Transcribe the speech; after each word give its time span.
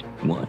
one. 0.00 0.48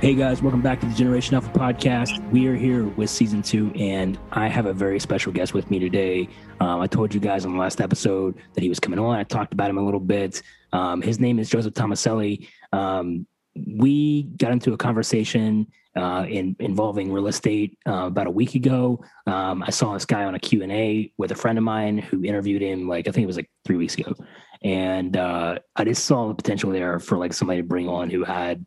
Hey 0.00 0.14
guys, 0.14 0.40
welcome 0.40 0.62
back 0.62 0.78
to 0.80 0.86
the 0.86 0.94
Generation 0.94 1.34
Alpha 1.34 1.50
podcast. 1.50 2.30
We 2.30 2.46
are 2.46 2.54
here 2.54 2.84
with 2.84 3.10
season 3.10 3.42
two, 3.42 3.72
and 3.74 4.16
I 4.30 4.46
have 4.46 4.66
a 4.66 4.72
very 4.72 5.00
special 5.00 5.32
guest 5.32 5.54
with 5.54 5.70
me 5.72 5.80
today. 5.80 6.28
Um, 6.60 6.80
I 6.80 6.86
told 6.86 7.12
you 7.12 7.18
guys 7.18 7.44
on 7.44 7.52
the 7.52 7.58
last 7.58 7.80
episode 7.80 8.36
that 8.54 8.62
he 8.62 8.68
was 8.68 8.78
coming 8.78 9.00
on. 9.00 9.16
I 9.16 9.24
talked 9.24 9.52
about 9.52 9.70
him 9.70 9.78
a 9.78 9.84
little 9.84 9.98
bit. 9.98 10.40
Um, 10.72 11.02
his 11.02 11.18
name 11.18 11.40
is 11.40 11.50
Joseph 11.50 11.74
Tomaselli. 11.74 12.46
Um, 12.72 13.26
we 13.66 14.24
got 14.24 14.52
into 14.52 14.72
a 14.72 14.76
conversation 14.76 15.66
uh, 15.96 16.24
in, 16.28 16.54
involving 16.60 17.12
real 17.12 17.26
estate 17.26 17.76
uh, 17.88 18.06
about 18.06 18.26
a 18.26 18.30
week 18.30 18.54
ago. 18.54 19.02
Um, 19.26 19.62
I 19.62 19.70
saw 19.70 19.94
this 19.94 20.04
guy 20.04 20.24
on 20.24 20.34
a 20.34 20.38
Q&A 20.38 21.12
with 21.18 21.32
a 21.32 21.34
friend 21.34 21.58
of 21.58 21.64
mine 21.64 21.98
who 21.98 22.24
interviewed 22.24 22.62
him 22.62 22.88
like 22.88 23.08
I 23.08 23.10
think 23.10 23.24
it 23.24 23.26
was 23.26 23.36
like 23.36 23.50
three 23.64 23.76
weeks 23.76 23.96
ago, 23.96 24.14
and 24.62 25.16
uh, 25.16 25.58
I 25.76 25.84
just 25.84 26.04
saw 26.04 26.28
the 26.28 26.34
potential 26.34 26.70
there 26.70 26.98
for 27.00 27.18
like 27.18 27.32
somebody 27.32 27.60
to 27.60 27.66
bring 27.66 27.88
on 27.88 28.10
who 28.10 28.24
had 28.24 28.64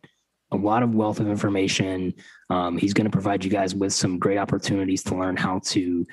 a 0.52 0.56
lot 0.56 0.82
of 0.82 0.94
wealth 0.94 1.20
of 1.20 1.28
information. 1.28 2.12
Um, 2.50 2.76
he's 2.76 2.92
going 2.92 3.06
to 3.06 3.10
provide 3.10 3.44
you 3.44 3.50
guys 3.50 3.74
with 3.74 3.92
some 3.92 4.18
great 4.18 4.38
opportunities 4.38 5.02
to 5.04 5.16
learn 5.16 5.36
how 5.36 5.60
to 5.66 6.06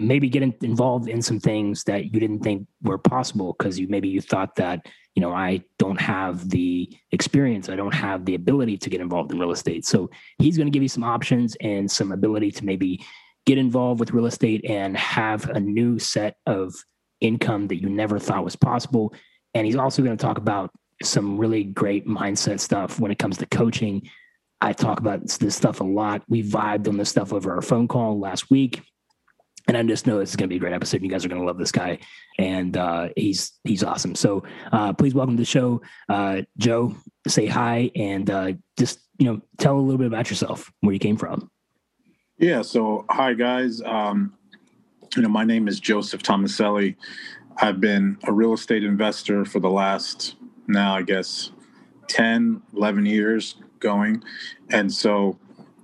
maybe 0.00 0.28
get 0.28 0.42
in, 0.42 0.54
involved 0.62 1.08
in 1.08 1.22
some 1.22 1.38
things 1.38 1.84
that 1.84 2.12
you 2.12 2.18
didn't 2.18 2.40
think 2.40 2.66
were 2.82 2.98
possible 2.98 3.54
because 3.56 3.78
you 3.78 3.86
maybe 3.88 4.08
you 4.08 4.20
thought 4.20 4.56
that 4.56 4.84
you 5.20 5.26
know 5.26 5.34
I 5.34 5.60
don't 5.78 6.00
have 6.00 6.48
the 6.48 6.90
experience, 7.12 7.68
I 7.68 7.76
don't 7.76 7.92
have 7.92 8.24
the 8.24 8.34
ability 8.34 8.78
to 8.78 8.88
get 8.88 9.02
involved 9.02 9.30
in 9.32 9.38
real 9.38 9.50
estate. 9.50 9.84
So 9.84 10.08
he's 10.38 10.56
going 10.56 10.66
to 10.66 10.70
give 10.70 10.82
you 10.82 10.88
some 10.88 11.04
options 11.04 11.58
and 11.60 11.90
some 11.90 12.10
ability 12.10 12.52
to 12.52 12.64
maybe 12.64 13.04
get 13.44 13.58
involved 13.58 14.00
with 14.00 14.12
real 14.12 14.24
estate 14.24 14.64
and 14.64 14.96
have 14.96 15.46
a 15.50 15.60
new 15.60 15.98
set 15.98 16.36
of 16.46 16.72
income 17.20 17.66
that 17.66 17.82
you 17.82 17.90
never 17.90 18.18
thought 18.18 18.44
was 18.44 18.56
possible. 18.56 19.12
And 19.52 19.66
he's 19.66 19.76
also 19.76 20.02
going 20.02 20.16
to 20.16 20.24
talk 20.24 20.38
about 20.38 20.70
some 21.02 21.36
really 21.36 21.64
great 21.64 22.06
mindset 22.06 22.58
stuff 22.58 22.98
when 22.98 23.10
it 23.10 23.18
comes 23.18 23.36
to 23.38 23.46
coaching. 23.46 24.08
I 24.62 24.72
talk 24.72 25.00
about 25.00 25.28
this 25.28 25.54
stuff 25.54 25.82
a 25.82 25.84
lot. 25.84 26.22
We 26.30 26.42
vibed 26.42 26.88
on 26.88 26.96
this 26.96 27.10
stuff 27.10 27.34
over 27.34 27.52
our 27.54 27.60
phone 27.60 27.88
call 27.88 28.18
last 28.18 28.50
week. 28.50 28.80
And 29.70 29.76
I 29.76 29.84
just 29.84 30.04
know 30.04 30.18
this 30.18 30.30
is 30.30 30.36
going 30.36 30.48
to 30.48 30.52
be 30.52 30.56
a 30.56 30.58
great 30.58 30.72
episode. 30.72 31.00
You 31.00 31.08
guys 31.08 31.24
are 31.24 31.28
going 31.28 31.40
to 31.40 31.46
love 31.46 31.56
this 31.56 31.70
guy, 31.70 32.00
and 32.40 32.76
uh, 32.76 33.10
he's 33.16 33.52
he's 33.62 33.84
awesome. 33.84 34.16
So 34.16 34.42
uh, 34.72 34.94
please 34.94 35.14
welcome 35.14 35.36
to 35.36 35.40
the 35.40 35.46
show, 35.46 35.80
uh, 36.08 36.42
Joe. 36.58 36.96
Say 37.28 37.46
hi 37.46 37.92
and 37.94 38.28
uh, 38.28 38.54
just 38.76 38.98
you 39.18 39.26
know 39.26 39.40
tell 39.58 39.76
a 39.76 39.78
little 39.78 39.96
bit 39.96 40.08
about 40.08 40.28
yourself, 40.28 40.72
where 40.80 40.92
you 40.92 40.98
came 40.98 41.16
from. 41.16 41.52
Yeah. 42.36 42.62
So 42.62 43.04
hi 43.10 43.32
guys. 43.34 43.80
Um, 43.82 44.34
you 45.14 45.22
know 45.22 45.28
my 45.28 45.44
name 45.44 45.68
is 45.68 45.78
Joseph 45.78 46.24
Tomaselli. 46.24 46.96
I've 47.58 47.80
been 47.80 48.18
a 48.24 48.32
real 48.32 48.54
estate 48.54 48.82
investor 48.82 49.44
for 49.44 49.60
the 49.60 49.70
last 49.70 50.34
now, 50.66 50.96
I 50.96 51.02
guess, 51.02 51.52
10, 52.08 52.60
11 52.74 53.06
years 53.06 53.54
going. 53.78 54.24
And 54.70 54.92
so, 54.92 55.38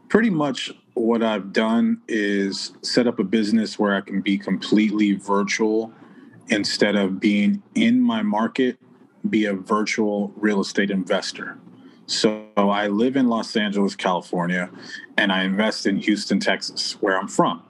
pretty 0.09 0.31
much 0.31 0.73
what 0.97 1.23
I've 1.23 1.53
done 1.53 2.01
is 2.09 2.73
set 2.81 3.07
up 3.07 3.19
a 3.19 3.25
business 3.25 3.79
where 3.79 3.95
I 3.95 4.01
can 4.01 4.23
be 4.23 4.39
completely 4.39 5.13
virtual 5.13 5.93
instead 6.49 6.97
of 6.97 7.21
being 7.21 7.63
in 7.75 8.01
my 8.01 8.23
market, 8.23 8.79
be 9.29 9.45
a 9.45 9.53
virtual 9.53 10.33
real 10.37 10.63
estate 10.63 10.91
investor. 10.91 11.59
So 12.07 12.47
I 12.57 12.87
live 12.87 13.17
in 13.17 13.29
Los 13.29 13.55
Angeles, 13.57 13.95
California, 13.95 14.71
and 15.19 15.33
I 15.33 15.43
invest 15.43 15.85
in 15.85 15.99
Houston, 15.99 16.41
Texas, 16.41 16.93
where 17.03 17.19
I'm 17.19 17.29
from. 17.29 17.63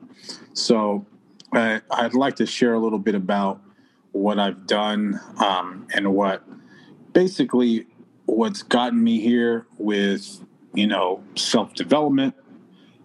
So 0.52 1.04
I, 1.52 1.80
would 2.00 2.14
like 2.14 2.36
to 2.36 2.46
share 2.46 2.74
a 2.74 2.78
little 2.78 3.00
bit 3.00 3.16
about 3.16 3.60
what 4.12 4.38
I've 4.38 4.68
done 4.68 5.18
um, 5.38 5.88
and 5.92 6.14
what 6.14 6.44
basically 7.12 7.88
what's 8.26 8.62
gotten 8.62 9.02
me 9.02 9.20
here 9.20 9.66
with 9.78 10.44
you 10.74 10.86
know 10.86 11.24
self 11.34 11.74
development 11.74 12.34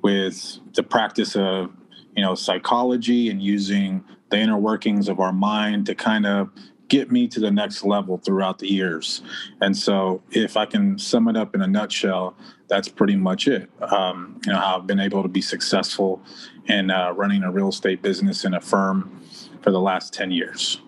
with 0.02 0.60
the 0.74 0.84
practice 0.84 1.36
of 1.36 1.72
you 2.16 2.24
know 2.24 2.36
psychology 2.36 3.30
and 3.30 3.42
using 3.42 4.04
the 4.30 4.38
inner 4.38 4.58
workings 4.58 5.10
of 5.10 5.20
our 5.20 5.34
mind 5.34 5.86
to 5.86 5.96
kind 5.96 6.26
of 6.26 6.50
get 6.88 7.10
me 7.10 7.26
to 7.26 7.40
the 7.40 7.52
next 7.52 7.86
level 7.86 8.18
throughout 8.18 8.60
the 8.60 8.70
years. 8.70 9.22
And 9.62 9.76
so 9.78 10.22
if 10.32 10.58
i 10.58 10.66
can 10.66 10.98
sum 11.00 11.28
it 11.28 11.38
up 11.38 11.56
in 11.56 11.62
a 11.62 11.68
nutshell 11.68 12.36
that's 12.68 12.88
pretty 12.88 13.18
much 13.18 13.48
it. 13.48 13.70
Um, 13.82 14.40
you 14.46 14.52
know 14.52 14.60
how 14.60 14.78
i've 14.78 14.88
been 14.88 15.00
able 15.00 15.24
to 15.24 15.30
be 15.30 15.42
successful 15.42 16.22
in 16.68 16.92
uh, 16.92 17.12
running 17.12 17.44
a 17.44 17.52
real 17.52 17.70
estate 17.70 18.02
business 18.02 18.46
in 18.46 18.54
a 18.54 18.62
firm 18.62 19.22
for 19.62 19.72
the 19.72 19.80
last 19.80 20.14
10 20.14 20.32
years 20.32 20.82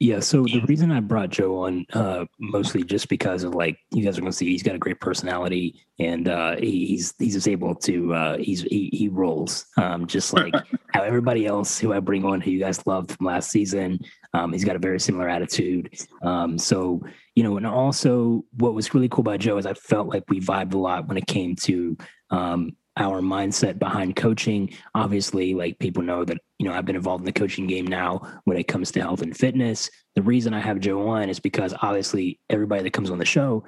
yeah. 0.00 0.20
So 0.20 0.42
the 0.42 0.60
reason 0.66 0.90
I 0.90 1.00
brought 1.00 1.30
Joe 1.30 1.64
on, 1.64 1.86
uh, 1.92 2.24
mostly 2.38 2.82
just 2.82 3.08
because 3.08 3.44
of 3.44 3.54
like 3.54 3.78
you 3.92 4.04
guys 4.04 4.18
are 4.18 4.20
going 4.20 4.32
to 4.32 4.36
see, 4.36 4.50
he's 4.50 4.62
got 4.62 4.74
a 4.74 4.78
great 4.78 5.00
personality, 5.00 5.86
and 5.98 6.28
uh, 6.28 6.56
he, 6.56 6.86
he's 6.86 7.14
he's 7.18 7.34
just 7.34 7.48
able 7.48 7.74
to 7.76 8.12
uh, 8.12 8.38
he's 8.38 8.62
he, 8.62 8.90
he 8.92 9.08
rolls, 9.08 9.66
um, 9.76 10.06
just 10.06 10.32
like 10.34 10.54
how 10.92 11.02
everybody 11.02 11.46
else 11.46 11.78
who 11.78 11.92
I 11.92 12.00
bring 12.00 12.24
on, 12.24 12.40
who 12.40 12.50
you 12.50 12.60
guys 12.60 12.86
loved 12.86 13.12
from 13.12 13.26
last 13.26 13.50
season. 13.50 14.00
Um, 14.32 14.52
he's 14.52 14.64
got 14.64 14.76
a 14.76 14.80
very 14.80 14.98
similar 14.98 15.28
attitude. 15.28 15.96
Um, 16.22 16.58
so 16.58 17.02
you 17.34 17.42
know, 17.42 17.56
and 17.56 17.66
also 17.66 18.44
what 18.56 18.74
was 18.74 18.94
really 18.94 19.08
cool 19.08 19.22
about 19.22 19.40
Joe 19.40 19.58
is 19.58 19.66
I 19.66 19.74
felt 19.74 20.08
like 20.08 20.24
we 20.28 20.40
vibed 20.40 20.74
a 20.74 20.78
lot 20.78 21.08
when 21.08 21.16
it 21.16 21.26
came 21.26 21.56
to 21.56 21.96
um, 22.30 22.76
our 22.96 23.20
mindset 23.20 23.78
behind 23.78 24.16
coaching. 24.16 24.72
Obviously, 24.94 25.54
like 25.54 25.78
people 25.78 26.02
know 26.02 26.24
that, 26.24 26.38
you 26.58 26.66
know, 26.66 26.74
I've 26.74 26.84
been 26.84 26.96
involved 26.96 27.22
in 27.22 27.26
the 27.26 27.32
coaching 27.32 27.66
game 27.66 27.86
now 27.86 28.40
when 28.44 28.56
it 28.56 28.68
comes 28.68 28.92
to 28.92 29.00
health 29.00 29.22
and 29.22 29.36
fitness. 29.36 29.90
The 30.14 30.22
reason 30.22 30.54
I 30.54 30.60
have 30.60 30.80
Joe 30.80 31.08
on 31.08 31.28
is 31.28 31.40
because 31.40 31.74
obviously 31.82 32.40
everybody 32.48 32.82
that 32.82 32.92
comes 32.92 33.10
on 33.10 33.18
the 33.18 33.24
show, 33.24 33.64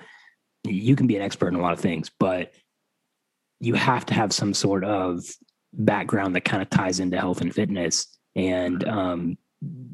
you 0.64 0.96
can 0.96 1.06
be 1.06 1.16
an 1.16 1.22
expert 1.22 1.48
in 1.48 1.56
a 1.56 1.62
lot 1.62 1.72
of 1.72 1.80
things, 1.80 2.10
but 2.20 2.52
you 3.60 3.74
have 3.74 4.06
to 4.06 4.14
have 4.14 4.32
some 4.32 4.54
sort 4.54 4.84
of 4.84 5.24
background 5.72 6.36
that 6.36 6.44
kind 6.44 6.62
of 6.62 6.70
ties 6.70 7.00
into 7.00 7.18
health 7.18 7.40
and 7.40 7.54
fitness. 7.54 8.06
And 8.36 8.86
um, 8.86 9.38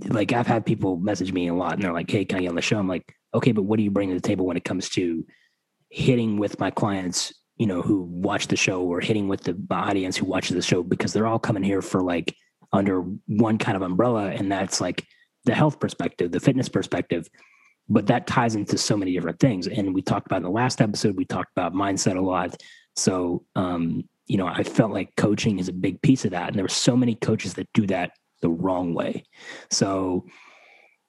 like 0.08 0.32
I've 0.32 0.46
had 0.46 0.66
people 0.66 0.96
message 0.96 1.32
me 1.32 1.48
a 1.48 1.54
lot 1.54 1.74
and 1.74 1.82
they're 1.82 1.92
like, 1.92 2.10
Hey, 2.10 2.24
can 2.24 2.38
I 2.38 2.42
get 2.42 2.48
on 2.48 2.54
the 2.54 2.62
show? 2.62 2.78
I'm 2.78 2.88
like, 2.88 3.14
okay, 3.34 3.52
but 3.52 3.62
what 3.62 3.78
do 3.78 3.82
you 3.82 3.90
bring 3.90 4.08
to 4.08 4.14
the 4.14 4.20
table 4.20 4.46
when 4.46 4.56
it 4.56 4.64
comes 4.64 4.88
to 4.90 5.24
hitting 5.90 6.38
with 6.38 6.58
my 6.58 6.70
clients 6.70 7.32
you 7.56 7.66
know, 7.66 7.82
who 7.82 8.02
watch 8.02 8.48
the 8.48 8.56
show 8.56 8.82
or 8.82 9.00
hitting 9.00 9.28
with 9.28 9.42
the 9.42 9.56
audience 9.70 10.16
who 10.16 10.26
watches 10.26 10.56
the 10.56 10.62
show 10.62 10.82
because 10.82 11.12
they're 11.12 11.26
all 11.26 11.38
coming 11.38 11.62
here 11.62 11.82
for 11.82 12.02
like 12.02 12.34
under 12.72 13.02
one 13.26 13.58
kind 13.58 13.76
of 13.76 13.82
umbrella. 13.82 14.30
And 14.30 14.50
that's 14.50 14.80
like 14.80 15.06
the 15.44 15.54
health 15.54 15.78
perspective, 15.78 16.32
the 16.32 16.40
fitness 16.40 16.68
perspective. 16.68 17.28
But 17.88 18.06
that 18.06 18.26
ties 18.26 18.54
into 18.54 18.78
so 18.78 18.96
many 18.96 19.12
different 19.12 19.38
things. 19.38 19.66
And 19.68 19.94
we 19.94 20.02
talked 20.02 20.26
about 20.26 20.38
in 20.38 20.44
the 20.44 20.50
last 20.50 20.80
episode, 20.80 21.16
we 21.16 21.24
talked 21.24 21.52
about 21.56 21.74
mindset 21.74 22.16
a 22.16 22.20
lot. 22.20 22.56
So, 22.96 23.44
um, 23.54 24.04
you 24.26 24.38
know, 24.38 24.46
I 24.46 24.62
felt 24.62 24.92
like 24.92 25.14
coaching 25.16 25.58
is 25.58 25.68
a 25.68 25.72
big 25.72 26.00
piece 26.00 26.24
of 26.24 26.30
that. 26.30 26.48
And 26.48 26.56
there 26.56 26.64
were 26.64 26.68
so 26.68 26.96
many 26.96 27.16
coaches 27.16 27.54
that 27.54 27.68
do 27.74 27.86
that 27.88 28.12
the 28.40 28.50
wrong 28.50 28.94
way. 28.94 29.24
So 29.70 30.24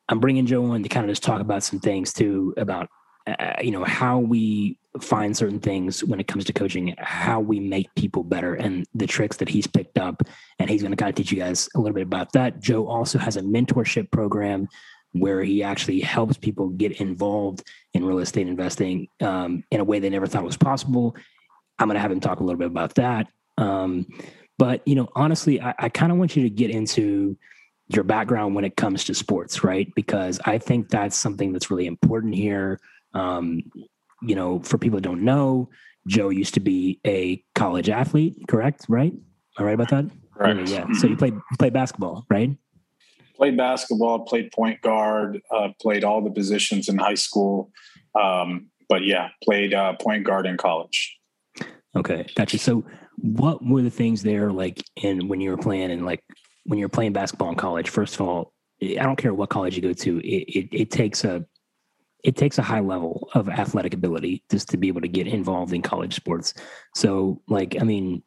I'm 0.09 0.19
bringing 0.19 0.45
Joe 0.45 0.73
in 0.73 0.83
to 0.83 0.89
kind 0.89 1.05
of 1.05 1.11
just 1.11 1.23
talk 1.23 1.41
about 1.41 1.63
some 1.63 1.79
things 1.79 2.11
too 2.11 2.53
about 2.57 2.89
uh, 3.27 3.53
you 3.61 3.71
know 3.71 3.83
how 3.83 4.19
we 4.19 4.77
find 5.01 5.35
certain 5.35 5.59
things 5.59 6.03
when 6.03 6.19
it 6.19 6.27
comes 6.27 6.45
to 6.45 6.53
coaching 6.53 6.93
how 6.99 7.39
we 7.39 7.59
make 7.59 7.93
people 7.95 8.23
better 8.23 8.53
and 8.53 8.85
the 8.93 9.07
tricks 9.07 9.37
that 9.37 9.49
he's 9.49 9.65
picked 9.65 9.97
up 9.97 10.21
and 10.59 10.69
he's 10.69 10.81
going 10.81 10.91
to 10.91 10.97
kind 10.97 11.09
of 11.09 11.15
teach 11.15 11.31
you 11.31 11.39
guys 11.39 11.67
a 11.75 11.79
little 11.79 11.95
bit 11.95 12.03
about 12.03 12.31
that. 12.33 12.59
Joe 12.59 12.87
also 12.87 13.17
has 13.17 13.35
a 13.35 13.41
mentorship 13.41 14.11
program 14.11 14.67
where 15.13 15.41
he 15.41 15.63
actually 15.63 15.99
helps 15.99 16.37
people 16.37 16.69
get 16.69 16.99
involved 16.99 17.63
in 17.93 18.05
real 18.05 18.19
estate 18.19 18.47
investing 18.47 19.07
um, 19.21 19.63
in 19.71 19.79
a 19.79 19.83
way 19.83 19.99
they 19.99 20.09
never 20.09 20.27
thought 20.27 20.43
was 20.43 20.57
possible. 20.57 21.15
I'm 21.79 21.87
going 21.87 21.95
to 21.95 22.01
have 22.01 22.11
him 22.11 22.19
talk 22.19 22.39
a 22.39 22.43
little 22.43 22.59
bit 22.59 22.67
about 22.67 22.95
that 22.95 23.27
um, 23.57 24.05
but 24.57 24.81
you 24.87 24.95
know 24.95 25.09
honestly 25.15 25.61
i, 25.61 25.73
I 25.79 25.89
kind 25.89 26.11
of 26.11 26.17
want 26.17 26.35
you 26.35 26.43
to 26.43 26.49
get 26.49 26.69
into 26.69 27.37
your 27.89 28.03
background 28.03 28.55
when 28.55 28.63
it 28.63 28.75
comes 28.75 29.03
to 29.05 29.13
sports 29.13 29.63
right? 29.63 29.93
Because 29.95 30.39
i 30.45 30.57
think 30.57 30.89
that's 30.89 31.17
something 31.17 31.51
that's 31.51 31.69
really 31.69 31.85
important 31.85 32.35
here 32.35 32.79
um, 33.13 33.61
you 34.21 34.35
know, 34.35 34.59
for 34.59 34.77
people 34.77 34.97
that 34.97 35.03
don't 35.03 35.23
know, 35.23 35.69
Joe 36.07 36.29
used 36.29 36.53
to 36.55 36.59
be 36.59 36.99
a 37.05 37.43
college 37.55 37.89
athlete, 37.89 38.35
correct? 38.47 38.85
Right? 38.89 39.13
Am 39.13 39.19
I 39.57 39.63
right 39.63 39.73
about 39.73 39.89
that? 39.89 40.05
Right. 40.35 40.67
Yeah. 40.67 40.85
So 40.93 41.07
you 41.07 41.15
played 41.15 41.35
played 41.59 41.73
basketball, 41.73 42.25
right? 42.29 42.55
Played 43.35 43.57
basketball, 43.57 44.19
played 44.21 44.51
point 44.51 44.81
guard, 44.81 45.41
uh, 45.51 45.69
played 45.81 46.03
all 46.03 46.21
the 46.21 46.31
positions 46.31 46.89
in 46.89 46.97
high 46.97 47.15
school. 47.15 47.71
Um, 48.19 48.69
but 48.89 49.03
yeah, 49.03 49.29
played 49.43 49.73
uh, 49.73 49.93
point 49.93 50.23
guard 50.23 50.45
in 50.45 50.57
college. 50.57 51.17
Okay, 51.95 52.25
gotcha. 52.35 52.57
So, 52.57 52.83
what 53.17 53.63
were 53.63 53.81
the 53.81 53.89
things 53.89 54.23
there 54.23 54.51
like 54.51 54.83
in 54.95 55.27
when 55.27 55.39
you 55.41 55.51
were 55.51 55.57
playing 55.57 55.91
and 55.91 56.05
like 56.05 56.23
when 56.65 56.79
you're 56.79 56.89
playing 56.89 57.13
basketball 57.13 57.49
in 57.49 57.55
college? 57.55 57.89
First 57.89 58.15
of 58.15 58.21
all, 58.21 58.53
I 58.81 59.03
don't 59.03 59.15
care 59.15 59.33
what 59.33 59.49
college 59.49 59.75
you 59.75 59.81
go 59.81 59.93
to. 59.93 60.17
It, 60.19 60.43
it, 60.47 60.69
it 60.71 60.91
takes 60.91 61.23
a 61.23 61.45
it 62.23 62.37
takes 62.37 62.57
a 62.57 62.61
high 62.61 62.79
level 62.79 63.29
of 63.33 63.49
athletic 63.49 63.93
ability 63.93 64.43
just 64.49 64.69
to 64.69 64.77
be 64.77 64.87
able 64.87 65.01
to 65.01 65.07
get 65.07 65.27
involved 65.27 65.73
in 65.73 65.81
college 65.81 66.15
sports. 66.15 66.53
So, 66.95 67.41
like, 67.47 67.75
I 67.79 67.83
mean, 67.83 68.23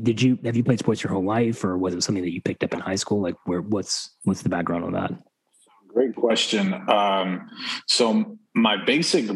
did 0.00 0.22
you 0.22 0.38
have 0.44 0.56
you 0.56 0.64
played 0.64 0.78
sports 0.78 1.02
your 1.02 1.12
whole 1.12 1.24
life, 1.24 1.64
or 1.64 1.76
was 1.76 1.94
it 1.94 2.02
something 2.02 2.22
that 2.22 2.32
you 2.32 2.40
picked 2.40 2.64
up 2.64 2.72
in 2.72 2.80
high 2.80 2.96
school? 2.96 3.20
Like, 3.20 3.34
where 3.44 3.60
what's 3.60 4.10
what's 4.24 4.42
the 4.42 4.48
background 4.48 4.84
on 4.84 4.92
that? 4.92 5.12
Great 5.88 6.14
question. 6.14 6.72
Um, 6.88 7.50
so 7.86 8.38
my 8.54 8.82
basic 8.82 9.30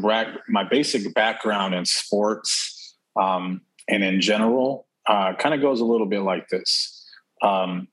my 0.48 0.64
basic 0.70 1.12
background 1.14 1.74
in 1.74 1.84
sports 1.84 2.96
um, 3.20 3.60
and 3.88 4.02
in 4.02 4.20
general 4.20 4.86
uh, 5.06 5.34
kind 5.34 5.54
of 5.54 5.60
goes 5.60 5.80
a 5.80 5.84
little 5.84 6.06
bit 6.06 6.20
like 6.20 6.48
this. 6.48 7.04
Um, 7.42 7.88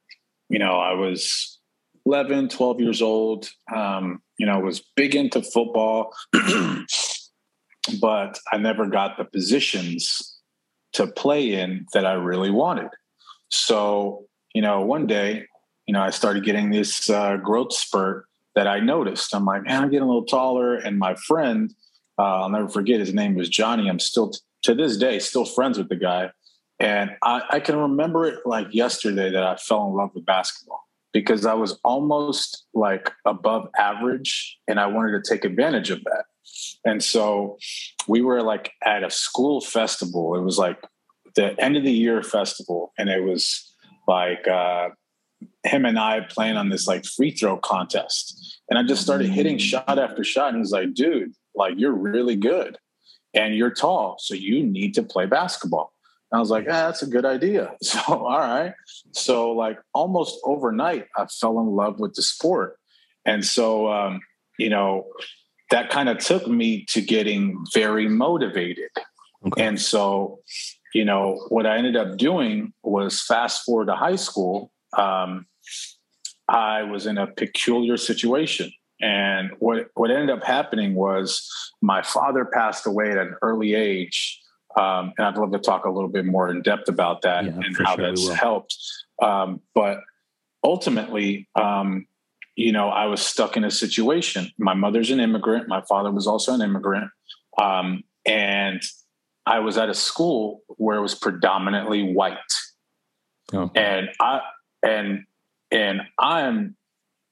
you 0.49 0.59
know, 0.59 0.79
I 0.79 0.93
was 0.93 1.52
11, 2.05 2.49
12 2.49 2.79
years 2.79 3.01
old. 3.01 3.49
Um, 3.73 4.21
you 4.37 4.45
know, 4.45 4.59
was 4.59 4.81
big 4.95 5.15
into 5.15 5.41
football, 5.41 6.13
but 8.01 8.39
I 8.51 8.57
never 8.57 8.87
got 8.87 9.17
the 9.17 9.25
positions 9.25 10.39
to 10.93 11.07
play 11.07 11.53
in 11.53 11.85
that 11.93 12.05
I 12.05 12.13
really 12.13 12.51
wanted. 12.51 12.89
So, 13.49 14.25
you 14.53 14.61
know, 14.61 14.81
one 14.81 15.07
day, 15.07 15.45
you 15.87 15.93
know, 15.93 16.01
I 16.01 16.09
started 16.09 16.43
getting 16.43 16.71
this 16.71 17.09
uh, 17.09 17.37
growth 17.37 17.73
spurt 17.73 18.25
that 18.55 18.67
I 18.67 18.79
noticed. 18.79 19.33
I'm 19.33 19.45
like, 19.45 19.63
man, 19.63 19.83
I'm 19.83 19.89
getting 19.89 20.03
a 20.03 20.07
little 20.07 20.25
taller. 20.25 20.75
And 20.75 20.99
my 20.99 21.15
friend, 21.15 21.73
uh, 22.17 22.41
I'll 22.41 22.49
never 22.49 22.69
forget, 22.69 22.99
his 22.99 23.13
name 23.13 23.35
was 23.35 23.49
Johnny. 23.49 23.89
I'm 23.89 23.99
still, 23.99 24.31
t- 24.31 24.39
to 24.63 24.75
this 24.75 24.97
day, 24.97 25.19
still 25.19 25.45
friends 25.45 25.77
with 25.77 25.89
the 25.89 25.95
guy. 25.95 26.31
And 26.79 27.11
I, 27.23 27.43
I 27.49 27.59
can 27.59 27.75
remember 27.75 28.25
it 28.25 28.39
like 28.45 28.67
yesterday 28.73 29.31
that 29.31 29.43
I 29.43 29.55
fell 29.55 29.87
in 29.87 29.93
love 29.93 30.11
with 30.13 30.25
basketball 30.25 30.83
because 31.13 31.45
I 31.45 31.53
was 31.53 31.79
almost 31.83 32.65
like 32.73 33.11
above 33.25 33.69
average 33.77 34.57
and 34.67 34.79
I 34.79 34.87
wanted 34.87 35.23
to 35.23 35.29
take 35.29 35.45
advantage 35.45 35.91
of 35.91 36.03
that. 36.03 36.25
And 36.83 37.01
so 37.03 37.57
we 38.07 38.21
were 38.21 38.41
like 38.41 38.71
at 38.83 39.03
a 39.03 39.09
school 39.09 39.61
festival. 39.61 40.35
It 40.35 40.41
was 40.41 40.57
like 40.57 40.79
the 41.35 41.59
end 41.61 41.77
of 41.77 41.83
the 41.83 41.91
year 41.91 42.21
festival. 42.23 42.93
And 42.97 43.09
it 43.09 43.23
was 43.23 43.71
like 44.07 44.47
uh, 44.47 44.89
him 45.63 45.85
and 45.85 45.99
I 45.99 46.21
playing 46.21 46.57
on 46.57 46.69
this 46.69 46.87
like 46.87 47.05
free 47.05 47.31
throw 47.31 47.57
contest. 47.57 48.61
And 48.69 48.79
I 48.79 48.83
just 48.83 49.03
started 49.03 49.29
hitting 49.29 49.57
shot 49.57 49.99
after 49.99 50.23
shot. 50.23 50.49
And 50.49 50.57
he's 50.57 50.71
like, 50.71 50.93
dude, 50.93 51.33
like 51.55 51.75
you're 51.77 51.93
really 51.93 52.35
good 52.35 52.77
and 53.33 53.55
you're 53.55 53.71
tall. 53.71 54.17
So 54.19 54.33
you 54.33 54.63
need 54.63 54.93
to 54.95 55.03
play 55.03 55.25
basketball. 55.25 55.92
I 56.33 56.39
was 56.39 56.49
like, 56.49 56.65
ah, 56.67 56.87
that's 56.87 57.03
a 57.03 57.07
good 57.07 57.25
idea. 57.25 57.75
So, 57.83 58.01
all 58.07 58.39
right. 58.39 58.73
So, 59.11 59.51
like, 59.51 59.77
almost 59.93 60.39
overnight, 60.43 61.05
I 61.15 61.27
fell 61.27 61.59
in 61.59 61.67
love 61.67 61.99
with 61.99 62.15
the 62.15 62.23
sport. 62.23 62.77
And 63.25 63.45
so, 63.45 63.87
um, 63.91 64.19
you 64.57 64.69
know, 64.69 65.05
that 65.69 65.89
kind 65.89 66.09
of 66.09 66.17
took 66.17 66.47
me 66.47 66.85
to 66.89 67.01
getting 67.01 67.63
very 67.73 68.07
motivated. 68.07 68.89
Okay. 69.45 69.63
And 69.63 69.79
so, 69.79 70.39
you 70.93 71.05
know, 71.05 71.45
what 71.49 71.65
I 71.65 71.77
ended 71.77 71.95
up 71.95 72.17
doing 72.17 72.73
was 72.83 73.21
fast 73.21 73.63
forward 73.63 73.87
to 73.87 73.95
high 73.95 74.15
school. 74.15 74.71
Um, 74.97 75.45
I 76.47 76.83
was 76.83 77.05
in 77.05 77.17
a 77.17 77.27
peculiar 77.27 77.97
situation. 77.97 78.71
And 79.01 79.51
what, 79.59 79.87
what 79.95 80.11
ended 80.11 80.29
up 80.29 80.43
happening 80.43 80.95
was 80.95 81.47
my 81.81 82.01
father 82.01 82.45
passed 82.45 82.85
away 82.85 83.11
at 83.11 83.17
an 83.17 83.35
early 83.41 83.73
age. 83.73 84.39
Um, 84.75 85.13
and 85.17 85.27
I'd 85.27 85.37
love 85.37 85.51
to 85.51 85.59
talk 85.59 85.85
a 85.85 85.89
little 85.89 86.09
bit 86.09 86.25
more 86.25 86.49
in 86.49 86.61
depth 86.61 86.89
about 86.89 87.21
that 87.21 87.45
yeah, 87.45 87.51
and 87.51 87.77
how 87.77 87.95
sure 87.95 88.07
that's 88.07 88.29
helped. 88.29 88.75
Um, 89.21 89.61
but 89.75 89.99
ultimately, 90.63 91.47
um, 91.55 92.07
you 92.55 92.71
know, 92.71 92.89
I 92.89 93.05
was 93.05 93.21
stuck 93.21 93.57
in 93.57 93.63
a 93.63 93.71
situation. 93.71 94.51
My 94.57 94.73
mother's 94.73 95.11
an 95.11 95.19
immigrant. 95.19 95.67
My 95.67 95.81
father 95.81 96.11
was 96.11 96.27
also 96.27 96.53
an 96.53 96.61
immigrant. 96.61 97.09
Um, 97.61 98.03
and 98.25 98.81
I 99.45 99.59
was 99.59 99.77
at 99.77 99.89
a 99.89 99.93
school 99.93 100.61
where 100.67 100.97
it 100.97 101.01
was 101.01 101.15
predominantly 101.15 102.13
white. 102.13 102.37
Oh. 103.53 103.71
And 103.75 104.09
I 104.19 104.41
and 104.83 105.23
and 105.71 106.01
I'm 106.19 106.75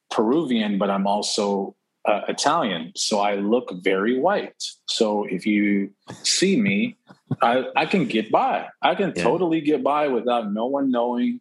Peruvian, 0.10 0.78
but 0.78 0.90
I'm 0.90 1.08
also 1.08 1.76
uh, 2.06 2.22
Italian, 2.28 2.92
so 2.96 3.20
I 3.20 3.36
look 3.36 3.72
very 3.84 4.20
white. 4.20 4.64
So 4.88 5.26
if 5.26 5.46
you 5.46 5.92
see 6.24 6.60
me, 6.60 6.98
I, 7.42 7.66
I 7.76 7.86
can 7.86 8.08
get 8.08 8.32
by. 8.32 8.68
I 8.82 8.96
can 8.96 9.14
yeah. 9.16 9.24
totally 9.24 9.62
get 9.62 9.84
by 9.84 10.08
without 10.08 10.52
no 10.52 10.66
one 10.66 10.92
knowing. 10.92 11.40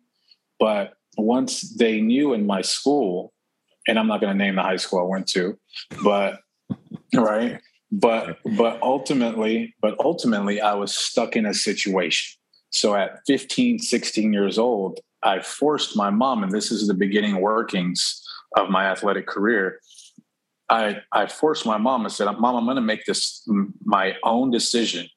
But 0.59 0.95
once 1.17 1.75
they 1.77 2.01
knew 2.01 2.35
in 2.35 2.47
my 2.47 2.61
school, 2.61 3.33
and 3.89 3.99
I'm 3.99 4.07
not 4.07 4.21
going 4.21 4.37
to 4.37 4.39
name 4.39 4.57
the 4.57 4.63
high 4.63 4.77
school 4.77 5.01
I 5.01 5.05
went 5.05 5.27
to, 5.29 5.59
but 6.05 6.41
right, 7.15 7.59
but 7.91 8.39
but 8.57 8.81
ultimately, 8.83 9.75
but 9.81 9.97
ultimately, 9.99 10.61
I 10.61 10.75
was 10.75 10.95
stuck 10.95 11.37
in 11.37 11.47
a 11.47 11.55
situation. 11.55 12.37
So 12.73 12.95
at 12.95 13.21
15, 13.27 13.81
16 13.81 14.33
years 14.33 14.57
old, 14.57 15.01
I 15.23 15.41
forced 15.41 15.97
my 15.97 16.11
mom, 16.11 16.43
and 16.45 16.53
this 16.53 16.71
is 16.71 16.87
the 16.87 16.95
beginning 16.95 17.41
workings 17.41 18.23
of 18.57 18.69
my 18.69 18.85
athletic 18.87 19.27
career. 19.27 19.81
I, 20.71 20.99
I 21.13 21.27
forced 21.27 21.67
my 21.67 21.79
mom 21.79 22.05
and 22.05 22.13
said, 22.13 22.27
Mom, 22.39 22.57
I'm 22.57 22.65
going 22.65 22.77
to 22.77 22.83
make 22.83 23.05
this 23.05 23.47
my 23.85 24.15
own 24.23 24.51
decision. 24.51 25.09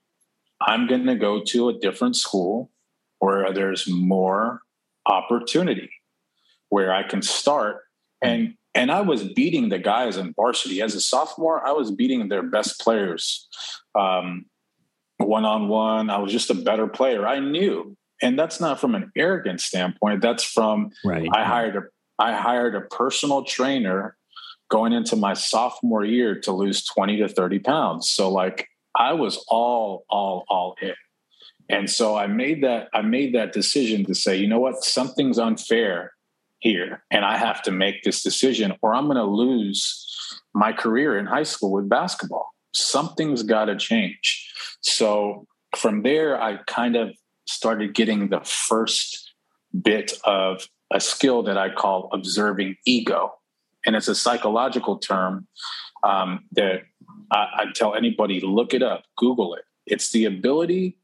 I'm 0.59 0.87
going 0.87 1.05
to 1.05 1.15
go 1.15 1.43
to 1.43 1.69
a 1.69 1.79
different 1.79 2.15
school 2.15 2.71
where 3.19 3.53
there's 3.53 3.87
more 3.87 4.61
opportunity, 5.05 5.91
where 6.69 6.93
I 6.93 7.03
can 7.03 7.21
start. 7.21 7.81
Hmm. 8.23 8.29
And 8.29 8.53
and 8.75 8.91
I 8.91 9.01
was 9.01 9.23
beating 9.23 9.69
the 9.69 9.77
guys 9.77 10.17
in 10.17 10.33
varsity 10.33 10.81
as 10.81 10.95
a 10.95 10.99
sophomore. 10.99 11.65
I 11.65 11.71
was 11.73 11.91
beating 11.91 12.27
their 12.27 12.41
best 12.41 12.79
players 12.79 13.47
one 13.93 15.45
on 15.45 15.67
one. 15.67 16.09
I 16.09 16.17
was 16.17 16.31
just 16.31 16.49
a 16.49 16.55
better 16.55 16.87
player. 16.87 17.27
I 17.27 17.39
knew, 17.39 17.95
and 18.21 18.37
that's 18.37 18.59
not 18.59 18.79
from 18.79 18.95
an 18.95 19.11
arrogant 19.15 19.61
standpoint. 19.61 20.21
That's 20.21 20.43
from 20.43 20.91
right. 21.05 21.29
I 21.31 21.43
hired 21.43 21.75
a 21.75 21.81
I 22.19 22.33
hired 22.33 22.75
a 22.75 22.81
personal 22.81 23.43
trainer 23.43 24.15
going 24.69 24.93
into 24.93 25.15
my 25.15 25.33
sophomore 25.33 26.05
year 26.05 26.39
to 26.41 26.51
lose 26.51 26.85
20 26.85 27.17
to 27.17 27.29
30 27.29 27.59
pounds. 27.59 28.09
So 28.09 28.29
like 28.29 28.67
I 28.95 29.13
was 29.13 29.43
all, 29.47 30.05
all, 30.09 30.45
all 30.49 30.75
in. 30.81 30.93
And 31.69 31.89
so 31.89 32.15
I 32.15 32.27
made 32.27 32.63
that, 32.63 32.89
I 32.93 33.01
made 33.01 33.33
that 33.35 33.53
decision 33.53 34.05
to 34.05 34.15
say, 34.15 34.35
you 34.35 34.47
know 34.47 34.59
what, 34.59 34.83
something's 34.83 35.39
unfair 35.39 36.13
here. 36.59 37.03
And 37.11 37.23
I 37.25 37.37
have 37.37 37.61
to 37.63 37.71
make 37.71 38.03
this 38.03 38.23
decision 38.23 38.73
or 38.81 38.93
I'm 38.93 39.05
going 39.05 39.17
to 39.17 39.23
lose 39.23 40.09
my 40.53 40.71
career 40.71 41.17
in 41.17 41.25
high 41.25 41.43
school 41.43 41.71
with 41.71 41.89
basketball. 41.89 42.53
Something's 42.73 43.43
got 43.43 43.65
to 43.65 43.75
change. 43.75 44.51
So 44.81 45.45
from 45.75 46.03
there, 46.03 46.41
I 46.41 46.57
kind 46.67 46.95
of 46.95 47.11
started 47.45 47.93
getting 47.93 48.29
the 48.29 48.41
first 48.41 49.33
bit 49.81 50.13
of 50.23 50.67
a 50.91 50.99
skill 50.99 51.43
that 51.43 51.57
I 51.57 51.73
call 51.73 52.09
observing 52.13 52.77
ego. 52.85 53.33
And 53.85 53.95
it's 53.95 54.07
a 54.07 54.15
psychological 54.15 54.97
term 54.97 55.47
um, 56.03 56.45
that 56.53 56.83
I, 57.31 57.47
I 57.55 57.65
tell 57.73 57.95
anybody 57.95 58.41
look 58.41 58.73
it 58.73 58.83
up, 58.83 59.03
Google 59.17 59.55
it. 59.55 59.63
It's 59.85 60.11
the 60.11 60.25
ability 60.25 60.97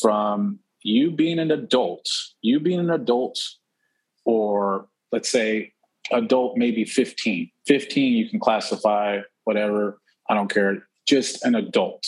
from 0.00 0.60
you 0.82 1.10
being 1.10 1.38
an 1.38 1.50
adult, 1.50 2.08
you 2.42 2.60
being 2.60 2.80
an 2.80 2.90
adult, 2.90 3.38
or 4.24 4.86
let's 5.12 5.28
say 5.28 5.72
adult 6.12 6.56
maybe 6.56 6.84
15. 6.84 7.50
15, 7.66 8.12
you 8.12 8.28
can 8.28 8.40
classify 8.40 9.20
whatever, 9.44 10.00
I 10.28 10.34
don't 10.34 10.52
care, 10.52 10.86
just 11.06 11.44
an 11.44 11.54
adult. 11.54 12.06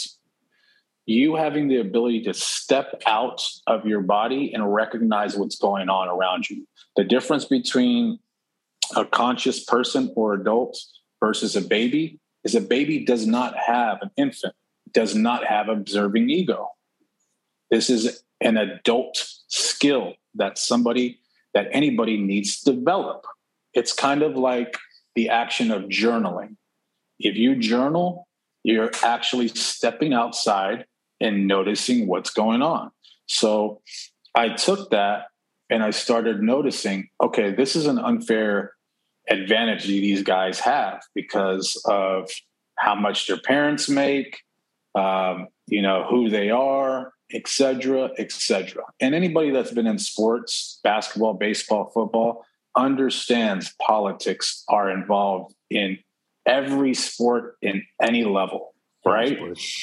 You 1.07 1.35
having 1.35 1.69
the 1.69 1.79
ability 1.79 2.23
to 2.23 2.35
step 2.35 3.03
out 3.07 3.43
of 3.67 3.85
your 3.85 4.01
body 4.01 4.53
and 4.55 4.73
recognize 4.73 5.37
what's 5.37 5.57
going 5.57 5.89
on 5.89 6.09
around 6.09 6.49
you. 6.49 6.67
The 6.97 7.05
difference 7.05 7.45
between 7.45 8.21
a 8.97 9.05
conscious 9.05 9.65
person 9.65 10.13
or 10.17 10.35
adult 10.35 10.79
versus 11.21 11.57
a 11.57 11.61
baby 11.61 12.19
is 12.45 12.55
a 12.55 12.61
baby 12.61 13.05
does 13.05 13.27
not 13.27 13.57
have 13.57 13.99
an 14.03 14.11
infant, 14.17 14.55
does 14.93 15.15
not 15.15 15.45
have 15.45 15.69
observing 15.69 16.29
ego. 16.31 16.69
This 17.71 17.89
is 17.89 18.23
an 18.41 18.57
adult 18.57 19.17
skill 19.49 20.15
that 20.35 20.59
somebody, 20.59 21.21
that 21.55 21.69
anybody 21.73 22.17
needs 22.17 22.61
to 22.61 22.73
develop. 22.73 23.25
It's 23.73 23.93
kind 23.93 24.23
of 24.23 24.37
like 24.37 24.77
the 25.15 25.29
action 25.29 25.71
of 25.71 25.85
journaling. 25.85 26.57
If 27.19 27.37
you 27.37 27.57
journal, 27.57 28.27
you're 28.65 28.91
actually 29.03 29.49
stepping 29.49 30.13
outside 30.13 30.87
and 31.21 31.47
noticing 31.47 32.07
what's 32.07 32.31
going 32.31 32.63
on. 32.63 32.91
So 33.27 33.81
I 34.35 34.51
took 34.51 34.91
that 34.91 35.27
and 35.73 35.83
I 35.83 35.91
started 35.91 36.43
noticing 36.43 37.09
okay, 37.23 37.51
this 37.51 37.75
is 37.75 37.87
an 37.87 37.99
unfair 37.99 38.75
advantage 39.29 39.87
these 39.87 40.23
guys 40.23 40.61
have 40.61 41.03
because 41.15 41.81
of 41.87 42.29
how 42.77 42.95
much 42.95 43.27
their 43.27 43.39
parents 43.39 43.89
make, 43.89 44.41
um, 44.95 45.49
you 45.67 45.81
know, 45.81 46.05
who 46.11 46.29
they 46.29 46.51
are, 46.51 47.13
etc., 47.33 48.11
etc. 48.19 48.83
And 49.01 49.15
anybody 49.15 49.51
that's 49.51 49.71
been 49.71 49.87
in 49.87 49.99
sports, 49.99 50.81
basketball, 50.85 51.35
baseball, 51.35 51.91
football, 51.95 52.45
understands 52.77 53.75
politics 53.81 54.65
are 54.69 54.91
involved 54.91 55.55
in 55.71 55.99
every 56.47 56.93
sport 56.93 57.57
in 57.63 57.83
any 58.01 58.25
level, 58.25 58.72
right? 59.05 59.39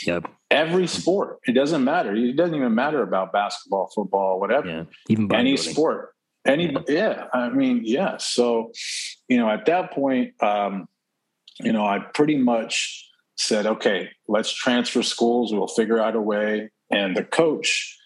Yep. 0.05 0.31
Every 0.51 0.87
sport. 0.87 1.39
It 1.45 1.53
doesn't 1.53 1.83
matter. 1.83 2.15
It 2.15 2.35
doesn't 2.35 2.55
even 2.55 2.73
matter 2.73 3.03
about 3.03 3.31
basketball, 3.31 3.91
football, 3.93 4.39
whatever. 4.39 4.67
Yeah. 4.67 4.83
Even 5.07 5.33
any 5.33 5.57
sport. 5.57 6.13
Any 6.45 6.71
yeah. 6.71 6.81
yeah. 6.87 7.27
I 7.33 7.49
mean, 7.49 7.81
yeah. 7.83 8.17
So, 8.17 8.71
you 9.27 9.37
know, 9.37 9.49
at 9.49 9.65
that 9.67 9.91
point, 9.91 10.41
um, 10.41 10.87
you 11.59 11.71
know, 11.71 11.85
I 11.85 11.99
pretty 11.99 12.37
much 12.37 13.07
said, 13.35 13.65
okay, 13.65 14.09
let's 14.27 14.51
transfer 14.51 15.03
schools. 15.03 15.53
We'll 15.53 15.67
figure 15.67 15.99
out 15.99 16.15
a 16.15 16.21
way. 16.21 16.69
And 16.91 17.15
the 17.15 17.23
coach 17.23 17.97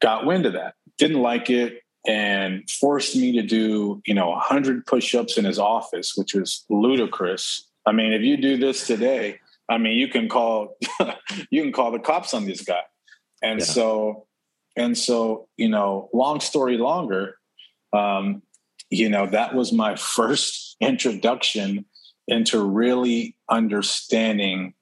got 0.00 0.26
wind 0.26 0.46
of 0.46 0.52
that, 0.52 0.74
didn't 0.98 1.20
like 1.20 1.50
it, 1.50 1.80
and 2.06 2.68
forced 2.70 3.16
me 3.16 3.32
to 3.32 3.42
do, 3.42 4.00
you 4.06 4.14
know, 4.14 4.30
100 4.30 4.86
push 4.86 5.14
ups 5.14 5.36
in 5.36 5.44
his 5.44 5.58
office, 5.58 6.12
which 6.16 6.34
was 6.34 6.64
ludicrous. 6.70 7.68
I 7.84 7.92
mean, 7.92 8.12
if 8.12 8.22
you 8.22 8.36
do 8.36 8.56
this 8.56 8.86
today, 8.86 9.40
I 9.68 9.78
mean, 9.78 9.96
you 9.96 10.08
can 10.08 10.28
call 10.28 10.76
you 11.50 11.62
can 11.62 11.72
call 11.72 11.90
the 11.90 11.98
cops 11.98 12.34
on 12.34 12.46
this 12.46 12.62
guy. 12.62 12.80
And 13.42 13.60
yeah. 13.60 13.66
so 13.66 14.26
and 14.76 14.96
so, 14.96 15.48
you 15.56 15.68
know, 15.68 16.08
long 16.14 16.40
story 16.40 16.78
longer, 16.78 17.36
um, 17.92 18.42
you 18.90 19.08
know, 19.08 19.26
that 19.26 19.54
was 19.54 19.72
my 19.72 19.96
first 20.16 20.76
introduction 20.80 21.84
into 22.26 22.62
really 22.62 23.36
understanding 23.50 24.74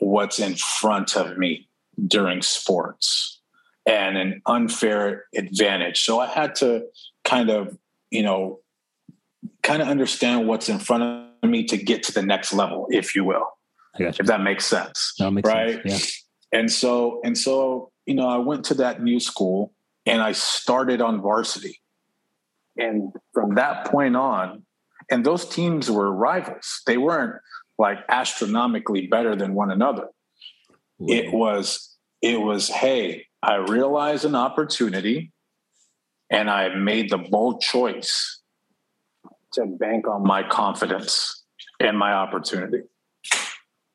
what's 0.00 0.38
in 0.38 0.54
front 0.54 1.16
of 1.16 1.38
me 1.38 1.68
during 2.06 2.42
sports 2.42 3.40
and 3.86 4.18
an 4.18 4.42
unfair 4.46 5.24
advantage. 5.34 6.02
So 6.02 6.20
I 6.20 6.26
had 6.26 6.54
to 6.56 6.84
kind 7.24 7.50
of, 7.50 7.76
you 8.10 8.22
know, 8.22 8.60
kind 9.62 9.80
of 9.80 9.88
understand 9.88 10.46
what's 10.46 10.68
in 10.68 10.78
front 10.78 11.02
of 11.42 11.48
me 11.48 11.64
to 11.64 11.76
get 11.76 12.02
to 12.04 12.12
the 12.12 12.22
next 12.22 12.52
level, 12.52 12.86
if 12.90 13.14
you 13.14 13.24
will. 13.24 13.46
If 13.98 14.26
that 14.26 14.42
makes 14.42 14.66
sense. 14.66 15.14
That 15.18 15.30
makes 15.32 15.48
right? 15.48 15.82
Sense. 15.86 16.22
Yeah. 16.52 16.60
And 16.60 16.70
so, 16.70 17.20
and 17.24 17.36
so, 17.36 17.90
you 18.06 18.14
know, 18.14 18.28
I 18.28 18.38
went 18.38 18.64
to 18.66 18.74
that 18.74 19.02
new 19.02 19.20
school 19.20 19.72
and 20.06 20.22
I 20.22 20.32
started 20.32 21.00
on 21.00 21.20
varsity. 21.20 21.80
And 22.76 23.12
from 23.34 23.56
that 23.56 23.86
point 23.86 24.16
on, 24.16 24.62
and 25.10 25.24
those 25.24 25.48
teams 25.48 25.90
were 25.90 26.12
rivals. 26.12 26.82
They 26.86 26.96
weren't 26.96 27.40
like 27.78 27.98
astronomically 28.08 29.06
better 29.06 29.34
than 29.36 29.54
one 29.54 29.70
another. 29.70 30.08
It 31.00 31.32
was, 31.32 31.96
it 32.22 32.40
was, 32.40 32.68
hey, 32.68 33.26
I 33.42 33.56
realized 33.56 34.24
an 34.24 34.34
opportunity 34.34 35.32
and 36.30 36.50
I 36.50 36.74
made 36.74 37.10
the 37.10 37.18
bold 37.18 37.60
choice 37.60 38.40
to 39.54 39.64
bank 39.64 40.08
on 40.08 40.24
my 40.24 40.42
confidence 40.42 41.44
and 41.80 41.96
my 41.96 42.12
opportunity. 42.12 42.82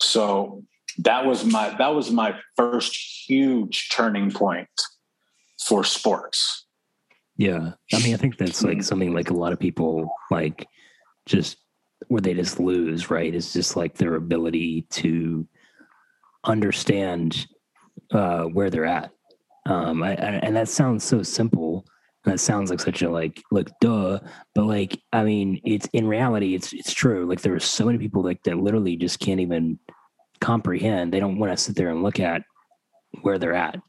So 0.03 0.63
that 0.99 1.25
was 1.25 1.43
my 1.45 1.75
that 1.77 1.95
was 1.95 2.11
my 2.11 2.35
first 2.55 2.95
huge 3.27 3.89
turning 3.89 4.31
point 4.31 4.69
for 5.59 5.83
sports. 5.83 6.65
Yeah. 7.37 7.71
I 7.93 7.99
mean, 8.03 8.13
I 8.13 8.17
think 8.17 8.37
that's 8.37 8.63
like 8.63 8.83
something 8.83 9.13
like 9.13 9.29
a 9.29 9.35
lot 9.35 9.53
of 9.53 9.59
people 9.59 10.13
like 10.29 10.67
just 11.25 11.57
where 12.07 12.21
they 12.21 12.33
just 12.33 12.59
lose, 12.59 13.09
right? 13.09 13.33
It's 13.33 13.53
just 13.53 13.75
like 13.75 13.95
their 13.95 14.15
ability 14.15 14.85
to 14.91 15.47
understand 16.43 17.47
uh, 18.11 18.43
where 18.43 18.69
they're 18.69 18.85
at. 18.85 19.11
Um, 19.65 20.03
I, 20.03 20.11
I, 20.11 20.31
and 20.43 20.55
that 20.55 20.67
sounds 20.69 21.03
so 21.03 21.23
simple. 21.23 21.85
And 22.25 22.33
that 22.33 22.39
sounds 22.39 22.69
like 22.69 22.79
such 22.79 23.01
a 23.01 23.09
like, 23.09 23.41
like 23.51 23.69
duh, 23.81 24.19
but 24.53 24.65
like, 24.65 25.01
I 25.11 25.23
mean, 25.23 25.59
it's 25.65 25.87
in 25.93 26.07
reality, 26.07 26.55
it's 26.55 26.71
it's 26.71 26.93
true. 26.93 27.25
Like 27.25 27.41
there 27.41 27.55
are 27.55 27.59
so 27.59 27.85
many 27.85 27.97
people 27.97 28.23
like 28.23 28.43
that 28.43 28.57
literally 28.57 28.95
just 28.95 29.19
can't 29.19 29.39
even 29.39 29.79
comprehend. 30.43 31.13
They 31.13 31.19
don't 31.19 31.39
want 31.39 31.51
to 31.51 31.57
sit 31.57 31.75
there 31.75 31.89
and 31.89 32.03
look 32.03 32.19
at 32.19 32.43
where 33.21 33.39
they're 33.39 33.53
at. 33.55 33.79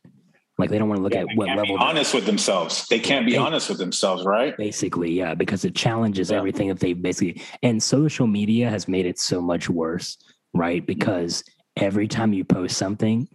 Like 0.57 0.71
they 0.71 0.79
don't 0.79 0.89
want 0.89 0.99
to 1.01 1.03
look 1.03 1.15
yeah, 1.15 1.23
at 1.23 1.27
what 1.35 1.49
level. 1.49 1.77
honest 1.79 2.15
with 2.15 2.27
themselves. 2.27 2.87
They 2.87 3.01
can't 3.01 3.27
be 3.27 3.33
they, 3.33 3.39
honest 3.39 3.69
with 3.69 3.79
themselves, 3.79 4.25
right? 4.25 4.57
Basically, 4.57 5.11
yeah, 5.13 5.35
because 5.35 5.65
it 5.65 5.75
challenges 5.75 6.31
yeah. 6.31 6.37
everything 6.37 6.69
that 6.69 6.79
they 6.79 6.93
basically. 6.93 7.43
And 7.65 7.83
social 7.83 8.29
media 8.29 8.71
has 8.71 8.87
made 8.87 9.05
it 9.05 9.19
so 9.19 9.41
much 9.41 9.69
worse, 9.69 10.17
right? 10.55 10.87
Because 10.87 11.43
every 11.77 12.07
time 12.07 12.33
you 12.33 12.45
post 12.45 12.77
something, 12.77 13.29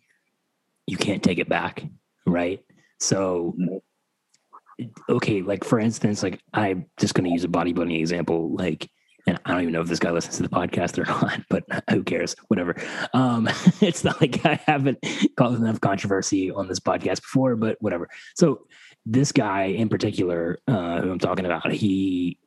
you 0.88 0.96
can't 0.96 1.22
take 1.22 1.40
it 1.40 1.50
back, 1.50 1.84
right? 2.26 2.64
So, 3.02 3.54
mm-hmm. 3.60 4.92
okay, 5.10 5.42
like 5.42 5.66
for 5.66 5.78
instance, 5.78 6.24
like 6.24 6.40
I'm 6.54 6.86
just 6.98 7.16
going 7.16 7.26
to 7.26 7.32
use 7.32 7.44
a 7.44 7.50
bodybuilding 7.50 8.00
example. 8.00 8.56
Like 8.56 8.90
and 9.28 9.40
I 9.46 9.52
don't 9.52 9.62
even 9.62 9.74
know 9.74 9.82
if 9.82 9.88
this 9.88 10.00
guy 10.00 10.12
listens 10.12 10.38
to 10.38 10.44
the 10.44 10.50
podcast 10.50 10.98
or 10.98 11.06
not, 11.28 11.42
but 11.50 11.64
who 11.90 12.04
cares? 12.04 12.36
Whatever. 12.48 12.76
Um, 13.14 13.48
it's 13.82 14.04
not 14.04 14.20
like 14.22 14.46
I 14.46 14.60
haven't 14.66 15.00
caused 15.38 15.62
enough 15.62 15.82
controversy 15.82 16.52
on 16.52 16.68
this 16.68 16.80
podcast 16.80 17.22
before, 17.22 17.56
but 17.56 17.78
whatever. 17.80 18.10
So 18.36 18.68
this 19.06 19.32
guy 19.32 19.66
in 19.66 19.90
particular, 19.90 20.60
uh, 20.68 21.02
who 21.02 21.12
I'm 21.12 21.20
talking 21.20 21.46
about, 21.46 21.72
he 21.72 22.38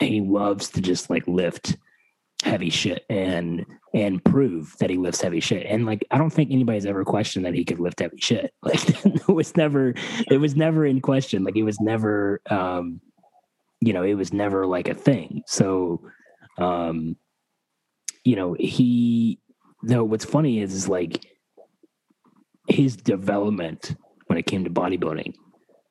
he 0.00 0.20
loves 0.20 0.70
to 0.70 0.80
just 0.80 1.10
like 1.10 1.26
lift 1.26 1.76
heavy 2.44 2.70
shit 2.70 3.04
and 3.10 3.66
and 3.94 4.22
prove 4.24 4.76
that 4.78 4.90
he 4.90 4.96
lifts 4.96 5.20
heavy 5.20 5.40
shit. 5.40 5.66
And 5.66 5.86
like 5.86 6.06
I 6.10 6.18
don't 6.18 6.30
think 6.30 6.50
anybody's 6.52 6.86
ever 6.86 7.04
questioned 7.04 7.44
that 7.44 7.54
he 7.54 7.64
could 7.64 7.80
lift 7.80 8.00
heavy 8.00 8.18
shit. 8.18 8.54
Like 8.62 9.04
it 9.04 9.28
was 9.28 9.56
never 9.56 9.94
it 10.30 10.38
was 10.38 10.54
never 10.54 10.84
in 10.86 11.00
question. 11.00 11.42
Like 11.42 11.56
it 11.56 11.64
was 11.64 11.80
never 11.80 12.40
um 12.50 13.00
you 13.80 13.92
know, 13.92 14.02
it 14.02 14.14
was 14.14 14.32
never 14.32 14.66
like 14.66 14.88
a 14.88 14.94
thing. 14.94 15.42
So, 15.46 16.02
um, 16.58 17.16
you 18.24 18.36
know, 18.36 18.56
he, 18.58 19.38
though, 19.82 20.04
what's 20.04 20.24
funny 20.24 20.60
is, 20.60 20.74
is 20.74 20.88
like 20.88 21.24
his 22.68 22.96
development 22.96 23.94
when 24.26 24.38
it 24.38 24.46
came 24.46 24.64
to 24.64 24.70
bodybuilding 24.70 25.34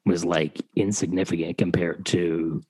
was 0.05 0.23
like 0.23 0.61
insignificant 0.75 1.57
compared 1.57 2.05
to 2.07 2.61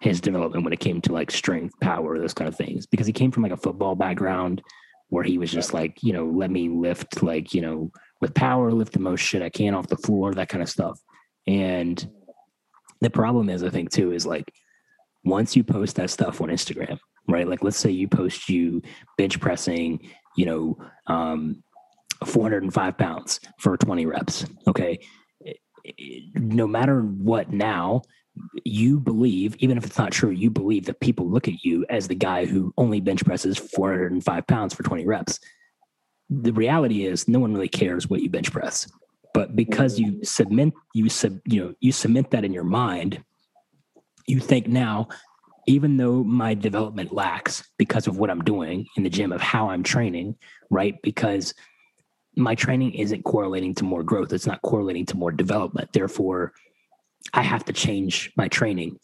his 0.00 0.20
development 0.20 0.64
when 0.64 0.72
it 0.72 0.80
came 0.80 1.00
to 1.00 1.12
like 1.12 1.30
strength, 1.30 1.74
power, 1.80 2.18
those 2.18 2.34
kind 2.34 2.48
of 2.48 2.56
things, 2.56 2.86
because 2.86 3.06
he 3.06 3.12
came 3.12 3.30
from 3.30 3.42
like 3.42 3.52
a 3.52 3.56
football 3.56 3.94
background 3.94 4.62
where 5.08 5.24
he 5.24 5.38
was 5.38 5.50
just 5.50 5.72
like, 5.72 5.96
you 6.02 6.12
know, 6.12 6.26
let 6.26 6.50
me 6.50 6.68
lift 6.68 7.22
like, 7.22 7.54
you 7.54 7.60
know, 7.60 7.90
with 8.20 8.34
power, 8.34 8.72
lift 8.72 8.92
the 8.92 8.98
most 8.98 9.20
shit 9.20 9.42
I 9.42 9.48
can 9.48 9.74
off 9.74 9.86
the 9.86 9.96
floor, 9.96 10.34
that 10.34 10.48
kind 10.48 10.62
of 10.62 10.68
stuff. 10.68 10.98
And 11.46 12.08
the 13.00 13.10
problem 13.10 13.48
is, 13.48 13.62
I 13.62 13.70
think, 13.70 13.90
too, 13.90 14.12
is 14.12 14.26
like 14.26 14.52
once 15.24 15.56
you 15.56 15.64
post 15.64 15.96
that 15.96 16.10
stuff 16.10 16.40
on 16.40 16.48
Instagram, 16.48 16.98
right? 17.28 17.48
Like, 17.48 17.62
let's 17.62 17.76
say 17.76 17.90
you 17.90 18.08
post 18.08 18.48
you 18.48 18.82
bench 19.18 19.40
pressing, 19.40 20.08
you 20.36 20.46
know, 20.46 20.78
um, 21.06 21.62
405 22.24 22.96
pounds 22.96 23.40
for 23.58 23.76
20 23.76 24.06
reps. 24.06 24.46
Okay. 24.66 24.98
No 26.34 26.66
matter 26.66 27.02
what 27.02 27.52
now, 27.52 28.02
you 28.64 28.98
believe, 28.98 29.56
even 29.58 29.78
if 29.78 29.84
it's 29.84 29.98
not 29.98 30.12
true, 30.12 30.30
you 30.30 30.50
believe 30.50 30.86
that 30.86 31.00
people 31.00 31.28
look 31.28 31.48
at 31.48 31.64
you 31.64 31.86
as 31.88 32.08
the 32.08 32.14
guy 32.14 32.44
who 32.44 32.72
only 32.76 33.00
bench 33.00 33.24
presses 33.24 33.56
405 33.56 34.46
pounds 34.46 34.74
for 34.74 34.82
20 34.82 35.06
reps. 35.06 35.38
The 36.28 36.52
reality 36.52 37.06
is 37.06 37.28
no 37.28 37.38
one 37.38 37.54
really 37.54 37.68
cares 37.68 38.08
what 38.08 38.22
you 38.22 38.28
bench 38.28 38.50
press. 38.50 38.90
But 39.36 39.54
because 39.54 39.98
you 39.98 40.24
submit 40.24 40.72
you 40.94 41.10
sub, 41.10 41.38
you 41.44 41.62
know, 41.62 41.74
you 41.80 41.92
cement 41.92 42.30
that 42.30 42.42
in 42.42 42.54
your 42.54 42.64
mind 42.64 43.22
you 44.26 44.40
think 44.40 44.66
now, 44.66 45.08
even 45.66 45.98
though 45.98 46.24
my 46.24 46.54
development 46.54 47.12
lacks 47.12 47.68
because 47.76 48.06
of 48.06 48.16
what 48.16 48.30
I'm 48.30 48.42
doing 48.42 48.86
in 48.96 49.02
the 49.02 49.10
gym, 49.10 49.32
of 49.32 49.42
how 49.42 49.68
I'm 49.68 49.82
training, 49.82 50.36
right? 50.70 50.94
Because 51.02 51.52
my 52.34 52.54
training 52.54 52.94
isn't 52.94 53.24
correlating 53.24 53.74
to 53.74 53.84
more 53.84 54.02
growth, 54.02 54.32
it's 54.32 54.46
not 54.46 54.62
correlating 54.62 55.04
to 55.06 55.18
more 55.18 55.32
development. 55.32 55.92
Therefore, 55.92 56.54
I 57.34 57.42
have 57.42 57.64
to 57.66 57.74
change 57.74 58.32
my 58.38 58.48
training. 58.48 58.98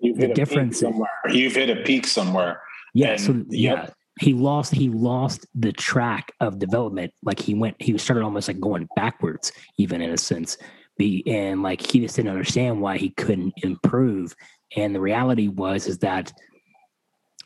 You've 0.00 0.18
the 0.18 0.28
difference 0.28 0.80
somewhere. 0.80 1.10
You've 1.30 1.54
hit 1.54 1.70
a 1.70 1.82
peak 1.82 2.08
somewhere. 2.08 2.60
Yeah. 2.92 3.16
so 3.16 3.44
yeah. 3.50 3.90
He 4.18 4.32
lost 4.32 4.74
he 4.74 4.88
lost 4.88 5.46
the 5.54 5.72
track 5.72 6.32
of 6.40 6.58
development. 6.58 7.12
Like 7.22 7.38
he 7.38 7.54
went 7.54 7.76
he 7.80 7.96
started 7.98 8.24
almost 8.24 8.48
like 8.48 8.60
going 8.60 8.88
backwards, 8.96 9.52
even 9.78 10.00
in 10.00 10.10
a 10.10 10.16
sense. 10.16 10.56
Be 10.96 11.22
and 11.26 11.62
like 11.62 11.82
he 11.82 12.00
just 12.00 12.16
didn't 12.16 12.30
understand 12.30 12.80
why 12.80 12.96
he 12.96 13.10
couldn't 13.10 13.52
improve. 13.62 14.34
And 14.74 14.94
the 14.94 15.00
reality 15.00 15.48
was 15.48 15.86
is 15.86 15.98
that 15.98 16.32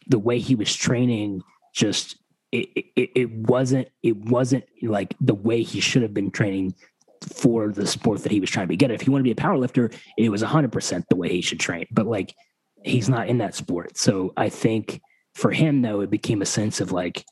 the 0.06 0.18
way 0.18 0.38
he 0.38 0.54
was 0.54 0.74
training 0.74 1.42
just 1.74 2.16
it, 2.52 2.68
it, 2.96 3.10
it 3.14 3.30
wasn't 3.32 3.88
it 4.02 4.16
wasn't 4.16 4.64
like 4.82 5.14
the 5.20 5.34
way 5.34 5.62
he 5.62 5.80
should 5.80 6.02
have 6.02 6.14
been 6.14 6.30
training 6.30 6.74
for 7.20 7.68
the 7.68 7.86
sport 7.86 8.22
that 8.22 8.32
he 8.32 8.40
was 8.40 8.50
trying 8.50 8.64
to 8.64 8.68
be 8.68 8.76
good 8.76 8.90
if 8.90 9.02
he 9.02 9.10
wanted 9.10 9.22
to 9.22 9.24
be 9.24 9.32
a 9.32 9.36
power 9.36 9.58
lifter 9.58 9.90
it 10.16 10.30
was 10.30 10.42
100% 10.42 11.04
the 11.08 11.16
way 11.16 11.28
he 11.28 11.40
should 11.40 11.60
train. 11.60 11.86
But 11.90 12.06
like 12.06 12.34
he's 12.84 13.08
not 13.08 13.28
in 13.28 13.38
that 13.38 13.56
sport. 13.56 13.96
So 13.98 14.32
i 14.36 14.48
think 14.48 15.00
for 15.40 15.50
him 15.50 15.82
though 15.82 16.00
it 16.00 16.10
became 16.10 16.42
a 16.42 16.46
sense 16.46 16.80
of 16.80 16.92
like 16.92 17.24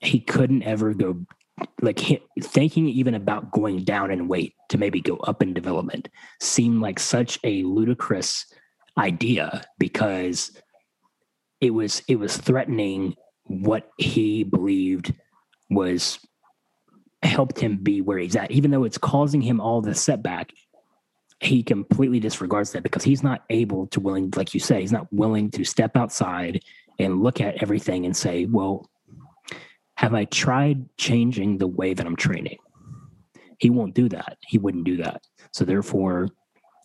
he 0.00 0.20
couldn't 0.20 0.62
ever 0.62 0.94
go 0.94 1.24
like 1.80 2.00
thinking 2.40 2.88
even 2.88 3.14
about 3.14 3.50
going 3.50 3.82
down 3.82 4.10
in 4.10 4.28
weight 4.28 4.54
to 4.68 4.78
maybe 4.78 5.00
go 5.00 5.16
up 5.16 5.42
in 5.42 5.54
development 5.54 6.08
seemed 6.40 6.80
like 6.80 6.98
such 6.98 7.38
a 7.44 7.62
ludicrous 7.64 8.46
idea 8.96 9.62
because 9.78 10.52
it 11.60 11.70
was 11.70 12.02
it 12.08 12.16
was 12.16 12.36
threatening 12.36 13.14
what 13.44 13.90
he 13.96 14.44
believed 14.44 15.14
was 15.70 16.18
helped 17.22 17.58
him 17.58 17.78
be 17.78 18.00
where 18.00 18.18
he's 18.18 18.36
at. 18.36 18.50
Even 18.50 18.70
though 18.70 18.84
it's 18.84 18.98
causing 18.98 19.40
him 19.40 19.60
all 19.60 19.80
the 19.80 19.94
setback 19.94 20.52
he 21.40 21.62
completely 21.62 22.18
disregards 22.18 22.72
that 22.72 22.82
because 22.82 23.04
he's 23.04 23.22
not 23.22 23.44
able 23.50 23.86
to 23.88 24.00
willing 24.00 24.32
like 24.36 24.54
you 24.54 24.60
say 24.60 24.80
he's 24.80 24.92
not 24.92 25.06
willing 25.12 25.50
to 25.50 25.64
step 25.64 25.96
outside 25.96 26.60
and 26.98 27.22
look 27.22 27.40
at 27.40 27.62
everything 27.62 28.04
and 28.04 28.16
say, 28.16 28.46
well, 28.46 28.88
have 29.96 30.14
I 30.14 30.24
tried 30.26 30.84
changing 30.96 31.58
the 31.58 31.66
way 31.66 31.94
that 31.94 32.06
I'm 32.06 32.16
training? 32.16 32.58
He 33.58 33.70
won't 33.70 33.94
do 33.94 34.08
that. 34.10 34.38
He 34.46 34.58
wouldn't 34.58 34.84
do 34.84 34.96
that. 34.98 35.22
So 35.52 35.64
therefore, 35.64 36.28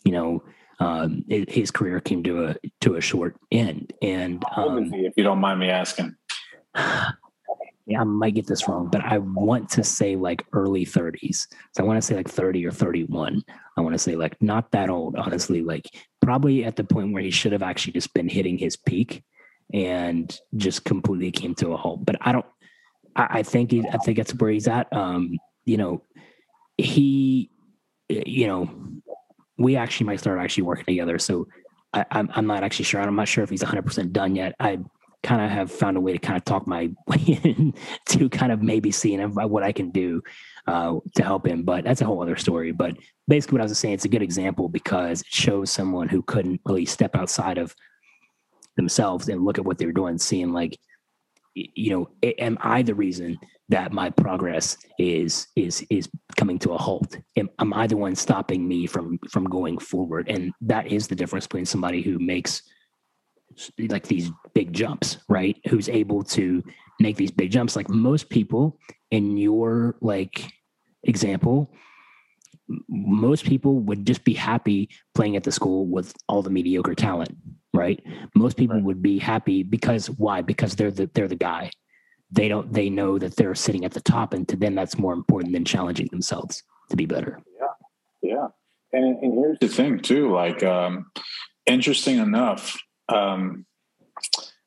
you 0.03 0.11
know, 0.11 0.43
um, 0.79 1.23
his 1.29 1.71
career 1.71 1.99
came 1.99 2.23
to 2.23 2.45
a 2.45 2.55
to 2.81 2.95
a 2.95 3.01
short 3.01 3.37
end. 3.51 3.93
And 4.01 4.43
um, 4.55 4.91
if 4.93 5.13
you 5.15 5.23
don't 5.23 5.39
mind 5.39 5.59
me 5.59 5.69
asking, 5.69 6.15
yeah, 6.75 8.01
I 8.01 8.03
might 8.03 8.33
get 8.33 8.47
this 8.47 8.67
wrong, 8.67 8.89
but 8.91 9.03
I 9.03 9.19
want 9.19 9.69
to 9.71 9.83
say 9.83 10.15
like 10.15 10.45
early 10.53 10.85
30s. 10.85 11.47
So 11.75 11.83
I 11.83 11.85
want 11.85 11.97
to 11.97 12.01
say 12.01 12.15
like 12.15 12.29
30 12.29 12.65
or 12.65 12.71
31. 12.71 13.43
I 13.77 13.81
want 13.81 13.93
to 13.93 13.99
say 13.99 14.15
like 14.15 14.41
not 14.41 14.71
that 14.71 14.89
old, 14.89 15.15
honestly. 15.15 15.61
Like 15.61 15.89
probably 16.21 16.65
at 16.65 16.75
the 16.75 16.83
point 16.83 17.13
where 17.13 17.23
he 17.23 17.31
should 17.31 17.51
have 17.51 17.63
actually 17.63 17.93
just 17.93 18.13
been 18.13 18.27
hitting 18.27 18.57
his 18.57 18.75
peak 18.75 19.23
and 19.73 20.39
just 20.57 20.85
completely 20.85 21.31
came 21.31 21.55
to 21.55 21.69
a 21.69 21.77
halt. 21.77 22.05
But 22.05 22.17
I 22.21 22.31
don't. 22.31 22.45
I, 23.15 23.27
I 23.29 23.43
think 23.43 23.71
he, 23.71 23.87
I 23.87 23.97
think 23.97 24.17
that's 24.17 24.33
where 24.35 24.51
he's 24.51 24.67
at. 24.67 24.91
Um, 24.91 25.37
you 25.65 25.77
know, 25.77 26.01
he, 26.77 27.49
you 28.09 28.47
know, 28.47 28.69
we 29.57 29.75
actually 29.75 30.07
might 30.07 30.19
start 30.19 30.39
actually 30.39 30.63
working 30.63 30.85
together. 30.85 31.19
So 31.19 31.47
I, 31.93 32.05
I'm, 32.11 32.29
I'm 32.33 32.47
not 32.47 32.63
actually 32.63 32.85
sure. 32.85 33.01
I'm 33.01 33.15
not 33.15 33.27
sure 33.27 33.43
if 33.43 33.49
he's 33.49 33.61
100 33.61 33.83
percent 33.83 34.13
done 34.13 34.35
yet. 34.35 34.55
I 34.59 34.79
kind 35.23 35.41
of 35.41 35.49
have 35.49 35.71
found 35.71 35.95
a 35.95 36.01
way 36.01 36.11
to 36.11 36.19
kind 36.19 36.37
of 36.37 36.43
talk 36.43 36.67
my 36.67 36.91
way 37.07 37.39
in 37.43 37.73
to 38.09 38.29
kind 38.29 38.51
of 38.51 38.61
maybe 38.61 38.91
seeing 38.91 39.21
what 39.21 39.63
I 39.63 39.71
can 39.71 39.89
do 39.89 40.21
uh, 40.67 40.95
to 41.15 41.23
help 41.23 41.47
him. 41.47 41.63
But 41.63 41.85
that's 41.85 42.01
a 42.01 42.05
whole 42.05 42.21
other 42.21 42.35
story. 42.35 42.71
But 42.71 42.97
basically, 43.27 43.57
what 43.57 43.61
I 43.61 43.65
was 43.65 43.79
saying, 43.79 43.95
it's 43.95 44.05
a 44.05 44.09
good 44.09 44.21
example 44.21 44.69
because 44.69 45.21
it 45.21 45.27
shows 45.27 45.71
someone 45.71 46.09
who 46.09 46.21
couldn't 46.23 46.61
really 46.65 46.85
step 46.85 47.15
outside 47.15 47.57
of 47.57 47.75
themselves 48.75 49.29
and 49.29 49.43
look 49.43 49.57
at 49.57 49.65
what 49.65 49.77
they're 49.77 49.91
doing, 49.91 50.17
seeing 50.17 50.53
like, 50.53 50.77
you 51.55 51.91
know, 51.91 52.09
am 52.39 52.57
I 52.61 52.81
the 52.81 52.95
reason 52.95 53.37
that 53.69 53.91
my 53.91 54.09
progress 54.09 54.77
is 54.99 55.47
is 55.55 55.85
is 55.89 56.09
coming 56.35 56.59
to 56.59 56.71
a 56.71 56.77
halt? 56.77 57.17
Am, 57.37 57.49
am 57.59 57.73
I 57.73 57.87
the 57.87 57.97
one 57.97 58.15
stopping 58.15 58.67
me 58.67 58.87
from 58.87 59.19
from 59.29 59.45
going 59.45 59.77
forward? 59.77 60.29
And 60.29 60.51
that 60.61 60.87
is 60.87 61.07
the 61.07 61.15
difference 61.15 61.45
between 61.45 61.65
somebody 61.65 62.01
who 62.01 62.17
makes 62.19 62.63
like 63.77 64.07
these 64.07 64.31
big 64.55 64.73
jumps, 64.73 65.17
right? 65.29 65.59
Who's 65.67 65.89
able 65.89 66.23
to 66.23 66.63
make 66.99 67.17
these 67.17 67.31
big 67.31 67.51
jumps. 67.51 67.75
Like 67.75 67.89
most 67.89 68.29
people 68.29 68.79
in 69.11 69.37
your 69.37 69.95
like 70.01 70.51
example, 71.03 71.71
most 72.87 73.45
people 73.45 73.79
would 73.79 74.05
just 74.05 74.23
be 74.23 74.33
happy 74.33 74.89
playing 75.13 75.35
at 75.35 75.43
the 75.43 75.51
school 75.51 75.85
with 75.85 76.13
all 76.27 76.41
the 76.41 76.49
mediocre 76.49 76.95
talent, 76.95 77.35
right? 77.73 78.01
Most 78.35 78.57
people 78.57 78.75
right. 78.75 78.83
would 78.83 79.01
be 79.01 79.19
happy 79.19 79.63
because 79.63 80.09
why? 80.09 80.41
Because 80.41 80.75
they're 80.75 80.91
the 80.91 81.09
they're 81.13 81.27
the 81.27 81.35
guy. 81.35 81.71
They 82.31 82.47
don't 82.47 82.71
they 82.71 82.89
know 82.89 83.17
that 83.19 83.35
they're 83.35 83.55
sitting 83.55 83.85
at 83.85 83.91
the 83.91 84.01
top 84.01 84.33
and 84.33 84.47
to 84.49 84.55
them 84.55 84.75
that's 84.75 84.97
more 84.97 85.13
important 85.13 85.53
than 85.53 85.65
challenging 85.65 86.07
themselves 86.11 86.63
to 86.89 86.95
be 86.95 87.05
better. 87.05 87.39
Yeah. 87.59 87.67
Yeah. 88.21 88.47
And, 88.91 89.17
and 89.23 89.33
here's 89.33 89.59
the 89.59 89.67
thing 89.67 89.99
too, 89.99 90.31
like 90.31 90.63
um 90.63 91.11
interesting 91.65 92.17
enough, 92.17 92.77
um 93.09 93.65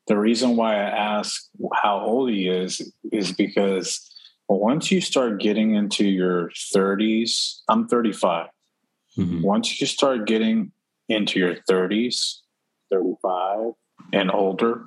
the 0.07 0.17
reason 0.17 0.55
why 0.55 0.75
I 0.75 0.89
ask 0.89 1.49
how 1.73 1.99
old 1.99 2.29
he 2.29 2.47
is 2.47 2.93
is 3.11 3.33
because 3.33 4.09
once 4.47 4.91
you 4.91 5.01
start 5.01 5.41
getting 5.41 5.75
into 5.75 6.05
your 6.05 6.49
30s, 6.73 7.57
I'm 7.67 7.87
35. 7.87 8.47
Mm-hmm. 9.17 9.41
Once 9.41 9.81
you 9.81 9.87
start 9.87 10.25
getting 10.25 10.71
into 11.09 11.39
your 11.39 11.55
30s, 11.69 12.37
35 12.91 13.73
and 14.13 14.31
older, 14.31 14.85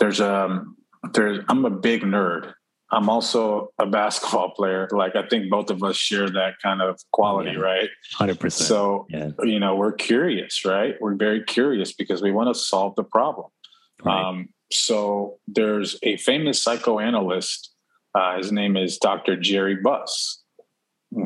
there's 0.00 0.20
um 0.20 0.76
there's 1.12 1.44
I'm 1.48 1.64
a 1.64 1.70
big 1.70 2.02
nerd. 2.02 2.52
I'm 2.90 3.08
also 3.08 3.70
a 3.78 3.86
basketball 3.86 4.50
player. 4.50 4.88
Like 4.92 5.16
I 5.16 5.26
think 5.26 5.50
both 5.50 5.70
of 5.70 5.82
us 5.82 5.96
share 5.96 6.28
that 6.30 6.54
kind 6.62 6.80
of 6.80 7.00
quality, 7.12 7.52
yeah. 7.52 7.58
right? 7.58 7.90
Hundred 8.12 8.38
percent. 8.38 8.68
So 8.68 9.06
yeah. 9.10 9.30
you 9.42 9.58
know, 9.58 9.74
we're 9.74 9.92
curious, 9.92 10.64
right? 10.64 10.94
We're 11.00 11.16
very 11.16 11.42
curious 11.42 11.92
because 11.92 12.22
we 12.22 12.30
want 12.30 12.54
to 12.54 12.60
solve 12.60 12.94
the 12.96 13.04
problem. 13.04 13.48
Right. 14.04 14.24
Um, 14.24 14.48
so 14.70 15.38
there's 15.46 15.98
a 16.02 16.16
famous 16.18 16.62
psychoanalyst. 16.62 17.70
Uh, 18.14 18.36
his 18.36 18.52
name 18.52 18.76
is 18.76 18.98
Dr. 18.98 19.36
Jerry 19.36 19.76
Buss. 19.76 20.42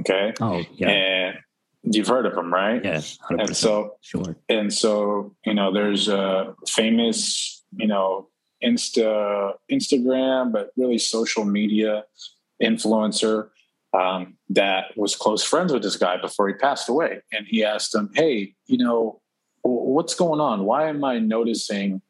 Okay. 0.00 0.32
Oh, 0.40 0.62
yeah. 0.74 0.88
And 0.88 1.38
you've 1.82 2.08
heard 2.08 2.26
of 2.26 2.36
him, 2.36 2.52
right? 2.52 2.82
Yes. 2.84 3.18
Yeah, 3.30 3.38
and 3.40 3.56
so, 3.56 3.96
sure. 4.00 4.36
And 4.48 4.72
so, 4.72 5.34
you 5.44 5.54
know, 5.54 5.72
there's 5.72 6.08
a 6.08 6.54
famous, 6.68 7.64
you 7.76 7.86
know, 7.86 8.28
Insta, 8.62 9.52
Instagram, 9.70 10.52
but 10.52 10.70
really 10.76 10.98
social 10.98 11.44
media 11.44 12.04
influencer 12.62 13.50
um, 13.98 14.36
that 14.50 14.96
was 14.96 15.14
close 15.14 15.44
friends 15.44 15.72
with 15.72 15.82
this 15.82 15.96
guy 15.96 16.20
before 16.20 16.48
he 16.48 16.54
passed 16.54 16.88
away. 16.88 17.20
And 17.32 17.46
he 17.46 17.64
asked 17.64 17.94
him, 17.94 18.10
Hey, 18.14 18.54
you 18.66 18.78
know, 18.78 19.20
what's 19.62 20.14
going 20.14 20.40
on? 20.40 20.64
Why 20.64 20.88
am 20.88 21.04
I 21.04 21.18
noticing 21.18 22.02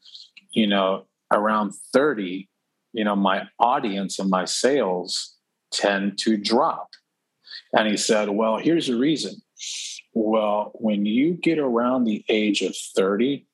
you 0.53 0.67
know, 0.67 1.07
around 1.33 1.73
30, 1.93 2.49
you 2.93 3.05
know, 3.05 3.17
my 3.17 3.49
audience 3.59 4.19
and 4.19 4.31
my 4.31 4.45
sales 4.45 5.37
tend 5.73 6.19
to 6.19 6.37
drop. 6.37 6.89
And 7.73 7.89
he 7.89 7.97
said, 7.97 8.31
Well, 8.31 8.57
here's 8.57 8.87
the 8.87 8.97
reason. 8.97 9.37
Well, 10.15 10.73
when 10.75 11.07
you 11.07 11.35
get 11.35 11.59
around 11.59 12.05
the 12.05 12.25
age 12.29 12.63
of 12.63 12.75
30, 12.77 13.47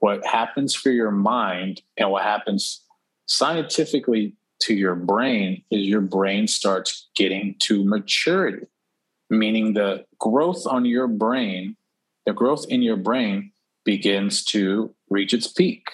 what 0.00 0.24
happens 0.24 0.74
for 0.74 0.90
your 0.90 1.10
mind 1.10 1.82
and 1.96 2.10
what 2.10 2.22
happens 2.22 2.82
scientifically 3.26 4.34
to 4.60 4.74
your 4.74 4.94
brain 4.94 5.62
is 5.70 5.86
your 5.86 6.00
brain 6.00 6.46
starts 6.46 7.08
getting 7.14 7.54
to 7.60 7.84
maturity, 7.84 8.66
meaning 9.30 9.74
the 9.74 10.04
growth 10.18 10.66
on 10.66 10.84
your 10.84 11.06
brain, 11.06 11.76
the 12.26 12.32
growth 12.32 12.66
in 12.68 12.82
your 12.82 12.96
brain 12.96 13.52
begins 13.84 14.44
to 14.44 14.94
reach 15.10 15.32
its 15.32 15.46
peak. 15.46 15.86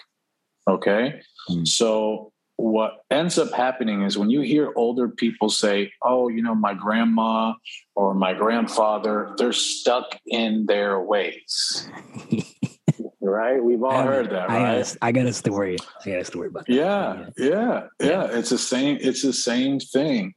Okay. 0.66 1.20
Mm. 1.50 1.68
So 1.68 2.32
what 2.56 3.04
ends 3.10 3.38
up 3.38 3.52
happening 3.52 4.02
is 4.02 4.16
when 4.16 4.30
you 4.30 4.40
hear 4.40 4.72
older 4.76 5.08
people 5.08 5.50
say, 5.50 5.92
oh, 6.02 6.28
you 6.28 6.42
know, 6.42 6.54
my 6.54 6.74
grandma 6.74 7.54
or 7.94 8.14
my 8.14 8.32
grandfather, 8.32 9.34
they're 9.36 9.52
stuck 9.52 10.18
in 10.26 10.66
their 10.66 11.00
ways. 11.00 11.88
right? 13.20 13.62
We've 13.62 13.82
all 13.82 14.02
heard 14.02 14.30
that, 14.30 14.50
I 14.50 14.56
right? 14.56 14.84
Got 14.84 14.94
a, 14.94 14.98
I 15.02 15.12
got 15.12 15.26
a 15.26 15.32
story. 15.32 15.76
I 16.04 16.10
got 16.10 16.20
a 16.20 16.24
story 16.24 16.48
about 16.48 16.66
that. 16.66 16.74
Yeah, 16.74 17.26
yeah, 17.36 17.86
yeah, 18.00 18.06
yeah. 18.06 18.38
It's 18.38 18.50
the 18.50 18.58
same, 18.58 18.98
it's 19.00 19.22
the 19.22 19.32
same 19.32 19.80
thing. 19.80 20.34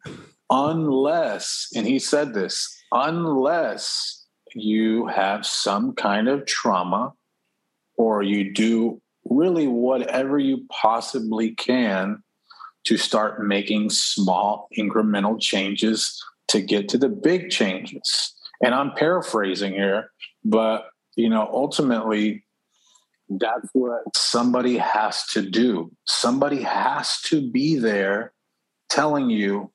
Unless, 0.49 1.69
and 1.75 1.85
he 1.85 1.99
said 1.99 2.33
this, 2.33 2.75
unless 2.91 4.25
you 4.55 5.05
have 5.07 5.45
some 5.45 5.93
kind 5.93 6.27
of 6.27 6.45
trauma 6.45 7.13
or 7.97 8.23
you 8.23 8.53
do 8.53 9.01
really 9.29 9.67
whatever 9.67 10.37
you 10.39 10.65
possibly 10.69 11.51
can 11.51 12.23
to 12.85 12.97
start 12.97 13.45
making 13.45 13.89
small 13.89 14.69
incremental 14.77 15.39
changes 15.39 16.23
to 16.47 16.61
get 16.61 16.87
to 16.89 16.97
the 16.97 17.09
big 17.09 17.49
changes. 17.49 18.33
And 18.63 18.73
I'm 18.73 18.93
paraphrasing 18.93 19.73
here, 19.73 20.11
but 20.43 20.87
you 21.15 21.29
know, 21.29 21.49
ultimately 21.51 22.45
that's 23.29 23.67
what 23.73 24.03
somebody 24.15 24.77
has 24.77 25.25
to 25.27 25.41
do. 25.41 25.91
Somebody 26.05 26.61
has 26.61 27.19
to 27.23 27.51
be 27.51 27.75
there 27.75 28.33
telling 28.89 29.29
you, 29.29 29.71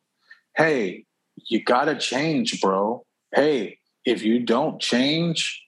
"Hey, 0.56 1.04
you 1.50 1.62
got 1.62 1.84
to 1.84 1.98
change, 1.98 2.60
bro. 2.60 3.04
Hey, 3.34 3.78
if 4.06 4.22
you 4.22 4.40
don't 4.40 4.80
change, 4.80 5.62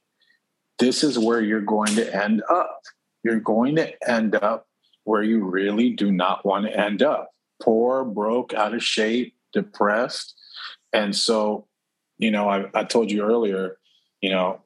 this 0.78 1.04
is 1.04 1.18
where 1.18 1.42
you're 1.42 1.60
going 1.60 1.94
to 1.96 2.24
end 2.24 2.42
up." 2.48 2.80
You're 3.24 3.40
going 3.40 3.76
to 3.76 4.08
end 4.08 4.36
up 4.36 4.68
where 5.04 5.22
you 5.22 5.44
really 5.44 5.90
do 5.90 6.12
not 6.12 6.44
want 6.44 6.66
to 6.66 6.78
end 6.78 7.02
up 7.02 7.30
poor, 7.62 8.04
broke, 8.04 8.54
out 8.54 8.74
of 8.74 8.82
shape, 8.82 9.34
depressed. 9.52 10.34
And 10.92 11.16
so, 11.16 11.66
you 12.18 12.30
know, 12.30 12.48
I, 12.48 12.66
I 12.74 12.84
told 12.84 13.10
you 13.10 13.22
earlier, 13.22 13.78
you 14.20 14.30
know, 14.30 14.60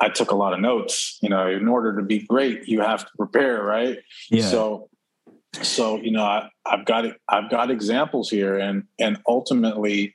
I 0.00 0.08
took 0.08 0.30
a 0.30 0.36
lot 0.36 0.52
of 0.52 0.60
notes. 0.60 1.18
You 1.22 1.28
know, 1.28 1.46
in 1.48 1.68
order 1.68 1.96
to 1.96 2.02
be 2.02 2.20
great, 2.20 2.68
you 2.68 2.80
have 2.80 3.04
to 3.04 3.10
prepare, 3.16 3.62
right? 3.62 3.98
Yeah. 4.30 4.48
So, 4.48 4.88
so 5.62 5.96
you 5.96 6.10
know, 6.10 6.24
I, 6.24 6.48
I've 6.66 6.84
got 6.84 7.04
I've 7.28 7.50
got 7.50 7.70
examples 7.70 8.30
here, 8.30 8.58
and 8.58 8.84
and 8.98 9.18
ultimately, 9.28 10.14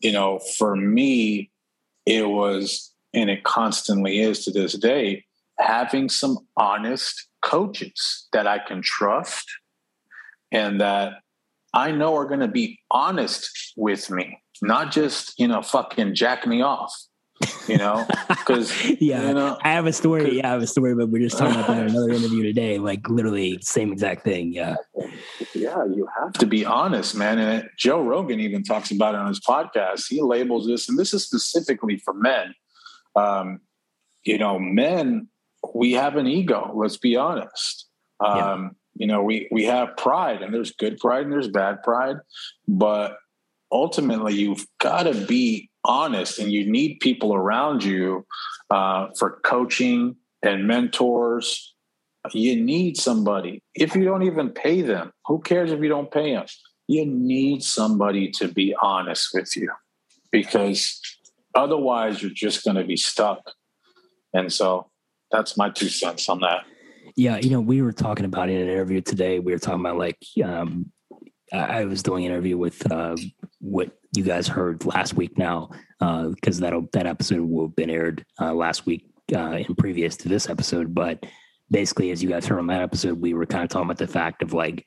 you 0.00 0.12
know, 0.12 0.38
for 0.58 0.74
me, 0.74 1.50
it 2.06 2.28
was, 2.28 2.92
and 3.12 3.28
it 3.28 3.44
constantly 3.44 4.20
is 4.20 4.44
to 4.44 4.50
this 4.50 4.72
day, 4.74 5.24
having 5.60 6.08
some 6.08 6.38
honest 6.56 7.28
coaches 7.42 8.28
that 8.32 8.46
I 8.46 8.58
can 8.58 8.82
trust 8.82 9.46
and 10.52 10.80
that 10.80 11.14
I 11.72 11.92
know 11.92 12.16
are 12.16 12.26
going 12.26 12.40
to 12.40 12.48
be 12.48 12.78
honest 12.90 13.74
with 13.76 14.10
me, 14.10 14.40
not 14.62 14.90
just, 14.90 15.38
you 15.38 15.46
know, 15.46 15.62
fucking 15.62 16.14
jack 16.14 16.46
me 16.46 16.62
off. 16.62 16.92
you 17.68 17.78
know? 17.78 18.06
Because 18.28 18.72
yeah 19.00 19.28
you 19.28 19.34
know, 19.34 19.56
i 19.62 19.68
have 19.70 19.86
a 19.86 19.92
story 19.92 20.38
yeah 20.38 20.48
i 20.48 20.52
have 20.52 20.62
a 20.62 20.66
story 20.66 20.94
but 20.94 21.08
we're 21.08 21.22
just 21.22 21.38
talking 21.38 21.54
about 21.54 21.68
that 21.68 21.84
in 21.84 21.90
another 21.90 22.10
interview 22.18 22.42
today 22.42 22.78
like 22.78 23.08
literally 23.08 23.58
same 23.62 23.92
exact 23.92 24.24
thing 24.24 24.52
yeah. 24.52 24.74
Yeah 25.54 25.84
you 25.84 26.08
have 26.18 26.32
to 26.34 26.46
be 26.46 26.64
honest 26.64 27.14
man 27.14 27.38
and 27.38 27.68
joe 27.78 28.02
rogan 28.02 28.40
even 28.40 28.64
talks 28.64 28.90
about 28.90 29.14
it 29.14 29.18
on 29.18 29.28
his 29.28 29.40
podcast. 29.40 30.06
He 30.08 30.20
labels 30.20 30.66
this 30.66 30.88
and 30.88 30.98
this 30.98 31.14
is 31.14 31.24
specifically 31.24 31.98
for 31.98 32.12
men. 32.12 32.54
Um, 33.14 33.60
you 34.24 34.38
know 34.38 34.58
men 34.58 35.28
we 35.74 35.92
have 35.92 36.16
an 36.16 36.26
ego 36.26 36.72
let's 36.74 36.96
be 36.96 37.16
honest. 37.16 37.86
Um, 38.20 38.36
yeah. 38.36 38.68
you 38.96 39.06
know 39.06 39.22
we 39.22 39.48
we 39.50 39.64
have 39.64 39.96
pride 39.96 40.42
and 40.42 40.52
there's 40.52 40.72
good 40.72 40.98
pride 40.98 41.24
and 41.24 41.32
there's 41.32 41.48
bad 41.48 41.82
pride 41.82 42.16
but 42.68 43.16
ultimately 43.72 44.34
you've 44.34 44.66
got 44.78 45.04
to 45.04 45.14
be 45.26 45.70
honest 45.84 46.38
and 46.38 46.52
you 46.52 46.70
need 46.70 46.98
people 47.00 47.34
around 47.34 47.82
you 47.82 48.26
uh, 48.70 49.08
for 49.18 49.40
coaching 49.44 50.16
and 50.42 50.66
mentors. 50.66 51.74
You 52.32 52.62
need 52.62 52.98
somebody. 52.98 53.62
If 53.74 53.94
you 53.94 54.04
don't 54.04 54.24
even 54.24 54.50
pay 54.50 54.82
them 54.82 55.12
who 55.26 55.40
cares 55.40 55.72
if 55.72 55.80
you 55.80 55.88
don't 55.88 56.10
pay 56.10 56.34
them 56.34 56.44
you 56.90 57.06
need 57.06 57.62
somebody 57.62 58.28
to 58.32 58.48
be 58.48 58.74
honest 58.82 59.28
with 59.32 59.56
you 59.56 59.70
because 60.32 61.00
otherwise 61.54 62.20
you're 62.20 62.32
just 62.32 62.64
going 62.64 62.76
to 62.76 62.82
be 62.82 62.96
stuck. 62.96 63.52
And 64.34 64.52
so 64.52 64.89
that's 65.30 65.56
my 65.56 65.70
two 65.70 65.88
cents 65.88 66.28
on 66.28 66.40
that 66.40 66.64
yeah 67.16 67.36
you 67.38 67.50
know 67.50 67.60
we 67.60 67.82
were 67.82 67.92
talking 67.92 68.24
about 68.24 68.48
in 68.48 68.56
an 68.56 68.68
interview 68.68 69.00
today 69.00 69.38
we 69.38 69.52
were 69.52 69.58
talking 69.58 69.80
about 69.80 69.98
like 69.98 70.18
um, 70.44 70.90
I 71.52 71.84
was 71.84 72.02
doing 72.02 72.24
an 72.24 72.32
interview 72.32 72.56
with 72.56 72.90
uh, 72.90 73.16
what 73.60 73.90
you 74.14 74.22
guys 74.22 74.46
heard 74.46 74.84
last 74.84 75.14
week 75.14 75.36
now, 75.36 75.70
because 75.98 76.62
uh, 76.62 76.70
that 76.70 76.92
that 76.92 77.06
episode 77.06 77.40
will 77.40 77.66
have 77.66 77.76
been 77.76 77.90
aired 77.90 78.24
uh, 78.40 78.54
last 78.54 78.86
week 78.86 79.06
uh, 79.34 79.62
and 79.66 79.76
previous 79.76 80.16
to 80.18 80.28
this 80.28 80.48
episode. 80.48 80.94
But 80.94 81.24
basically, 81.70 82.10
as 82.10 82.22
you 82.22 82.28
guys 82.28 82.46
heard 82.46 82.58
on 82.58 82.68
that 82.68 82.82
episode, 82.82 83.20
we 83.20 83.34
were 83.34 83.46
kind 83.46 83.64
of 83.64 83.70
talking 83.70 83.86
about 83.86 83.98
the 83.98 84.06
fact 84.06 84.42
of 84.42 84.52
like 84.52 84.86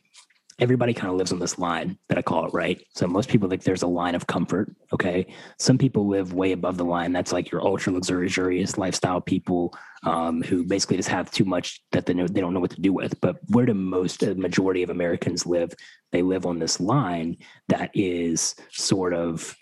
everybody 0.64 0.94
kind 0.94 1.12
of 1.12 1.18
lives 1.18 1.34
on 1.34 1.40
this 1.40 1.60
line 1.60 1.98
that 2.08 2.18
I 2.18 2.22
call 2.22 2.46
it, 2.46 2.54
right? 2.54 2.82
So 2.96 3.06
most 3.06 3.28
people 3.28 3.50
think 3.50 3.64
there's 3.64 3.82
a 3.82 3.88
line 3.88 4.16
of 4.16 4.28
comfort. 4.28 4.74
Okay. 4.94 5.28
Some 5.60 5.78
people 5.78 6.08
live 6.08 6.32
way 6.32 6.54
above 6.54 6.78
the 6.78 6.86
line. 6.86 7.12
That's 7.12 7.34
like 7.34 7.52
your 7.52 7.62
ultra 7.62 7.92
luxurious 7.92 8.78
lifestyle 8.78 9.20
people 9.20 9.76
um, 10.06 10.42
who 10.42 10.64
basically 10.64 10.96
just 10.96 11.10
have 11.10 11.30
too 11.32 11.44
much 11.44 11.84
that 11.92 12.06
they 12.06 12.14
know 12.14 12.28
they 12.28 12.40
don't 12.40 12.54
know 12.54 12.62
what 12.62 12.72
to 12.72 12.82
do 12.82 12.94
with. 12.94 13.20
But 13.20 13.40
where 13.50 13.66
do 13.66 13.74
most 13.74 14.22
the 14.22 14.36
majority 14.36 14.84
of 14.84 14.90
Americans 14.90 15.46
live? 15.46 15.74
They 16.14 16.22
live 16.22 16.46
on 16.46 16.60
this 16.60 16.80
line 16.80 17.36
that 17.68 17.92
is 17.94 18.56
sort 18.72 19.14
of, 19.14 19.54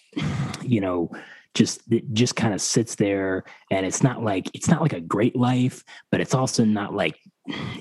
you 0.62 0.82
know, 0.82 1.10
just 1.56 1.82
it 1.92 2.14
just 2.14 2.36
kind 2.36 2.54
of 2.54 2.62
sits 2.62 2.94
there 2.94 3.44
and 3.72 3.88
it's 3.88 4.04
not 4.04 4.24
like 4.24 4.50
it's 4.54 4.70
not 4.70 4.82
like 4.82 4.94
a 4.94 5.02
great 5.02 5.36
life 5.36 5.84
but 6.10 6.22
it's 6.22 6.34
also 6.34 6.64
not 6.64 6.94
like 6.94 7.20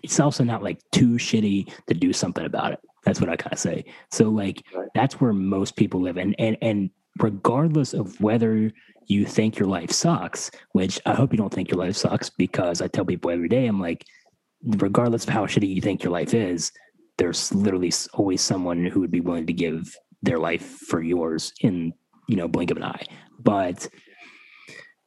it's 0.03 0.19
also 0.19 0.43
not 0.43 0.61
like 0.61 0.81
too 0.91 1.11
shitty 1.11 1.73
to 1.87 1.95
do 1.95 2.13
something 2.13 2.45
about 2.45 2.73
it 2.73 2.81
that's 3.05 3.21
what 3.21 3.31
I 3.31 3.37
kind 3.37 3.53
of 3.53 3.59
say. 3.59 3.85
So 4.11 4.29
like 4.29 4.63
right. 4.75 4.89
that's 4.95 5.21
where 5.21 5.33
most 5.33 5.77
people 5.77 6.01
live. 6.01 6.17
And 6.17 6.35
and 6.39 6.57
and 6.63 6.91
regardless 7.19 7.95
of 7.95 8.21
whether 8.21 8.71
you 9.07 9.27
think 9.27 9.59
your 9.59 9.69
life 9.69 9.91
sucks, 9.91 10.51
which 10.73 11.01
I 11.07 11.15
hope 11.15 11.33
you 11.33 11.39
don't 11.39 11.53
think 11.53 11.71
your 11.71 11.81
life 11.81 11.97
sucks 11.97 12.31
because 12.31 12.81
I 12.81 12.89
tell 12.89 13.05
people 13.05 13.31
every 13.31 13.49
day, 13.49 13.67
I'm 13.67 13.81
like, 13.81 14.05
regardless 14.65 15.25
of 15.25 15.31
how 15.31 15.47
shitty 15.47 15.75
you 15.75 15.81
think 15.81 16.05
your 16.05 16.13
life 16.13 16.35
is, 16.35 16.71
there's 17.19 17.53
literally 17.53 17.93
always 18.15 18.41
someone 18.41 18.87
who 18.87 19.01
would 19.01 19.11
be 19.11 19.21
willing 19.21 19.47
to 19.47 19.53
give 19.53 19.95
their 20.23 20.39
life 20.39 20.63
for 20.63 21.03
yours 21.03 21.53
in, 21.61 21.93
you 22.29 22.37
know, 22.37 22.47
blink 22.47 22.71
of 22.71 22.77
an 22.77 22.85
eye. 22.85 23.05
But 23.39 23.89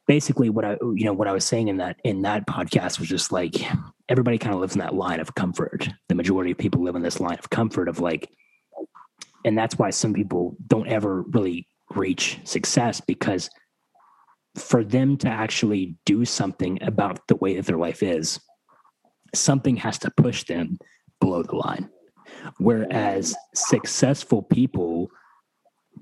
basically 0.06 0.50
what 0.50 0.64
I 0.64 0.76
you 0.94 1.04
know 1.04 1.12
what 1.12 1.28
I 1.28 1.32
was 1.32 1.44
saying 1.44 1.68
in 1.68 1.78
that 1.78 1.96
in 2.04 2.22
that 2.22 2.46
podcast 2.46 2.98
was 2.98 3.08
just 3.08 3.32
like 3.32 3.54
everybody 4.08 4.38
kind 4.38 4.54
of 4.54 4.60
lives 4.60 4.74
in 4.74 4.80
that 4.80 4.94
line 4.94 5.20
of 5.20 5.34
comfort. 5.34 5.88
The 6.08 6.14
majority 6.14 6.50
of 6.50 6.58
people 6.58 6.82
live 6.82 6.96
in 6.96 7.02
this 7.02 7.20
line 7.20 7.38
of 7.38 7.50
comfort 7.50 7.88
of 7.88 8.00
like 8.00 8.30
and 9.44 9.56
that's 9.56 9.78
why 9.78 9.90
some 9.90 10.14
people 10.14 10.56
don't 10.66 10.88
ever 10.88 11.22
really 11.22 11.68
reach 11.94 12.38
success 12.44 13.00
because 13.00 13.50
for 14.56 14.84
them 14.84 15.16
to 15.18 15.28
actually 15.28 15.96
do 16.06 16.24
something 16.24 16.78
about 16.82 17.26
the 17.28 17.36
way 17.36 17.56
that 17.56 17.66
their 17.66 17.76
life 17.76 18.02
is 18.02 18.40
something 19.34 19.76
has 19.76 19.98
to 19.98 20.10
push 20.16 20.44
them 20.44 20.78
below 21.20 21.42
the 21.42 21.56
line 21.56 21.90
whereas 22.58 23.34
successful 23.54 24.42
people 24.42 25.10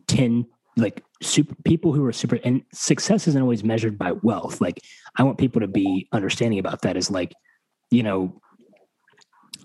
tend 0.07 0.45
like 0.77 1.05
super 1.23 1.55
people 1.65 1.93
who 1.93 2.05
are 2.05 2.13
super 2.13 2.39
and 2.45 2.63
success 2.73 3.29
isn't 3.29 3.43
always 3.43 3.65
measured 3.65 3.99
by 3.99 4.13
wealth. 4.13 4.61
Like 4.61 4.81
i 5.17 5.23
want 5.23 5.39
people 5.39 5.61
to 5.61 5.69
be 5.69 6.09
understanding 6.13 6.59
about 6.59 6.83
that 6.83 6.97
is 6.97 7.11
like 7.11 7.35
you 7.91 8.03
know 8.03 8.41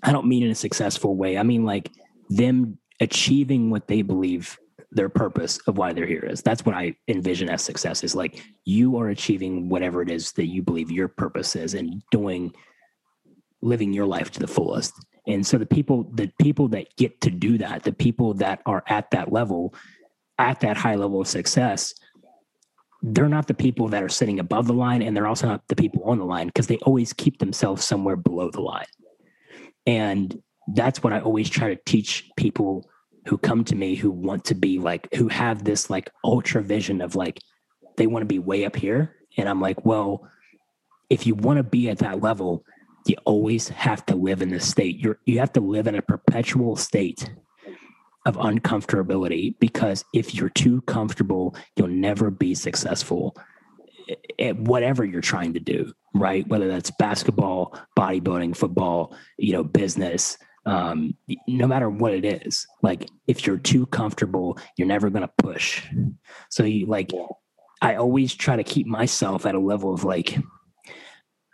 i 0.04 0.12
don't 0.12 0.28
mean 0.28 0.43
in 0.43 0.52
a 0.52 0.56
successful 0.56 1.15
way. 1.15 1.38
I 1.38 1.43
mean 1.43 1.63
like 1.63 1.91
them 2.30 2.78
achieving 3.00 3.70
what 3.70 3.88
they 3.88 4.02
believe 4.02 4.58
their 4.91 5.10
purpose 5.10 5.60
of 5.67 5.78
why 5.78 5.93
they're 5.93 6.08
here 6.08 6.26
is. 6.26 6.41
That's 6.41 6.65
what 6.65 6.76
i 6.76 6.96
envision 7.08 7.50
as 7.50 7.62
success 7.62 8.04
is 8.04 8.15
like 8.15 8.43
you 8.65 8.98
are 8.98 9.10
achieving 9.10 9.70
whatever 9.70 10.02
it 10.02 10.10
is 10.10 10.32
that 10.34 10.48
you 10.48 10.62
believe 10.62 10.91
your 10.91 11.08
purpose 11.08 11.56
is 11.56 11.74
and 11.74 12.02
doing 12.12 12.54
living 13.62 13.93
your 13.93 14.06
life 14.06 14.32
to 14.32 14.39
the 14.39 14.48
fullest. 14.48 14.93
And 15.26 15.46
so 15.46 15.58
the 15.58 15.65
people 15.65 16.10
the 16.13 16.32
people 16.39 16.67
that 16.70 16.96
get 16.96 17.22
to 17.22 17.30
do 17.30 17.58
that 17.60 17.84
the 17.84 17.93
people 17.93 18.34
that 18.36 18.62
are 18.65 18.84
at 18.88 19.12
that 19.12 19.32
level 19.32 19.74
at 20.39 20.60
that 20.62 20.78
high 20.78 20.95
level 20.95 21.21
of 21.21 21.28
success, 21.28 21.93
they're 23.02 23.30
not 23.30 23.47
the 23.47 23.54
people 23.54 23.88
that 23.89 24.04
are 24.04 24.10
sitting 24.10 24.39
above 24.39 24.67
the 24.67 24.73
line 24.73 25.02
and 25.02 25.15
they're 25.15 25.28
also 25.28 25.47
not 25.47 25.67
the 25.67 25.76
people 25.76 26.04
on 26.04 26.17
the 26.17 26.26
line 26.26 26.47
because 26.47 26.67
they 26.67 26.78
always 26.78 27.13
keep 27.13 27.39
themselves 27.39 27.84
somewhere 27.84 28.15
below 28.15 28.50
the 28.50 28.62
line. 28.62 28.86
And 29.86 30.41
that's 30.73 31.04
what 31.04 31.13
I 31.13 31.19
always 31.19 31.50
try 31.50 31.73
to 31.73 31.82
teach 31.86 32.30
people 32.36 32.89
who 33.28 33.38
come 33.38 33.63
to 33.65 33.76
me 33.76 33.95
who 33.95 34.10
want 34.10 34.45
to 34.45 34.56
be 34.56 34.80
like, 34.80 35.08
who 35.13 35.28
have 35.28 35.63
this 35.63 35.89
like 35.89 36.10
ultra 36.23 36.62
vision 36.62 37.02
of 37.02 37.15
like, 37.15 37.39
they 37.97 38.08
want 38.08 38.23
to 38.23 38.28
be 38.28 38.39
way 38.39 38.65
up 38.65 38.76
here. 38.76 39.15
And 39.38 39.47
I'm 39.47 39.62
like, 39.62 39.86
well, 39.86 40.28
if 41.10 41.26
you 41.26 41.36
want 41.36 41.58
to 41.58 41.63
be 41.63 41.89
at 41.89 42.00
that 42.00 42.21
level, 42.21 42.63
you 43.06 43.15
always 43.26 43.69
have 43.69 44.06
to 44.08 44.15
live 44.15 44.41
in 44.41 44.50
this 44.50 44.67
state. 44.67 44.97
You're 44.97 45.19
you 45.26 45.39
have 45.39 45.54
to 45.54 45.62
live 45.62 45.88
in 45.88 45.95
a 45.95 46.02
perpetual 46.02 46.76
state 46.76 47.34
of 48.28 48.36
uncomfortability 48.36 49.58
because 49.60 50.04
if 50.13 50.36
you're 50.36 50.50
too 50.50 50.82
comfortable, 50.82 51.56
you'll 51.76 51.88
never 51.88 52.30
be 52.30 52.54
successful 52.54 53.36
at 54.38 54.58
whatever 54.58 55.06
you're 55.06 55.22
trying 55.22 55.54
to 55.54 55.62
do, 55.62 55.94
right? 56.13 56.46
Whether 56.48 56.68
that's 56.68 56.92
basketball, 56.92 57.80
bodybuilding, 57.98 58.56
football, 58.56 59.16
you 59.38 59.54
know, 59.54 59.63
business, 59.63 60.38
um, 60.66 61.16
no 61.48 61.68
matter 61.68 61.90
what 61.90 62.13
it 62.13 62.26
is. 62.26 62.68
Like 62.84 63.10
if 63.28 63.48
you're 63.48 63.58
too 63.58 63.86
comfortable, 63.88 64.60
you're 64.76 64.88
never 64.88 65.10
going 65.10 65.22
to 65.22 65.34
push. 65.38 65.88
So 66.50 66.63
you 66.63 66.86
like, 66.86 67.12
I 67.82 67.96
always 67.96 68.36
try 68.36 68.58
to 68.58 68.63
keep 68.63 68.88
myself 68.88 69.46
at 69.46 69.56
a 69.56 69.60
level 69.60 69.94
of 69.94 70.04
like, 70.04 70.38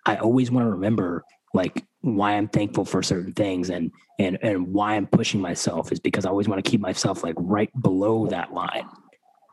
I 0.07 0.15
always 0.15 0.49
want 0.49 0.65
to 0.65 0.71
remember 0.71 1.23
like 1.53 1.85
why 2.01 2.33
I'm 2.33 2.47
thankful 2.47 2.83
for 2.83 3.01
certain 3.03 3.33
things 3.33 3.69
and 3.69 3.91
and 4.19 4.37
and 4.41 4.67
why 4.73 4.95
I'm 4.95 5.07
pushing 5.07 5.39
myself 5.39 5.91
is 5.91 5.99
because 5.99 6.25
I 6.25 6.29
always 6.29 6.47
want 6.47 6.63
to 6.63 6.69
keep 6.69 6.81
myself 6.81 7.23
like 7.23 7.35
right 7.37 7.69
below 7.81 8.27
that 8.27 8.53
line. 8.53 8.87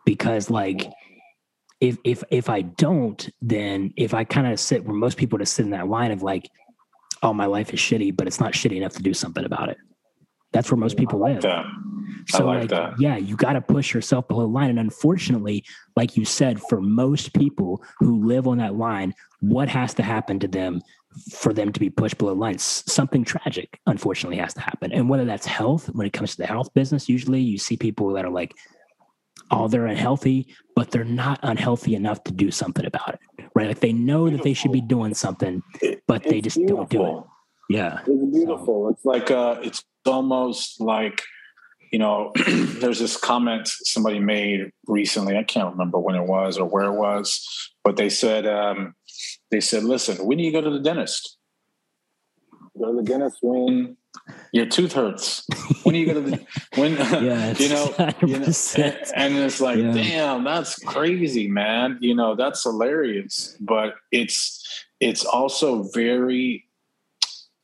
Because 0.04 0.50
like 0.50 0.90
if 1.80 1.96
if 2.04 2.24
if 2.30 2.48
I 2.48 2.62
don't, 2.62 3.28
then 3.40 3.92
if 3.96 4.14
I 4.14 4.24
kind 4.24 4.46
of 4.46 4.58
sit 4.58 4.84
where 4.84 4.94
most 4.94 5.16
people 5.16 5.38
just 5.38 5.54
sit 5.54 5.64
in 5.64 5.70
that 5.70 5.88
line 5.88 6.10
of 6.10 6.22
like, 6.22 6.48
oh, 7.22 7.32
my 7.32 7.46
life 7.46 7.72
is 7.72 7.80
shitty, 7.80 8.16
but 8.16 8.26
it's 8.26 8.40
not 8.40 8.52
shitty 8.52 8.76
enough 8.76 8.94
to 8.94 9.02
do 9.02 9.14
something 9.14 9.44
about 9.44 9.68
it. 9.68 9.78
That's 10.52 10.70
where 10.70 10.78
most 10.78 10.96
people 10.96 11.20
live. 11.20 11.42
That. 11.42 11.64
So 12.26 12.44
like, 12.44 12.60
like 12.60 12.70
that. 12.70 12.94
yeah, 13.00 13.16
you 13.16 13.36
got 13.36 13.52
to 13.52 13.60
push 13.60 13.94
yourself 13.94 14.26
below 14.26 14.42
the 14.42 14.48
line. 14.48 14.70
And 14.70 14.80
unfortunately, 14.80 15.64
like 15.96 16.16
you 16.16 16.24
said, 16.24 16.60
for 16.60 16.80
most 16.80 17.32
people 17.34 17.82
who 17.98 18.26
live 18.26 18.48
on 18.48 18.58
that 18.58 18.74
line, 18.74 19.14
what 19.40 19.68
has 19.68 19.94
to 19.94 20.02
happen 20.02 20.38
to 20.40 20.48
them 20.48 20.82
for 21.33 21.53
them 21.53 21.73
to 21.73 21.81
be 21.81 21.90
pushed 21.90 22.18
below 22.18 22.35
the 22.35 22.40
line. 22.40 22.59
Something 22.59 23.25
tragic, 23.25 23.81
unfortunately, 23.87 24.38
has 24.38 24.55
to 24.55 24.61
happen. 24.61 24.92
And 24.92 25.09
whether 25.09 25.25
that's 25.25 25.46
health, 25.46 25.87
when 25.88 26.07
it 26.07 26.12
comes 26.12 26.33
to 26.33 26.37
the 26.38 26.46
health 26.46 26.73
business, 26.75 27.09
usually 27.09 27.40
you 27.40 27.59
see 27.59 27.77
people 27.77 28.12
that 28.12 28.25
are 28.25 28.31
like, 28.31 28.55
oh, 29.51 29.68
they're 29.68 29.87
unhealthy, 29.87 30.55
but 30.77 30.90
they're 30.90 31.05
not 31.05 31.40
unhealthy 31.42 31.94
enough 31.94 32.23
to 32.25 32.33
do 32.33 32.51
something 32.51 32.87
about 32.87 33.14
it, 33.14 33.44
right? 33.55 33.68
Like 33.68 33.81
they 33.81 33.92
know 33.92 34.31
that 34.31 34.42
they 34.42 34.55
should 34.55 34.73
be 34.73 34.81
doing 34.81 35.14
something, 35.14 35.62
but 36.07 36.23
they 36.23 36.40
just 36.40 36.57
beautiful. 36.57 36.87
don't 36.87 36.90
do 36.90 37.18
it. 37.18 37.25
Yeah, 37.77 38.01
it's 38.07 38.35
beautiful. 38.35 38.87
So. 38.87 38.88
It's 38.88 39.05
like 39.05 39.31
uh, 39.31 39.61
it's 39.62 39.85
almost 40.07 40.81
like 40.81 41.23
you 41.92 41.99
know, 41.99 42.33
there's 42.46 43.01
this 43.01 43.16
comment 43.16 43.68
somebody 43.68 44.20
made 44.20 44.70
recently. 44.87 45.37
I 45.37 45.42
can't 45.42 45.73
remember 45.73 45.99
when 45.99 46.14
it 46.14 46.27
was 46.27 46.59
or 46.59 46.68
where 46.68 46.85
it 46.85 46.96
was, 46.96 47.44
but 47.85 47.96
they 47.96 48.09
said 48.09 48.46
they 49.50 49.60
said, 49.60 49.84
listen, 49.84 50.24
when 50.24 50.38
do 50.38 50.44
you 50.44 50.52
go 50.52 50.60
to 50.60 50.70
the 50.70 50.80
dentist? 50.80 51.36
Go 52.78 52.92
to 52.92 52.96
the 52.96 53.02
dentist 53.02 53.38
when 53.42 53.96
Your 54.52 54.66
tooth 54.66 54.92
hurts. 54.92 55.46
When 55.82 55.94
are 55.94 55.98
you 55.98 56.06
gonna? 56.06 56.20
The 56.20 56.46
when 56.76 56.92
yeah, 57.22 57.54
you 57.58 57.68
know, 57.68 57.94
you 58.22 58.38
know, 58.38 58.52
and, 58.76 58.96
and 59.16 59.36
it's 59.38 59.60
like, 59.60 59.78
yeah. 59.78 59.92
damn, 59.92 60.44
that's 60.44 60.78
crazy, 60.78 61.48
man. 61.48 61.98
You 62.00 62.14
know, 62.14 62.34
that's 62.34 62.62
hilarious. 62.62 63.56
But 63.60 63.94
it's 64.10 64.84
it's 65.00 65.24
also 65.24 65.84
very. 65.94 66.66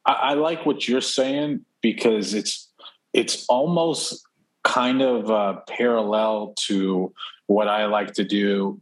I, 0.04 0.12
I 0.12 0.34
like 0.34 0.64
what 0.66 0.86
you're 0.86 1.00
saying 1.00 1.64
because 1.82 2.34
it's 2.34 2.70
it's 3.12 3.46
almost 3.48 4.26
kind 4.64 5.02
of 5.02 5.30
uh, 5.30 5.60
parallel 5.68 6.54
to 6.66 7.12
what 7.46 7.68
I 7.68 7.86
like 7.86 8.14
to 8.14 8.24
do, 8.24 8.80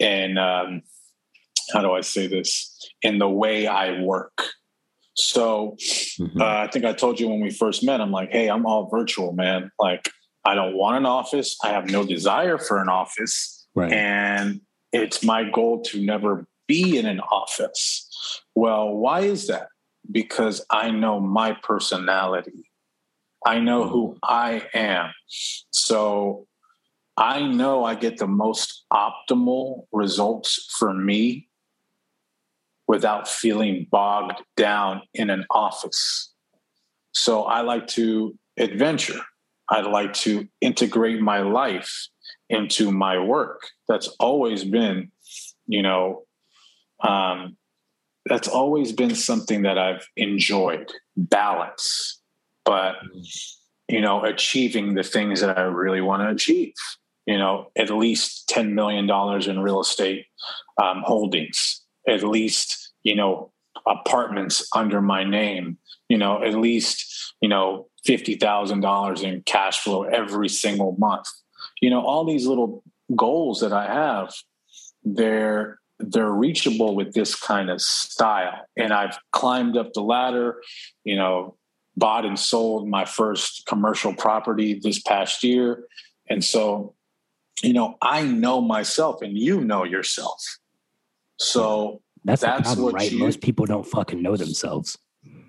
and 0.00 0.38
um, 0.38 0.82
how 1.72 1.80
do 1.82 1.92
I 1.92 2.00
say 2.00 2.26
this? 2.26 2.72
In 3.02 3.18
the 3.18 3.28
way 3.28 3.66
I 3.66 4.00
work. 4.00 4.42
So 5.14 5.76
mm-hmm. 6.20 6.40
uh, 6.40 6.44
I 6.44 6.68
think 6.68 6.84
I 6.84 6.92
told 6.92 7.18
you 7.18 7.28
when 7.28 7.40
we 7.40 7.50
first 7.50 7.82
met, 7.82 8.00
I'm 8.00 8.12
like, 8.12 8.30
hey, 8.32 8.48
I'm 8.48 8.66
all 8.66 8.88
virtual, 8.88 9.32
man. 9.32 9.70
Like, 9.78 10.10
I 10.44 10.54
don't 10.54 10.76
want 10.76 10.96
an 10.96 11.06
office. 11.06 11.56
I 11.64 11.70
have 11.70 11.90
no 11.90 12.04
desire 12.04 12.58
for 12.58 12.80
an 12.80 12.88
office. 12.88 13.66
Right. 13.74 13.92
And 13.92 14.60
it's 14.92 15.24
my 15.24 15.48
goal 15.48 15.82
to 15.84 16.04
never 16.04 16.46
be 16.66 16.98
in 16.98 17.06
an 17.06 17.20
office. 17.20 18.42
Well, 18.54 18.90
why 18.90 19.20
is 19.20 19.46
that? 19.48 19.68
Because 20.10 20.64
I 20.70 20.90
know 20.90 21.18
my 21.18 21.56
personality. 21.62 22.70
I 23.44 23.58
know 23.58 23.88
who 23.88 24.08
mm-hmm. 24.08 24.18
I 24.22 24.66
am. 24.74 25.12
So 25.70 26.46
I 27.16 27.40
know 27.46 27.84
I 27.84 27.94
get 27.94 28.18
the 28.18 28.26
most 28.26 28.84
optimal 28.92 29.86
results 29.92 30.74
for 30.78 30.92
me 30.92 31.48
without 32.88 33.28
feeling 33.28 33.86
bogged 33.90 34.42
down 34.56 35.02
in 35.14 35.30
an 35.30 35.44
office. 35.50 36.32
So 37.12 37.44
I 37.44 37.62
like 37.62 37.86
to 37.88 38.38
adventure. 38.56 39.20
I 39.68 39.80
like 39.80 40.12
to 40.14 40.46
integrate 40.60 41.20
my 41.20 41.40
life 41.40 42.08
into 42.48 42.92
my 42.92 43.18
work. 43.18 43.62
That's 43.88 44.08
always 44.20 44.64
been, 44.64 45.10
you 45.66 45.82
know, 45.82 46.24
um, 47.00 47.56
that's 48.26 48.48
always 48.48 48.92
been 48.92 49.14
something 49.14 49.62
that 49.62 49.78
I've 49.78 50.06
enjoyed 50.16 50.92
balance, 51.16 52.20
but, 52.64 52.96
you 53.88 54.00
know, 54.00 54.24
achieving 54.24 54.94
the 54.94 55.02
things 55.02 55.40
that 55.40 55.58
I 55.58 55.62
really 55.62 56.00
want 56.00 56.22
to 56.22 56.30
achieve. 56.30 56.74
You 57.26 57.38
know, 57.38 57.72
at 57.76 57.90
least 57.90 58.48
$10 58.50 58.72
million 58.72 59.10
in 59.50 59.60
real 59.60 59.80
estate 59.80 60.26
um, 60.80 61.02
holdings, 61.04 61.82
at 62.08 62.22
least, 62.22 62.92
you 63.02 63.14
know, 63.14 63.52
apartments 63.86 64.66
under 64.74 65.00
my 65.00 65.24
name, 65.24 65.78
you 66.08 66.18
know, 66.18 66.42
at 66.42 66.54
least, 66.54 67.34
you 67.40 67.48
know, 67.48 67.88
$50,000 68.06 69.22
in 69.22 69.42
cash 69.42 69.80
flow 69.80 70.04
every 70.04 70.48
single 70.48 70.96
month. 70.98 71.26
You 71.80 71.90
know, 71.90 72.04
all 72.04 72.24
these 72.24 72.46
little 72.46 72.82
goals 73.14 73.60
that 73.60 73.72
I 73.72 73.86
have, 73.86 74.32
they're 75.04 75.78
they're 75.98 76.30
reachable 76.30 76.94
with 76.94 77.14
this 77.14 77.34
kind 77.34 77.70
of 77.70 77.80
style. 77.80 78.66
And 78.76 78.92
I've 78.92 79.18
climbed 79.32 79.76
up 79.76 79.92
the 79.94 80.02
ladder, 80.02 80.56
you 81.04 81.16
know, 81.16 81.56
bought 81.96 82.26
and 82.26 82.38
sold 82.38 82.88
my 82.88 83.04
first 83.04 83.64
commercial 83.66 84.14
property 84.14 84.78
this 84.82 85.00
past 85.00 85.42
year. 85.42 85.84
And 86.28 86.44
so, 86.44 86.94
you 87.62 87.72
know, 87.72 87.96
I 88.02 88.22
know 88.22 88.60
myself 88.60 89.22
and 89.22 89.38
you 89.38 89.62
know 89.62 89.84
yourself. 89.84 90.58
So 91.38 92.02
that's, 92.24 92.42
that's 92.42 92.62
problem, 92.62 92.84
what 92.84 92.94
right. 92.94 93.12
You, 93.12 93.18
Most 93.18 93.40
people 93.40 93.66
don't 93.66 93.86
fucking 93.86 94.20
know 94.22 94.36
themselves. 94.36 94.98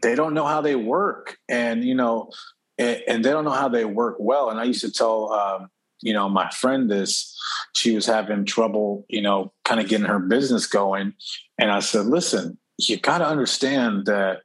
They 0.02 0.15
don't 0.15 0.34
know 0.34 0.45
how 0.45 0.62
they 0.62 0.76
work, 0.76 1.38
and 1.50 1.84
you 1.84 1.95
know, 1.95 2.32
and, 2.78 3.02
and 3.08 3.26
they 3.26 3.32
don't 3.32 3.45
know 3.45 3.52
how 3.52 3.69
they 3.69 3.86
work 3.86 4.17
well. 4.19 4.50
And 4.50 4.60
I 4.60 4.65
used 4.65 4.82
to 4.82 4.91
tell, 4.91 5.32
um, 5.32 5.69
you 6.02 6.13
know, 6.13 6.30
my 6.30 6.50
friend 6.52 6.89
this. 6.89 7.34
She 7.73 7.95
was 7.95 8.06
having 8.06 8.45
trouble, 8.45 9.06
you 9.08 9.21
know, 9.21 9.54
kind 9.65 9.80
of 9.80 9.88
getting 9.88 10.06
her 10.06 10.19
business 10.19 10.67
going, 10.67 11.13
and 11.58 11.71
I 11.71 11.80
said, 11.80 12.06
"Listen, 12.06 12.58
you 12.78 12.97
got 12.97 13.19
to 13.19 13.28
understand 13.28 14.06
that 14.06 14.41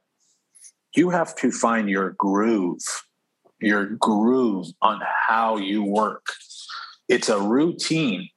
you 0.95 1.09
have 1.09 1.35
to 1.37 1.51
find 1.51 1.89
your 1.89 2.11
groove, 2.11 2.81
your 3.59 3.85
groove 3.85 4.67
on 4.81 5.01
how 5.27 5.57
you 5.57 5.83
work. 5.83 6.25
It's 7.07 7.29
a 7.29 7.39
routine. 7.39 8.29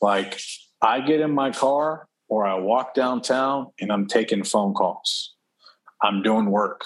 Like 0.00 0.40
I 0.82 1.00
get 1.00 1.20
in 1.20 1.32
my 1.32 1.50
car, 1.50 2.08
or 2.28 2.46
I 2.46 2.54
walk 2.54 2.94
downtown 2.94 3.68
and 3.80 3.92
I'm 3.92 4.06
taking 4.06 4.44
phone 4.44 4.74
calls. 4.74 5.34
I'm 6.02 6.22
doing 6.22 6.46
work. 6.46 6.84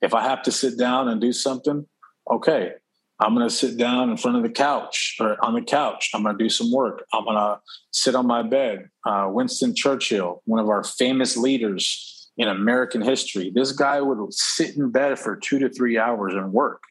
If 0.00 0.14
I 0.14 0.22
have 0.22 0.42
to 0.42 0.52
sit 0.52 0.78
down 0.78 1.08
and 1.08 1.20
do 1.20 1.32
something, 1.32 1.86
okay, 2.30 2.72
I'm 3.20 3.34
going 3.34 3.48
to 3.48 3.54
sit 3.54 3.76
down 3.76 4.10
in 4.10 4.16
front 4.16 4.36
of 4.36 4.42
the 4.42 4.50
couch 4.50 5.16
or 5.20 5.42
on 5.44 5.54
the 5.54 5.62
couch. 5.62 6.10
I'm 6.12 6.24
going 6.24 6.36
to 6.36 6.44
do 6.44 6.48
some 6.48 6.72
work. 6.72 7.04
I'm 7.12 7.24
going 7.24 7.36
to 7.36 7.60
sit 7.92 8.16
on 8.16 8.26
my 8.26 8.42
bed. 8.42 8.88
Uh, 9.06 9.28
Winston 9.30 9.74
Churchill, 9.74 10.42
one 10.44 10.60
of 10.60 10.68
our 10.68 10.82
famous 10.82 11.36
leaders 11.36 12.30
in 12.36 12.48
American 12.48 13.00
history, 13.00 13.52
this 13.54 13.72
guy 13.72 14.00
would 14.00 14.32
sit 14.34 14.76
in 14.76 14.90
bed 14.90 15.18
for 15.18 15.36
two 15.36 15.60
to 15.60 15.68
three 15.68 15.98
hours 15.98 16.34
and 16.34 16.52
work. 16.52 16.82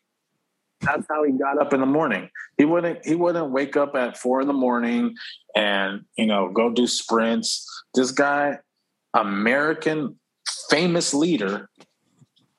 That's 0.82 1.06
how 1.10 1.24
he 1.24 1.34
got 1.34 1.60
up 1.62 1.74
in 1.74 1.80
the 1.80 1.86
morning. 1.86 2.30
He 2.58 2.66
wouldn't 2.66 3.06
he 3.06 3.16
wouldn't 3.16 3.52
wake 3.52 3.78
up 3.78 3.96
at 3.96 4.18
four 4.18 4.42
in 4.42 4.48
the 4.48 4.54
morning 4.54 5.16
and 5.56 6.06
you 6.18 6.26
know 6.26 6.50
go 6.50 6.72
do 6.72 6.88
sprints 6.88 7.68
this 7.94 8.12
guy, 8.12 8.60
American 9.14 10.20
famous 10.70 11.14
leader, 11.14 11.70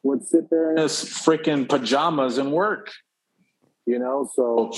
would 0.03 0.25
sit 0.27 0.51
there 0.51 0.73
in 0.73 0.79
his 0.79 0.93
freaking 0.93 1.69
pajamas 1.69 2.39
and 2.39 2.53
work. 2.53 2.91
You 3.87 3.99
know, 3.99 4.31
so 4.35 4.71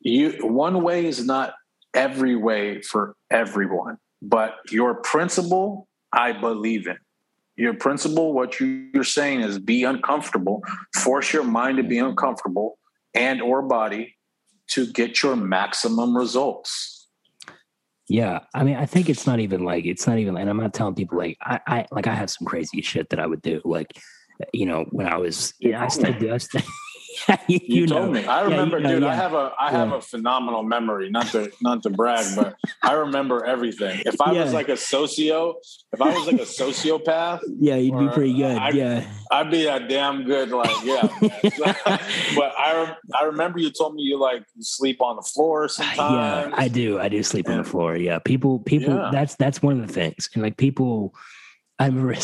you 0.00 0.38
one 0.40 0.82
way 0.82 1.06
is 1.06 1.24
not 1.24 1.54
every 1.94 2.36
way 2.36 2.80
for 2.82 3.16
everyone, 3.30 3.98
but 4.20 4.56
your 4.70 4.94
principle, 4.94 5.88
I 6.12 6.32
believe 6.32 6.86
in. 6.86 6.96
Your 7.56 7.74
principle, 7.74 8.32
what 8.32 8.58
you're 8.60 9.04
saying 9.04 9.42
is 9.42 9.58
be 9.58 9.84
uncomfortable, 9.84 10.62
force 10.96 11.32
your 11.32 11.44
mind 11.44 11.76
to 11.76 11.82
be 11.82 11.98
uncomfortable 11.98 12.78
and 13.14 13.42
or 13.42 13.62
body 13.62 14.16
to 14.68 14.90
get 14.90 15.22
your 15.22 15.36
maximum 15.36 16.16
results. 16.16 17.01
Yeah, 18.12 18.40
I 18.52 18.62
mean, 18.62 18.76
I 18.76 18.84
think 18.84 19.08
it's 19.08 19.26
not 19.26 19.40
even 19.40 19.64
like 19.64 19.86
it's 19.86 20.06
not 20.06 20.18
even, 20.18 20.36
and 20.36 20.50
I'm 20.50 20.58
not 20.58 20.74
telling 20.74 20.94
people 20.94 21.16
like 21.16 21.38
I, 21.40 21.60
I 21.66 21.86
like 21.90 22.06
I 22.06 22.14
have 22.14 22.28
some 22.28 22.46
crazy 22.46 22.82
shit 22.82 23.08
that 23.08 23.18
I 23.18 23.26
would 23.26 23.40
do, 23.40 23.62
like 23.64 23.90
you 24.52 24.66
know 24.66 24.84
when 24.90 25.06
I 25.06 25.16
was, 25.16 25.54
yeah, 25.60 25.82
I 25.82 25.88
still 25.88 26.12
do. 26.18 26.30
I 26.30 26.36
still, 26.36 26.60
you, 27.48 27.60
you, 27.62 27.86
told 27.86 28.06
know. 28.06 28.12
me. 28.12 28.26
I 28.26 28.42
remember, 28.42 28.78
yeah, 28.78 28.90
you 28.90 28.94
know, 28.94 29.00
dude. 29.00 29.02
Yeah. 29.02 29.10
I 29.10 29.14
have 29.14 29.34
a 29.34 29.52
I 29.58 29.70
have 29.70 29.92
a 29.92 30.00
phenomenal 30.00 30.62
memory. 30.62 31.10
Not 31.10 31.26
to 31.28 31.50
not 31.60 31.82
to 31.84 31.90
brag, 31.90 32.24
but 32.36 32.56
I 32.82 32.92
remember 32.92 33.44
everything. 33.44 34.02
If 34.06 34.20
I 34.20 34.32
was 34.32 34.52
like 34.52 34.68
a 34.68 34.76
socio, 34.76 35.56
if 35.92 36.00
I 36.00 36.16
was 36.16 36.26
like 36.26 36.40
a 36.40 36.44
sociopath, 36.44 37.40
yeah, 37.58 37.76
you'd 37.76 37.98
be 37.98 38.08
pretty 38.08 38.34
good. 38.34 38.56
I, 38.56 38.70
yeah, 38.70 39.06
I'd 39.30 39.50
be 39.50 39.66
a 39.66 39.80
damn 39.80 40.24
good. 40.24 40.50
Like, 40.50 40.84
yeah. 40.84 41.02
but 42.36 42.52
I 42.58 42.96
I 43.18 43.24
remember 43.24 43.58
you 43.58 43.70
told 43.70 43.94
me 43.94 44.02
you 44.02 44.18
like 44.18 44.44
sleep 44.60 45.00
on 45.00 45.16
the 45.16 45.22
floor 45.22 45.68
sometimes. 45.68 46.50
Yeah, 46.50 46.54
I 46.56 46.68
do. 46.68 46.98
I 46.98 47.08
do 47.08 47.22
sleep 47.22 47.48
on 47.48 47.58
the 47.58 47.64
floor. 47.64 47.96
Yeah, 47.96 48.18
people 48.18 48.58
people. 48.60 49.10
That's 49.12 49.36
that's 49.36 49.62
one 49.62 49.80
of 49.80 49.86
the 49.86 49.92
things, 49.92 50.28
and 50.34 50.42
like 50.42 50.56
people. 50.56 51.14
I 51.78 51.86
remember. 51.86 52.14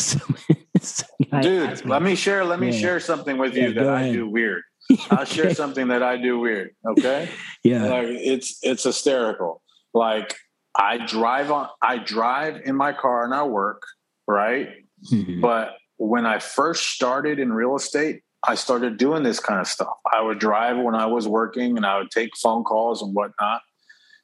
Dude, 1.41 1.85
let 1.85 2.01
me 2.01 2.15
share. 2.15 2.45
Let 2.45 2.59
me 2.59 2.71
share 2.71 2.99
something 2.99 3.37
with 3.37 3.55
you 3.55 3.73
that 3.73 3.89
I 3.89 4.11
do 4.11 4.29
weird. 4.29 4.63
I'll 5.11 5.25
share 5.25 5.53
something 5.53 5.89
that 5.89 6.03
I 6.03 6.17
do 6.17 6.39
weird. 6.39 6.71
Okay. 6.87 7.29
Yeah. 7.61 7.87
Like 7.87 8.07
it's 8.07 8.57
it's 8.61 8.85
hysterical. 8.85 9.61
Like 9.93 10.33
I 10.73 11.05
drive 11.05 11.51
on 11.51 11.67
I 11.81 11.97
drive 11.97 12.61
in 12.63 12.77
my 12.77 12.93
car 12.93 13.25
and 13.25 13.33
I 13.33 13.43
work, 13.43 13.81
right? 14.29 14.69
Mm-hmm. 15.11 15.41
But 15.41 15.75
when 15.97 16.25
I 16.25 16.39
first 16.39 16.91
started 16.91 17.37
in 17.37 17.51
real 17.51 17.75
estate, 17.75 18.21
I 18.47 18.55
started 18.55 18.95
doing 18.95 19.23
this 19.23 19.41
kind 19.41 19.59
of 19.59 19.67
stuff. 19.67 19.93
I 20.09 20.21
would 20.21 20.39
drive 20.39 20.77
when 20.77 20.95
I 20.95 21.05
was 21.05 21.27
working 21.27 21.75
and 21.75 21.85
I 21.85 21.97
would 21.97 22.11
take 22.11 22.29
phone 22.37 22.63
calls 22.63 23.01
and 23.01 23.13
whatnot. 23.13 23.61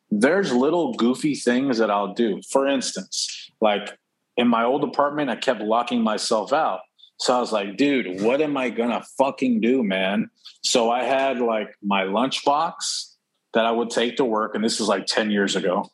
There's 0.09 0.53
little 0.53 0.93
goofy 0.93 1.35
things 1.35 1.77
that 1.79 1.91
I'll 1.91 2.13
do. 2.13 2.39
For 2.49 2.65
instance, 2.67 3.51
like 3.59 3.97
in 4.37 4.47
my 4.47 4.63
old 4.63 4.85
apartment, 4.85 5.29
I 5.29 5.35
kept 5.35 5.59
locking 5.59 6.01
myself 6.01 6.53
out. 6.53 6.79
So 7.17 7.35
I 7.35 7.39
was 7.39 7.51
like, 7.51 7.77
dude, 7.77 8.21
what 8.21 8.41
am 8.41 8.57
I 8.57 8.69
gonna 8.69 9.03
fucking 9.17 9.61
do, 9.61 9.83
man? 9.83 10.29
So 10.63 10.91
I 10.91 11.03
had 11.03 11.39
like 11.39 11.73
my 11.81 12.03
lunchbox 12.03 13.13
that 13.53 13.65
I 13.65 13.71
would 13.71 13.89
take 13.89 14.17
to 14.17 14.25
work, 14.25 14.55
and 14.55 14.63
this 14.63 14.79
was 14.79 14.89
like 14.89 15.05
10 15.05 15.31
years 15.31 15.55
ago. 15.55 15.91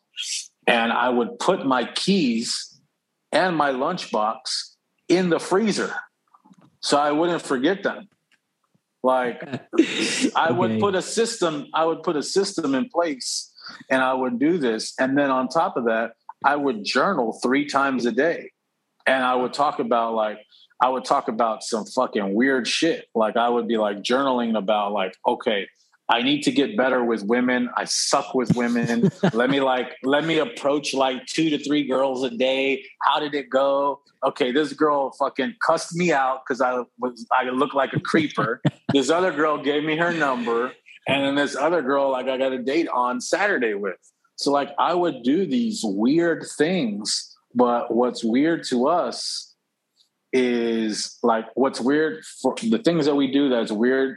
And 0.66 0.92
I 0.92 1.08
would 1.08 1.38
put 1.38 1.66
my 1.66 1.84
keys 1.84 2.80
and 3.30 3.56
my 3.56 3.70
lunchbox 3.70 4.40
in 5.08 5.30
the 5.30 5.40
freezer 5.40 5.94
so 6.82 6.98
I 6.98 7.12
wouldn't 7.12 7.42
forget 7.42 7.82
them. 7.82 8.08
Like 9.02 9.42
I 9.44 10.48
okay. 10.48 10.52
would 10.52 10.80
put 10.80 10.94
a 10.94 11.02
system, 11.02 11.68
I 11.72 11.84
would 11.84 12.02
put 12.02 12.16
a 12.16 12.22
system 12.22 12.74
in 12.74 12.88
place 12.88 13.50
and 13.88 14.02
I 14.02 14.12
would 14.12 14.38
do 14.38 14.58
this. 14.58 14.94
And 14.98 15.16
then 15.16 15.30
on 15.30 15.48
top 15.48 15.76
of 15.76 15.84
that, 15.86 16.12
I 16.44 16.56
would 16.56 16.84
journal 16.84 17.38
three 17.42 17.66
times 17.66 18.04
a 18.04 18.12
day. 18.12 18.50
And 19.06 19.24
I 19.24 19.34
would 19.34 19.52
talk 19.52 19.78
about 19.78 20.14
like, 20.14 20.38
I 20.82 20.88
would 20.88 21.04
talk 21.04 21.28
about 21.28 21.62
some 21.62 21.84
fucking 21.84 22.34
weird 22.34 22.66
shit. 22.66 23.06
Like 23.14 23.36
I 23.36 23.48
would 23.48 23.68
be 23.68 23.76
like 23.76 23.98
journaling 23.98 24.58
about 24.58 24.90
like, 24.90 25.14
okay, 25.24 25.68
I 26.08 26.22
need 26.22 26.42
to 26.42 26.50
get 26.50 26.76
better 26.76 27.04
with 27.04 27.22
women. 27.22 27.70
I 27.76 27.84
suck 27.84 28.34
with 28.34 28.56
women. 28.56 29.08
let 29.32 29.48
me 29.48 29.60
like 29.60 29.92
let 30.02 30.24
me 30.24 30.38
approach 30.38 30.92
like 30.92 31.24
two 31.26 31.50
to 31.50 31.58
three 31.58 31.86
girls 31.86 32.24
a 32.24 32.30
day. 32.30 32.84
How 33.00 33.20
did 33.20 33.32
it 33.32 33.48
go? 33.48 34.00
Okay, 34.24 34.50
this 34.50 34.72
girl 34.72 35.12
fucking 35.12 35.54
cussed 35.64 35.94
me 35.94 36.12
out 36.12 36.42
because 36.44 36.60
I 36.60 36.82
was 36.98 37.24
I 37.30 37.44
look 37.44 37.74
like 37.74 37.92
a 37.92 38.00
creeper. 38.00 38.60
this 38.92 39.08
other 39.08 39.30
girl 39.30 39.62
gave 39.62 39.84
me 39.84 39.96
her 39.96 40.12
number, 40.12 40.72
and 41.06 41.24
then 41.24 41.36
this 41.36 41.54
other 41.54 41.82
girl 41.82 42.10
like 42.10 42.26
I 42.26 42.36
got 42.38 42.52
a 42.52 42.58
date 42.58 42.88
on 42.88 43.20
Saturday 43.20 43.74
with. 43.74 43.96
So 44.34 44.50
like 44.50 44.70
I 44.80 44.94
would 44.94 45.22
do 45.22 45.46
these 45.46 45.82
weird 45.84 46.44
things, 46.58 47.36
but 47.54 47.94
what's 47.94 48.24
weird 48.24 48.64
to 48.64 48.88
us 48.88 49.51
is 50.32 51.18
like 51.22 51.46
what's 51.54 51.80
weird 51.80 52.24
for 52.24 52.54
the 52.62 52.78
things 52.78 53.06
that 53.06 53.14
we 53.14 53.30
do 53.30 53.48
that's 53.48 53.70
weird 53.70 54.16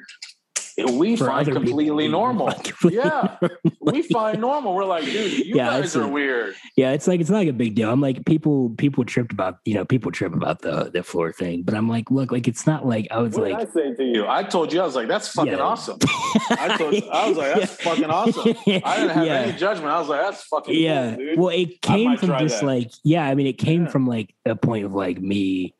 we 0.77 1.15
For 1.15 1.27
find 1.27 1.47
completely 1.47 2.07
normal. 2.07 2.51
Completely 2.51 2.97
yeah, 2.97 3.37
normal. 3.41 3.57
we 3.79 4.01
find 4.01 4.41
normal. 4.41 4.75
We're 4.75 4.83
like, 4.83 5.05
dude, 5.05 5.45
you 5.45 5.55
yeah, 5.55 5.67
guys 5.67 5.95
are 5.95 6.07
weird. 6.07 6.55
Yeah, 6.75 6.91
it's 6.91 7.07
like 7.07 7.21
it's 7.21 7.29
not 7.29 7.37
like 7.37 7.47
a 7.47 7.53
big 7.53 7.75
deal. 7.75 7.89
I'm 7.89 8.01
like, 8.01 8.25
people 8.25 8.71
people 8.71 9.05
tripped 9.05 9.31
about 9.31 9.59
you 9.63 9.73
know 9.73 9.85
people 9.85 10.11
trip 10.11 10.33
about 10.33 10.61
the 10.61 10.89
the 10.91 11.01
floor 11.01 11.31
thing, 11.31 11.63
but 11.63 11.75
I'm 11.75 11.87
like, 11.87 12.11
look, 12.11 12.31
like 12.31 12.47
it's 12.47 12.67
not 12.67 12.85
like 12.85 13.07
I 13.09 13.19
was 13.19 13.35
what 13.35 13.51
like, 13.51 13.69
I 13.69 13.71
say 13.71 13.93
to 13.93 14.03
you, 14.03 14.27
I 14.27 14.43
told 14.43 14.73
you, 14.73 14.81
I 14.81 14.85
was 14.85 14.95
like, 14.95 15.07
that's 15.07 15.29
fucking 15.29 15.53
yeah. 15.53 15.59
awesome. 15.59 15.97
I 16.49 16.75
told, 16.77 16.93
I 17.09 17.29
was 17.29 17.37
like, 17.37 17.55
that's 17.55 17.79
yeah. 17.79 17.91
fucking 17.91 18.09
awesome. 18.09 18.55
I 18.67 18.97
didn't 18.97 19.09
have 19.09 19.27
any 19.27 19.57
judgment. 19.57 19.91
I 19.91 19.99
was 19.99 20.09
like, 20.09 20.21
that's 20.21 20.43
fucking 20.43 20.75
yeah. 20.75 21.15
Cool, 21.15 21.35
well, 21.37 21.49
it 21.49 21.81
came 21.81 22.17
from 22.17 22.37
just 22.39 22.59
that. 22.59 22.65
like, 22.65 22.91
yeah, 23.03 23.25
I 23.25 23.33
mean, 23.33 23.47
it 23.47 23.57
came 23.57 23.87
from 23.87 24.07
like 24.07 24.33
a 24.45 24.57
point 24.57 24.85
of 24.85 24.93
like 24.93 25.21
me 25.21 25.73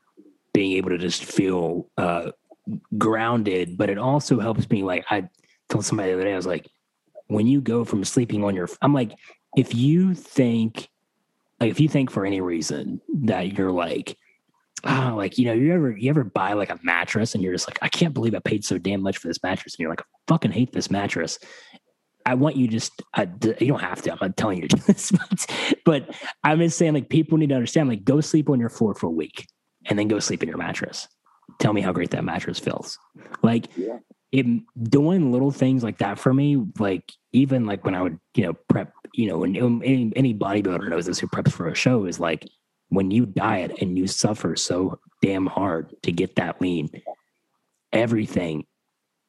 being 0.56 0.78
able 0.78 0.90
to 0.90 0.98
just 0.98 1.26
feel 1.26 1.90
uh 1.98 2.32
grounded, 2.98 3.78
but 3.78 3.90
it 3.90 3.98
also 3.98 4.40
helps 4.40 4.70
me. 4.70 4.84
Like 4.84 5.06
I 5.12 5.30
told 5.70 5.86
somebody 5.86 6.10
the 6.10 6.16
other 6.16 6.24
day, 6.24 6.34
I 6.34 6.38
was 6.38 6.48
like, 6.48 6.68
when 7.28 7.46
you 7.46 7.62
go 7.62 7.84
from 7.84 8.04
sleeping 8.04 8.44
on 8.44 8.56
your, 8.56 8.70
I'm 8.82 8.94
like, 8.94 9.12
if 9.58 9.76
you 9.76 10.14
think, 10.14 10.88
like, 11.60 11.72
if 11.72 11.80
you 11.80 11.90
think 11.90 12.10
for 12.10 12.26
any 12.26 12.40
reason 12.40 13.02
that 13.24 13.58
you're 13.58 13.72
like, 13.72 14.18
ah, 14.86 15.12
oh, 15.12 15.18
like 15.18 15.38
you 15.38 15.46
know, 15.46 15.54
you 15.54 15.74
ever 15.74 15.92
you 15.92 16.10
ever 16.10 16.24
buy 16.24 16.54
like 16.54 16.70
a 16.70 16.80
mattress 16.84 17.36
and 17.36 17.44
you're 17.44 17.54
just 17.54 17.68
like, 17.68 17.80
I 17.82 17.90
can't 17.90 18.14
believe 18.14 18.34
I 18.34 18.40
paid 18.40 18.64
so 18.64 18.78
damn 18.78 19.02
much 19.02 19.18
for 19.18 19.28
this 19.28 19.44
mattress, 19.44 19.76
and 19.76 19.80
you're 19.80 19.90
like, 19.90 20.02
I 20.02 20.06
fucking 20.28 20.52
hate 20.52 20.72
this 20.72 20.90
mattress. 20.90 21.38
I 22.28 22.34
want 22.34 22.56
you 22.56 22.68
just, 22.68 23.04
I, 23.14 23.30
you 23.60 23.68
don't 23.68 23.82
have 23.82 24.02
to. 24.02 24.12
I'm 24.12 24.18
not 24.20 24.36
telling 24.36 24.60
you 24.60 24.68
to 24.68 24.76
do 24.76 24.82
this, 24.88 25.12
but, 25.30 25.46
but 25.86 26.16
I'm 26.44 26.58
just 26.58 26.76
saying, 26.76 26.96
like, 26.96 27.08
people 27.08 27.38
need 27.38 27.50
to 27.50 27.56
understand, 27.56 27.88
like, 27.88 28.04
go 28.04 28.20
sleep 28.20 28.50
on 28.50 28.60
your 28.60 28.70
floor 28.70 28.96
for 28.96 29.06
a 29.06 29.12
week 29.12 29.46
and 29.86 29.98
then 29.98 30.08
go 30.08 30.20
sleep 30.20 30.44
in 30.44 30.50
your 30.50 30.58
mattress 30.58 31.08
tell 31.60 31.74
me 31.74 31.82
how 31.82 31.92
great 31.92 32.12
that 32.12 32.24
mattress 32.24 32.60
feels. 32.60 32.98
Like 33.42 33.68
yeah. 33.76 34.00
it, 34.32 34.46
doing 34.90 35.32
little 35.32 35.52
things 35.52 35.84
like 35.84 36.00
that 36.00 36.20
for 36.20 36.34
me, 36.34 36.64
like 36.80 37.12
even 37.34 37.66
like 37.66 37.86
when 37.86 37.96
I 37.96 38.02
would, 38.02 38.20
you 38.36 38.44
know, 38.46 38.54
prep, 38.70 38.94
you 39.14 39.28
know, 39.28 39.44
and 39.44 39.58
um, 39.58 39.82
any, 39.86 40.12
any 40.16 40.34
bodybuilder 40.34 40.90
knows 40.90 41.06
this 41.06 41.20
who 41.20 41.28
preps 41.28 41.52
for 41.52 41.68
a 41.68 41.76
show 41.76 42.06
is 42.06 42.20
like 42.20 42.48
when 42.90 43.12
you 43.12 43.26
diet 43.26 43.82
and 43.82 43.98
you 43.98 44.08
suffer 44.08 44.56
so 44.56 45.00
damn 45.22 45.46
hard 45.46 45.96
to 46.04 46.12
get 46.12 46.36
that 46.36 46.62
lean, 46.62 46.90
everything, 47.92 48.66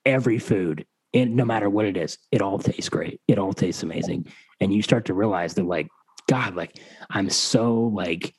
every 0.05 0.38
food, 0.38 0.87
and 1.14 1.37
no 1.37 1.45
matter 1.45 1.71
what 1.71 1.87
it 1.87 1.97
is, 1.97 2.19
it 2.31 2.42
all 2.42 2.59
tastes 2.59 2.90
great. 2.90 3.21
It 3.27 3.38
all 3.38 3.55
tastes 3.55 3.83
amazing. 3.83 4.27
And 4.61 4.73
you 4.73 4.83
start 4.83 5.07
to 5.07 5.14
realize 5.14 5.55
that 5.55 5.64
like, 5.64 5.88
God, 6.29 6.55
like 6.55 6.79
I'm 7.09 7.31
so 7.31 7.75
like 7.75 8.35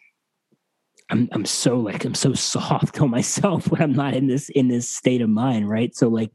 I'm 1.10 1.30
I'm 1.32 1.46
so 1.46 1.80
like 1.80 2.06
I'm 2.06 2.16
so 2.16 2.34
soft 2.34 3.00
on 3.02 3.10
myself 3.10 3.70
when 3.72 3.82
I'm 3.82 3.94
not 3.94 4.14
in 4.14 4.28
this 4.28 4.50
in 4.50 4.68
this 4.68 4.90
state 4.90 5.22
of 5.22 5.30
mind, 5.30 5.70
right? 5.70 5.96
So 5.96 6.08
like 6.08 6.32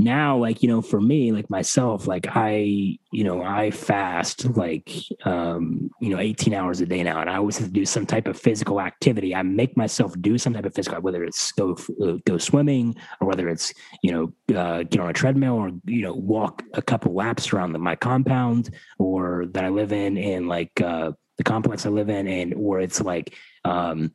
now 0.00 0.36
like 0.36 0.62
you 0.62 0.68
know 0.68 0.80
for 0.80 1.00
me 1.00 1.32
like 1.32 1.48
myself 1.50 2.06
like 2.06 2.26
i 2.34 2.96
you 3.12 3.24
know 3.24 3.42
i 3.42 3.70
fast 3.70 4.44
like 4.56 4.90
um 5.24 5.90
you 6.00 6.08
know 6.10 6.18
18 6.18 6.54
hours 6.54 6.80
a 6.80 6.86
day 6.86 7.02
now 7.02 7.20
and 7.20 7.28
i 7.28 7.36
always 7.36 7.58
have 7.58 7.66
to 7.66 7.72
do 7.72 7.84
some 7.84 8.06
type 8.06 8.26
of 8.26 8.38
physical 8.38 8.80
activity 8.80 9.34
i 9.34 9.42
make 9.42 9.76
myself 9.76 10.14
do 10.20 10.38
some 10.38 10.54
type 10.54 10.64
of 10.64 10.74
physical 10.74 11.00
whether 11.00 11.24
it's 11.24 11.52
go 11.52 11.76
uh, 12.02 12.14
go 12.24 12.38
swimming 12.38 12.94
or 13.20 13.26
whether 13.28 13.48
it's 13.48 13.74
you 14.02 14.12
know 14.12 14.56
uh, 14.56 14.82
get 14.84 15.00
on 15.00 15.10
a 15.10 15.12
treadmill 15.12 15.54
or 15.54 15.70
you 15.84 16.02
know 16.02 16.14
walk 16.14 16.62
a 16.74 16.82
couple 16.82 17.12
laps 17.12 17.52
around 17.52 17.72
the, 17.72 17.78
my 17.78 17.96
compound 17.96 18.70
or 18.98 19.46
that 19.50 19.64
i 19.64 19.68
live 19.68 19.92
in 19.92 20.16
and 20.16 20.48
like 20.48 20.80
uh 20.80 21.12
the 21.40 21.44
complex 21.44 21.86
I 21.86 21.88
live 21.88 22.10
in, 22.10 22.28
and 22.28 22.52
where 22.52 22.80
it's 22.80 23.00
like, 23.00 23.34
um, 23.64 24.12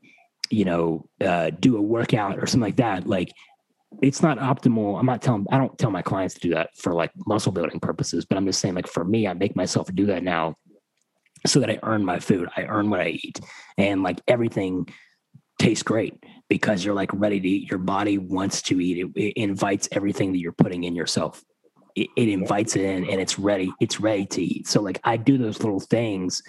you 0.51 0.63
know, 0.63 1.09
uh, 1.19 1.49
do 1.59 1.75
a 1.75 1.81
workout 1.81 2.37
or 2.37 2.45
something 2.45 2.61
like 2.61 2.75
that. 2.75 3.07
Like, 3.07 3.31
it's 4.03 4.21
not 4.21 4.37
optimal. 4.37 4.99
I'm 4.99 5.07
not 5.07 5.23
telling. 5.23 5.47
I 5.51 5.57
don't 5.57 5.75
tell 5.79 5.89
my 5.89 6.03
clients 6.03 6.35
to 6.35 6.39
do 6.39 6.53
that 6.53 6.77
for 6.77 6.93
like 6.93 7.09
muscle 7.25 7.51
building 7.51 7.79
purposes, 7.79 8.25
but 8.25 8.37
I'm 8.37 8.45
just 8.45 8.59
saying, 8.59 8.75
like, 8.75 8.85
for 8.85 9.03
me, 9.03 9.27
I 9.27 9.33
make 9.33 9.55
myself 9.55 9.89
do 9.95 10.05
that 10.05 10.21
now 10.21 10.53
so 11.47 11.59
that 11.61 11.69
I 11.71 11.79
earn 11.81 12.05
my 12.05 12.19
food. 12.19 12.47
I 12.55 12.65
earn 12.65 12.91
what 12.91 13.01
I 13.01 13.07
eat, 13.07 13.39
and 13.75 14.03
like 14.03 14.21
everything 14.27 14.87
tastes 15.57 15.81
great 15.81 16.23
because 16.47 16.85
you're 16.85 16.93
like 16.93 17.09
ready 17.11 17.39
to 17.39 17.49
eat. 17.49 17.71
Your 17.71 17.79
body 17.79 18.19
wants 18.19 18.61
to 18.63 18.79
eat. 18.79 18.99
It, 18.99 19.19
it 19.19 19.33
invites 19.35 19.89
everything 19.91 20.31
that 20.33 20.37
you're 20.37 20.51
putting 20.51 20.83
in 20.83 20.95
yourself. 20.95 21.43
It, 21.95 22.09
it, 22.15 22.29
invites 22.29 22.75
it 22.75 22.83
in, 22.83 23.09
and 23.09 23.19
it's 23.19 23.39
ready. 23.39 23.73
It's 23.79 23.99
ready 23.99 24.27
to 24.27 24.43
eat. 24.43 24.67
So 24.67 24.79
like 24.79 24.99
I 25.03 25.17
do 25.17 25.39
those 25.39 25.63
little 25.63 25.79
things 25.79 26.43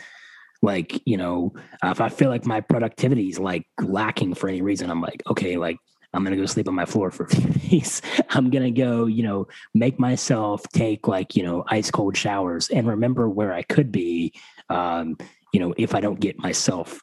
like 0.62 1.00
you 1.06 1.16
know 1.16 1.52
if 1.84 2.00
i 2.00 2.08
feel 2.08 2.28
like 2.28 2.46
my 2.46 2.60
productivity 2.60 3.28
is 3.28 3.38
like 3.38 3.66
lacking 3.82 4.34
for 4.34 4.48
any 4.48 4.62
reason 4.62 4.90
i'm 4.90 5.00
like 5.00 5.22
okay 5.28 5.56
like 5.56 5.76
i'm 6.14 6.24
gonna 6.24 6.36
go 6.36 6.46
sleep 6.46 6.68
on 6.68 6.74
my 6.74 6.84
floor 6.84 7.10
for 7.10 7.24
a 7.24 7.28
few 7.28 7.50
days. 7.68 8.00
I'm 8.30 8.50
gonna 8.50 8.70
go 8.70 9.06
you 9.06 9.22
know 9.22 9.46
make 9.74 9.98
myself 9.98 10.62
take 10.72 11.08
like 11.08 11.36
you 11.36 11.42
know 11.42 11.64
ice 11.68 11.90
cold 11.90 12.16
showers 12.16 12.68
and 12.70 12.86
remember 12.86 13.28
where 13.28 13.52
i 13.52 13.62
could 13.62 13.92
be 13.92 14.32
um 14.70 15.16
you 15.52 15.60
know 15.60 15.74
if 15.76 15.94
i 15.94 16.00
don't 16.00 16.20
get 16.20 16.38
myself 16.38 17.00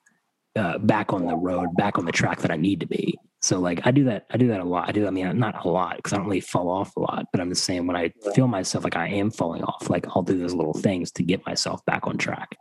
uh, 0.55 0.77
back 0.77 1.13
on 1.13 1.25
the 1.25 1.35
road 1.35 1.69
back 1.75 1.97
on 1.97 2.05
the 2.05 2.11
track 2.11 2.39
that 2.41 2.51
i 2.51 2.55
need 2.55 2.79
to 2.79 2.85
be. 2.85 3.17
So 3.41 3.59
like 3.59 3.85
i 3.85 3.91
do 3.91 4.05
that 4.05 4.25
i 4.31 4.37
do 4.37 4.47
that 4.49 4.61
a 4.61 4.63
lot. 4.63 4.87
I 4.87 4.91
do 4.91 5.05
i 5.05 5.09
mean 5.09 5.37
not 5.37 5.65
a 5.65 5.69
lot 5.69 5.97
because 5.97 6.13
i 6.13 6.17
don't 6.17 6.25
really 6.25 6.39
fall 6.39 6.69
off 6.69 6.95
a 6.95 6.99
lot 6.99 7.25
but 7.31 7.41
i'm 7.41 7.49
just 7.49 7.65
saying 7.65 7.85
when 7.87 7.97
i 7.97 8.11
feel 8.33 8.47
myself 8.47 8.83
like 8.83 8.95
i 8.95 9.07
am 9.07 9.31
falling 9.31 9.63
off 9.63 9.89
like 9.89 10.05
i'll 10.09 10.21
do 10.21 10.37
those 10.37 10.53
little 10.53 10.73
things 10.73 11.11
to 11.13 11.23
get 11.23 11.45
myself 11.45 11.83
back 11.85 12.07
on 12.07 12.17
track 12.17 12.55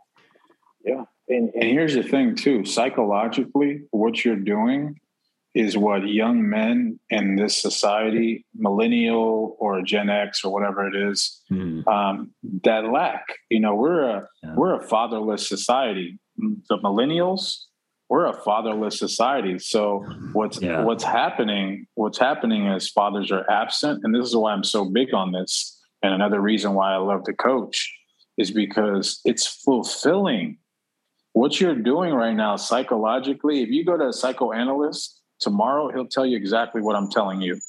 yeah. 0.83 1.05
And, 1.29 1.51
and 1.53 1.63
here's 1.63 1.95
the 1.95 2.03
thing, 2.03 2.35
too 2.35 2.65
psychologically, 2.65 3.83
what 3.91 4.25
you're 4.25 4.35
doing 4.35 4.99
is 5.55 5.77
what 5.77 6.07
young 6.07 6.49
men 6.49 6.99
in 7.09 7.35
this 7.35 7.55
society, 7.61 8.45
millennial 8.55 9.55
or 9.59 9.81
Gen 9.83 10.09
X 10.09 10.43
or 10.43 10.51
whatever 10.51 10.87
it 10.87 10.95
is, 10.95 11.41
mm. 11.51 11.87
um, 11.87 12.31
that 12.63 12.85
lack. 12.85 13.23
You 13.49 13.59
know, 13.59 13.75
we're 13.75 14.03
a 14.03 14.27
yeah. 14.41 14.55
we're 14.55 14.75
a 14.75 14.83
fatherless 14.83 15.47
society. 15.47 16.19
The 16.37 16.77
millennials, 16.79 17.59
we're 18.09 18.25
a 18.25 18.33
fatherless 18.33 18.97
society. 18.97 19.59
So 19.59 20.05
what's 20.33 20.59
yeah. 20.59 20.83
what's 20.83 21.03
happening? 21.03 21.85
What's 21.93 22.17
happening 22.17 22.65
is 22.67 22.89
fathers 22.89 23.31
are 23.31 23.49
absent, 23.49 24.01
and 24.03 24.13
this 24.13 24.27
is 24.27 24.35
why 24.35 24.53
I'm 24.53 24.63
so 24.63 24.85
big 24.85 25.13
on 25.13 25.31
this. 25.31 25.79
And 26.01 26.13
another 26.13 26.41
reason 26.41 26.73
why 26.73 26.93
I 26.93 26.97
love 26.97 27.23
to 27.25 27.33
coach 27.33 27.93
is 28.37 28.49
because 28.49 29.21
it's 29.23 29.45
fulfilling 29.45 30.57
what 31.33 31.59
you're 31.59 31.75
doing 31.75 32.13
right 32.13 32.35
now 32.35 32.55
psychologically, 32.55 33.61
if 33.61 33.69
you 33.69 33.83
go 33.83 33.97
to 33.97 34.07
a 34.07 34.13
psychoanalyst 34.13 35.19
tomorrow, 35.39 35.91
he'll 35.91 36.07
tell 36.07 36.25
you 36.25 36.37
exactly 36.37 36.81
what 36.81 36.95
I'm 36.95 37.09
telling 37.09 37.41
you. 37.41 37.59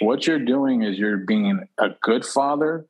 What 0.00 0.26
you're 0.26 0.44
doing 0.44 0.82
is 0.82 0.98
you're 0.98 1.18
being 1.18 1.66
a 1.78 1.88
good 2.02 2.24
father 2.24 2.86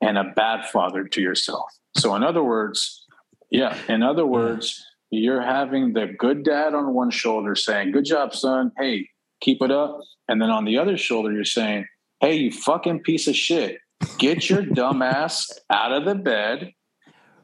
and 0.00 0.18
a 0.18 0.24
bad 0.24 0.66
father 0.66 1.04
to 1.04 1.20
yourself. 1.20 1.70
So, 1.96 2.14
in 2.14 2.22
other 2.22 2.42
words, 2.42 3.06
yeah, 3.50 3.76
in 3.88 4.02
other 4.02 4.24
hmm. 4.24 4.30
words, 4.30 4.84
you're 5.10 5.42
having 5.42 5.92
the 5.92 6.06
good 6.18 6.44
dad 6.44 6.74
on 6.74 6.92
one 6.92 7.10
shoulder 7.10 7.54
saying, 7.54 7.92
Good 7.92 8.04
job, 8.04 8.34
son. 8.34 8.72
Hey, 8.76 9.08
keep 9.40 9.62
it 9.62 9.70
up. 9.70 10.00
And 10.28 10.42
then 10.42 10.50
on 10.50 10.64
the 10.64 10.78
other 10.78 10.96
shoulder, 10.96 11.32
you're 11.32 11.44
saying, 11.44 11.86
Hey, 12.20 12.36
you 12.36 12.52
fucking 12.52 13.00
piece 13.00 13.26
of 13.26 13.36
shit. 13.36 13.78
Get 14.18 14.50
your 14.50 14.62
dumb 14.74 15.02
ass 15.02 15.50
out 15.70 15.92
of 15.92 16.04
the 16.04 16.14
bed 16.14 16.72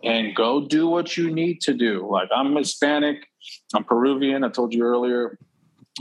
and 0.02 0.34
go 0.34 0.66
do 0.66 0.88
what 0.88 1.16
you 1.16 1.30
need 1.30 1.60
to 1.62 1.74
do. 1.74 2.08
Like 2.10 2.28
I'm 2.34 2.54
Hispanic, 2.56 3.26
I'm 3.74 3.84
Peruvian. 3.84 4.44
I 4.44 4.48
told 4.48 4.74
you 4.74 4.82
earlier. 4.82 5.38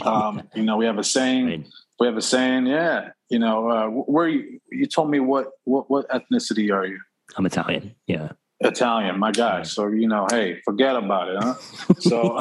Um, 0.06 0.43
you 0.56 0.64
know, 0.64 0.78
we 0.78 0.86
have 0.86 0.97
a 0.97 1.04
saying. 1.04 1.66
We 1.99 2.08
have 2.08 2.18
a 2.18 2.22
saying. 2.22 2.66
Yeah. 2.66 3.10
You 3.30 3.39
know, 3.39 3.70
uh, 3.70 3.88
where 3.88 4.28
you, 4.28 4.60
you 4.72 4.86
told 4.86 5.10
me 5.10 5.20
what 5.20 5.52
what 5.64 5.89
what 5.89 6.10
ethnicity 6.10 6.74
are 6.74 6.86
you? 6.86 6.99
I'm 7.38 7.45
Italian. 7.45 7.95
Yeah. 8.08 8.30
Italian, 8.60 9.18
my 9.20 9.32
guy. 9.32 9.64
So 9.64 9.88
you 9.88 10.08
know, 10.08 10.28
hey, 10.30 10.62
forget 10.64 10.95
about 10.95 11.30
it, 11.30 11.43
huh? 11.43 11.56
so, 11.99 12.38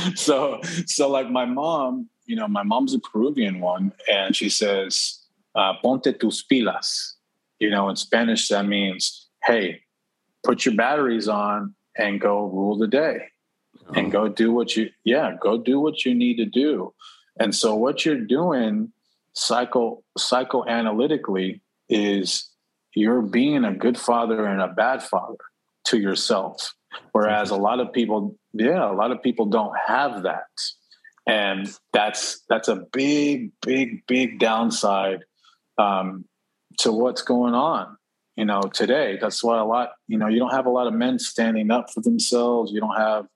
so, 0.14 0.60
so, 0.86 1.08
like 1.08 1.30
my 1.30 1.44
mom, 1.44 2.08
you 2.26 2.36
know, 2.36 2.48
my 2.48 2.62
mom's 2.62 2.94
a 2.94 2.98
Peruvian 2.98 3.60
one, 3.60 3.92
and 4.12 4.34
she 4.34 4.48
says, 4.48 5.24
uh, 5.54 5.74
"Ponte 5.82 6.18
tus 6.18 6.44
pilas." 6.50 7.14
You 7.60 7.70
know, 7.70 7.88
in 7.88 7.96
Spanish, 7.96 8.48
that 8.48 8.66
means, 8.66 9.28
"Hey, 9.44 9.80
put 10.44 10.64
your 10.64 10.74
batteries 10.74 11.28
on 11.28 11.74
and 11.96 12.20
go 12.20 12.44
rule 12.44 12.78
the 12.78 12.86
day. 12.86 13.28
and 13.94 14.08
oh. 14.08 14.10
go 14.10 14.28
do 14.28 14.52
what 14.52 14.76
you 14.76 14.90
yeah 15.04 15.36
go 15.40 15.58
do 15.58 15.80
what 15.80 16.04
you 16.04 16.14
need 16.14 16.36
to 16.36 16.44
do 16.44 16.92
and 17.38 17.54
so 17.54 17.74
what 17.74 18.04
you're 18.04 18.20
doing 18.20 18.92
psycho 19.32 20.02
psychoanalytically 20.18 21.60
is 21.88 22.50
you're 22.94 23.22
being 23.22 23.64
a 23.64 23.72
good 23.72 23.98
father 23.98 24.46
and 24.46 24.60
a 24.60 24.68
bad 24.68 25.02
father 25.02 25.38
to 25.84 25.98
yourself 25.98 26.74
whereas 27.12 27.50
a 27.50 27.56
lot 27.56 27.80
of 27.80 27.92
people 27.92 28.36
yeah 28.52 28.90
a 28.90 28.94
lot 28.94 29.10
of 29.10 29.22
people 29.22 29.46
don't 29.46 29.76
have 29.86 30.22
that 30.22 30.46
and 31.26 31.68
that's 31.92 32.40
that's 32.48 32.68
a 32.68 32.76
big 32.92 33.52
big 33.62 34.06
big 34.06 34.38
downside 34.38 35.20
um, 35.78 36.24
to 36.78 36.90
what's 36.90 37.22
going 37.22 37.54
on 37.54 37.97
you 38.38 38.44
know 38.44 38.62
today. 38.62 39.18
That's 39.20 39.42
why 39.42 39.58
a 39.58 39.64
lot 39.64 39.90
you 40.06 40.16
know 40.16 40.28
you 40.28 40.38
don't 40.38 40.52
have 40.52 40.66
a 40.66 40.70
lot 40.70 40.86
of 40.86 40.94
men 40.94 41.18
standing 41.18 41.70
up 41.70 41.90
for 41.92 42.00
themselves. 42.00 42.72
You 42.72 42.80
don't 42.80 42.96
have 42.96 43.26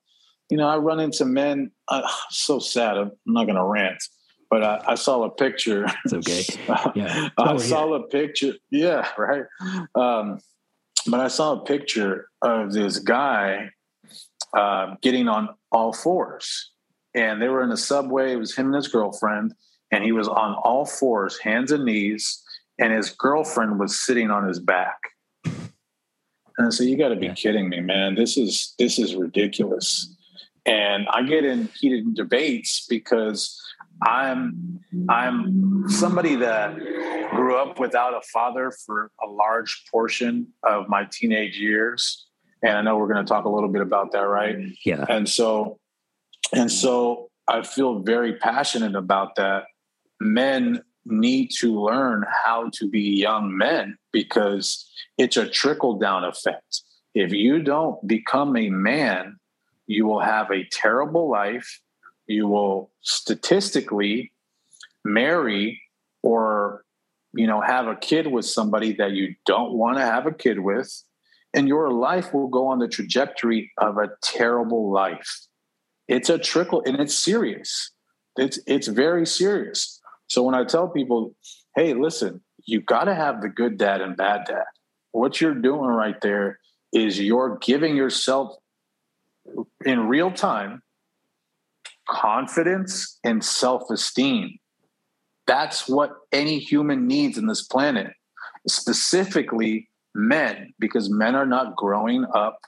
you 0.49 0.57
know 0.57 0.69
i 0.69 0.77
run 0.77 1.01
into 1.01 1.25
men 1.25 1.73
uh, 1.89 2.09
so 2.31 2.59
sad. 2.59 2.97
I'm 2.97 3.13
not 3.27 3.45
going 3.45 3.57
to 3.57 3.65
rant 3.65 4.03
but 4.51 4.63
I, 4.63 4.83
I, 4.89 4.95
saw 4.97 5.23
a 5.23 5.31
picture. 5.31 5.87
It's 6.05 6.13
okay. 6.13 6.45
Yeah. 6.95 7.31
I 7.39 7.53
oh, 7.53 7.57
saw 7.57 7.89
yeah. 7.89 7.97
a 7.97 8.03
picture. 8.03 8.53
Yeah 8.71 9.09
right? 9.17 9.45
Um, 9.95 10.41
but 11.07 11.21
i 11.21 11.29
saw 11.29 11.55
a 11.55 11.65
picture 11.65 12.29
of 12.43 12.73
this 12.73 12.99
guy 12.99 13.71
uh, 14.55 14.95
getting 15.01 15.27
on 15.27 15.49
all 15.71 15.95
fours. 15.95 16.71
And 17.15 17.41
they 17.41 17.49
were 17.49 17.63
in 17.63 17.73
a 17.73 17.77
subway. 17.79 18.33
It 18.33 18.37
was 18.37 18.55
him 18.55 18.67
and 18.67 18.77
his 18.77 18.89
girlfriend, 18.89 19.55
and 19.91 20.05
he 20.05 20.13
was 20.13 20.29
on 20.29 20.55
all 20.55 20.85
fours, 20.87 21.39
hands 21.39 21.73
and 21.73 21.85
knees, 21.85 22.43
and 22.79 22.93
his 22.93 23.11
girlfriend 23.11 23.79
was 23.79 23.99
sitting 23.99 24.31
on 24.31 24.47
his 24.47 24.61
back. 24.61 24.99
And 26.59 26.73
so 26.73 26.85
you 26.85 26.99
got 26.99 27.09
to 27.09 27.17
be 27.17 27.31
kidding 27.31 27.69
me, 27.69 27.81
man. 27.81 28.15
This 28.15 28.37
is 28.37 28.75
this 28.79 28.99
is 28.99 29.17
ridiculous. 29.17 30.15
And 30.67 31.09
I 31.11 31.23
get 31.23 31.45
in 31.45 31.69
heated 31.81 32.15
debates 32.15 32.87
because 32.89 33.59
I'm 34.03 34.81
I'm 35.09 35.89
somebody 35.89 36.37
that 36.37 36.77
grew 37.31 37.57
up 37.57 37.79
without 37.79 38.15
a 38.15 38.21
father 38.33 38.73
for 38.85 39.11
a 39.23 39.27
large 39.27 39.85
portion 39.91 40.49
of 40.63 40.89
my 40.89 41.07
teenage 41.11 41.57
years. 41.57 42.27
And 42.63 42.77
I 42.77 42.83
know 42.83 42.97
we're 42.97 43.13
going 43.13 43.25
to 43.25 43.29
talk 43.29 43.45
a 43.45 43.49
little 43.49 43.69
bit 43.69 43.83
about 43.83 44.13
that, 44.13 44.21
right? 44.21 44.57
Yeah. 44.85 45.05
And 45.09 45.29
so 45.29 45.79
and 46.53 46.71
so 46.71 47.31
I 47.49 47.63
feel 47.63 48.01
very 48.01 48.37
passionate 48.37 48.95
about 48.95 49.37
that. 49.37 49.65
Men 50.21 50.83
need 51.05 51.51
to 51.59 51.81
learn 51.81 52.25
how 52.45 52.71
to 52.75 52.89
be 52.89 53.01
young 53.01 53.57
men 53.57 53.97
because 54.13 54.89
it's 55.19 55.37
a 55.37 55.49
trickle 55.49 55.99
down 55.99 56.25
effect. 56.25 56.83
If 57.15 57.33
you 57.33 57.63
don't 57.63 58.07
become 58.07 58.57
a 58.57 58.71
man, 58.71 59.39
you 59.87 60.07
will 60.07 60.21
have 60.21 60.51
a 60.51 60.65
terrible 60.65 61.31
life. 61.31 61.81
You 62.27 62.49
will 62.49 62.91
statistically 63.03 64.33
marry 65.05 65.83
or 66.23 66.85
you 67.35 67.47
know 67.47 67.61
have 67.61 67.89
a 67.89 67.97
kid 67.97 68.29
with 68.29 68.45
somebody 68.45 68.93
that 68.95 69.13
you 69.13 69.35
don't 69.45 69.73
want 69.73 69.97
to 69.97 70.03
have 70.03 70.27
a 70.27 70.33
kid 70.33 70.61
with 70.61 71.03
and 71.55 71.67
your 71.67 71.91
life 71.91 72.33
will 72.33 72.47
go 72.47 72.69
on 72.69 72.79
the 72.79 72.87
trajectory 72.87 73.73
of 73.79 73.99
a 73.99 74.11
terrible 74.23 74.93
life 74.93 75.49
it's 76.13 76.29
a 76.29 76.39
trickle 76.39 76.83
and 76.85 77.01
it's 77.01 77.17
serious. 77.17 77.91
It's 78.37 78.59
it's 78.67 78.87
very 78.87 79.27
serious. 79.27 80.01
So 80.33 80.43
when 80.43 80.55
I 80.55 80.65
tell 80.65 80.89
people, 80.89 81.37
hey, 81.77 81.93
listen, 81.93 82.41
you 82.65 82.81
got 82.81 83.05
to 83.05 83.15
have 83.15 83.43
the 83.43 83.51
good 83.51 83.77
dad 83.77 84.01
and 84.01 84.17
bad 84.17 84.47
dad. 84.47 84.65
What 85.11 85.43
you're 85.43 85.55
doing 85.55 85.91
right 85.91 86.19
there 86.23 86.59
is 86.91 87.21
you're 87.21 87.59
giving 87.61 87.97
yourself 87.97 88.57
in 89.85 90.09
real 90.09 90.31
time 90.31 90.83
confidence 92.09 93.19
and 93.23 93.45
self-esteem. 93.45 94.57
That's 95.47 95.87
what 95.87 96.13
any 96.33 96.59
human 96.61 97.07
needs 97.07 97.37
in 97.37 97.47
this 97.47 97.65
planet, 97.67 98.15
specifically 98.67 99.91
men, 100.15 100.73
because 100.79 101.11
men 101.11 101.35
are 101.35 101.45
not 101.45 101.77
growing 101.77 102.25
up 102.35 102.59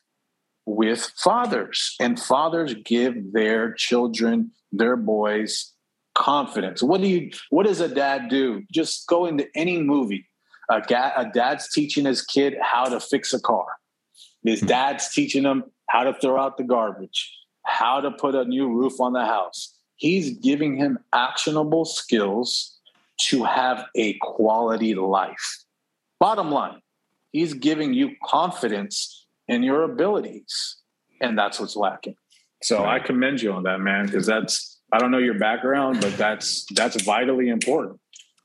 with 0.66 1.10
fathers, 1.16 1.96
and 1.98 2.20
fathers 2.20 2.74
give 2.84 3.32
their 3.32 3.72
children, 3.72 4.50
their 4.70 4.96
boys, 4.96 5.73
confidence. 6.14 6.82
What 6.82 7.00
do 7.00 7.08
you? 7.08 7.30
What 7.50 7.66
does 7.66 7.80
a 7.80 7.88
dad 7.88 8.28
do? 8.28 8.62
Just 8.72 9.06
go 9.06 9.26
into 9.26 9.46
any 9.54 9.82
movie. 9.82 10.26
A, 10.70 10.80
ga- 10.80 11.12
a 11.16 11.26
dad's 11.26 11.70
teaching 11.72 12.06
his 12.06 12.22
kid 12.22 12.54
how 12.62 12.84
to 12.84 12.98
fix 12.98 13.34
a 13.34 13.40
car. 13.40 13.66
His 14.42 14.60
hmm. 14.60 14.66
dad's 14.66 15.12
teaching 15.12 15.42
him 15.42 15.64
how 15.90 16.04
to 16.04 16.14
throw 16.14 16.40
out 16.40 16.56
the 16.56 16.64
garbage, 16.64 17.32
how 17.64 18.00
to 18.00 18.10
put 18.10 18.34
a 18.34 18.44
new 18.44 18.68
roof 18.68 19.00
on 19.00 19.12
the 19.12 19.24
house. 19.24 19.76
He's 19.96 20.38
giving 20.38 20.76
him 20.76 20.98
actionable 21.12 21.84
skills 21.84 22.78
to 23.28 23.44
have 23.44 23.86
a 23.94 24.14
quality 24.20 24.94
life. 24.94 25.64
Bottom 26.18 26.50
line, 26.50 26.80
he's 27.32 27.54
giving 27.54 27.94
you 27.94 28.12
confidence 28.24 29.26
in 29.46 29.62
your 29.62 29.82
abilities. 29.82 30.76
And 31.20 31.38
that's 31.38 31.60
what's 31.60 31.76
lacking. 31.76 32.16
So. 32.62 32.84
I 32.84 32.98
commend 32.98 33.42
you 33.42 33.52
on 33.52 33.64
that, 33.64 33.80
man, 33.80 34.06
because 34.06 34.26
that's 34.26 34.73
I 34.94 34.98
don't 34.98 35.10
know 35.10 35.18
your 35.18 35.38
background, 35.38 36.00
but 36.00 36.16
that's 36.16 36.66
that's 36.74 37.02
vitally 37.02 37.48
important. 37.48 38.00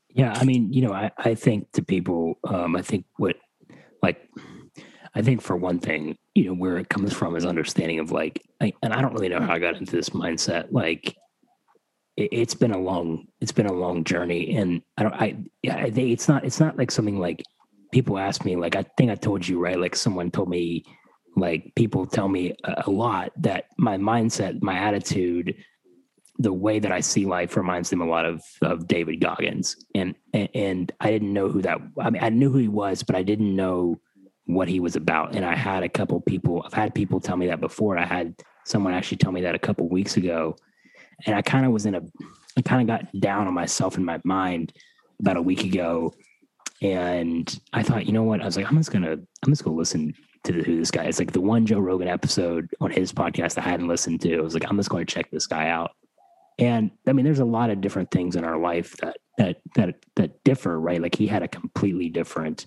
Yeah, 0.08 0.32
I 0.34 0.44
mean, 0.44 0.72
you 0.72 0.82
know, 0.82 0.92
I, 0.92 1.12
I 1.16 1.34
think 1.36 1.70
to 1.72 1.82
people, 1.82 2.40
um, 2.42 2.74
I 2.74 2.82
think 2.82 3.04
what 3.16 3.36
like 4.02 4.28
I 5.14 5.22
think 5.22 5.42
for 5.42 5.56
one 5.56 5.78
thing, 5.78 6.16
you 6.34 6.46
know, 6.46 6.54
where 6.54 6.78
it 6.78 6.88
comes 6.88 7.12
from 7.12 7.36
is 7.36 7.44
understanding 7.44 7.98
of 7.98 8.12
like, 8.12 8.42
I, 8.60 8.72
and 8.82 8.92
I 8.92 9.00
don't 9.00 9.12
really 9.12 9.28
know 9.28 9.40
how 9.40 9.54
I 9.54 9.58
got 9.58 9.76
into 9.76 9.92
this 9.92 10.10
mindset. 10.10 10.68
Like, 10.70 11.16
it, 12.16 12.32
has 12.32 12.54
been 12.54 12.72
a 12.72 12.78
long, 12.78 13.26
it's 13.40 13.52
been 13.52 13.66
a 13.66 13.72
long 13.72 14.04
journey, 14.04 14.56
and 14.56 14.82
I 14.96 15.02
don't, 15.02 15.14
I, 15.14 15.36
I 15.68 15.90
think 15.90 16.10
it's 16.10 16.28
not, 16.28 16.44
it's 16.44 16.60
not 16.60 16.78
like 16.78 16.90
something 16.90 17.18
like 17.18 17.42
people 17.92 18.18
ask 18.18 18.44
me, 18.44 18.56
like, 18.56 18.76
I 18.76 18.84
think 18.96 19.10
I 19.10 19.16
told 19.16 19.46
you, 19.46 19.58
right? 19.58 19.80
Like, 19.80 19.96
someone 19.96 20.30
told 20.30 20.48
me, 20.48 20.84
like, 21.36 21.72
people 21.74 22.06
tell 22.06 22.28
me 22.28 22.54
a, 22.64 22.84
a 22.86 22.90
lot 22.90 23.32
that 23.38 23.64
my 23.78 23.96
mindset, 23.96 24.62
my 24.62 24.78
attitude, 24.78 25.56
the 26.40 26.52
way 26.52 26.78
that 26.78 26.90
I 26.90 27.00
see 27.00 27.26
life 27.26 27.54
reminds 27.54 27.90
them 27.90 28.00
a 28.00 28.06
lot 28.06 28.24
of 28.24 28.42
of 28.62 28.88
David 28.88 29.20
Goggins, 29.20 29.76
and 29.94 30.14
and, 30.32 30.90
I 30.98 31.10
didn't 31.10 31.34
know 31.34 31.50
who 31.50 31.60
that. 31.62 31.78
I 32.00 32.08
mean, 32.08 32.22
I 32.22 32.30
knew 32.30 32.50
who 32.50 32.58
he 32.58 32.68
was, 32.68 33.02
but 33.02 33.14
I 33.14 33.22
didn't 33.22 33.54
know 33.54 34.00
what 34.46 34.66
he 34.66 34.80
was 34.80 34.96
about. 34.96 35.36
And 35.36 35.44
I 35.44 35.54
had 35.54 35.82
a 35.82 35.88
couple 35.88 36.18
people. 36.22 36.62
I've 36.64 36.72
had 36.72 36.94
people 36.94 37.20
tell 37.20 37.36
me 37.36 37.46
that 37.48 37.60
before. 37.60 37.98
I 37.98 38.06
had 38.06 38.34
someone 38.64 38.94
actually 38.94 39.18
tell 39.18 39.32
me 39.32 39.42
that 39.42 39.54
a 39.54 39.58
couple 39.58 39.86
weeks 39.88 40.16
ago, 40.16 40.56
and 41.26 41.36
I 41.36 41.42
kind 41.42 41.66
of 41.66 41.72
was 41.72 41.84
in 41.84 41.94
a. 41.94 42.00
I 42.56 42.62
kind 42.62 42.80
of 42.80 42.86
got 42.86 43.20
down 43.20 43.46
on 43.46 43.54
myself 43.54 43.98
in 43.98 44.04
my 44.04 44.18
mind 44.24 44.72
about 45.20 45.36
a 45.36 45.42
week 45.42 45.64
ago, 45.64 46.14
and 46.80 47.60
I 47.74 47.82
thought, 47.82 48.06
you 48.06 48.12
know 48.12 48.24
what? 48.24 48.40
I 48.40 48.46
was 48.46 48.56
like, 48.56 48.66
I'm 48.66 48.78
just 48.78 48.90
gonna, 48.90 49.12
I'm 49.12 49.52
just 49.52 49.62
gonna 49.62 49.76
listen 49.76 50.14
to 50.44 50.54
who 50.54 50.78
this 50.78 50.90
guy 50.90 51.04
is. 51.04 51.18
Like 51.18 51.32
the 51.32 51.40
one 51.40 51.66
Joe 51.66 51.80
Rogan 51.80 52.08
episode 52.08 52.70
on 52.80 52.90
his 52.90 53.12
podcast 53.12 53.58
I 53.58 53.62
hadn't 53.62 53.88
listened 53.88 54.22
to. 54.22 54.38
I 54.38 54.40
was 54.40 54.54
like, 54.54 54.64
I'm 54.66 54.78
just 54.78 54.88
going 54.88 55.04
to 55.04 55.14
check 55.14 55.30
this 55.30 55.46
guy 55.46 55.68
out. 55.68 55.92
And 56.60 56.90
I 57.06 57.12
mean, 57.12 57.24
there's 57.24 57.40
a 57.40 57.44
lot 57.44 57.70
of 57.70 57.80
different 57.80 58.10
things 58.10 58.36
in 58.36 58.44
our 58.44 58.58
life 58.58 58.96
that 58.98 59.16
that 59.38 59.56
that 59.74 59.94
that 60.16 60.44
differ, 60.44 60.78
right? 60.78 61.00
Like 61.00 61.14
he 61.14 61.26
had 61.26 61.42
a 61.42 61.48
completely 61.48 62.08
different 62.08 62.66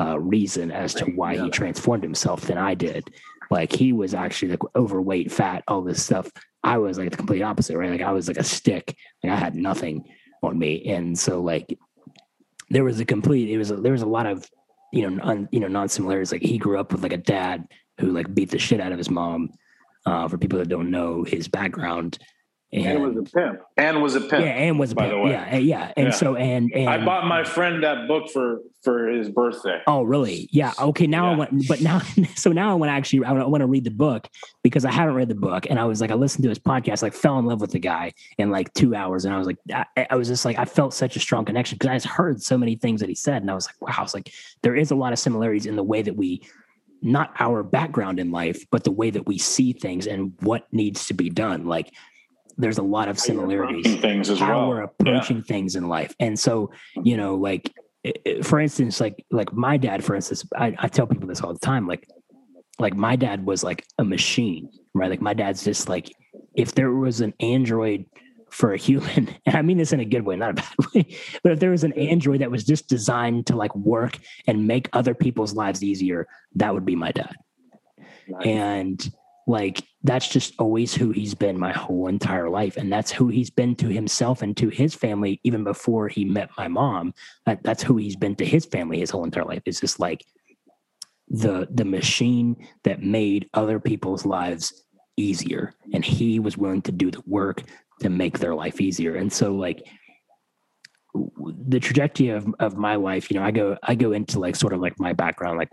uh, 0.00 0.18
reason 0.18 0.70
as 0.70 0.94
to 0.94 1.04
why 1.04 1.34
yeah. 1.34 1.44
he 1.44 1.50
transformed 1.50 2.02
himself 2.02 2.42
than 2.42 2.58
I 2.58 2.74
did. 2.74 3.10
Like 3.50 3.72
he 3.72 3.92
was 3.92 4.14
actually 4.14 4.52
like 4.52 4.62
overweight, 4.74 5.30
fat, 5.30 5.62
all 5.68 5.82
this 5.82 6.02
stuff. 6.02 6.30
I 6.64 6.78
was 6.78 6.98
like 6.98 7.10
the 7.10 7.16
complete 7.16 7.42
opposite, 7.42 7.76
right? 7.76 7.90
Like 7.90 8.00
I 8.00 8.12
was 8.12 8.26
like 8.26 8.38
a 8.38 8.44
stick. 8.44 8.96
Like 9.22 9.32
I 9.32 9.36
had 9.36 9.54
nothing 9.54 10.04
on 10.42 10.58
me, 10.58 10.88
and 10.88 11.18
so 11.18 11.40
like 11.40 11.78
there 12.70 12.84
was 12.84 12.98
a 12.98 13.04
complete 13.04 13.48
it 13.50 13.58
was 13.58 13.70
a, 13.70 13.76
there 13.76 13.92
was 13.92 14.02
a 14.02 14.06
lot 14.06 14.26
of 14.26 14.48
you 14.92 15.08
know 15.08 15.22
un, 15.22 15.48
you 15.52 15.60
know 15.60 15.68
non 15.68 15.88
similarities 15.88 16.32
like 16.32 16.42
he 16.42 16.58
grew 16.58 16.78
up 16.78 16.92
with 16.92 17.02
like 17.02 17.12
a 17.12 17.18
dad 17.18 17.68
who 18.00 18.12
like 18.12 18.34
beat 18.34 18.50
the 18.50 18.58
shit 18.58 18.80
out 18.80 18.92
of 18.92 18.98
his 18.98 19.10
mom 19.10 19.50
uh, 20.04 20.28
for 20.28 20.38
people 20.38 20.58
that 20.58 20.68
don't 20.68 20.90
know 20.90 21.22
his 21.22 21.48
background 21.48 22.18
and, 22.72 22.84
and 22.84 23.02
was 23.02 23.16
a 23.16 23.22
pimp. 23.22 23.60
And 23.76 24.02
was 24.02 24.14
a 24.16 24.20
pimp. 24.20 24.44
Yeah, 24.44 24.50
and 24.50 24.78
was 24.78 24.92
a 24.92 24.94
by 24.96 25.08
pimp. 25.08 25.14
The 25.14 25.20
way. 25.20 25.30
Yeah, 25.30 25.56
yeah. 25.56 25.92
And 25.96 26.08
yeah. 26.08 26.12
so 26.12 26.34
and 26.34 26.72
and 26.74 26.90
I 26.90 27.04
bought 27.04 27.26
my 27.26 27.44
friend 27.44 27.84
that 27.84 28.08
book 28.08 28.28
for 28.30 28.60
for 28.82 29.08
his 29.08 29.28
birthday. 29.28 29.80
Oh, 29.86 30.02
really? 30.02 30.48
Yeah. 30.50 30.72
Okay. 30.78 31.06
Now 31.06 31.26
yeah. 31.26 31.32
I 31.32 31.38
went, 31.38 31.68
but 31.68 31.80
now 31.80 32.00
so 32.34 32.50
now 32.50 32.72
I 32.72 32.74
want 32.74 32.90
to 32.90 32.94
actually 32.94 33.24
I 33.24 33.32
want 33.32 33.60
to 33.60 33.66
read 33.66 33.84
the 33.84 33.90
book 33.90 34.28
because 34.62 34.84
I 34.84 34.90
haven't 34.90 35.14
read 35.14 35.28
the 35.28 35.36
book, 35.36 35.66
and 35.70 35.78
I 35.78 35.84
was 35.84 36.00
like 36.00 36.10
I 36.10 36.14
listened 36.14 36.42
to 36.42 36.48
his 36.48 36.58
podcast, 36.58 37.02
like 37.02 37.14
fell 37.14 37.38
in 37.38 37.46
love 37.46 37.60
with 37.60 37.70
the 37.70 37.78
guy 37.78 38.12
in 38.36 38.50
like 38.50 38.72
two 38.74 38.94
hours, 38.94 39.24
and 39.24 39.32
I 39.32 39.38
was 39.38 39.46
like 39.46 39.58
I, 39.72 40.06
I 40.10 40.16
was 40.16 40.26
just 40.26 40.44
like 40.44 40.58
I 40.58 40.64
felt 40.64 40.92
such 40.92 41.14
a 41.14 41.20
strong 41.20 41.44
connection 41.44 41.76
because 41.76 41.90
I 41.90 41.94
just 41.94 42.06
heard 42.06 42.42
so 42.42 42.58
many 42.58 42.74
things 42.74 43.00
that 43.00 43.08
he 43.08 43.14
said, 43.14 43.42
and 43.42 43.50
I 43.50 43.54
was 43.54 43.68
like 43.68 43.80
wow, 43.80 43.94
I 43.98 44.02
was 44.02 44.14
like 44.14 44.32
there 44.62 44.74
is 44.74 44.90
a 44.90 44.96
lot 44.96 45.12
of 45.12 45.20
similarities 45.20 45.66
in 45.66 45.76
the 45.76 45.84
way 45.84 46.02
that 46.02 46.16
we 46.16 46.42
not 47.02 47.32
our 47.38 47.62
background 47.62 48.18
in 48.18 48.32
life, 48.32 48.66
but 48.70 48.82
the 48.82 48.90
way 48.90 49.10
that 49.10 49.26
we 49.26 49.38
see 49.38 49.72
things 49.72 50.06
and 50.06 50.32
what 50.40 50.66
needs 50.72 51.06
to 51.06 51.14
be 51.14 51.30
done. 51.30 51.66
Like 51.66 51.92
there's 52.58 52.78
a 52.78 52.82
lot 52.82 53.08
of 53.08 53.18
similarities 53.18 53.96
things 54.00 54.30
as 54.30 54.38
how 54.38 54.58
well. 54.58 54.68
we're 54.68 54.82
approaching 54.82 55.38
yeah. 55.38 55.42
things 55.46 55.76
in 55.76 55.88
life 55.88 56.14
and 56.20 56.38
so 56.38 56.70
you 57.04 57.16
know 57.16 57.34
like 57.34 57.72
for 58.42 58.60
instance 58.60 59.00
like 59.00 59.24
like 59.30 59.52
my 59.52 59.76
dad 59.76 60.04
for 60.04 60.14
instance 60.14 60.44
I, 60.56 60.74
I 60.78 60.88
tell 60.88 61.06
people 61.06 61.28
this 61.28 61.40
all 61.40 61.52
the 61.52 61.58
time 61.58 61.86
like 61.86 62.08
like 62.78 62.94
my 62.94 63.16
dad 63.16 63.46
was 63.46 63.64
like 63.64 63.86
a 63.98 64.04
machine, 64.04 64.70
right? 64.94 65.10
Like 65.10 65.20
my 65.20 65.34
dad's 65.34 65.64
just 65.64 65.88
like 65.88 66.12
if 66.54 66.74
there 66.74 66.92
was 66.92 67.20
an 67.20 67.34
android 67.40 68.06
for 68.50 68.72
a 68.72 68.76
human, 68.76 69.28
and 69.46 69.56
I 69.56 69.62
mean 69.62 69.78
this 69.78 69.92
in 69.92 70.00
a 70.00 70.04
good 70.04 70.24
way, 70.24 70.36
not 70.36 70.50
a 70.50 70.54
bad 70.54 70.74
way, 70.94 71.16
but 71.42 71.52
if 71.52 71.60
there 71.60 71.70
was 71.70 71.84
an 71.84 71.92
android 71.94 72.40
that 72.40 72.50
was 72.50 72.64
just 72.64 72.88
designed 72.88 73.46
to 73.46 73.56
like 73.56 73.74
work 73.74 74.18
and 74.46 74.66
make 74.66 74.88
other 74.92 75.14
people's 75.14 75.54
lives 75.54 75.82
easier, 75.82 76.26
that 76.56 76.72
would 76.72 76.84
be 76.84 76.96
my 76.96 77.12
dad. 77.12 77.34
Nice. 78.28 78.46
And 78.46 79.10
like 79.46 79.84
that's 80.02 80.28
just 80.28 80.54
always 80.58 80.94
who 80.94 81.12
he's 81.12 81.34
been 81.34 81.58
my 81.58 81.72
whole 81.72 82.08
entire 82.08 82.48
life 82.48 82.76
and 82.76 82.92
that's 82.92 83.12
who 83.12 83.28
he's 83.28 83.50
been 83.50 83.76
to 83.76 83.88
himself 83.88 84.42
and 84.42 84.56
to 84.56 84.68
his 84.68 84.94
family 84.94 85.40
even 85.44 85.62
before 85.62 86.08
he 86.08 86.24
met 86.24 86.50
my 86.58 86.66
mom. 86.68 87.14
That, 87.46 87.62
that's 87.62 87.82
who 87.82 87.96
he's 87.96 88.16
been 88.16 88.34
to 88.36 88.44
his 88.44 88.66
family 88.66 88.98
his 88.98 89.10
whole 89.10 89.24
entire 89.24 89.44
life. 89.44 89.62
It's 89.64 89.80
just 89.80 90.00
like 90.00 90.24
the 91.28 91.66
the 91.70 91.84
machine 91.84 92.56
that 92.84 93.02
made 93.02 93.48
other 93.54 93.80
people's 93.80 94.24
lives 94.24 94.84
easier 95.16 95.74
and 95.92 96.04
he 96.04 96.38
was 96.38 96.56
willing 96.56 96.82
to 96.82 96.92
do 96.92 97.10
the 97.10 97.22
work 97.26 97.62
to 98.00 98.08
make 98.08 98.38
their 98.38 98.54
life 98.54 98.80
easier. 98.80 99.16
And 99.16 99.32
so 99.32 99.54
like 99.54 99.86
the 101.66 101.80
trajectory 101.80 102.28
of, 102.28 102.46
of 102.58 102.76
my 102.76 102.94
life 102.96 103.30
you 103.30 103.38
know 103.38 103.42
i 103.42 103.50
go 103.50 103.74
i 103.82 103.94
go 103.94 104.12
into 104.12 104.38
like 104.38 104.54
sort 104.54 104.74
of 104.74 104.80
like 104.80 105.00
my 105.00 105.14
background 105.14 105.56
like 105.56 105.70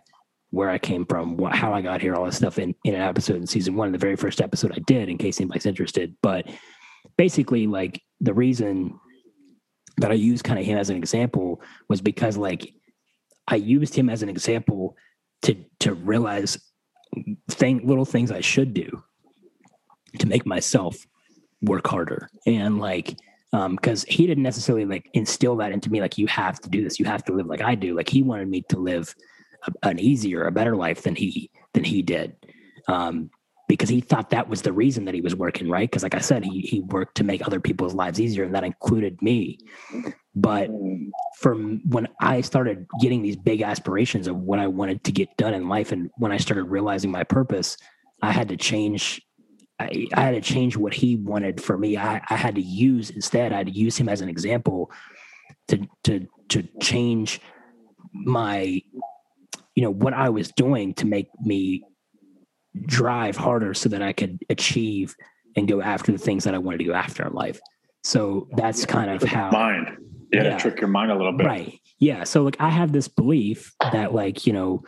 where 0.54 0.70
I 0.70 0.78
came 0.78 1.04
from, 1.08 1.36
what, 1.36 1.56
how 1.56 1.74
I 1.74 1.82
got 1.82 2.00
here, 2.00 2.14
all 2.14 2.26
this 2.26 2.38
stuff 2.38 2.60
in, 2.60 2.76
in 2.84 2.94
an 2.94 3.02
episode 3.02 3.38
in 3.38 3.48
season 3.48 3.76
one, 3.76 3.92
the 3.92 3.98
very 3.98 4.16
first 4.16 4.40
episode 4.40 4.72
I 4.72 4.82
did, 4.86 5.10
in 5.10 5.18
case 5.18 5.42
anybody's 5.42 5.66
interested. 5.66 6.16
But 6.22 6.46
basically, 7.18 7.66
like 7.66 8.00
the 8.22 8.36
reason 8.36 9.00
that 9.98 10.12
I 10.12 10.14
used 10.14 10.44
kind 10.44 10.60
of 10.60 10.66
him 10.66 10.78
as 10.78 10.92
an 10.92 10.96
example 10.96 11.60
was 11.90 12.02
because 12.02 12.38
like 12.38 12.72
I 13.48 13.56
used 13.56 13.96
him 13.96 14.12
as 14.12 14.22
an 14.22 14.30
example 14.30 14.96
to 15.42 15.56
to 15.80 15.96
realize 15.96 16.60
thing 17.50 17.88
little 17.88 18.06
things 18.06 18.32
I 18.32 18.42
should 18.42 18.76
do 18.76 19.04
to 20.20 20.28
make 20.28 20.46
myself 20.46 21.04
work 21.64 21.88
harder 21.88 22.30
and 22.46 22.78
like 22.78 23.16
um 23.54 23.76
because 23.76 24.04
he 24.04 24.28
didn't 24.28 24.44
necessarily 24.44 24.86
like 24.86 25.10
instill 25.14 25.56
that 25.58 25.72
into 25.72 25.92
me 25.92 26.00
like 26.00 26.20
you 26.20 26.28
have 26.28 26.60
to 26.62 26.70
do 26.70 26.84
this 26.84 27.00
you 27.00 27.06
have 27.06 27.24
to 27.26 27.34
live 27.34 27.48
like 27.48 27.62
I 27.62 27.74
do 27.74 27.96
like 27.96 28.10
he 28.10 28.22
wanted 28.22 28.48
me 28.48 28.64
to 28.70 28.78
live 28.78 29.16
an 29.82 30.00
easier, 30.00 30.46
a 30.46 30.52
better 30.52 30.76
life 30.76 31.04
than 31.04 31.16
he 31.16 31.50
than 31.74 31.84
he 31.84 32.02
did. 32.02 32.36
Um, 32.88 33.30
because 33.68 33.90
he 33.90 34.02
thought 34.02 34.30
that 34.32 34.50
was 34.50 34.62
the 34.62 34.74
reason 34.74 35.06
that 35.06 35.16
he 35.16 35.22
was 35.22 35.36
working, 35.36 35.70
right? 35.70 35.90
Because, 35.90 36.04
like 36.04 36.16
I 36.16 36.20
said, 36.20 36.44
he 36.44 36.62
he 36.62 36.82
worked 36.82 37.16
to 37.16 37.24
make 37.24 37.46
other 37.46 37.60
people's 37.60 37.94
lives 37.94 38.20
easier, 38.20 38.44
and 38.44 38.54
that 38.56 38.64
included 38.64 39.22
me. 39.22 39.58
But 40.36 40.70
from 41.40 41.82
when 41.86 42.08
I 42.22 42.42
started 42.42 42.86
getting 43.00 43.22
these 43.22 43.38
big 43.38 43.62
aspirations 43.62 44.28
of 44.28 44.36
what 44.36 44.60
I 44.60 44.68
wanted 44.68 45.04
to 45.06 45.12
get 45.12 45.36
done 45.38 45.54
in 45.54 45.70
life, 45.70 45.92
and 45.92 46.10
when 46.18 46.32
I 46.32 46.38
started 46.38 46.66
realizing 46.66 47.12
my 47.12 47.24
purpose, 47.24 47.78
I 48.22 48.32
had 48.32 48.50
to 48.50 48.58
change. 48.58 49.22
I, 49.80 50.08
I 50.14 50.22
had 50.22 50.32
to 50.36 50.42
change 50.42 50.78
what 50.78 50.94
he 50.94 51.16
wanted 51.16 51.62
for 51.62 51.78
me. 51.78 51.98
I, 51.98 52.22
I 52.30 52.36
had 52.36 52.56
to 52.56 52.62
use 52.62 53.10
instead. 53.10 53.54
I 53.54 53.58
had 53.58 53.68
to 53.68 53.74
use 53.74 53.98
him 53.98 54.10
as 54.10 54.22
an 54.22 54.30
example 54.30 54.92
to 55.70 55.88
to 56.04 56.28
to 56.50 56.64
change 56.82 57.42
my 58.14 58.82
you 59.76 59.84
know 59.84 59.92
what 59.92 60.14
I 60.14 60.30
was 60.30 60.52
doing 60.52 60.94
to 60.96 61.06
make 61.06 61.28
me 61.42 61.84
drive 62.86 63.38
harder 63.38 63.74
so 63.74 63.90
that 63.90 64.02
I 64.02 64.14
could 64.14 64.40
achieve 64.50 65.16
and 65.56 65.68
go 65.68 65.82
after 65.82 66.12
the 66.12 66.18
things 66.18 66.44
that 66.44 66.56
I 66.56 66.58
wanted 66.58 66.80
to 66.80 66.86
go 66.86 66.94
after 66.94 67.26
in 67.26 67.34
life. 67.34 67.60
So 68.04 68.48
that's 68.56 68.86
kind 68.86 69.12
of 69.12 69.24
how 69.24 69.52
mind. 69.52 69.98
You 70.32 70.42
yeah, 70.42 70.58
to 70.58 70.60
trick 70.60 70.80
your 70.82 70.90
mind 70.90 71.12
a 71.12 71.16
little 71.16 71.38
bit. 71.38 71.46
Right. 71.46 71.80
Yeah. 72.00 72.24
So 72.24 72.42
like 72.42 72.58
I 72.60 72.70
have 72.70 72.92
this 72.92 73.08
belief 73.08 73.74
that 73.80 74.14
like, 74.14 74.48
you 74.48 74.54
know, 74.54 74.84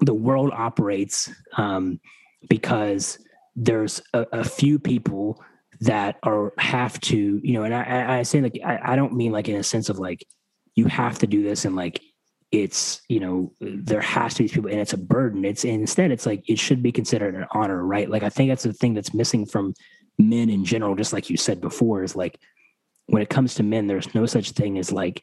the 0.00 0.14
world 0.14 0.52
operates 0.54 1.30
um, 1.56 2.00
because 2.48 3.18
there's 3.56 4.02
a, 4.12 4.26
a 4.32 4.44
few 4.44 4.78
people 4.78 5.42
that 5.80 6.16
are 6.22 6.52
have 6.58 7.00
to, 7.00 7.40
you 7.42 7.54
know, 7.54 7.64
and 7.64 7.74
I, 7.74 8.18
I 8.18 8.22
say 8.22 8.40
like 8.40 8.58
I, 8.64 8.92
I 8.92 8.96
don't 8.96 9.14
mean 9.14 9.32
like 9.32 9.48
in 9.48 9.56
a 9.56 9.62
sense 9.62 9.88
of 9.88 9.98
like 9.98 10.24
you 10.74 10.86
have 10.86 11.18
to 11.20 11.26
do 11.26 11.42
this 11.42 11.64
and 11.64 11.74
like 11.74 12.00
it's 12.62 13.02
you 13.08 13.20
know 13.20 13.52
there 13.60 14.00
has 14.00 14.34
to 14.34 14.42
be 14.42 14.48
people 14.48 14.70
and 14.70 14.80
it's 14.80 14.92
a 14.92 14.98
burden. 14.98 15.44
It's 15.44 15.64
instead 15.64 16.10
it's 16.10 16.26
like 16.26 16.48
it 16.48 16.58
should 16.58 16.82
be 16.82 16.92
considered 16.92 17.34
an 17.34 17.46
honor 17.50 17.84
right? 17.84 18.08
Like 18.08 18.22
i 18.22 18.28
think 18.28 18.50
that's 18.50 18.62
the 18.62 18.72
thing 18.72 18.94
that's 18.94 19.14
missing 19.14 19.46
from 19.46 19.74
men 20.18 20.48
in 20.48 20.64
general 20.64 20.94
just 20.94 21.12
like 21.12 21.28
you 21.28 21.36
said 21.36 21.60
before 21.60 22.04
is 22.04 22.14
like 22.14 22.38
when 23.06 23.20
it 23.20 23.28
comes 23.28 23.54
to 23.54 23.62
men 23.62 23.86
there's 23.86 24.14
no 24.14 24.26
such 24.26 24.52
thing 24.52 24.78
as 24.78 24.92
like 24.92 25.22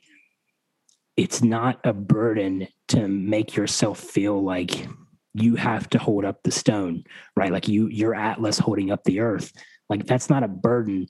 it's 1.15 1.41
not 1.41 1.79
a 1.85 1.93
burden 1.93 2.67
to 2.89 3.07
make 3.07 3.55
yourself 3.55 3.99
feel 3.99 4.43
like 4.43 4.87
you 5.33 5.55
have 5.55 5.89
to 5.89 5.97
hold 5.97 6.25
up 6.25 6.43
the 6.43 6.51
stone 6.51 7.03
right? 7.35 7.51
Like 7.51 7.67
you 7.67 7.87
you're 7.87 8.15
atlas 8.15 8.59
holding 8.59 8.91
up 8.91 9.03
the 9.03 9.19
earth. 9.21 9.51
Like 9.89 10.05
that's 10.05 10.29
not 10.29 10.43
a 10.43 10.47
burden 10.47 11.07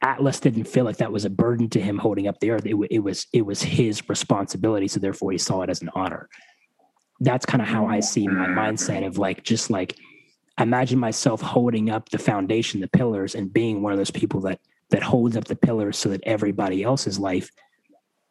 Atlas 0.00 0.38
didn't 0.38 0.64
feel 0.64 0.84
like 0.84 0.98
that 0.98 1.12
was 1.12 1.24
a 1.24 1.30
burden 1.30 1.68
to 1.70 1.80
him 1.80 1.98
holding 1.98 2.28
up 2.28 2.38
the 2.40 2.50
earth. 2.50 2.66
It, 2.66 2.76
it 2.90 3.00
was 3.00 3.26
it 3.32 3.44
was 3.44 3.62
his 3.62 4.08
responsibility, 4.08 4.88
so 4.88 5.00
therefore 5.00 5.32
he 5.32 5.38
saw 5.38 5.62
it 5.62 5.70
as 5.70 5.82
an 5.82 5.90
honor. 5.94 6.28
That's 7.20 7.44
kind 7.44 7.60
of 7.60 7.68
how 7.68 7.86
I 7.86 8.00
see 8.00 8.28
my 8.28 8.46
mindset 8.46 9.04
of 9.04 9.18
like 9.18 9.42
just 9.42 9.70
like 9.70 9.96
imagine 10.58 10.98
myself 10.98 11.40
holding 11.40 11.90
up 11.90 12.08
the 12.10 12.18
foundation, 12.18 12.80
the 12.80 12.88
pillars, 12.88 13.34
and 13.34 13.52
being 13.52 13.82
one 13.82 13.92
of 13.92 13.98
those 13.98 14.10
people 14.10 14.40
that 14.42 14.60
that 14.90 15.02
holds 15.02 15.36
up 15.36 15.44
the 15.44 15.56
pillars 15.56 15.98
so 15.98 16.08
that 16.10 16.22
everybody 16.24 16.82
else's 16.82 17.18
life 17.18 17.50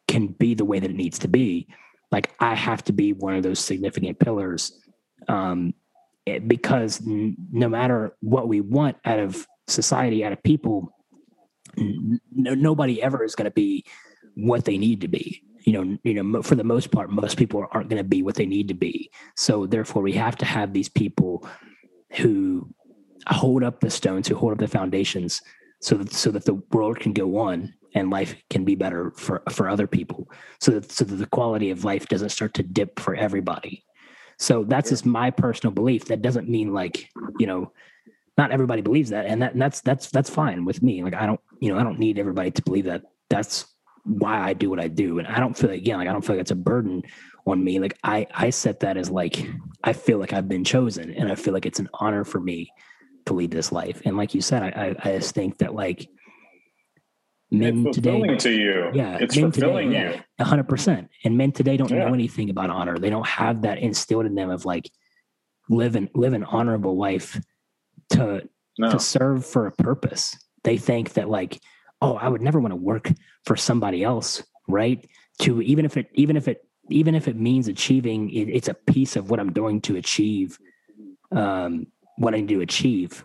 can 0.08 0.28
be 0.28 0.54
the 0.54 0.64
way 0.64 0.80
that 0.80 0.90
it 0.90 0.96
needs 0.96 1.18
to 1.20 1.28
be. 1.28 1.68
Like 2.10 2.32
I 2.40 2.54
have 2.54 2.82
to 2.84 2.92
be 2.92 3.12
one 3.12 3.34
of 3.34 3.42
those 3.42 3.60
significant 3.60 4.18
pillars, 4.18 4.72
um, 5.28 5.74
because 6.46 7.06
n- 7.06 7.36
no 7.52 7.68
matter 7.68 8.16
what 8.20 8.48
we 8.48 8.62
want 8.62 8.96
out 9.04 9.18
of 9.18 9.46
society, 9.66 10.24
out 10.24 10.32
of 10.32 10.42
people, 10.42 10.94
no, 12.32 12.54
nobody 12.54 13.02
ever 13.02 13.24
is 13.24 13.34
going 13.34 13.46
to 13.46 13.50
be 13.50 13.84
what 14.34 14.64
they 14.64 14.78
need 14.78 15.00
to 15.02 15.08
be. 15.08 15.42
You 15.62 15.72
know 15.72 15.98
you 16.02 16.22
know 16.22 16.42
for 16.42 16.54
the 16.54 16.64
most 16.64 16.90
part 16.90 17.10
most 17.10 17.36
people 17.36 17.66
aren't 17.72 17.90
going 17.90 18.02
to 18.02 18.08
be 18.08 18.22
what 18.22 18.36
they 18.36 18.46
need 18.46 18.68
to 18.68 18.74
be. 18.74 19.10
So 19.36 19.66
therefore 19.66 20.02
we 20.02 20.12
have 20.12 20.36
to 20.36 20.46
have 20.46 20.72
these 20.72 20.88
people 20.88 21.46
who 22.12 22.72
hold 23.26 23.62
up 23.62 23.80
the 23.80 23.90
stones 23.90 24.28
who 24.28 24.34
hold 24.34 24.52
up 24.52 24.58
the 24.58 24.68
foundations 24.68 25.42
so 25.80 25.96
that 25.96 26.12
so 26.12 26.30
that 26.30 26.44
the 26.44 26.54
world 26.72 26.98
can 27.00 27.12
go 27.12 27.38
on 27.38 27.74
and 27.94 28.10
life 28.10 28.34
can 28.50 28.64
be 28.64 28.74
better 28.74 29.10
for 29.16 29.42
for 29.50 29.68
other 29.68 29.86
people. 29.86 30.30
So 30.60 30.72
that 30.72 30.90
so 30.92 31.04
that 31.04 31.16
the 31.16 31.26
quality 31.26 31.70
of 31.70 31.84
life 31.84 32.08
doesn't 32.08 32.30
start 32.30 32.54
to 32.54 32.62
dip 32.62 32.98
for 32.98 33.14
everybody. 33.14 33.84
So 34.38 34.64
that's 34.64 34.90
just 34.90 35.04
my 35.04 35.30
personal 35.30 35.72
belief. 35.72 36.06
That 36.06 36.22
doesn't 36.22 36.48
mean 36.48 36.72
like 36.72 37.10
you 37.38 37.46
know 37.46 37.72
not 38.38 38.52
everybody 38.52 38.80
believes 38.80 39.10
that. 39.10 39.26
And 39.26 39.42
that 39.42 39.52
and 39.52 39.60
that's 39.60 39.80
that's 39.82 40.08
that's 40.10 40.30
fine 40.30 40.64
with 40.64 40.80
me. 40.82 41.02
Like 41.02 41.14
i 41.14 41.26
don't 41.26 41.40
you 41.60 41.72
know 41.72 41.78
i 41.78 41.82
don't 41.82 41.98
need 41.98 42.18
everybody 42.18 42.52
to 42.52 42.62
believe 42.62 42.84
that 42.84 43.02
that's 43.28 43.66
why 44.04 44.40
i 44.40 44.54
do 44.54 44.70
what 44.70 44.80
i 44.80 44.88
do. 44.88 45.18
And 45.18 45.28
i 45.28 45.40
don't 45.40 45.58
feel 45.58 45.68
like 45.68 45.80
again 45.80 45.98
like 45.98 46.08
i 46.08 46.12
don't 46.12 46.24
feel 46.24 46.36
like 46.36 46.42
it's 46.42 46.52
a 46.52 46.56
burden 46.56 47.02
on 47.44 47.62
me. 47.62 47.80
Like 47.80 47.98
i 48.04 48.26
i 48.32 48.48
set 48.50 48.80
that 48.80 48.96
as 48.96 49.10
like 49.10 49.44
i 49.84 49.92
feel 49.92 50.18
like 50.18 50.32
i've 50.32 50.48
been 50.48 50.64
chosen 50.64 51.12
and 51.12 51.30
i 51.30 51.34
feel 51.34 51.52
like 51.52 51.66
it's 51.66 51.80
an 51.80 51.88
honor 51.94 52.24
for 52.24 52.40
me 52.40 52.70
to 53.26 53.34
lead 53.34 53.50
this 53.50 53.72
life. 53.72 54.00
And 54.06 54.16
like 54.16 54.34
you 54.34 54.40
said 54.40 54.62
i 54.62 54.68
i, 54.68 55.10
I 55.10 55.18
just 55.18 55.34
think 55.34 55.58
that 55.58 55.74
like 55.74 56.08
men 57.50 57.86
it's 57.86 57.96
today 57.96 58.36
to 58.36 58.50
you. 58.52 58.90
Yeah 58.94 59.18
it's 59.20 59.36
fulfilling 59.36 59.90
today, 59.90 60.22
you. 60.38 60.44
100% 60.44 61.08
and 61.24 61.36
men 61.36 61.50
today 61.50 61.76
don't 61.76 61.90
yeah. 61.90 62.04
know 62.04 62.14
anything 62.14 62.50
about 62.50 62.70
honor. 62.70 62.98
They 62.98 63.10
don't 63.10 63.26
have 63.26 63.62
that 63.62 63.78
instilled 63.78 64.26
in 64.26 64.36
them 64.36 64.50
of 64.50 64.64
like 64.64 64.88
live 65.68 65.96
an 65.96 66.08
live 66.14 66.34
an 66.34 66.44
honorable 66.44 66.96
life 66.96 67.38
to 68.10 68.48
no. 68.78 68.90
to 68.90 68.98
serve 68.98 69.44
for 69.44 69.66
a 69.66 69.72
purpose. 69.72 70.36
They 70.64 70.76
think 70.76 71.14
that 71.14 71.28
like, 71.28 71.60
oh, 72.00 72.16
I 72.16 72.28
would 72.28 72.42
never 72.42 72.60
want 72.60 72.72
to 72.72 72.76
work 72.76 73.10
for 73.44 73.56
somebody 73.56 74.04
else, 74.04 74.42
right? 74.68 75.06
To 75.40 75.62
even 75.62 75.84
if 75.84 75.96
it 75.96 76.08
even 76.14 76.36
if 76.36 76.48
it 76.48 76.64
even 76.90 77.14
if 77.14 77.28
it 77.28 77.36
means 77.36 77.68
achieving, 77.68 78.30
it, 78.30 78.48
it's 78.48 78.68
a 78.68 78.74
piece 78.74 79.16
of 79.16 79.30
what 79.30 79.40
I'm 79.40 79.52
doing 79.52 79.80
to 79.82 79.96
achieve 79.96 80.58
um, 81.32 81.86
what 82.16 82.34
I 82.34 82.38
need 82.40 82.48
to 82.48 82.60
achieve. 82.60 83.24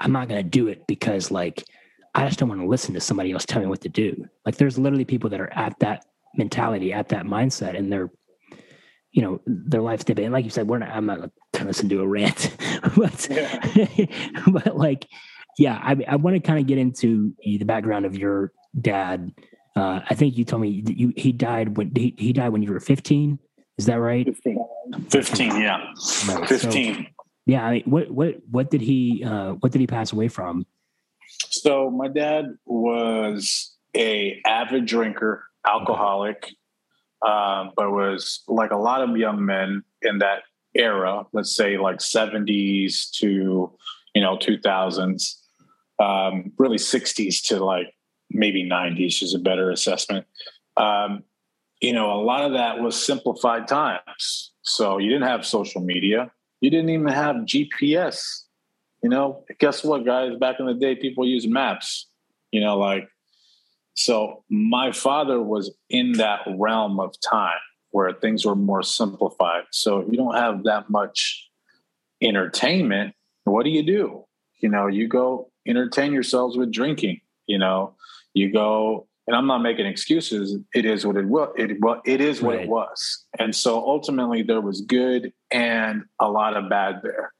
I'm 0.00 0.12
not 0.12 0.28
going 0.28 0.42
to 0.42 0.48
do 0.48 0.68
it 0.68 0.86
because 0.86 1.30
like 1.30 1.64
I 2.14 2.26
just 2.26 2.38
don't 2.38 2.48
want 2.48 2.60
to 2.60 2.66
listen 2.66 2.94
to 2.94 3.00
somebody 3.00 3.32
else 3.32 3.44
tell 3.44 3.60
me 3.60 3.68
what 3.68 3.80
to 3.82 3.88
do. 3.88 4.28
Like 4.44 4.56
there's 4.56 4.78
literally 4.78 5.04
people 5.04 5.30
that 5.30 5.40
are 5.40 5.52
at 5.52 5.78
that 5.80 6.04
mentality, 6.34 6.92
at 6.92 7.08
that 7.08 7.24
mindset, 7.24 7.76
and 7.76 7.92
they're 7.92 8.10
you 9.12 9.22
know 9.22 9.40
their 9.46 9.80
life's 9.80 10.04
different. 10.04 10.26
And 10.26 10.32
like 10.32 10.44
you 10.44 10.50
said, 10.50 10.68
we're 10.68 10.78
not. 10.78 10.90
I'm 10.90 11.06
not 11.06 11.18
going 11.18 11.30
to 11.30 11.58
turn 11.58 11.66
this 11.66 11.82
into 11.82 12.00
a 12.00 12.06
rant, 12.06 12.56
but 12.96 13.28
yeah. 13.30 14.06
but 14.48 14.76
like, 14.76 15.06
yeah, 15.58 15.80
I 15.82 15.96
I 16.06 16.16
want 16.16 16.34
to 16.34 16.40
kind 16.40 16.58
of 16.58 16.66
get 16.66 16.78
into 16.78 17.34
the 17.44 17.64
background 17.64 18.06
of 18.06 18.16
your 18.16 18.52
dad. 18.80 19.32
Uh, 19.76 20.00
I 20.08 20.14
think 20.14 20.36
you 20.36 20.44
told 20.44 20.62
me 20.62 20.82
you 20.86 21.12
he 21.16 21.32
died 21.32 21.76
when 21.76 21.92
he, 21.94 22.14
he 22.18 22.32
died 22.32 22.48
when 22.50 22.62
you 22.62 22.72
were 22.72 22.80
15. 22.80 23.38
Is 23.78 23.86
that 23.86 24.00
right? 24.00 24.26
15. 24.26 24.58
15 25.08 25.60
yeah. 25.60 25.92
Right. 26.26 26.48
15. 26.48 26.94
So, 26.94 27.02
yeah. 27.46 27.64
I 27.64 27.72
mean, 27.74 27.82
what 27.86 28.10
what 28.10 28.36
what 28.50 28.70
did 28.70 28.80
he 28.80 29.22
uh, 29.24 29.52
what 29.52 29.72
did 29.72 29.80
he 29.80 29.86
pass 29.86 30.12
away 30.12 30.28
from? 30.28 30.66
So 31.50 31.90
my 31.90 32.08
dad 32.08 32.56
was 32.66 33.76
a 33.96 34.40
avid 34.46 34.86
drinker, 34.86 35.44
alcoholic, 35.66 36.48
um, 37.26 37.72
but 37.76 37.90
was 37.90 38.42
like 38.48 38.70
a 38.70 38.76
lot 38.76 39.02
of 39.02 39.16
young 39.16 39.44
men 39.44 39.82
in 40.02 40.18
that 40.18 40.42
era, 40.74 41.26
let's 41.32 41.54
say 41.54 41.76
like 41.76 41.98
70s 41.98 43.10
to, 43.18 43.72
you 44.14 44.22
know, 44.22 44.36
2000s, 44.36 45.34
um, 45.98 46.52
really 46.58 46.76
60s 46.76 47.42
to 47.48 47.64
like 47.64 47.94
maybe 48.30 48.68
90s 48.68 49.22
is 49.22 49.34
a 49.34 49.38
better 49.38 49.70
assessment. 49.70 50.26
Um, 50.76 51.24
you 51.80 51.92
know, 51.92 52.12
a 52.12 52.22
lot 52.22 52.44
of 52.44 52.52
that 52.52 52.80
was 52.80 53.00
simplified 53.00 53.68
times. 53.68 54.52
So 54.62 54.98
you 54.98 55.08
didn't 55.08 55.28
have 55.28 55.46
social 55.46 55.80
media. 55.80 56.30
You 56.60 56.70
didn't 56.70 56.90
even 56.90 57.08
have 57.08 57.36
GPS. 57.36 58.44
You 59.02 59.10
know, 59.10 59.44
guess 59.58 59.84
what, 59.84 60.04
guys? 60.04 60.36
Back 60.38 60.56
in 60.58 60.66
the 60.66 60.74
day, 60.74 60.96
people 60.96 61.26
used 61.26 61.48
maps. 61.48 62.08
You 62.50 62.60
know, 62.60 62.76
like, 62.78 63.08
so 63.98 64.44
my 64.48 64.92
father 64.92 65.42
was 65.42 65.74
in 65.90 66.12
that 66.12 66.42
realm 66.56 67.00
of 67.00 67.14
time 67.20 67.58
where 67.90 68.12
things 68.12 68.44
were 68.44 68.54
more 68.54 68.82
simplified. 68.84 69.64
So 69.72 69.98
if 69.98 70.08
you 70.08 70.16
don't 70.16 70.36
have 70.36 70.62
that 70.64 70.88
much 70.88 71.48
entertainment. 72.22 73.14
What 73.42 73.64
do 73.64 73.70
you 73.70 73.82
do? 73.82 74.24
You 74.60 74.68
know, 74.68 74.86
you 74.86 75.08
go 75.08 75.50
entertain 75.66 76.12
yourselves 76.12 76.56
with 76.56 76.72
drinking. 76.72 77.20
You 77.46 77.58
know, 77.58 77.96
you 78.34 78.52
go, 78.52 79.08
and 79.26 79.36
I'm 79.36 79.48
not 79.48 79.62
making 79.62 79.86
excuses. 79.86 80.56
It 80.74 80.84
is 80.84 81.04
what 81.04 81.16
it 81.16 81.26
was. 81.26 81.52
It 81.56 81.80
well, 81.80 82.00
it 82.04 82.20
is 82.20 82.40
what 82.40 82.56
right. 82.56 82.64
it 82.64 82.68
was. 82.68 83.24
And 83.36 83.52
so 83.52 83.78
ultimately, 83.78 84.44
there 84.44 84.60
was 84.60 84.80
good 84.82 85.32
and 85.50 86.04
a 86.20 86.30
lot 86.30 86.56
of 86.56 86.70
bad 86.70 87.00
there. 87.02 87.32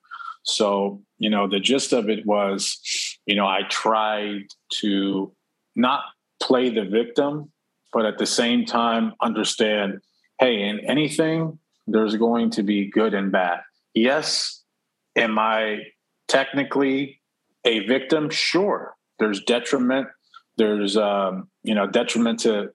So 0.45 1.03
you 1.19 1.31
know, 1.31 1.49
the 1.49 1.61
gist 1.61 1.93
of 1.93 2.09
it 2.09 2.27
was, 2.27 2.81
you 3.27 3.37
know, 3.37 3.47
I 3.47 3.63
tried 3.69 4.47
to 4.81 5.33
not 5.77 6.03
play 6.41 6.70
the 6.70 6.84
victim, 6.84 7.51
but 7.93 8.07
at 8.07 8.18
the 8.18 8.26
same 8.26 8.64
time 8.64 9.12
understand 9.20 10.01
hey, 10.39 10.62
in 10.62 10.80
anything, 10.89 11.59
there's 11.86 12.16
going 12.16 12.51
to 12.51 12.62
be 12.62 12.89
good 12.89 13.14
and 13.14 13.32
bad. 13.32 13.61
Yes, 13.95 14.62
am 15.16 15.39
I 15.39 15.80
technically 16.28 17.20
a 17.64 17.86
victim? 17.86 18.30
Sure. 18.30 18.95
There's 19.18 19.43
detriment. 19.43 20.07
There's 20.57 20.97
um, 20.97 21.49
you 21.62 21.74
know 21.74 21.86
detriment 21.86 22.41
to 22.41 22.70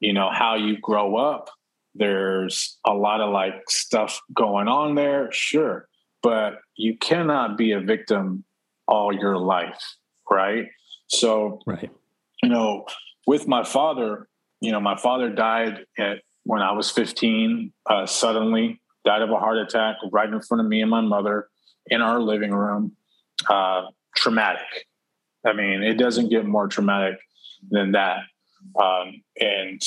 you 0.00 0.12
know 0.12 0.30
how 0.32 0.56
you 0.56 0.78
grow 0.80 1.16
up. 1.16 1.50
There's 1.94 2.78
a 2.86 2.92
lot 2.92 3.20
of 3.20 3.32
like 3.32 3.68
stuff 3.68 4.20
going 4.34 4.68
on 4.68 4.94
there. 4.94 5.30
Sure, 5.32 5.88
but 6.22 6.58
you 6.76 6.96
cannot 6.98 7.56
be 7.56 7.72
a 7.72 7.80
victim 7.80 8.44
all 8.86 9.12
your 9.12 9.36
life, 9.36 9.80
right? 10.30 10.66
So, 11.08 11.60
right. 11.66 11.90
You 12.42 12.48
know, 12.48 12.86
with 13.26 13.46
my 13.46 13.64
father, 13.64 14.28
you 14.60 14.72
know, 14.72 14.80
my 14.80 14.96
father 14.96 15.30
died 15.30 15.84
at 15.98 16.18
when 16.44 16.62
I 16.62 16.72
was 16.72 16.90
15, 16.90 17.72
uh, 17.86 18.06
suddenly 18.06 18.80
died 19.04 19.22
of 19.22 19.30
a 19.30 19.38
heart 19.38 19.58
attack 19.58 19.96
right 20.10 20.28
in 20.28 20.40
front 20.40 20.60
of 20.60 20.66
me 20.66 20.80
and 20.80 20.90
my 20.90 21.00
mother 21.00 21.48
in 21.86 22.02
our 22.02 22.20
living 22.20 22.52
room. 22.52 22.96
Uh, 23.48 23.86
traumatic. 24.16 24.86
I 25.44 25.52
mean, 25.52 25.82
it 25.82 25.94
doesn't 25.94 26.28
get 26.28 26.46
more 26.46 26.68
traumatic 26.68 27.18
than 27.70 27.92
that. 27.92 28.18
Um, 28.80 29.22
and, 29.40 29.82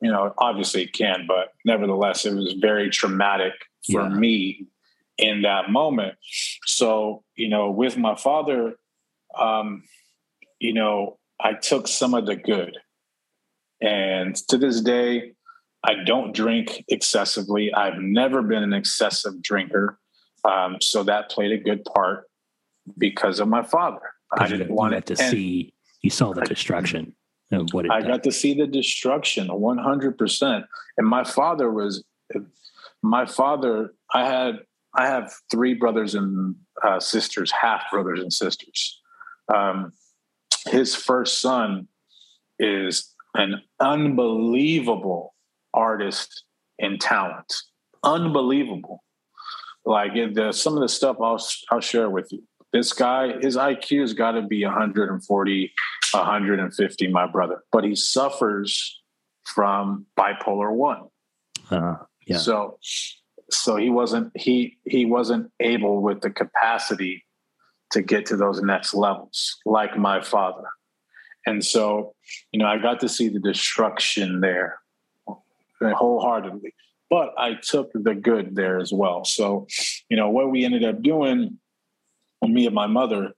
you 0.00 0.10
know, 0.10 0.32
obviously 0.38 0.84
it 0.84 0.92
can, 0.92 1.26
but 1.26 1.52
nevertheless, 1.64 2.24
it 2.24 2.34
was 2.34 2.54
very 2.54 2.88
traumatic 2.88 3.52
for 3.90 4.02
yeah. 4.02 4.08
me 4.08 4.66
in 5.18 5.42
that 5.42 5.70
moment. 5.70 6.14
So, 6.64 7.24
you 7.36 7.48
know, 7.48 7.70
with 7.70 7.96
my 7.96 8.14
father, 8.14 8.74
um, 9.38 9.82
you 10.58 10.72
know, 10.72 11.18
I 11.40 11.54
took 11.54 11.88
some 11.88 12.14
of 12.14 12.26
the 12.26 12.36
good. 12.36 12.76
And 13.80 14.34
to 14.48 14.56
this 14.56 14.80
day, 14.80 15.32
I 15.84 15.94
don't 16.04 16.34
drink 16.34 16.84
excessively. 16.88 17.72
I've 17.72 17.98
never 17.98 18.42
been 18.42 18.62
an 18.62 18.72
excessive 18.72 19.40
drinker. 19.42 19.98
Um, 20.44 20.78
so 20.80 21.02
that 21.04 21.30
played 21.30 21.52
a 21.52 21.58
good 21.58 21.84
part 21.84 22.24
because 22.98 23.40
of 23.40 23.48
my 23.48 23.62
father. 23.62 24.00
I 24.36 24.48
didn't 24.48 24.70
want 24.70 24.94
it 24.94 25.06
to 25.06 25.16
see, 25.16 25.72
you 26.02 26.10
saw 26.10 26.32
the 26.32 26.42
destruction 26.42 27.14
of 27.52 27.68
what 27.72 27.90
I 27.90 28.02
got 28.02 28.24
to 28.24 28.32
see 28.32 28.54
the 28.54 28.66
destruction 28.66 29.48
100%. 29.48 30.64
And 30.98 31.06
my 31.06 31.24
father 31.24 31.70
was, 31.70 32.04
my 33.02 33.26
father, 33.26 33.94
I 34.12 34.26
had, 34.26 34.58
I 34.94 35.06
have 35.06 35.32
three 35.50 35.74
brothers 35.74 36.14
and 36.14 36.56
uh, 36.82 36.98
sisters, 36.98 37.52
half 37.52 37.84
brothers 37.92 38.20
and 38.20 38.32
sisters. 38.32 39.00
Um, 39.54 39.92
his 40.68 40.94
first 40.94 41.40
son 41.40 41.88
is 42.58 43.14
an 43.34 43.62
unbelievable 43.80 45.34
artist 45.74 46.44
and 46.78 47.00
talent. 47.00 47.52
Unbelievable. 48.02 49.02
Like 49.84 50.14
the, 50.14 50.52
some 50.52 50.74
of 50.74 50.80
the 50.80 50.88
stuff 50.88 51.16
I'll, 51.20 51.42
I'll 51.70 51.80
share 51.80 52.10
with 52.10 52.28
you. 52.32 52.42
This 52.72 52.92
guy, 52.92 53.38
his 53.40 53.56
IQ 53.56 54.00
has 54.00 54.12
got 54.12 54.32
to 54.32 54.42
be 54.42 54.64
140, 54.64 55.72
150, 56.12 57.08
my 57.08 57.26
brother, 57.26 57.62
but 57.72 57.84
he 57.84 57.94
suffers 57.94 59.00
from 59.44 60.06
bipolar 60.18 60.72
one. 60.72 61.04
Uh, 61.70 61.96
yeah. 62.26 62.38
So, 62.38 62.78
so 63.50 63.76
he 63.76 63.90
wasn't 63.90 64.32
he 64.34 64.78
he 64.84 65.06
wasn't 65.06 65.50
able 65.60 66.02
with 66.02 66.20
the 66.20 66.30
capacity 66.30 67.24
to 67.92 68.02
get 68.02 68.26
to 68.26 68.36
those 68.36 68.60
next 68.62 68.94
levels 68.94 69.56
like 69.64 69.96
my 69.96 70.20
father. 70.20 70.64
And 71.46 71.64
so, 71.64 72.14
you 72.50 72.58
know, 72.58 72.66
I 72.66 72.78
got 72.78 73.00
to 73.00 73.08
see 73.08 73.28
the 73.28 73.38
destruction 73.38 74.40
there 74.40 74.80
wholeheartedly. 75.80 76.74
But 77.08 77.34
I 77.38 77.54
took 77.54 77.92
the 77.92 78.14
good 78.14 78.56
there 78.56 78.78
as 78.78 78.92
well. 78.92 79.24
So, 79.24 79.68
you 80.08 80.16
know, 80.16 80.28
what 80.30 80.50
we 80.50 80.64
ended 80.64 80.84
up 80.84 81.02
doing, 81.02 81.58
me 82.42 82.66
and 82.66 82.74
my 82.74 82.88
mother, 82.88 83.32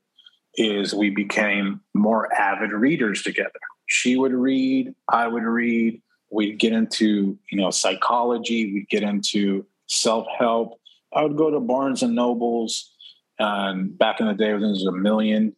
is 0.54 0.94
we 0.94 1.10
became 1.10 1.80
more 1.94 2.32
avid 2.32 2.72
readers 2.72 3.22
together. 3.22 3.60
She 3.86 4.16
would 4.16 4.32
read, 4.32 4.94
I 5.08 5.28
would 5.28 5.44
read. 5.44 6.00
We'd 6.30 6.58
get 6.58 6.72
into, 6.72 7.38
you 7.50 7.58
know, 7.58 7.70
psychology. 7.70 8.72
We'd 8.72 8.88
get 8.88 9.02
into 9.02 9.66
self 9.86 10.26
help. 10.38 10.78
I 11.14 11.22
would 11.22 11.36
go 11.36 11.50
to 11.50 11.60
Barnes 11.60 12.02
and 12.02 12.14
Nobles, 12.14 12.92
and 13.38 13.96
back 13.96 14.20
in 14.20 14.26
the 14.26 14.34
day, 14.34 14.52
when 14.52 14.62
there 14.62 14.70
was 14.70 14.84
a 14.84 14.92
million, 14.92 15.54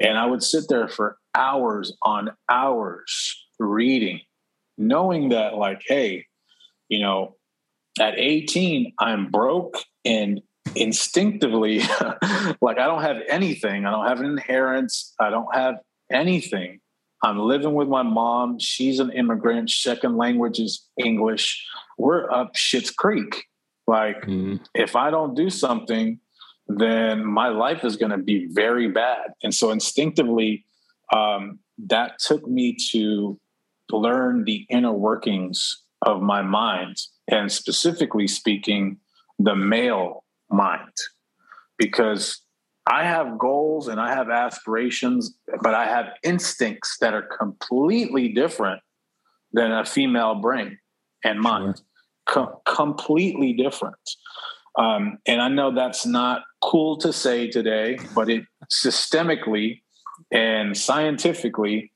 and 0.00 0.18
I 0.18 0.26
would 0.26 0.42
sit 0.42 0.64
there 0.68 0.88
for 0.88 1.18
hours 1.34 1.96
on 2.02 2.30
hours 2.48 3.44
reading 3.58 4.20
knowing 4.76 5.30
that 5.30 5.54
like 5.54 5.82
hey 5.86 6.26
you 6.88 7.00
know 7.00 7.36
at 8.00 8.18
18 8.18 8.92
i'm 8.98 9.30
broke 9.30 9.78
and 10.04 10.40
instinctively 10.74 11.78
like 12.60 12.78
i 12.78 12.86
don't 12.86 13.02
have 13.02 13.18
anything. 13.28 13.84
I 13.86 13.90
don't 13.90 14.06
have 14.06 14.20
an 14.20 14.26
inheritance. 14.26 15.14
I 15.20 15.30
don't 15.30 15.54
have 15.54 15.76
anything. 16.10 16.80
I'm 17.22 17.38
living 17.38 17.74
with 17.74 17.88
my 17.88 18.02
mom. 18.02 18.58
She's 18.58 18.98
an 18.98 19.10
immigrant. 19.12 19.70
Second 19.70 20.16
language 20.16 20.58
is 20.58 20.88
english. 20.98 21.64
We're 21.98 22.30
up 22.30 22.56
shit's 22.56 22.90
creek. 22.90 23.44
Like 23.86 24.22
mm. 24.22 24.60
if 24.74 24.96
i 24.96 25.10
don't 25.10 25.34
do 25.34 25.50
something 25.50 26.18
then 26.66 27.24
my 27.24 27.48
life 27.48 27.84
is 27.84 27.96
going 27.96 28.10
to 28.10 28.18
be 28.18 28.46
very 28.50 28.88
bad 28.88 29.34
and 29.42 29.54
so 29.54 29.70
instinctively 29.70 30.64
um, 31.14 31.58
that 31.78 32.18
took 32.18 32.46
me 32.46 32.76
to 32.90 33.38
learn 33.90 34.44
the 34.44 34.66
inner 34.70 34.92
workings 34.92 35.82
of 36.02 36.20
my 36.20 36.42
mind, 36.42 36.96
and 37.28 37.50
specifically 37.50 38.26
speaking, 38.26 38.98
the 39.38 39.56
male 39.56 40.24
mind, 40.50 40.92
because 41.78 42.42
I 42.86 43.04
have 43.04 43.38
goals 43.38 43.88
and 43.88 44.00
I 44.00 44.14
have 44.14 44.28
aspirations, 44.28 45.34
but 45.62 45.74
I 45.74 45.86
have 45.86 46.06
instincts 46.22 46.98
that 47.00 47.14
are 47.14 47.28
completely 47.38 48.28
different 48.28 48.82
than 49.52 49.72
a 49.72 49.84
female 49.84 50.34
brain 50.34 50.78
and 51.24 51.40
mind. 51.40 51.76
Sure. 51.76 51.84
Com- 52.26 52.56
completely 52.66 53.52
different. 53.52 53.96
Um, 54.76 55.18
and 55.26 55.40
I 55.40 55.48
know 55.48 55.74
that's 55.74 56.04
not 56.04 56.42
cool 56.60 56.96
to 56.98 57.12
say 57.12 57.48
today, 57.48 57.98
but 58.14 58.28
it 58.28 58.44
systemically 58.70 59.82
and 60.32 60.76
scientifically 60.76 61.92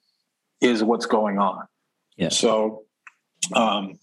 is 0.61 0.83
what's 0.83 1.07
going 1.07 1.39
on. 1.39 1.67
Yeah. 2.17 2.29
So, 2.29 2.85
um, 3.55 3.99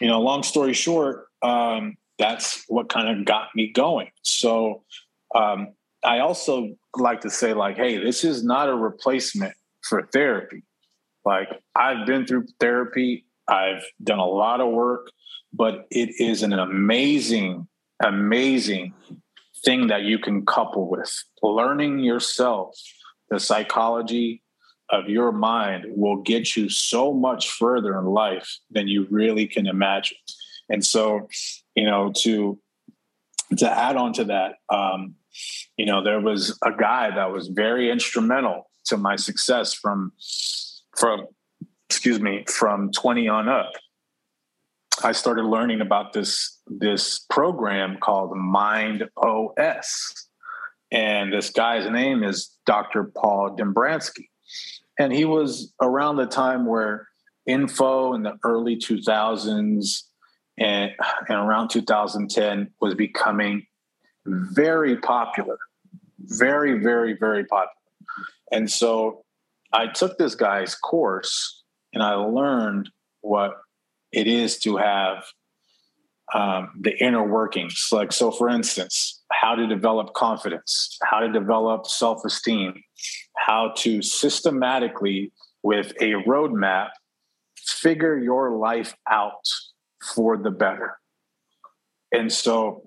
you 0.00 0.08
know, 0.08 0.20
long 0.20 0.42
story 0.42 0.72
short, 0.72 1.26
um, 1.42 1.96
that's 2.18 2.64
what 2.68 2.88
kind 2.88 3.08
of 3.08 3.24
got 3.24 3.48
me 3.54 3.72
going. 3.72 4.10
So, 4.22 4.82
um, 5.34 5.74
I 6.04 6.20
also 6.20 6.76
like 6.96 7.20
to 7.22 7.30
say, 7.30 7.52
like, 7.52 7.76
hey, 7.76 7.98
this 7.98 8.24
is 8.24 8.44
not 8.44 8.68
a 8.68 8.74
replacement 8.74 9.54
for 9.88 10.08
therapy. 10.12 10.62
Like, 11.24 11.48
I've 11.74 12.06
been 12.06 12.26
through 12.26 12.46
therapy, 12.60 13.24
I've 13.48 13.82
done 14.02 14.20
a 14.20 14.26
lot 14.26 14.60
of 14.60 14.72
work, 14.72 15.10
but 15.52 15.86
it 15.90 16.20
is 16.20 16.42
an 16.42 16.52
amazing, 16.52 17.66
amazing 18.04 18.94
thing 19.64 19.88
that 19.88 20.02
you 20.02 20.18
can 20.18 20.44
couple 20.44 20.88
with 20.88 21.12
learning 21.42 22.00
yourself, 22.00 22.78
the 23.30 23.40
psychology, 23.40 24.42
of 24.90 25.08
your 25.08 25.32
mind 25.32 25.84
will 25.88 26.22
get 26.22 26.56
you 26.56 26.68
so 26.68 27.12
much 27.12 27.50
further 27.50 27.98
in 27.98 28.06
life 28.06 28.58
than 28.70 28.88
you 28.88 29.06
really 29.10 29.46
can 29.46 29.66
imagine. 29.66 30.18
And 30.68 30.84
so, 30.84 31.28
you 31.74 31.84
know, 31.84 32.12
to 32.18 32.58
to 33.58 33.70
add 33.70 33.96
on 33.96 34.12
to 34.14 34.24
that, 34.24 34.54
um, 34.72 35.14
you 35.76 35.86
know, 35.86 36.02
there 36.02 36.20
was 36.20 36.58
a 36.64 36.72
guy 36.72 37.14
that 37.14 37.30
was 37.30 37.48
very 37.48 37.90
instrumental 37.90 38.70
to 38.86 38.96
my 38.96 39.16
success 39.16 39.72
from 39.72 40.12
from 40.96 41.26
excuse 41.88 42.20
me 42.20 42.44
from 42.48 42.90
20 42.92 43.28
on 43.28 43.48
up. 43.48 43.72
I 45.02 45.12
started 45.12 45.44
learning 45.44 45.80
about 45.80 46.12
this 46.12 46.60
this 46.66 47.20
program 47.30 47.98
called 48.00 48.36
Mind 48.36 49.08
OS. 49.16 50.28
And 50.90 51.32
this 51.32 51.50
guy's 51.50 51.90
name 51.90 52.22
is 52.22 52.56
Dr. 52.64 53.12
Paul 53.16 53.56
Dobransky. 53.56 54.28
And 54.98 55.12
he 55.12 55.24
was 55.24 55.72
around 55.82 56.16
the 56.16 56.26
time 56.26 56.66
where 56.66 57.08
info 57.44 58.14
in 58.14 58.22
the 58.22 58.38
early 58.44 58.76
2000s 58.76 60.02
and, 60.58 60.92
and 61.28 61.38
around 61.38 61.68
2010 61.68 62.70
was 62.80 62.94
becoming 62.94 63.66
very 64.24 64.96
popular. 64.96 65.58
Very, 66.20 66.78
very, 66.78 67.16
very 67.18 67.44
popular. 67.44 67.72
And 68.52 68.70
so 68.70 69.24
I 69.72 69.88
took 69.88 70.18
this 70.18 70.34
guy's 70.34 70.74
course 70.74 71.64
and 71.92 72.02
I 72.02 72.14
learned 72.14 72.90
what 73.20 73.56
it 74.12 74.26
is 74.26 74.58
to 74.60 74.76
have 74.76 75.24
um, 76.34 76.70
the 76.80 76.96
inner 77.02 77.26
workings. 77.26 77.88
Like, 77.92 78.12
so 78.12 78.30
for 78.30 78.48
instance, 78.48 79.22
how 79.30 79.54
to 79.54 79.66
develop 79.66 80.14
confidence, 80.14 80.98
how 81.02 81.20
to 81.20 81.30
develop 81.30 81.86
self 81.86 82.24
esteem, 82.24 82.82
how 83.36 83.72
to 83.78 84.02
systematically, 84.02 85.32
with 85.62 85.92
a 86.00 86.12
roadmap, 86.26 86.90
figure 87.58 88.16
your 88.16 88.56
life 88.56 88.94
out 89.10 89.44
for 90.14 90.36
the 90.36 90.50
better. 90.50 90.98
And 92.12 92.32
so 92.32 92.84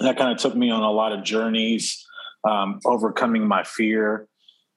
that 0.00 0.18
kind 0.18 0.32
of 0.32 0.38
took 0.38 0.54
me 0.54 0.70
on 0.70 0.82
a 0.82 0.90
lot 0.90 1.12
of 1.12 1.24
journeys, 1.24 2.04
um, 2.48 2.80
overcoming 2.84 3.46
my 3.46 3.64
fear, 3.64 4.28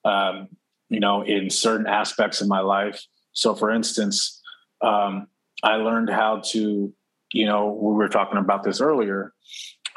um, 0.05 0.47
you 0.89 0.99
know, 0.99 1.23
in 1.23 1.49
certain 1.49 1.87
aspects 1.87 2.41
of 2.41 2.47
my 2.47 2.61
life. 2.61 3.03
So, 3.33 3.53
for 3.53 3.69
instance, 3.69 4.41
um, 4.81 5.27
I 5.65 5.77
learned 5.77 6.09
how 6.09 6.41
to, 6.51 6.93
you 7.33 7.45
know, 7.45 7.73
we 7.73 7.95
were 7.95 8.07
talking 8.07 8.37
about 8.37 8.63
this 8.63 8.79
earlier, 8.79 9.33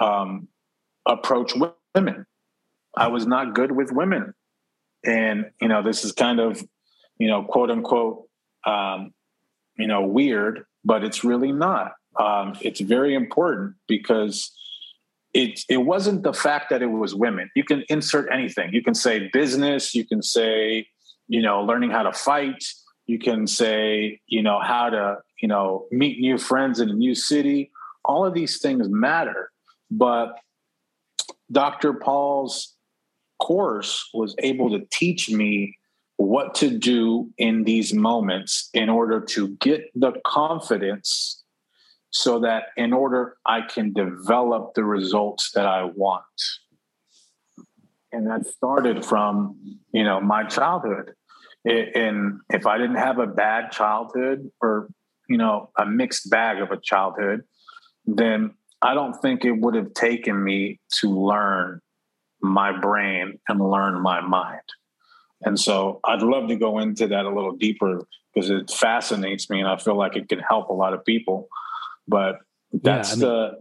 um, 0.00 0.48
approach 1.06 1.52
women. 1.94 2.26
I 2.96 3.08
was 3.08 3.26
not 3.26 3.54
good 3.54 3.72
with 3.72 3.92
women. 3.92 4.34
And, 5.04 5.50
you 5.60 5.68
know, 5.68 5.82
this 5.82 6.04
is 6.04 6.12
kind 6.12 6.40
of, 6.40 6.64
you 7.18 7.28
know, 7.28 7.44
quote 7.44 7.70
unquote, 7.70 8.24
um, 8.66 9.12
you 9.76 9.86
know, 9.86 10.02
weird, 10.02 10.64
but 10.84 11.04
it's 11.04 11.22
really 11.22 11.52
not. 11.52 11.92
Um, 12.18 12.56
it's 12.62 12.80
very 12.80 13.14
important 13.14 13.74
because 13.86 14.50
it 15.34 15.60
it 15.68 15.78
wasn't 15.78 16.22
the 16.22 16.32
fact 16.32 16.70
that 16.70 16.82
it 16.82 16.86
was 16.86 17.14
women. 17.14 17.50
You 17.54 17.62
can 17.62 17.84
insert 17.88 18.32
anything. 18.32 18.72
You 18.72 18.82
can 18.82 18.94
say 18.94 19.28
business. 19.32 19.94
You 19.94 20.06
can 20.06 20.22
say 20.22 20.88
you 21.28 21.42
know 21.42 21.62
learning 21.62 21.90
how 21.90 22.02
to 22.02 22.12
fight. 22.12 22.64
You 23.08 23.18
can 23.18 23.46
say 23.46 24.20
you 24.28 24.42
know 24.42 24.60
how 24.60 24.90
to 24.90 25.16
you 25.40 25.48
know 25.48 25.86
meet 25.90 26.20
new 26.20 26.38
friends 26.38 26.78
in 26.78 26.90
a 26.90 26.94
new 26.94 27.14
city. 27.14 27.72
All 28.04 28.24
of 28.24 28.34
these 28.34 28.60
things 28.60 28.88
matter, 28.88 29.50
but 29.90 30.38
Dr. 31.50 31.94
Paul's 31.94 32.76
course 33.40 34.08
was 34.12 34.34
able 34.38 34.70
to 34.70 34.86
teach 34.90 35.30
me 35.30 35.76
what 36.16 36.54
to 36.56 36.68
do 36.68 37.30
in 37.38 37.64
these 37.64 37.94
moments 37.94 38.68
in 38.74 38.88
order 38.88 39.20
to 39.20 39.48
get 39.60 39.90
the 39.94 40.12
confidence 40.26 41.42
so 42.10 42.40
that 42.40 42.64
in 42.76 42.92
order 42.92 43.36
I 43.46 43.62
can 43.62 43.92
develop 43.92 44.74
the 44.74 44.84
results 44.84 45.52
that 45.52 45.66
I 45.66 45.84
want. 45.84 46.24
And 48.12 48.26
that 48.26 48.46
started 48.46 49.04
from, 49.04 49.56
you 49.92 50.02
know, 50.02 50.20
my 50.20 50.44
childhood. 50.44 51.14
And 51.68 52.40
if 52.50 52.66
I 52.66 52.78
didn't 52.78 52.96
have 52.96 53.18
a 53.18 53.26
bad 53.26 53.72
childhood 53.72 54.50
or, 54.60 54.88
you 55.28 55.36
know, 55.36 55.70
a 55.78 55.84
mixed 55.84 56.30
bag 56.30 56.60
of 56.60 56.70
a 56.70 56.80
childhood, 56.80 57.42
then 58.06 58.54
I 58.80 58.94
don't 58.94 59.14
think 59.20 59.44
it 59.44 59.52
would 59.52 59.74
have 59.74 59.92
taken 59.92 60.42
me 60.42 60.80
to 61.00 61.10
learn 61.10 61.80
my 62.40 62.78
brain 62.78 63.38
and 63.48 63.60
learn 63.60 64.00
my 64.00 64.20
mind. 64.20 64.60
And 65.42 65.58
so 65.58 66.00
I'd 66.04 66.22
love 66.22 66.48
to 66.48 66.56
go 66.56 66.78
into 66.78 67.06
that 67.08 67.24
a 67.24 67.28
little 67.28 67.56
deeper 67.56 68.06
because 68.32 68.50
it 68.50 68.70
fascinates 68.70 69.50
me 69.50 69.60
and 69.60 69.68
I 69.68 69.76
feel 69.76 69.96
like 69.96 70.16
it 70.16 70.28
can 70.28 70.40
help 70.40 70.68
a 70.68 70.72
lot 70.72 70.94
of 70.94 71.04
people. 71.04 71.48
But 72.06 72.38
that's 72.72 73.16
yeah, 73.16 73.26
I 73.26 73.30
mean, 73.30 73.60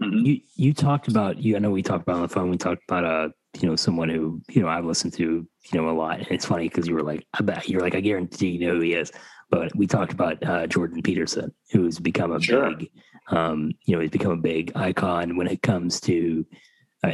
the 0.00 0.06
mm-hmm. 0.06 0.26
you 0.26 0.40
you 0.56 0.74
talked 0.74 1.08
about 1.08 1.38
you 1.38 1.56
I 1.56 1.58
know 1.58 1.70
we 1.70 1.82
talked 1.82 2.02
about 2.02 2.16
on 2.16 2.22
the 2.22 2.28
phone, 2.28 2.50
we 2.50 2.58
talked 2.58 2.82
about 2.88 3.04
uh 3.04 3.28
you 3.62 3.68
know 3.68 3.76
someone 3.76 4.08
who, 4.08 4.40
you 4.48 4.62
know, 4.62 4.68
I've 4.68 4.84
listened 4.84 5.14
to, 5.14 5.24
you 5.24 5.48
know, 5.72 5.88
a 5.88 5.92
lot. 5.92 6.18
And 6.18 6.28
it's 6.30 6.46
funny 6.46 6.68
because 6.68 6.86
you 6.86 6.94
were 6.94 7.02
like, 7.02 7.26
I 7.34 7.42
bet 7.42 7.68
you're 7.68 7.80
like, 7.80 7.94
I 7.94 8.00
guarantee 8.00 8.50
you 8.50 8.66
know 8.66 8.74
who 8.74 8.80
he 8.80 8.94
is. 8.94 9.12
But 9.48 9.74
we 9.76 9.86
talked 9.86 10.12
about 10.12 10.42
uh, 10.44 10.66
Jordan 10.66 11.02
Peterson, 11.02 11.54
who's 11.70 11.98
become 11.98 12.32
a 12.32 12.40
sure. 12.40 12.74
big 12.74 12.90
um, 13.28 13.72
you 13.84 13.94
know, 13.94 14.00
he's 14.00 14.10
become 14.10 14.32
a 14.32 14.36
big 14.36 14.72
icon 14.76 15.36
when 15.36 15.48
it 15.48 15.62
comes 15.62 16.00
to 16.02 16.46
uh, 17.02 17.12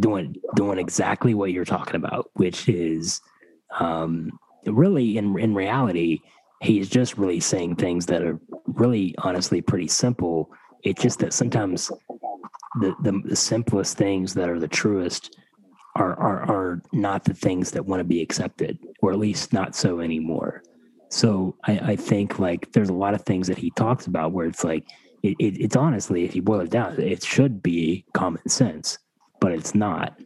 doing 0.00 0.36
doing 0.56 0.78
exactly 0.78 1.34
what 1.34 1.52
you're 1.52 1.64
talking 1.64 1.96
about, 1.96 2.30
which 2.34 2.68
is 2.68 3.20
um, 3.78 4.30
really 4.66 5.16
in 5.18 5.38
in 5.38 5.54
reality, 5.54 6.18
he's 6.60 6.88
just 6.88 7.16
really 7.16 7.40
saying 7.40 7.76
things 7.76 8.06
that 8.06 8.22
are 8.22 8.40
really 8.66 9.14
honestly 9.18 9.60
pretty 9.60 9.88
simple. 9.88 10.50
It's 10.82 11.00
just 11.00 11.20
that 11.20 11.32
sometimes 11.32 11.92
the, 12.80 12.94
the, 13.02 13.22
the 13.24 13.36
simplest 13.36 13.96
things 13.96 14.34
that 14.34 14.48
are 14.48 14.58
the 14.58 14.68
truest 14.68 15.36
are, 15.94 16.14
are 16.18 16.42
are 16.50 16.82
not 16.92 17.24
the 17.24 17.34
things 17.34 17.72
that 17.72 17.86
want 17.86 18.00
to 18.00 18.04
be 18.04 18.22
accepted, 18.22 18.78
or 19.00 19.12
at 19.12 19.18
least 19.18 19.52
not 19.52 19.74
so 19.76 20.00
anymore. 20.00 20.62
So 21.08 21.54
I, 21.64 21.78
I 21.78 21.96
think 21.96 22.38
like 22.38 22.72
there's 22.72 22.88
a 22.88 22.94
lot 22.94 23.14
of 23.14 23.22
things 23.22 23.46
that 23.48 23.58
he 23.58 23.70
talks 23.72 24.06
about 24.06 24.32
where 24.32 24.46
it's 24.46 24.64
like 24.64 24.84
it, 25.22 25.36
it, 25.38 25.60
it's 25.60 25.76
honestly, 25.76 26.24
if 26.24 26.34
you 26.34 26.42
boil 26.42 26.60
it 26.60 26.70
down, 26.70 26.98
it 27.00 27.22
should 27.22 27.62
be 27.62 28.04
common 28.14 28.48
sense, 28.48 28.98
but 29.40 29.52
it's 29.52 29.74
not. 29.74 30.18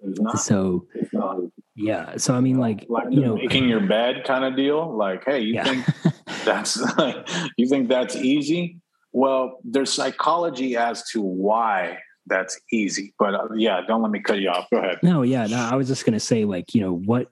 It's 0.00 0.20
not. 0.20 0.38
So 0.40 0.86
it's 0.94 1.12
not. 1.12 1.38
Yeah. 1.76 2.16
So 2.16 2.34
I 2.34 2.40
mean, 2.40 2.58
like, 2.58 2.86
like 2.88 3.06
you 3.10 3.20
know, 3.20 3.36
making 3.36 3.68
your 3.68 3.80
bed 3.80 4.24
kind 4.24 4.44
of 4.44 4.56
deal. 4.56 4.94
Like, 4.96 5.24
hey, 5.24 5.40
you 5.40 5.54
yeah. 5.54 5.64
think 5.64 5.86
that's 6.44 6.80
like, 6.98 7.28
you 7.56 7.68
think 7.68 7.88
that's 7.88 8.16
easy? 8.16 8.78
Well, 9.12 9.60
there's 9.62 9.92
psychology 9.92 10.76
as 10.76 11.08
to 11.10 11.20
why 11.22 11.98
that's 12.26 12.58
easy. 12.72 13.14
But 13.18 13.34
uh, 13.34 13.48
yeah, 13.56 13.80
don't 13.86 14.02
let 14.02 14.10
me 14.10 14.20
cut 14.20 14.38
you 14.40 14.50
off. 14.50 14.68
Go 14.70 14.78
ahead. 14.78 14.98
No, 15.02 15.22
yeah, 15.22 15.46
no. 15.46 15.56
I 15.56 15.74
was 15.76 15.88
just 15.88 16.04
gonna 16.04 16.20
say, 16.20 16.44
like, 16.44 16.74
you 16.74 16.80
know, 16.80 16.94
what 16.94 17.28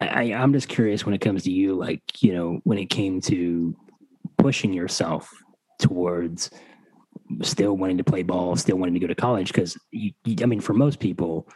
I, 0.00 0.32
I'm 0.34 0.52
just 0.52 0.68
curious 0.68 1.04
when 1.04 1.14
it 1.14 1.20
comes 1.20 1.44
to 1.44 1.52
you, 1.52 1.74
like, 1.74 2.02
you 2.22 2.34
know, 2.34 2.60
when 2.64 2.78
it 2.78 2.86
came 2.86 3.20
to 3.22 3.76
pushing 4.38 4.72
yourself 4.72 5.30
towards 5.78 6.50
still 7.42 7.76
wanting 7.76 7.98
to 7.98 8.04
play 8.04 8.22
ball, 8.22 8.56
still 8.56 8.76
wanting 8.76 8.94
to 8.94 9.00
go 9.00 9.06
to 9.06 9.14
college, 9.14 9.48
because 9.48 9.76
you 9.90 10.12
I 10.42 10.46
mean, 10.46 10.60
for 10.60 10.74
most 10.74 11.00
people 11.00 11.48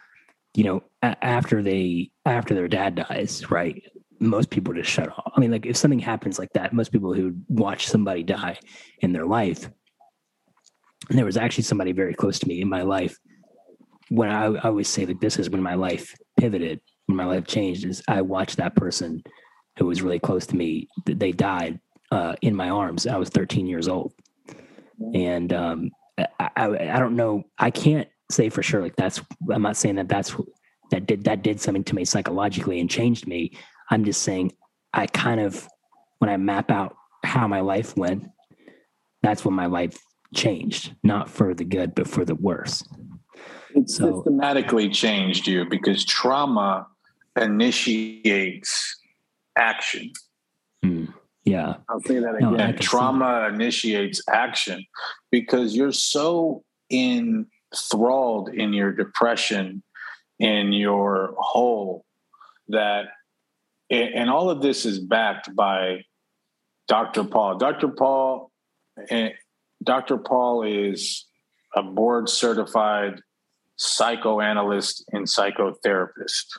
you 0.56 0.64
know, 0.64 0.82
a- 1.02 1.24
after 1.24 1.62
they 1.62 2.10
after 2.24 2.54
their 2.54 2.66
dad 2.66 2.96
dies, 2.96 3.48
right? 3.50 3.82
Most 4.18 4.50
people 4.50 4.72
just 4.72 4.90
shut 4.90 5.10
off. 5.10 5.32
I 5.36 5.40
mean, 5.40 5.52
like 5.52 5.66
if 5.66 5.76
something 5.76 5.98
happens 5.98 6.38
like 6.38 6.52
that, 6.54 6.72
most 6.72 6.90
people 6.90 7.12
who 7.12 7.34
watch 7.48 7.86
somebody 7.86 8.22
die 8.22 8.58
in 9.00 9.12
their 9.12 9.26
life, 9.26 9.70
and 11.08 11.18
there 11.18 11.24
was 11.24 11.36
actually 11.36 11.64
somebody 11.64 11.92
very 11.92 12.14
close 12.14 12.38
to 12.38 12.48
me 12.48 12.60
in 12.60 12.68
my 12.68 12.82
life 12.82 13.18
when 14.08 14.30
I, 14.30 14.46
I 14.46 14.68
always 14.68 14.88
say 14.88 15.04
that 15.04 15.20
this 15.20 15.38
is 15.38 15.50
when 15.50 15.62
my 15.62 15.74
life 15.74 16.14
pivoted, 16.38 16.80
when 17.06 17.16
my 17.16 17.24
life 17.24 17.46
changed, 17.46 17.84
is 17.84 18.02
I 18.08 18.22
watched 18.22 18.56
that 18.58 18.76
person 18.76 19.22
who 19.78 19.86
was 19.86 20.02
really 20.02 20.18
close 20.18 20.46
to 20.46 20.56
me. 20.56 20.88
They 21.04 21.32
died 21.32 21.80
uh, 22.10 22.34
in 22.42 22.54
my 22.54 22.70
arms. 22.70 23.06
I 23.06 23.16
was 23.16 23.28
13 23.30 23.66
years 23.66 23.88
old, 23.88 24.12
and 25.14 25.52
um, 25.52 25.90
I, 26.18 26.26
I, 26.38 26.66
I 26.66 26.98
don't 26.98 27.16
know. 27.16 27.44
I 27.58 27.70
can't 27.70 28.08
say 28.30 28.48
for 28.48 28.62
sure 28.62 28.82
like 28.82 28.96
that's 28.96 29.20
i'm 29.52 29.62
not 29.62 29.76
saying 29.76 29.96
that 29.96 30.08
that's 30.08 30.34
that 30.90 31.06
did 31.06 31.24
that 31.24 31.42
did 31.42 31.60
something 31.60 31.84
to 31.84 31.94
me 31.94 32.04
psychologically 32.04 32.80
and 32.80 32.90
changed 32.90 33.26
me 33.26 33.52
i'm 33.90 34.04
just 34.04 34.22
saying 34.22 34.52
i 34.92 35.06
kind 35.06 35.40
of 35.40 35.66
when 36.18 36.28
i 36.28 36.36
map 36.36 36.70
out 36.70 36.96
how 37.24 37.46
my 37.46 37.60
life 37.60 37.96
went 37.96 38.26
that's 39.22 39.44
when 39.44 39.54
my 39.54 39.66
life 39.66 39.98
changed 40.36 40.94
not 41.02 41.28
for 41.28 41.54
the 41.54 41.64
good 41.64 41.94
but 41.94 42.06
for 42.06 42.24
the 42.24 42.34
worse 42.34 42.84
it 43.74 43.90
so, 43.90 44.22
systematically 44.22 44.88
changed 44.88 45.46
you 45.46 45.64
because 45.68 46.04
trauma 46.04 46.86
initiates 47.36 48.98
action 49.56 50.12
hmm, 50.82 51.06
yeah 51.44 51.74
i'll 51.88 52.00
say 52.00 52.18
that 52.18 52.34
again 52.36 52.56
no, 52.56 52.72
trauma 52.72 53.50
initiates 53.52 54.22
action 54.28 54.84
because 55.30 55.74
you're 55.74 55.92
so 55.92 56.62
enthralled 56.90 58.48
in 58.48 58.72
your 58.72 58.92
depression, 58.92 59.82
in 60.38 60.72
your 60.72 61.34
hole, 61.38 62.04
that, 62.68 63.06
and 63.90 64.28
all 64.30 64.50
of 64.50 64.62
this 64.62 64.84
is 64.84 64.98
backed 64.98 65.54
by 65.54 66.04
Dr. 66.88 67.24
Paul. 67.24 67.56
Dr. 67.56 67.88
Paul, 67.88 68.50
eh, 69.08 69.30
Dr. 69.86 70.18
Paul 70.18 70.62
is 70.64 71.24
a 71.74 71.82
board 71.82 72.28
certified 72.28 73.20
psychoanalyst 73.76 75.04
and 75.12 75.26
psychotherapist. 75.26 76.58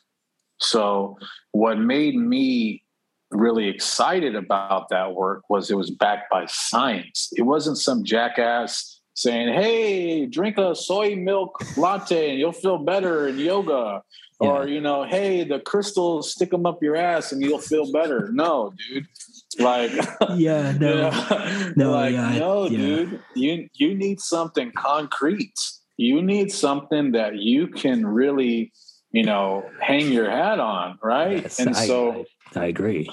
So, 0.59 1.17
what 1.51 1.77
made 1.77 2.15
me 2.15 2.83
really 3.29 3.67
excited 3.67 4.35
about 4.35 4.89
that 4.89 5.13
work 5.13 5.49
was 5.49 5.69
it 5.69 5.75
was 5.75 5.91
backed 5.91 6.31
by 6.31 6.45
science. 6.47 7.29
It 7.35 7.43
wasn't 7.43 7.77
some 7.77 8.03
jackass 8.03 9.01
saying, 9.13 9.53
"Hey, 9.53 10.25
drink 10.25 10.57
a 10.57 10.73
soy 10.73 11.15
milk 11.15 11.59
latte 11.77 12.31
and 12.31 12.39
you'll 12.39 12.53
feel 12.53 12.77
better 12.77 13.27
in 13.27 13.37
yoga." 13.37 14.01
Yeah. 14.39 14.47
Or, 14.47 14.67
you 14.67 14.81
know, 14.81 15.03
hey, 15.03 15.43
the 15.43 15.59
crystals 15.59 16.31
stick 16.31 16.51
them 16.51 16.65
up 16.67 16.83
your 16.83 16.95
ass 16.95 17.31
and 17.31 17.41
you'll 17.41 17.57
feel 17.59 17.91
better. 17.91 18.29
No, 18.31 18.71
dude. 18.77 19.07
Like, 19.59 19.91
yeah, 20.35 20.71
no, 20.73 20.89
you 20.89 20.95
know, 20.95 21.73
no, 21.75 21.91
like, 21.91 22.13
yeah, 22.13 22.37
no, 22.37 22.67
yeah. 22.67 22.77
dude. 22.77 23.19
You 23.35 23.69
you 23.73 23.95
need 23.95 24.19
something 24.19 24.71
concrete. 24.75 25.59
You 25.97 26.21
need 26.21 26.51
something 26.51 27.13
that 27.13 27.37
you 27.37 27.67
can 27.67 28.05
really, 28.05 28.71
you 29.11 29.23
know, 29.23 29.67
hang 29.81 30.11
your 30.11 30.29
hat 30.29 30.59
on, 30.59 30.99
right? 31.01 31.41
Yes, 31.41 31.59
and 31.59 31.69
I, 31.75 31.87
so 31.87 32.25
I, 32.55 32.59
I 32.59 32.65
agree. 32.65 33.09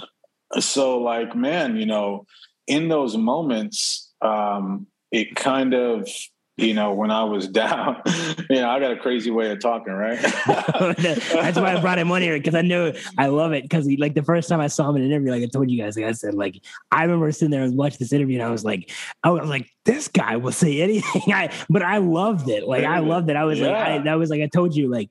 So, 0.60 0.98
like, 0.98 1.34
man, 1.34 1.76
you 1.76 1.86
know, 1.86 2.26
in 2.66 2.88
those 2.88 3.16
moments, 3.16 4.12
um, 4.20 4.86
it 5.10 5.34
kind 5.34 5.74
of 5.74 6.08
you 6.56 6.72
know, 6.72 6.92
when 6.92 7.10
I 7.10 7.24
was 7.24 7.48
down, 7.64 8.00
you 8.48 8.56
know, 8.56 8.70
I 8.70 8.78
got 8.78 8.92
a 8.92 8.96
crazy 8.96 9.30
way 9.30 9.50
of 9.50 9.60
talking, 9.60 9.92
right? 9.92 10.18
That's 10.98 11.58
why 11.58 11.74
I 11.74 11.80
brought 11.80 11.98
him 11.98 12.10
on 12.12 12.22
here 12.22 12.38
because 12.38 12.54
I 12.54 12.62
know 12.62 12.92
I 13.18 13.26
love 13.26 13.52
it. 13.52 13.64
Because 13.64 13.88
like 13.98 14.14
the 14.14 14.22
first 14.22 14.48
time 14.48 14.60
I 14.60 14.68
saw 14.68 14.88
him 14.90 14.96
in 14.96 15.02
an 15.02 15.10
interview, 15.10 15.32
like 15.32 15.42
I 15.42 15.46
told 15.46 15.70
you 15.70 15.82
guys, 15.82 15.96
like 15.96 16.06
I 16.06 16.12
said, 16.12 16.34
like 16.34 16.60
I 16.92 17.02
remember 17.02 17.30
sitting 17.32 17.50
there 17.50 17.62
and 17.62 17.76
watching 17.76 17.98
this 17.98 18.12
interview, 18.12 18.38
and 18.38 18.46
I 18.46 18.50
was 18.50 18.64
like, 18.64 18.90
I 19.22 19.30
was 19.30 19.48
like, 19.48 19.70
this 19.84 20.08
guy 20.08 20.36
will 20.36 20.52
say 20.52 20.80
anything. 20.80 21.22
I, 21.32 21.50
but 21.68 21.82
I 21.82 21.98
loved 21.98 22.48
it. 22.48 22.66
Like 22.66 22.84
I 22.84 23.00
loved 23.00 23.28
it. 23.30 23.36
I 23.36 23.44
was 23.44 23.58
yeah. 23.58 23.68
like, 23.68 23.76
I, 23.76 23.98
that 23.98 24.14
was 24.14 24.30
like 24.30 24.42
I 24.42 24.46
told 24.46 24.74
you, 24.76 24.88
like 24.88 25.10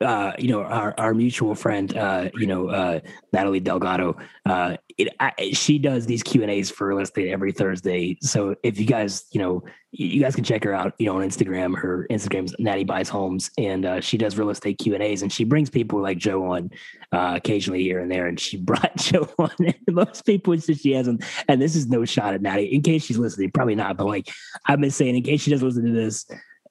uh, 0.00 0.32
you 0.38 0.48
know, 0.48 0.62
our, 0.62 0.94
our 0.98 1.14
mutual 1.14 1.54
friend, 1.54 1.96
uh, 1.96 2.28
you 2.34 2.46
know, 2.46 2.68
uh, 2.68 3.00
Natalie 3.32 3.60
Delgado, 3.60 4.16
uh, 4.44 4.76
it, 4.98 5.14
I, 5.20 5.32
she 5.52 5.78
does 5.78 6.06
these 6.06 6.22
Q 6.22 6.42
and 6.42 6.50
A's 6.50 6.70
for 6.70 7.04
Say 7.04 7.30
every 7.30 7.52
Thursday. 7.52 8.16
So 8.20 8.54
if 8.62 8.78
you 8.78 8.86
guys, 8.86 9.24
you 9.32 9.40
know, 9.40 9.64
you 9.90 10.20
guys 10.20 10.34
can 10.34 10.44
check 10.44 10.64
her 10.64 10.74
out, 10.74 10.94
you 10.98 11.06
know, 11.06 11.16
on 11.16 11.28
Instagram. 11.28 11.76
Her 11.76 12.06
Instagram's 12.10 12.54
Natty 12.58 12.84
Buys 12.84 13.08
Homes, 13.08 13.50
and 13.58 13.84
uh, 13.84 14.00
she 14.00 14.16
does 14.16 14.38
real 14.38 14.50
estate 14.50 14.78
Q 14.78 14.94
and 14.94 15.02
A's, 15.02 15.22
and 15.22 15.32
she 15.32 15.44
brings 15.44 15.70
people 15.70 16.00
like 16.00 16.18
Joe 16.18 16.52
on 16.52 16.70
uh, 17.12 17.34
occasionally 17.36 17.82
here 17.82 18.00
and 18.00 18.10
there. 18.10 18.26
And 18.26 18.38
she 18.38 18.56
brought 18.60 18.96
Joe 18.96 19.28
on, 19.38 19.50
and 19.58 19.76
most 19.88 20.24
people 20.24 20.56
that 20.56 20.78
she 20.78 20.92
hasn't. 20.92 21.24
And 21.48 21.60
this 21.60 21.76
is 21.76 21.88
no 21.88 22.04
shot 22.04 22.34
at 22.34 22.42
Natty, 22.42 22.66
in 22.66 22.82
case 22.82 23.04
she's 23.04 23.18
listening, 23.18 23.50
probably 23.50 23.74
not, 23.74 23.96
but 23.96 24.06
like 24.06 24.28
I've 24.66 24.80
been 24.80 24.90
saying, 24.90 25.16
in 25.16 25.22
case 25.22 25.42
she 25.42 25.50
does 25.50 25.62
listen 25.62 25.84
to 25.84 25.92
this 25.92 26.26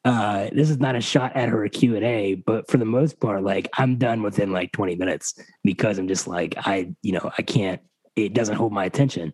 uh, 0.06 0.50
this 0.52 0.70
is 0.70 0.80
not 0.80 0.96
a 0.96 1.02
shot 1.02 1.36
at 1.36 1.50
her 1.50 1.68
Q&A, 1.70 2.36
but 2.36 2.70
for 2.70 2.78
the 2.78 2.86
most 2.86 3.20
part, 3.20 3.44
like 3.44 3.70
I'm 3.78 3.98
done 3.98 4.22
within 4.22 4.52
like 4.52 4.72
20 4.74 4.96
minutes 4.96 5.36
because 5.64 5.98
I'm 5.98 6.08
just 6.08 6.28
like, 6.28 6.56
I, 6.58 6.94
you 7.02 7.14
know, 7.14 7.32
I 7.38 7.42
can't, 7.42 7.82
it 8.16 8.34
doesn't 8.34 8.56
hold 8.56 8.74
my 8.74 8.86
attention 8.86 9.34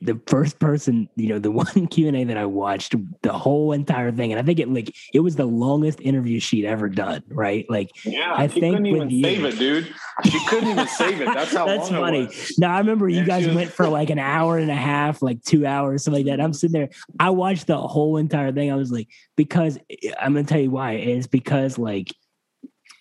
the 0.00 0.18
first 0.26 0.58
person, 0.58 1.08
you 1.14 1.28
know, 1.28 1.38
the 1.38 1.50
one 1.50 1.86
Q 1.88 2.08
and 2.08 2.16
A 2.16 2.24
that 2.24 2.36
I 2.36 2.46
watched 2.46 2.94
the 3.22 3.32
whole 3.32 3.72
entire 3.72 4.10
thing, 4.12 4.32
and 4.32 4.40
I 4.40 4.44
think 4.44 4.58
it 4.58 4.68
like 4.68 4.94
it 5.12 5.20
was 5.20 5.36
the 5.36 5.44
longest 5.44 6.00
interview 6.00 6.40
she'd 6.40 6.64
ever 6.64 6.88
done. 6.88 7.22
Right? 7.28 7.66
Like, 7.68 7.90
yeah, 8.04 8.32
I 8.34 8.46
she 8.46 8.60
think 8.60 8.76
couldn't 8.76 8.86
even 8.86 9.10
you, 9.10 9.22
save 9.22 9.44
it, 9.44 9.58
dude. 9.58 9.94
She 10.24 10.46
couldn't 10.46 10.70
even 10.70 10.88
save 10.88 11.20
it. 11.20 11.26
That's 11.26 11.54
how. 11.54 11.66
That's 11.74 11.88
funny. 11.88 12.28
Now 12.58 12.74
I 12.74 12.78
remember 12.78 13.08
you 13.08 13.24
guys 13.24 13.46
was, 13.46 13.54
went 13.54 13.70
for 13.70 13.88
like 13.88 14.10
an 14.10 14.18
hour 14.18 14.58
and 14.58 14.70
a 14.70 14.76
half, 14.76 15.22
like 15.22 15.42
two 15.42 15.66
hours, 15.66 16.04
something 16.04 16.24
like 16.24 16.36
that. 16.36 16.42
I'm 16.42 16.52
sitting 16.52 16.72
there. 16.72 16.90
I 17.18 17.30
watched 17.30 17.66
the 17.66 17.78
whole 17.78 18.16
entire 18.16 18.52
thing. 18.52 18.72
I 18.72 18.76
was 18.76 18.90
like, 18.90 19.08
because 19.36 19.78
I'm 20.18 20.34
gonna 20.34 20.44
tell 20.44 20.60
you 20.60 20.70
why. 20.70 20.92
It's 20.92 21.26
because 21.26 21.78
like 21.78 22.14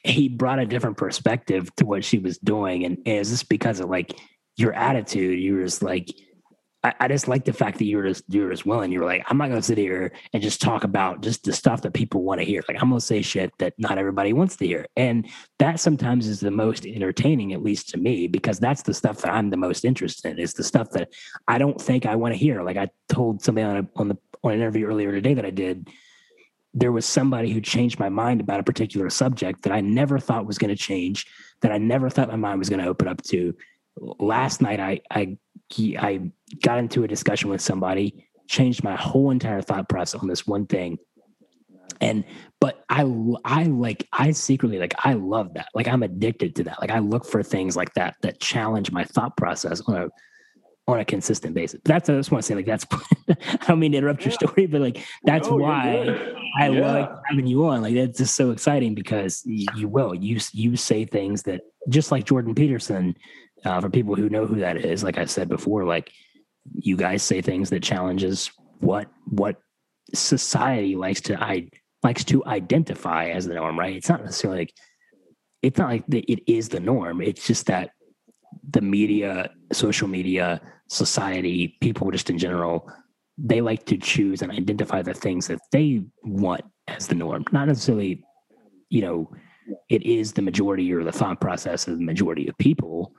he 0.04 0.28
brought 0.28 0.60
a 0.60 0.66
different 0.66 0.98
perspective 0.98 1.74
to 1.78 1.86
what 1.86 2.04
she 2.04 2.20
was 2.20 2.38
doing, 2.40 2.84
and, 2.84 2.98
is 3.06 3.32
this 3.32 3.44
because 3.44 3.80
of 3.80 3.90
like 3.90 4.20
your 4.58 4.74
attitude. 4.74 5.40
You 5.40 5.56
were 5.56 5.64
just 5.64 5.84
like 5.84 6.14
I, 6.84 6.94
I, 7.00 7.08
just 7.08 7.30
like 7.30 7.46
the 7.46 7.54
fact 7.54 7.78
that 7.78 7.86
you 7.86 7.96
were 7.98 8.04
just 8.04 8.26
you 8.28 8.44
were 8.44 8.52
just 8.52 8.66
willing. 8.66 8.92
You 8.92 9.00
were 9.00 9.06
like, 9.06 9.24
I'm 9.28 9.38
not 9.38 9.48
gonna 9.48 9.62
sit 9.62 9.78
here 9.78 10.12
and 10.34 10.44
just 10.44 10.62
talk 10.62 10.84
about 10.84 11.22
just 11.22 11.44
the 11.44 11.54
stuff 11.54 11.82
that 11.84 11.94
people 11.94 12.24
want 12.24 12.42
to 12.42 12.46
hear. 12.46 12.62
Like 12.68 12.82
I'm 12.82 12.90
gonna 12.90 13.00
say 13.00 13.22
shit 13.22 13.54
that 13.60 13.74
not 13.78 13.98
everybody 13.98 14.34
wants 14.34 14.58
to 14.58 14.68
hear. 14.68 14.88
And 14.98 15.30
that 15.60 15.80
sometimes 15.80 16.28
is 16.28 16.42
the 16.42 16.52
most 16.52 16.86
entertaining, 16.86 17.54
at 17.54 17.64
least 17.64 17.90
to 17.90 17.98
me, 17.98 18.28
because 18.28 18.60
that's 18.60 18.84
the 18.84 18.94
stuff 18.94 19.20
that 19.22 19.34
I'm 19.34 19.50
the 19.50 19.58
most 19.58 19.86
interested 19.86 20.32
in. 20.32 20.40
Is 20.40 20.54
the 20.54 20.64
stuff 20.64 20.90
that 20.92 21.10
I 21.48 21.58
don't 21.58 21.80
think 21.80 22.06
I 22.06 22.16
want 22.16 22.34
to 22.34 22.38
hear. 22.38 22.62
Like 22.64 22.78
I 22.78 22.90
told 23.08 23.42
somebody 23.42 23.66
on 23.66 23.78
a, 23.78 23.88
on 23.96 24.08
the 24.10 24.18
on 24.44 24.52
an 24.52 24.60
interview 24.60 24.86
earlier 24.86 25.12
today 25.12 25.34
that 25.36 25.46
I 25.46 25.52
did. 25.52 25.90
There 26.76 26.92
was 26.92 27.06
somebody 27.06 27.52
who 27.52 27.62
changed 27.62 28.00
my 28.00 28.10
mind 28.10 28.42
about 28.42 28.60
a 28.60 28.64
particular 28.64 29.10
subject 29.10 29.62
that 29.62 29.72
I 29.72 29.80
never 29.80 30.18
thought 30.18 30.48
was 30.48 30.58
going 30.58 30.76
to 30.76 30.76
change, 30.76 31.28
that 31.62 31.72
I 31.72 31.78
never 31.78 32.10
thought 32.10 32.30
my 32.30 32.36
mind 32.36 32.58
was 32.58 32.68
going 32.68 32.82
to 32.82 32.90
open 32.90 33.08
up 33.08 33.22
to. 33.26 33.56
Last 33.98 34.62
night, 34.62 34.80
I 34.80 35.02
I 35.12 35.38
I 36.00 36.32
got 36.62 36.80
into 36.80 37.04
a 37.04 37.08
discussion 37.08 37.50
with 37.50 37.62
somebody, 37.62 38.28
changed 38.48 38.84
my 38.84 38.96
whole 38.96 39.32
entire 39.32 39.62
thought 39.62 39.90
process 39.90 40.22
on 40.22 40.28
this 40.28 40.46
one 40.46 40.66
thing. 40.66 40.98
And 42.02 42.24
but 42.60 42.84
I 42.90 43.02
I 43.46 43.64
like 43.64 44.08
I 44.12 44.32
secretly 44.32 44.80
like 44.80 44.94
I 45.04 45.14
love 45.14 45.54
that. 45.56 45.68
Like 45.74 45.88
I'm 45.88 46.04
addicted 46.04 46.56
to 46.56 46.64
that. 46.66 46.82
Like 46.82 46.92
I 46.92 47.00
look 47.00 47.26
for 47.26 47.44
things 47.44 47.76
like 47.76 47.94
that 47.94 48.16
that 48.22 48.40
challenge 48.40 48.92
my 48.92 49.04
thought 49.04 49.38
process 49.38 49.82
on 49.82 49.96
a 49.96 50.10
on 50.88 51.00
a 51.00 51.06
consistent 51.06 51.56
basis. 51.56 51.80
But 51.84 51.94
That's 51.94 52.10
I 52.10 52.16
just 52.16 52.32
want 52.32 52.44
to 52.44 52.48
say 52.48 52.56
like 52.56 52.66
that's 52.66 52.86
I 53.30 53.66
don't 53.68 53.80
mean 53.80 53.94
to 53.94 54.00
interrupt 54.00 54.26
your 54.26 54.32
story, 54.32 54.66
but 54.66 54.82
like 54.82 55.06
that's 55.24 55.50
no, 55.50 55.58
why 55.58 56.34
I 56.60 56.70
yeah. 56.70 56.94
like 56.94 57.10
having 57.30 57.48
you 57.48 57.66
on. 57.66 57.82
Like 57.82 57.96
that's 57.96 58.18
just 58.18 58.36
so 58.36 58.52
exciting 58.52 58.96
because 58.96 59.42
you, 59.46 59.68
you 59.76 59.88
will 59.88 60.14
you 60.14 60.40
you 60.52 60.76
say 60.76 61.06
things 61.06 61.44
that 61.44 61.62
just 61.90 62.12
like 62.12 62.26
Jordan 62.26 62.56
Peterson. 62.56 63.16
Uh, 63.66 63.80
for 63.80 63.90
people 63.90 64.16
who 64.16 64.30
know 64.30 64.46
who 64.46 64.60
that 64.60 64.78
is, 64.78 65.04
like 65.04 65.18
I 65.18 65.26
said 65.26 65.48
before, 65.48 65.86
like 65.86 66.12
you 66.74 66.98
guys 66.98 67.24
say 67.24 67.42
things 67.42 67.70
that 67.70 67.84
challenges 67.84 68.52
what 68.80 69.08
what 69.26 69.58
society 70.14 70.96
likes 70.96 71.22
to 71.22 71.42
I 71.42 71.70
likes 72.04 72.24
to 72.26 72.44
identify 72.46 73.30
as 73.30 73.48
the 73.48 73.54
norm, 73.56 73.80
right? 73.80 73.96
It's 73.96 74.10
not 74.10 74.24
necessarily 74.24 74.60
like 74.60 74.74
it's 75.62 75.80
not 75.80 75.90
like 75.90 76.04
the, 76.08 76.20
it 76.22 76.44
is 76.46 76.70
the 76.70 76.82
norm. 76.82 77.22
It's 77.22 77.48
just 77.48 77.68
that 77.68 77.92
the 78.70 78.82
media, 78.82 79.50
social 79.72 80.08
media, 80.08 80.62
society, 80.90 81.78
people 81.82 82.12
just 82.12 82.30
in 82.30 82.38
general, 82.38 82.92
they 83.38 83.62
like 83.62 83.86
to 83.86 83.98
choose 83.98 84.42
and 84.42 84.52
identify 84.52 85.02
the 85.02 85.14
things 85.14 85.48
that 85.48 85.60
they 85.72 86.04
want 86.24 86.64
as 86.88 87.08
the 87.08 87.16
norm, 87.16 87.46
not 87.52 87.68
necessarily, 87.68 88.24
you 88.90 89.02
know, 89.02 89.32
it 89.90 90.04
is 90.04 90.34
the 90.34 90.42
majority 90.42 90.92
or 90.94 91.04
the 91.04 91.12
thought 91.12 91.40
process 91.40 91.88
of 91.88 91.98
the 91.98 92.04
majority 92.04 92.48
of 92.48 92.58
people, 92.58 93.14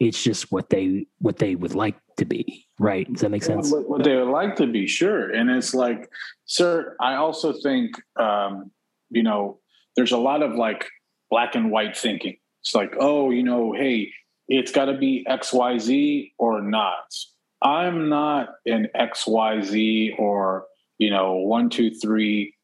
it's 0.00 0.22
just 0.22 0.50
what 0.50 0.70
they 0.70 1.06
what 1.18 1.36
they 1.36 1.54
would 1.54 1.74
like 1.74 1.96
to 2.16 2.24
be 2.24 2.66
right? 2.80 3.12
Does 3.12 3.20
that 3.20 3.30
make 3.30 3.42
sense? 3.44 3.70
what 3.70 4.02
they 4.02 4.16
would 4.16 4.32
like 4.32 4.56
to 4.56 4.66
be 4.66 4.86
sure. 4.86 5.30
And 5.30 5.50
it's 5.50 5.74
like 5.74 6.10
sir 6.46 6.96
i 7.00 7.14
also 7.14 7.52
think 7.52 7.92
um, 8.18 8.72
you 9.10 9.22
know 9.22 9.60
there's 9.94 10.12
a 10.12 10.18
lot 10.18 10.42
of 10.42 10.54
like 10.54 10.88
black 11.30 11.54
and 11.54 11.70
white 11.70 11.96
thinking. 11.96 12.36
It's 12.62 12.74
like 12.74 12.94
oh 12.98 13.30
you 13.30 13.42
know 13.42 13.72
hey 13.72 14.10
it's 14.48 14.72
got 14.72 14.86
to 14.86 14.98
be 14.98 15.24
xyz 15.30 16.32
or 16.36 16.60
not 16.60 17.14
i'm 17.62 18.08
not 18.08 18.48
an 18.66 18.88
xyz 18.96 20.18
or 20.18 20.64
you 20.98 21.08
know 21.08 21.34
one 21.34 21.70
two 21.70 21.90
three 21.90 22.54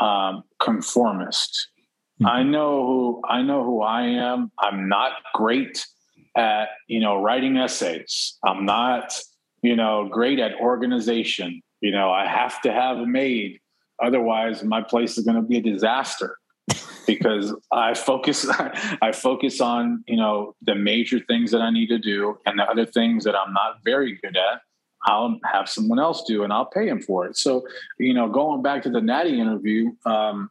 um, 0.00 0.42
conformist. 0.58 1.68
Mm-hmm. 2.20 2.26
i 2.26 2.42
know 2.42 2.86
who 2.86 3.22
i 3.28 3.42
know 3.42 3.64
who 3.64 3.82
i 3.82 4.02
am. 4.02 4.50
I'm 4.58 4.88
not 4.88 5.12
great 5.34 5.86
at 6.36 6.68
you 6.86 7.00
know 7.00 7.20
writing 7.20 7.56
essays. 7.56 8.38
I'm 8.44 8.64
not 8.64 9.18
you 9.62 9.76
know 9.76 10.08
great 10.10 10.38
at 10.38 10.54
organization. 10.60 11.62
You 11.80 11.92
know 11.92 12.10
i 12.10 12.26
have 12.26 12.60
to 12.62 12.72
have 12.72 12.98
a 12.98 13.06
maid. 13.06 13.60
Otherwise 14.02 14.62
my 14.62 14.82
place 14.82 15.18
is 15.18 15.24
going 15.24 15.36
to 15.36 15.42
be 15.42 15.58
a 15.58 15.62
disaster. 15.62 16.36
Because 17.06 17.52
i 17.72 17.94
focus 17.94 18.46
i 19.02 19.10
focus 19.12 19.60
on 19.60 20.04
you 20.06 20.16
know 20.16 20.54
the 20.62 20.76
major 20.76 21.18
things 21.18 21.50
that 21.50 21.60
i 21.60 21.70
need 21.70 21.88
to 21.88 21.98
do 21.98 22.38
and 22.46 22.58
the 22.58 22.62
other 22.62 22.86
things 22.86 23.24
that 23.24 23.34
i'm 23.34 23.52
not 23.52 23.78
very 23.84 24.16
good 24.22 24.36
at 24.36 24.60
i'll 25.06 25.40
have 25.44 25.68
someone 25.68 25.98
else 25.98 26.22
do 26.28 26.44
and 26.44 26.52
i'll 26.52 26.66
pay 26.66 26.86
him 26.86 27.00
for 27.00 27.26
it. 27.26 27.36
So 27.36 27.66
you 27.98 28.14
know 28.14 28.28
going 28.28 28.62
back 28.62 28.82
to 28.82 28.90
the 28.90 29.00
natty 29.00 29.40
interview 29.40 29.90
um, 30.04 30.50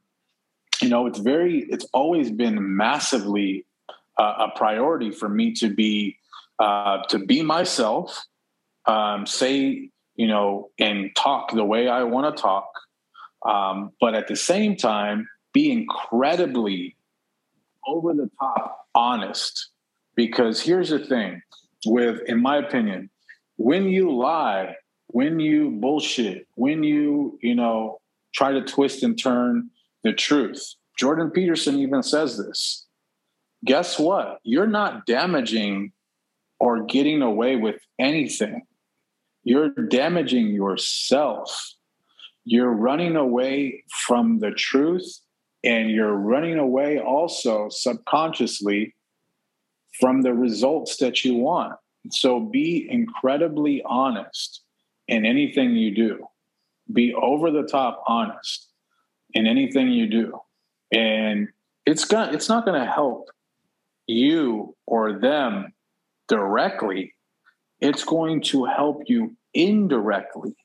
you 0.82 0.90
know 0.90 1.06
it's 1.06 1.20
very 1.20 1.60
it's 1.70 1.86
always 1.94 2.30
been 2.30 2.76
massively 2.76 3.66
a 4.24 4.52
priority 4.56 5.12
for 5.12 5.30
me 5.30 5.54
to 5.54 5.74
be 5.74 6.18
uh, 6.60 7.04
to 7.10 7.20
be 7.20 7.42
myself, 7.42 8.26
um, 8.86 9.26
say 9.26 9.90
you 10.16 10.28
know, 10.28 10.70
and 10.78 11.16
talk 11.16 11.54
the 11.54 11.64
way 11.64 11.88
I 11.88 12.04
want 12.04 12.36
to 12.36 12.42
talk, 12.42 12.70
um, 13.48 13.94
but 14.02 14.16
at 14.16 14.28
the 14.28 14.36
same 14.36 14.76
time 14.76 15.30
be 15.54 15.72
incredibly 15.72 16.98
over 17.88 18.14
the 18.14 18.30
top 18.40 18.88
honest. 18.94 19.70
Because 20.16 20.62
here's 20.62 20.90
the 20.90 21.00
thing, 21.00 21.42
with 21.86 22.20
in 22.28 22.42
my 22.42 22.58
opinion, 22.58 23.10
when 23.56 23.88
you 23.88 24.14
lie, 24.14 24.76
when 25.08 25.40
you 25.40 25.72
bullshit, 25.72 26.46
when 26.56 26.84
you 26.84 27.40
you 27.42 27.56
know 27.56 28.02
try 28.34 28.52
to 28.52 28.62
twist 28.62 29.04
and 29.04 29.18
turn 29.18 29.70
the 30.04 30.14
truth. 30.14 30.76
Jordan 30.98 31.32
Peterson 31.32 31.80
even 31.80 32.04
says 32.04 32.38
this. 32.38 32.86
Guess 33.66 33.99
what? 33.99 34.39
You're 34.43 34.68
not 34.68 35.05
damaging 35.05 35.91
or 36.60 36.84
getting 36.86 37.22
away 37.22 37.55
with 37.55 37.76
anything. 37.97 38.64
You're 39.43 39.70
damaging 39.70 40.47
yourself. 40.49 41.74
You're 42.45 42.72
running 42.72 43.16
away 43.16 43.84
from 44.07 44.39
the 44.39 44.51
truth 44.51 45.20
and 45.64 45.89
you're 45.89 46.16
running 46.16 46.57
away 46.57 46.99
also 46.99 47.68
subconsciously 47.70 48.95
from 49.99 50.22
the 50.22 50.34
results 50.34 50.97
that 50.97 51.26
you 51.26 51.36
want. 51.36 51.74
So 52.12 52.39
be 52.39 52.88
incredibly 52.89 53.82
honest 53.86 54.62
in 55.07 55.26
anything 55.26 55.72
you 55.72 55.93
do. 55.93 56.28
Be 56.91 57.14
over 57.14 57.51
the 57.51 57.64
top 57.64 58.03
honest 58.07 58.70
in 59.34 59.45
anything 59.45 59.89
you 59.89 60.07
do. 60.07 60.39
And 60.91 61.49
it's 61.86 62.05
going 62.05 62.34
it's 62.34 62.49
not 62.49 62.66
going 62.66 62.80
to 62.80 62.89
help 62.89 63.30
you 64.10 64.76
or 64.86 65.20
them 65.20 65.74
directly. 66.28 67.14
It's 67.80 68.03
going 68.03 68.41
to 68.43 68.66
help 68.66 69.03
you 69.07 69.36
indirectly 69.53 70.55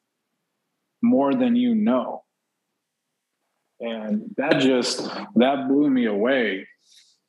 more 1.03 1.34
than 1.34 1.55
you 1.55 1.74
know. 1.74 2.24
And 3.80 4.34
that 4.36 4.61
just 4.61 5.05
that 5.36 5.68
blew 5.68 5.90
me 5.90 6.07
away. 6.07 6.66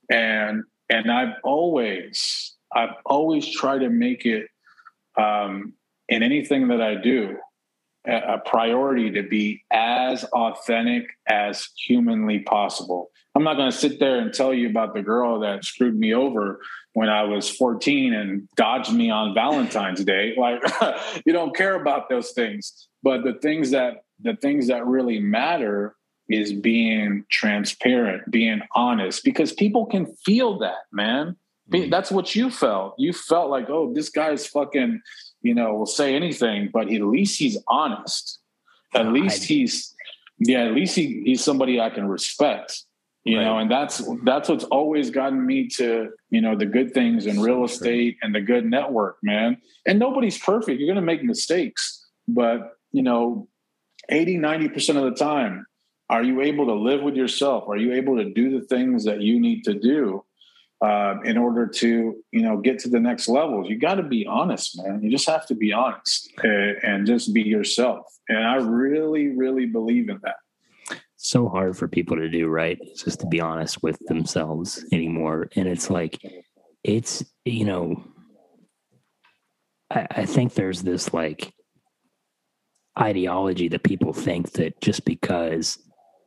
And 0.09 0.63
and 0.89 1.11
I've 1.11 1.35
always 1.43 2.55
I've 2.73 2.95
always 3.05 3.51
tried 3.51 3.79
to 3.79 3.89
make 3.89 4.25
it 4.25 4.47
um, 5.19 5.73
in 6.07 6.23
anything 6.23 6.67
that 6.69 6.81
I 6.81 6.95
do 6.95 7.37
a 8.07 8.37
priority 8.45 9.11
to 9.11 9.23
be 9.23 9.63
as 9.71 10.23
authentic 10.25 11.05
as 11.27 11.69
humanly 11.87 12.39
possible. 12.39 13.09
I'm 13.35 13.43
not 13.43 13.57
going 13.57 13.69
to 13.69 13.77
sit 13.77 13.99
there 13.99 14.19
and 14.19 14.33
tell 14.33 14.53
you 14.53 14.69
about 14.69 14.93
the 14.93 15.01
girl 15.01 15.41
that 15.41 15.65
screwed 15.65 15.97
me 15.97 16.13
over 16.13 16.61
when 16.93 17.09
I 17.09 17.23
was 17.23 17.49
14 17.49 18.13
and 18.13 18.47
dodged 18.55 18.93
me 18.93 19.09
on 19.09 19.33
Valentine's 19.33 20.03
Day. 20.03 20.35
Like 20.45 20.61
you 21.25 21.33
don't 21.33 21.55
care 21.55 21.75
about 21.75 22.09
those 22.09 22.31
things, 22.31 22.87
but 23.03 23.23
the 23.23 23.33
things 23.33 23.71
that 23.71 24.03
the 24.21 24.35
things 24.35 24.67
that 24.67 24.85
really 24.85 25.19
matter 25.19 25.95
is 26.29 26.53
being 26.53 27.25
transparent, 27.29 28.29
being 28.31 28.61
honest, 28.73 29.23
because 29.23 29.51
people 29.51 29.85
can 29.85 30.05
feel 30.25 30.59
that, 30.59 30.85
man. 30.91 31.35
Mm-hmm. 31.71 31.89
That's 31.89 32.11
what 32.11 32.35
you 32.35 32.49
felt. 32.49 32.95
You 32.97 33.11
felt 33.11 33.49
like, 33.49 33.69
oh, 33.69 33.93
this 33.93 34.09
guy's 34.09 34.47
fucking, 34.47 35.01
you 35.41 35.53
know, 35.53 35.73
will 35.73 35.85
say 35.85 36.15
anything, 36.15 36.69
but 36.71 36.91
at 36.91 37.01
least 37.01 37.39
he's 37.39 37.57
honest. 37.67 38.39
At 38.93 39.07
least 39.07 39.43
he's, 39.43 39.93
yeah, 40.39 40.65
at 40.65 40.73
least 40.73 40.95
he, 40.95 41.21
he's 41.25 41.43
somebody 41.43 41.81
I 41.81 41.89
can 41.89 42.07
respect. 42.07 42.84
You 43.25 43.37
right. 43.37 43.43
know, 43.43 43.57
and 43.57 43.71
that's 43.71 44.07
that's 44.23 44.49
what's 44.49 44.65
always 44.65 45.09
gotten 45.09 45.43
me 45.43 45.67
to, 45.77 46.11
you 46.29 46.41
know, 46.41 46.55
the 46.55 46.67
good 46.67 46.93
things 46.93 47.25
in 47.25 47.41
real 47.41 47.65
estate 47.65 48.17
and 48.21 48.35
the 48.35 48.41
good 48.41 48.65
network, 48.65 49.17
man. 49.23 49.57
And 49.87 49.97
nobody's 49.97 50.37
perfect. 50.37 50.79
You're 50.79 50.93
gonna 50.93 51.05
make 51.05 51.23
mistakes, 51.23 52.05
but 52.27 52.77
you 52.91 53.01
know, 53.01 53.49
80, 54.09 54.37
90% 54.37 54.95
of 54.95 55.03
the 55.03 55.11
time, 55.11 55.65
are 56.09 56.23
you 56.23 56.41
able 56.41 56.67
to 56.67 56.73
live 56.73 57.01
with 57.01 57.15
yourself? 57.15 57.67
Are 57.67 57.77
you 57.77 57.93
able 57.93 58.15
to 58.17 58.29
do 58.31 58.59
the 58.59 58.65
things 58.65 59.03
that 59.05 59.21
you 59.21 59.39
need 59.39 59.63
to 59.63 59.73
do 59.73 60.23
uh, 60.81 61.15
in 61.25 61.37
order 61.37 61.67
to, 61.67 62.15
you 62.31 62.41
know, 62.41 62.57
get 62.57 62.79
to 62.79 62.89
the 62.89 62.99
next 62.99 63.27
levels? 63.27 63.67
You 63.69 63.77
got 63.77 63.95
to 63.95 64.03
be 64.03 64.25
honest, 64.27 64.81
man. 64.81 65.01
You 65.01 65.09
just 65.09 65.27
have 65.27 65.47
to 65.47 65.55
be 65.55 65.73
honest 65.73 66.31
and, 66.43 66.77
and 66.83 67.07
just 67.07 67.33
be 67.33 67.41
yourself. 67.41 68.05
And 68.29 68.45
I 68.45 68.57
really, 68.57 69.29
really 69.29 69.65
believe 69.65 70.09
in 70.09 70.19
that. 70.23 70.35
So 71.25 71.49
hard 71.49 71.75
for 71.75 71.87
people 71.87 72.17
to 72.17 72.29
do, 72.29 72.47
right? 72.47 72.77
It's 72.81 73.03
just 73.03 73.21
to 73.21 73.27
be 73.27 73.41
honest 73.41 73.81
with 73.81 73.97
themselves 74.05 74.85
anymore. 74.91 75.49
And 75.55 75.67
it's 75.67 75.89
like, 75.89 76.21
it's, 76.83 77.23
you 77.45 77.65
know, 77.65 78.03
I, 79.89 80.05
I 80.11 80.25
think 80.25 80.53
there's 80.53 80.83
this 80.83 81.13
like 81.13 81.51
ideology 82.99 83.67
that 83.69 83.83
people 83.83 84.13
think 84.13 84.51
that 84.53 84.79
just 84.81 85.03
because 85.03 85.79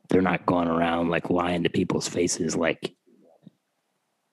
they're 0.09 0.21
not 0.21 0.45
going 0.45 0.67
around 0.67 1.09
like 1.09 1.29
lying 1.29 1.63
to 1.63 1.69
people's 1.69 2.07
faces 2.07 2.55
like 2.55 2.93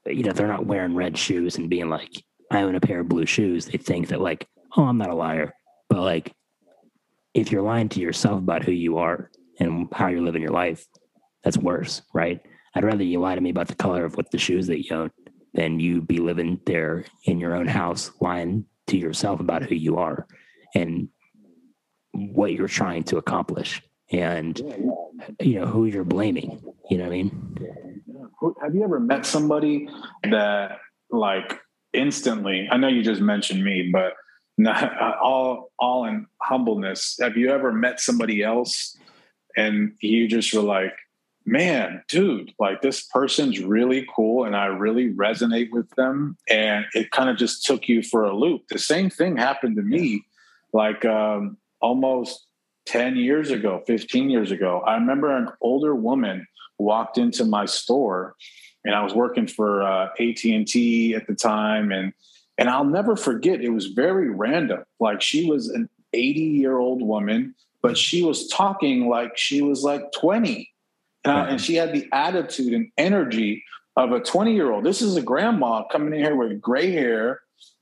you 0.05 0.23
know 0.23 0.33
they're 0.33 0.47
not 0.47 0.67
wearing 0.67 0.95
red 0.95 1.17
shoes 1.17 1.57
and 1.57 1.71
being 1.71 1.89
like 1.89 2.11
i 2.51 2.61
own 2.61 2.75
a 2.75 2.81
pair 2.81 3.01
of 3.01 3.09
blue 3.09 3.25
shoes 3.25 3.65
they 3.67 3.79
think 3.79 4.09
that 4.09 4.21
like 4.21 4.47
oh 4.77 4.85
i'm 4.85 4.99
not 4.99 5.09
a 5.09 5.15
liar 5.15 5.55
but 5.89 6.01
like 6.03 6.33
if 7.33 7.51
you're 7.51 7.63
lying 7.63 7.89
to 7.89 8.01
yourself 8.01 8.39
about 8.39 8.65
who 8.65 8.73
you 8.73 8.99
are 8.99 9.31
and 9.59 9.89
how 9.93 10.09
you're 10.09 10.23
living 10.23 10.43
your 10.43 10.53
life 10.53 10.87
that's 11.45 11.59
worse 11.59 12.03
right? 12.13 12.41
I'd 12.75 12.85
rather 12.85 13.05
you 13.05 13.21
lie 13.21 13.35
to 13.35 13.41
me 13.41 13.51
about 13.51 13.69
the 13.69 13.75
color 13.75 14.05
of 14.05 14.17
what 14.17 14.31
the 14.31 14.39
shoes 14.39 14.67
that 14.67 14.85
you 14.85 14.95
own 14.95 15.11
than 15.55 15.81
you 15.81 16.03
be 16.03 16.19
living 16.19 16.61
there 16.67 17.07
in 17.25 17.41
your 17.41 17.55
own 17.55 17.67
house 17.67 18.11
lying 18.21 18.67
to 18.89 18.99
yourself 18.99 19.41
about 19.41 19.63
who 19.63 19.75
you 19.75 19.97
are 19.97 20.27
and 20.75 21.09
what 22.13 22.53
you're 22.53 22.69
trying 22.69 23.03
to 23.05 23.17
accomplish 23.17 23.83
and 24.13 24.59
you 25.41 25.59
know 25.59 25.67
who 25.67 25.87
you're 25.87 26.05
blaming 26.05 26.63
you 26.91 26.99
know 26.99 27.05
what 27.05 27.13
i 27.13 27.17
mean? 27.17 27.57
Have 28.63 28.75
you 28.75 28.85
ever 28.85 29.01
met 29.01 29.27
somebody 29.27 29.89
that 30.23 30.79
like 31.11 31.59
instantly 31.93 32.69
i 32.71 32.77
know 32.77 32.89
you 32.89 33.03
just 33.03 33.21
mentioned 33.21 33.65
me 33.65 33.91
but 33.91 34.13
not, 34.59 34.93
all 35.23 35.73
all 35.79 36.05
in 36.05 36.27
humbleness 36.43 37.17
have 37.21 37.37
you 37.37 37.51
ever 37.51 37.73
met 37.73 38.01
somebody 38.01 38.43
else 38.43 38.97
and 39.57 39.93
you 40.01 40.29
just 40.29 40.53
were 40.53 40.61
like 40.61 40.95
man 41.49 42.03
dude 42.09 42.53
like 42.59 42.83
this 42.83 43.05
person's 43.05 43.61
really 43.61 44.05
cool 44.15 44.45
and 44.45 44.57
i 44.57 44.67
really 44.67 45.13
resonate 45.13 45.71
with 45.71 45.89
them. 45.91 46.37
And 46.49 46.85
it 46.95 47.11
kind 47.11 47.31
of 47.31 47.37
just 47.37 47.65
took 47.65 47.89
you 47.89 48.03
for 48.03 48.25
a 48.25 48.35
loop. 48.35 48.63
The 48.69 48.79
same 48.79 49.11
thing 49.11 49.37
happened 49.37 49.77
to 49.77 49.83
me 49.83 50.25
like 50.73 51.05
um 51.05 51.57
almost 51.81 52.47
10 52.87 53.17
years 53.17 53.51
ago, 53.51 53.83
15 53.87 54.31
years 54.31 54.51
ago, 54.51 54.81
I 54.81 54.95
remember 54.95 55.37
an 55.37 55.49
older 55.61 55.95
woman 55.95 56.47
walked 56.79 57.19
into 57.19 57.45
my 57.45 57.65
store 57.67 58.37
and 58.85 58.95
I 58.95 59.03
was 59.03 59.13
working 59.13 59.47
for 59.47 59.83
uh, 59.83 60.09
AT&T 60.21 61.15
at 61.15 61.27
the 61.27 61.35
time 61.35 61.93
and 61.93 62.13
and 62.59 62.71
I'll 62.71 62.85
never 62.85 63.17
forget 63.17 63.61
it 63.61 63.69
was 63.69 63.89
very 63.89 64.31
random. 64.31 64.85
Like 64.99 65.21
she 65.21 65.51
was 65.51 65.69
an 65.69 65.91
80-year-old 66.15 67.03
woman, 67.03 67.55
but 67.87 67.97
she 67.97 68.23
was 68.23 68.49
talking 68.49 69.09
like 69.09 69.37
she 69.37 69.63
was 69.63 69.85
like 69.85 70.03
20. 70.13 70.71
And, 71.25 71.33
I, 71.33 71.49
and 71.51 71.61
she 71.61 71.75
had 71.75 71.93
the 71.93 72.09
attitude 72.13 72.73
and 72.73 72.91
energy 72.97 73.65
of 73.97 74.13
a 74.13 74.21
20-year-old. 74.21 74.85
This 74.85 75.03
is 75.03 75.17
a 75.17 75.23
grandma 75.23 75.85
coming 75.91 76.15
in 76.15 76.25
here 76.25 76.37
with 76.37 76.61
gray 76.61 76.93
hair, 76.93 77.41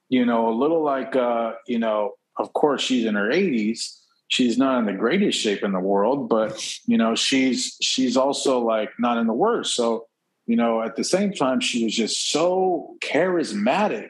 you 0.09 0.25
know, 0.25 0.49
a 0.49 0.55
little 0.55 0.83
like 0.83 1.17
uh, 1.17 1.53
you 1.67 1.79
know, 1.79 2.13
of 2.39 2.53
course 2.53 2.83
she's 2.83 3.07
in 3.07 3.15
her 3.15 3.29
80s 3.29 4.01
she's 4.29 4.59
not 4.59 4.79
in 4.79 4.87
the 4.87 4.93
greatest 4.93 5.39
shape 5.39 5.63
in 5.63 5.73
the 5.73 5.81
world, 5.81 6.29
but 6.29 6.53
you 6.87 6.99
know, 6.99 7.15
she's 7.15 7.77
she's 7.81 8.17
also 8.17 8.59
like 8.59 8.91
not 8.99 9.19
in 9.19 9.27
the 9.27 9.33
worst. 9.33 9.77
So, 9.77 10.07
you 10.47 10.57
know, 10.57 10.83
at 10.83 10.97
the 10.97 11.05
same 11.05 11.33
time, 11.33 11.61
she 11.61 11.85
was 11.85 11.95
just 11.95 12.31
so 12.31 12.97
charismatic. 13.01 14.09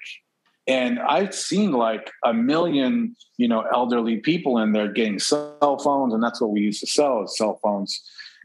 And 0.67 0.99
I've 0.99 1.35
seen 1.35 1.73
like 1.73 2.11
a 2.25 2.33
million, 2.33 3.17
you 3.37 3.49
know, 3.49 3.65
elderly 3.73 4.17
people 4.17 4.59
in 4.59 4.73
there 4.73 4.91
getting 4.91 5.19
cell 5.19 5.79
phones, 5.83 6.15
and 6.15 6.23
that's 6.23 6.41
what 6.41 6.51
we 6.51 6.61
used 6.61 6.81
to 6.81 6.87
sell 6.87 7.25
is 7.25 7.37
cell 7.37 7.61
phones. 7.63 8.03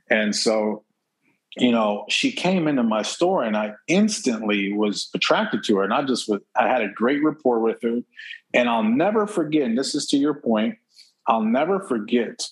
And 0.09 0.35
so, 0.35 0.83
you 1.57 1.71
know, 1.71 2.05
she 2.09 2.31
came 2.31 2.67
into 2.67 2.83
my 2.83 3.01
store 3.03 3.43
and 3.43 3.55
I 3.55 3.73
instantly 3.87 4.73
was 4.73 5.09
attracted 5.13 5.63
to 5.65 5.77
her. 5.77 5.83
And 5.83 5.93
I 5.93 6.03
just 6.03 6.29
was, 6.29 6.41
I 6.55 6.67
had 6.67 6.81
a 6.81 6.89
great 6.89 7.23
rapport 7.23 7.59
with 7.59 7.81
her. 7.83 7.99
And 8.53 8.69
I'll 8.69 8.83
never 8.83 9.27
forget, 9.27 9.63
and 9.63 9.77
this 9.77 9.95
is 9.95 10.07
to 10.07 10.17
your 10.17 10.33
point, 10.33 10.75
I'll 11.27 11.43
never 11.43 11.79
forget 11.79 12.47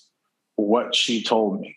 what 0.56 0.96
she 0.96 1.24
told 1.24 1.60
me. 1.60 1.76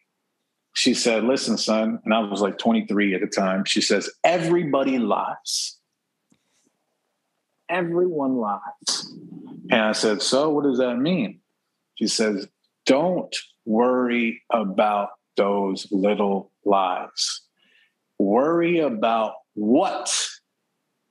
She 0.74 0.94
said, 0.94 1.24
Listen, 1.24 1.58
son, 1.58 1.98
and 2.04 2.14
I 2.14 2.20
was 2.20 2.40
like 2.40 2.58
23 2.58 3.14
at 3.14 3.20
the 3.20 3.26
time. 3.26 3.64
She 3.64 3.80
says, 3.80 4.10
Everybody 4.22 4.98
lies. 4.98 5.79
Everyone 7.70 8.36
lies. 8.36 9.14
And 9.70 9.80
I 9.80 9.92
said, 9.92 10.22
So 10.22 10.50
what 10.50 10.64
does 10.64 10.78
that 10.78 10.96
mean? 10.96 11.40
She 11.94 12.08
says, 12.08 12.48
Don't 12.84 13.34
worry 13.64 14.42
about 14.52 15.10
those 15.36 15.86
little 15.90 16.50
lies. 16.64 17.42
Worry 18.18 18.80
about 18.80 19.34
what 19.54 20.28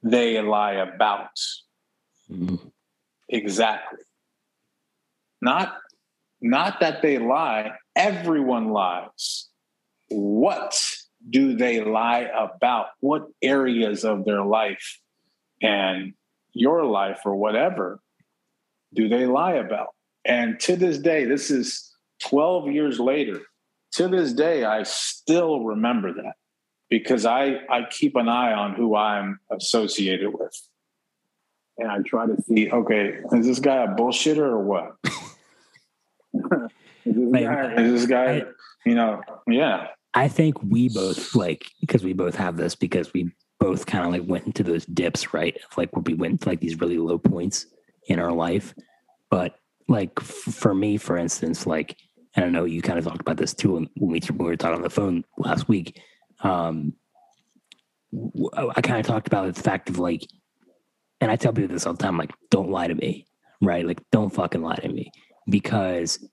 they 0.03 0.41
lie 0.41 0.73
about. 0.73 1.31
Mm-hmm. 2.29 2.67
Exactly. 3.29 3.99
Not, 5.41 5.75
not 6.41 6.79
that 6.81 7.01
they 7.01 7.17
lie, 7.17 7.71
everyone 7.95 8.69
lies. 8.69 9.47
What 10.09 10.83
do 11.29 11.55
they 11.55 11.81
lie 11.81 12.29
about? 12.37 12.87
What 12.99 13.27
areas 13.41 14.03
of 14.03 14.25
their 14.25 14.43
life 14.43 14.99
and 15.61 16.13
your 16.53 16.85
life 16.85 17.21
or 17.25 17.35
whatever 17.35 17.99
do 18.93 19.07
they 19.07 19.25
lie 19.25 19.53
about? 19.53 19.89
And 20.25 20.59
to 20.61 20.75
this 20.75 20.97
day, 20.97 21.25
this 21.25 21.51
is 21.51 21.91
12 22.27 22.71
years 22.71 22.99
later, 22.99 23.41
to 23.93 24.07
this 24.07 24.33
day, 24.33 24.63
I 24.63 24.83
still 24.83 25.63
remember 25.63 26.13
that 26.13 26.33
because 26.89 27.25
I, 27.25 27.59
I 27.69 27.85
keep 27.89 28.15
an 28.15 28.27
eye 28.27 28.53
on 28.53 28.73
who 28.75 28.95
I'm 28.95 29.39
associated 29.51 30.33
with. 30.33 30.55
And 31.77 31.89
I 31.89 31.99
try 31.99 32.25
to 32.25 32.35
see, 32.41 32.69
okay, 32.69 33.19
is 33.31 33.45
this 33.45 33.59
guy 33.59 33.83
a 33.83 33.87
bullshitter 33.87 34.39
or 34.39 34.59
what? 34.59 34.95
is, 37.05 37.15
this 37.15 37.41
guy, 37.43 37.73
is 37.75 37.91
this 38.01 38.05
guy, 38.05 38.43
you 38.85 38.95
know, 38.95 39.21
yeah. 39.47 39.87
I 40.13 40.27
think 40.27 40.61
we 40.61 40.89
both 40.89 41.35
like 41.35 41.65
because 41.79 42.03
we 42.03 42.13
both 42.13 42.35
have 42.35 42.57
this 42.57 42.75
because 42.75 43.13
we 43.13 43.31
both 43.59 43.85
kind 43.85 44.05
of 44.05 44.11
like 44.11 44.27
went 44.27 44.45
into 44.45 44.63
those 44.63 44.85
dips, 44.85 45.33
right? 45.33 45.57
Like 45.77 45.95
where 45.95 46.03
we 46.03 46.13
went 46.13 46.41
to 46.41 46.49
like 46.49 46.61
these 46.61 46.79
really 46.79 46.97
low 46.97 47.17
points 47.17 47.67
in 48.07 48.19
our 48.19 48.31
life. 48.31 48.73
But 49.29 49.55
like 49.87 50.11
f- 50.17 50.25
for 50.25 50.73
me, 50.73 50.97
for 50.97 51.17
instance, 51.17 51.67
like 51.67 51.97
I 52.35 52.41
don't 52.41 52.51
know, 52.51 52.65
you 52.65 52.81
kind 52.81 52.97
of 52.97 53.05
talked 53.05 53.21
about 53.21 53.37
this 53.37 53.53
too 53.53 53.73
when 53.73 53.89
we, 53.99 54.19
when 54.19 54.37
we 54.37 54.45
were 54.45 54.55
talking 54.55 54.77
on 54.77 54.81
the 54.81 54.89
phone 54.89 55.25
last 55.37 55.67
week. 55.67 55.99
Um, 56.41 56.93
I 58.53 58.81
kind 58.81 58.99
of 58.99 59.05
talked 59.05 59.27
about 59.27 59.53
the 59.53 59.61
fact 59.61 59.89
of 59.89 59.99
like, 59.99 60.25
and 61.21 61.29
I 61.29 61.35
tell 61.35 61.53
people 61.53 61.73
this 61.73 61.85
all 61.85 61.93
the 61.93 62.01
time, 62.01 62.17
like, 62.17 62.31
don't 62.49 62.71
lie 62.71 62.87
to 62.87 62.95
me, 62.95 63.27
right? 63.61 63.85
Like, 63.85 64.01
don't 64.11 64.33
fucking 64.33 64.61
lie 64.61 64.77
to 64.77 64.87
me 64.87 65.11
because 65.49 66.25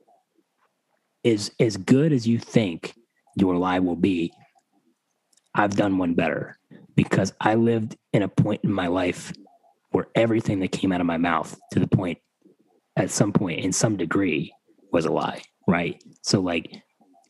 as 1.25 1.51
as 1.59 1.77
good 1.77 2.13
as 2.13 2.27
you 2.27 2.39
think 2.39 2.95
your 3.35 3.57
lie 3.57 3.81
will 3.81 3.97
be, 3.97 4.33
I've 5.55 5.75
done 5.75 5.99
one 5.99 6.15
better 6.15 6.57
because 6.97 7.33
I 7.41 7.55
lived 7.55 7.97
in 8.13 8.23
a 8.23 8.29
point 8.29 8.63
in 8.65 8.73
my 8.73 8.89
life 8.89 9.33
where 9.91 10.09
everything 10.15 10.61
that 10.61 10.73
came 10.73 10.93
out 10.93 11.01
of 11.01 11.07
my 11.07 11.19
mouth 11.19 11.57
to 11.73 11.79
the 11.79 11.87
point 11.87 12.19
at 12.97 13.11
some 13.11 13.33
point 13.33 13.61
in 13.61 13.73
some 13.73 13.97
degree 13.97 14.53
was 14.93 15.05
a 15.05 15.13
lie 15.13 15.43
right? 15.69 16.03
So 16.23 16.41
like 16.41 16.83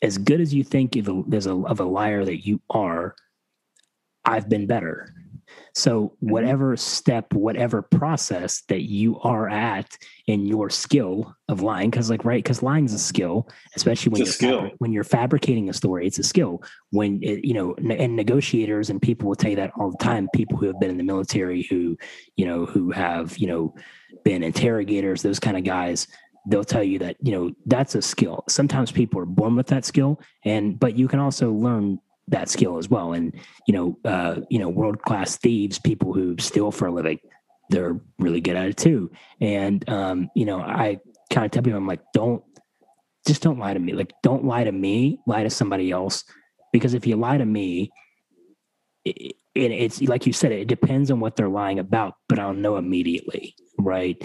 as 0.03 0.19
good 0.19 0.41
as 0.41 0.53
you 0.53 0.63
think 0.63 0.97
of 0.97 1.09
a, 1.09 1.51
of 1.65 1.81
a 1.81 1.85
liar 1.85 2.25
that 2.25 2.47
you 2.47 2.61
are 2.71 3.15
i've 4.25 4.49
been 4.49 4.67
better 4.67 5.13
so 5.75 6.05
mm-hmm. 6.05 6.31
whatever 6.31 6.77
step, 6.77 7.33
whatever 7.35 7.83
process 7.83 8.63
that 8.69 8.83
you 8.83 9.19
are 9.21 9.49
at 9.49 9.97
in 10.27 10.47
your 10.47 10.71
skill 10.71 11.37
of 11.49 11.61
lying, 11.61 11.91
because 11.91 12.09
like 12.09 12.25
right, 12.25 12.43
because 12.43 12.63
lying 12.63 12.87
is 12.87 12.95
a 12.95 12.99
skill, 12.99 13.49
especially 13.77 14.11
when 14.11 14.23
it's 14.23 14.41
you're 14.41 14.53
fabri- 14.53 14.73
when 14.79 14.93
you're 14.93 15.05
fabricating 15.05 15.69
a 15.69 15.73
story, 15.73 16.07
it's 16.07 16.19
a 16.19 16.23
skill. 16.23 16.63
When 16.91 17.23
it, 17.23 17.45
you 17.45 17.55
know, 17.55 17.75
and 17.75 18.17
negotiators 18.17 18.91
and 18.91 19.01
people 19.03 19.29
will 19.29 19.37
tell 19.37 19.51
you 19.51 19.57
that 19.57 19.73
all 19.79 19.91
the 19.91 20.03
time. 20.03 20.29
People 20.35 20.57
who 20.57 20.67
have 20.67 20.81
been 20.81 20.91
in 20.91 20.97
the 20.97 21.05
military, 21.05 21.65
who 21.65 21.97
you 22.37 22.47
know, 22.47 22.65
who 22.65 22.91
have 22.91 23.37
you 23.37 23.47
know 23.47 23.75
been 24.25 24.43
interrogators, 24.43 25.23
those 25.23 25.39
kind 25.39 25.57
of 25.57 25.65
guys 25.65 26.09
they'll 26.49 26.65
tell 26.65 26.83
you 26.83 26.99
that 27.01 27.17
you 27.21 27.33
know 27.33 27.51
that's 27.67 27.97
a 27.97 28.03
skill 28.03 28.45
sometimes 28.49 28.93
people 28.93 29.21
are 29.21 29.27
born 29.27 29.57
with 29.57 29.67
that 29.67 29.85
skill 29.85 30.21
and 30.45 30.79
but 30.79 30.97
you 30.97 31.09
can 31.09 31.19
also 31.19 31.51
learn 31.51 31.99
that 32.29 32.49
skill 32.49 32.79
as 32.79 32.89
well. 32.89 33.13
And 33.13 33.35
you 33.67 33.75
know, 33.75 33.99
uh, 34.05 34.41
you 34.51 34.59
know, 34.59 34.69
world 34.69 35.03
class 35.03 35.37
thieves, 35.37 35.79
people 35.79 36.13
who 36.13 36.37
steal 36.39 36.71
for 36.71 36.89
a 36.89 36.93
living, 36.93 37.19
they're 37.71 37.99
really 38.19 38.41
good 38.41 38.57
at 38.57 38.67
it 38.67 38.77
too. 38.77 39.11
And 39.41 39.89
um, 39.89 40.31
you 40.35 40.45
know, 40.45 40.61
I 40.61 40.99
kind 41.31 41.47
of 41.47 41.51
tell 41.51 41.63
people, 41.63 41.79
I'm 41.79 41.87
like, 41.87 42.03
don't 42.13 42.43
just 43.27 43.43
don't 43.43 43.59
lie 43.59 43.75
to 43.75 43.81
me. 43.81 43.93
Like, 43.93 44.13
don't 44.23 44.45
lie 44.45 44.65
to 44.65 44.73
me. 44.73 45.19
Lie 45.27 45.45
to 45.45 45.51
somebody 45.51 45.91
else, 45.91 46.25
because 46.73 46.95
if 46.95 47.07
you 47.07 47.17
lie 47.17 47.39
to 47.39 47.47
me, 47.47 47.91
it, 49.05 49.37
it, 49.55 49.71
it's 49.71 50.03
like 50.03 50.27
you 50.27 50.33
said, 50.33 50.53
it 50.53 50.69
depends 50.69 51.11
on 51.11 51.21
what 51.21 51.37
they're 51.37 51.49
lying 51.49 51.79
about, 51.79 52.15
but 52.29 52.39
I'll 52.39 52.55
know 52.55 52.77
immediately, 52.77 53.55
right? 53.79 54.17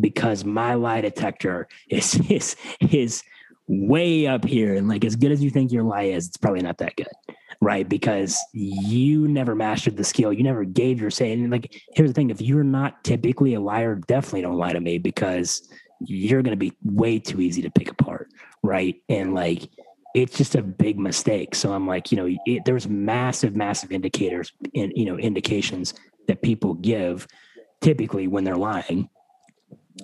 Because 0.00 0.44
my 0.44 0.74
lie 0.74 1.00
detector 1.00 1.68
is 1.90 2.14
is 2.30 2.56
is 2.90 3.22
way 3.66 4.26
up 4.26 4.44
here, 4.44 4.74
and 4.74 4.88
like 4.88 5.04
as 5.04 5.16
good 5.16 5.32
as 5.32 5.42
you 5.42 5.50
think 5.50 5.72
your 5.72 5.82
lie 5.82 6.04
is, 6.04 6.28
it's 6.28 6.36
probably 6.36 6.62
not 6.62 6.78
that 6.78 6.96
good 6.96 7.08
right? 7.60 7.88
Because 7.88 8.38
you 8.52 9.26
never 9.28 9.54
mastered 9.54 9.96
the 9.96 10.04
skill. 10.04 10.32
You 10.32 10.42
never 10.42 10.64
gave 10.64 11.00
your 11.00 11.10
say. 11.10 11.32
And 11.32 11.50
like, 11.50 11.82
here's 11.94 12.10
the 12.10 12.14
thing: 12.14 12.30
if 12.30 12.40
you're 12.40 12.64
not 12.64 13.02
typically 13.04 13.54
a 13.54 13.60
liar, 13.60 13.96
definitely 13.96 14.42
don't 14.42 14.56
lie 14.56 14.72
to 14.72 14.80
me 14.80 14.98
because 14.98 15.68
you're 16.00 16.42
going 16.42 16.52
to 16.52 16.56
be 16.56 16.72
way 16.84 17.18
too 17.18 17.40
easy 17.40 17.62
to 17.62 17.70
pick 17.70 17.90
apart, 17.90 18.28
right? 18.62 18.96
And 19.08 19.34
like, 19.34 19.68
it's 20.14 20.36
just 20.36 20.54
a 20.54 20.62
big 20.62 20.98
mistake. 20.98 21.54
So 21.54 21.72
I'm 21.72 21.86
like, 21.86 22.12
you 22.12 22.16
know, 22.16 22.38
it, 22.46 22.64
there's 22.64 22.88
massive, 22.88 23.56
massive 23.56 23.92
indicators, 23.92 24.52
in, 24.74 24.92
you 24.94 25.04
know, 25.04 25.18
indications 25.18 25.94
that 26.28 26.42
people 26.42 26.74
give 26.74 27.26
typically 27.80 28.28
when 28.28 28.44
they're 28.44 28.56
lying. 28.56 29.08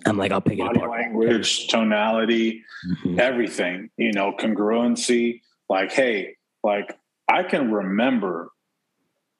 I'm 0.07 0.17
like, 0.17 0.33
I'll 0.33 0.41
pick 0.41 0.59
Body 0.59 0.71
it 0.71 0.77
apart. 0.77 0.91
Language, 0.91 1.69
tonality, 1.69 2.65
mm-hmm. 2.89 3.21
everything, 3.21 3.91
you 3.97 4.13
know, 4.13 4.33
congruency. 4.39 5.41
Like, 5.69 5.93
hey, 5.93 6.37
like 6.65 6.97
I 7.29 7.43
can 7.43 7.73
remember 7.73 8.51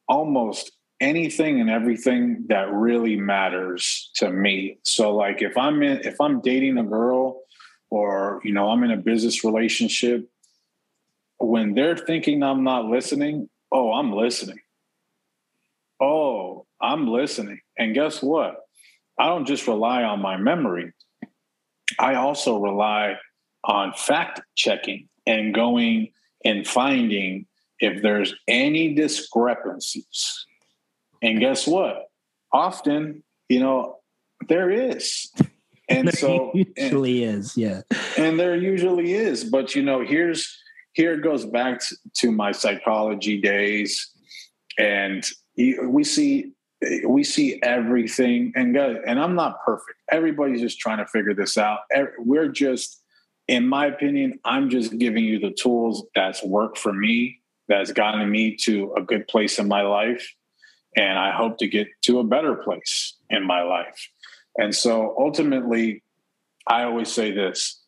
almost 0.09 0.73
anything 1.01 1.61
and 1.61 1.69
everything 1.69 2.47
that 2.49 2.73
really 2.73 3.17
matters 3.17 4.11
to 4.17 4.31
me. 4.31 4.79
So 4.85 5.15
like 5.15 5.43
if 5.43 5.57
I'm 5.57 5.83
in 5.83 5.99
if 5.99 6.21
I'm 6.21 6.41
dating 6.41 6.79
a 6.79 6.85
girl 6.85 7.43
or 7.91 8.41
you 8.45 8.53
know 8.53 8.69
I'm 8.69 8.83
in 8.85 8.91
a 8.91 8.97
business 8.97 9.45
relationship 9.45 10.29
when 11.39 11.75
they're 11.75 11.97
thinking 11.97 12.43
I'm 12.43 12.65
not 12.65 12.87
listening, 12.87 13.49
oh, 13.73 13.93
I'm 13.93 14.13
listening. 14.13 14.61
Oh, 16.01 16.67
I'm 16.81 17.07
listening. 17.09 17.61
And 17.79 17.95
guess 17.95 18.23
what? 18.23 18.57
I 19.19 19.29
don't 19.29 19.47
just 19.47 19.67
rely 19.67 20.03
on 20.03 20.21
my 20.21 20.37
memory. 20.37 20.93
I 21.99 22.15
also 22.15 22.59
rely 22.59 23.17
on 23.63 23.93
fact 23.93 24.41
checking 24.55 25.09
and 25.27 25.55
going 25.55 26.13
and 26.45 26.67
finding 26.67 27.47
if 27.81 28.03
there's 28.03 28.35
any 28.49 28.95
discrepancies. 28.95 30.47
And 31.23 31.41
guess 31.41 31.67
what? 31.67 32.05
Often, 32.53 33.23
you 33.49 33.61
know, 33.61 33.99
there 34.49 34.71
is. 34.71 35.31
And 35.89 36.09
there 36.09 36.13
so 36.13 36.53
usually 36.77 37.25
and, 37.25 37.39
is, 37.39 37.57
yeah. 37.57 37.83
And 38.17 38.39
there 38.39 38.57
usually 38.57 39.15
is. 39.15 39.45
But 39.45 39.75
you 39.75 39.83
know, 39.83 40.05
here's 40.05 40.57
here 40.93 41.15
it 41.15 41.23
goes 41.23 41.45
back 41.45 41.81
to 42.17 42.31
my 42.31 42.53
psychology 42.53 43.41
days. 43.41 44.11
And 44.79 45.27
we 45.57 46.05
see 46.05 46.53
we 47.07 47.25
see 47.25 47.61
everything 47.63 48.53
and 48.55 48.77
and 48.77 49.19
I'm 49.21 49.35
not 49.35 49.63
perfect. 49.65 49.99
Everybody's 50.11 50.61
just 50.61 50.79
trying 50.79 50.99
to 50.99 51.07
figure 51.07 51.35
this 51.35 51.57
out. 51.57 51.81
We're 52.19 52.49
just 52.49 53.01
in 53.47 53.69
my 53.69 53.87
opinion, 53.87 54.39
I'm 54.45 54.71
just 54.71 54.99
giving 54.99 55.25
you 55.25 55.39
the 55.39 55.51
tools 55.51 56.05
that's 56.15 56.43
worked 56.43 56.79
for 56.79 56.93
me 56.93 57.41
that's 57.69 57.93
gotten 57.93 58.31
me 58.31 58.57
to 58.57 58.93
a 58.97 59.03
good 59.03 59.27
place 59.29 59.59
in 59.59 59.69
my 59.69 59.83
life. 59.83 60.35
And 60.97 61.19
I 61.19 61.33
hope 61.33 61.59
to 61.59 61.69
get 61.69 61.89
to 62.03 62.21
a 62.21 62.25
better 62.25 62.55
place 62.55 63.17
in 63.31 63.45
my 63.45 63.63
life. 63.63 64.11
And 64.57 64.75
so 64.75 65.15
ultimately, 65.19 66.03
I 66.67 66.85
always 66.85 67.13
say 67.13 67.33
this 67.33 67.81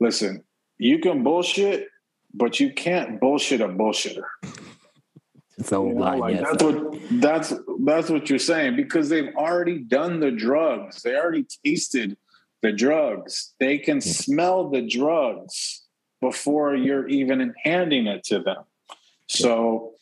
listen, 0.00 0.44
you 0.78 0.98
can 0.98 1.22
bullshit, 1.22 1.88
but 2.34 2.60
you 2.60 2.72
can't 2.72 3.20
bullshit 3.20 3.60
a 3.60 3.68
bullshitter. 3.68 4.24
So 5.62 5.88
you 5.88 5.94
know, 5.94 6.00
like 6.00 6.40
that's 6.40 6.62
what 6.62 6.94
that's 7.10 7.52
that's 7.84 8.10
what 8.10 8.30
you're 8.30 8.38
saying 8.38 8.76
because 8.76 9.08
they've 9.08 9.34
already 9.34 9.78
done 9.78 10.20
the 10.20 10.30
drugs. 10.30 11.02
They 11.02 11.16
already 11.16 11.46
tasted 11.64 12.16
the 12.62 12.72
drugs. 12.72 13.54
They 13.58 13.78
can 13.78 14.00
smell 14.00 14.70
the 14.70 14.82
drugs 14.82 15.84
before 16.20 16.76
you're 16.76 17.08
even 17.08 17.54
handing 17.64 18.06
it 18.06 18.24
to 18.24 18.40
them. 18.40 18.64
So, 19.28 19.92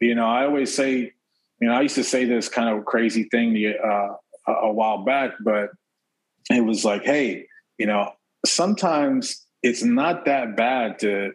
you 0.00 0.14
know, 0.14 0.26
I 0.26 0.44
always 0.44 0.74
say, 0.74 1.12
you 1.60 1.68
know, 1.68 1.74
I 1.74 1.82
used 1.82 1.96
to 1.96 2.04
say 2.04 2.24
this 2.24 2.48
kind 2.48 2.76
of 2.76 2.84
crazy 2.84 3.24
thing 3.24 3.74
uh, 3.84 4.08
a 4.46 4.72
while 4.72 5.04
back, 5.04 5.32
but 5.40 5.70
it 6.50 6.64
was 6.64 6.84
like, 6.84 7.04
hey, 7.04 7.48
you 7.78 7.86
know, 7.86 8.12
sometimes 8.46 9.46
it's 9.62 9.82
not 9.82 10.24
that 10.24 10.56
bad 10.56 10.98
to 11.00 11.32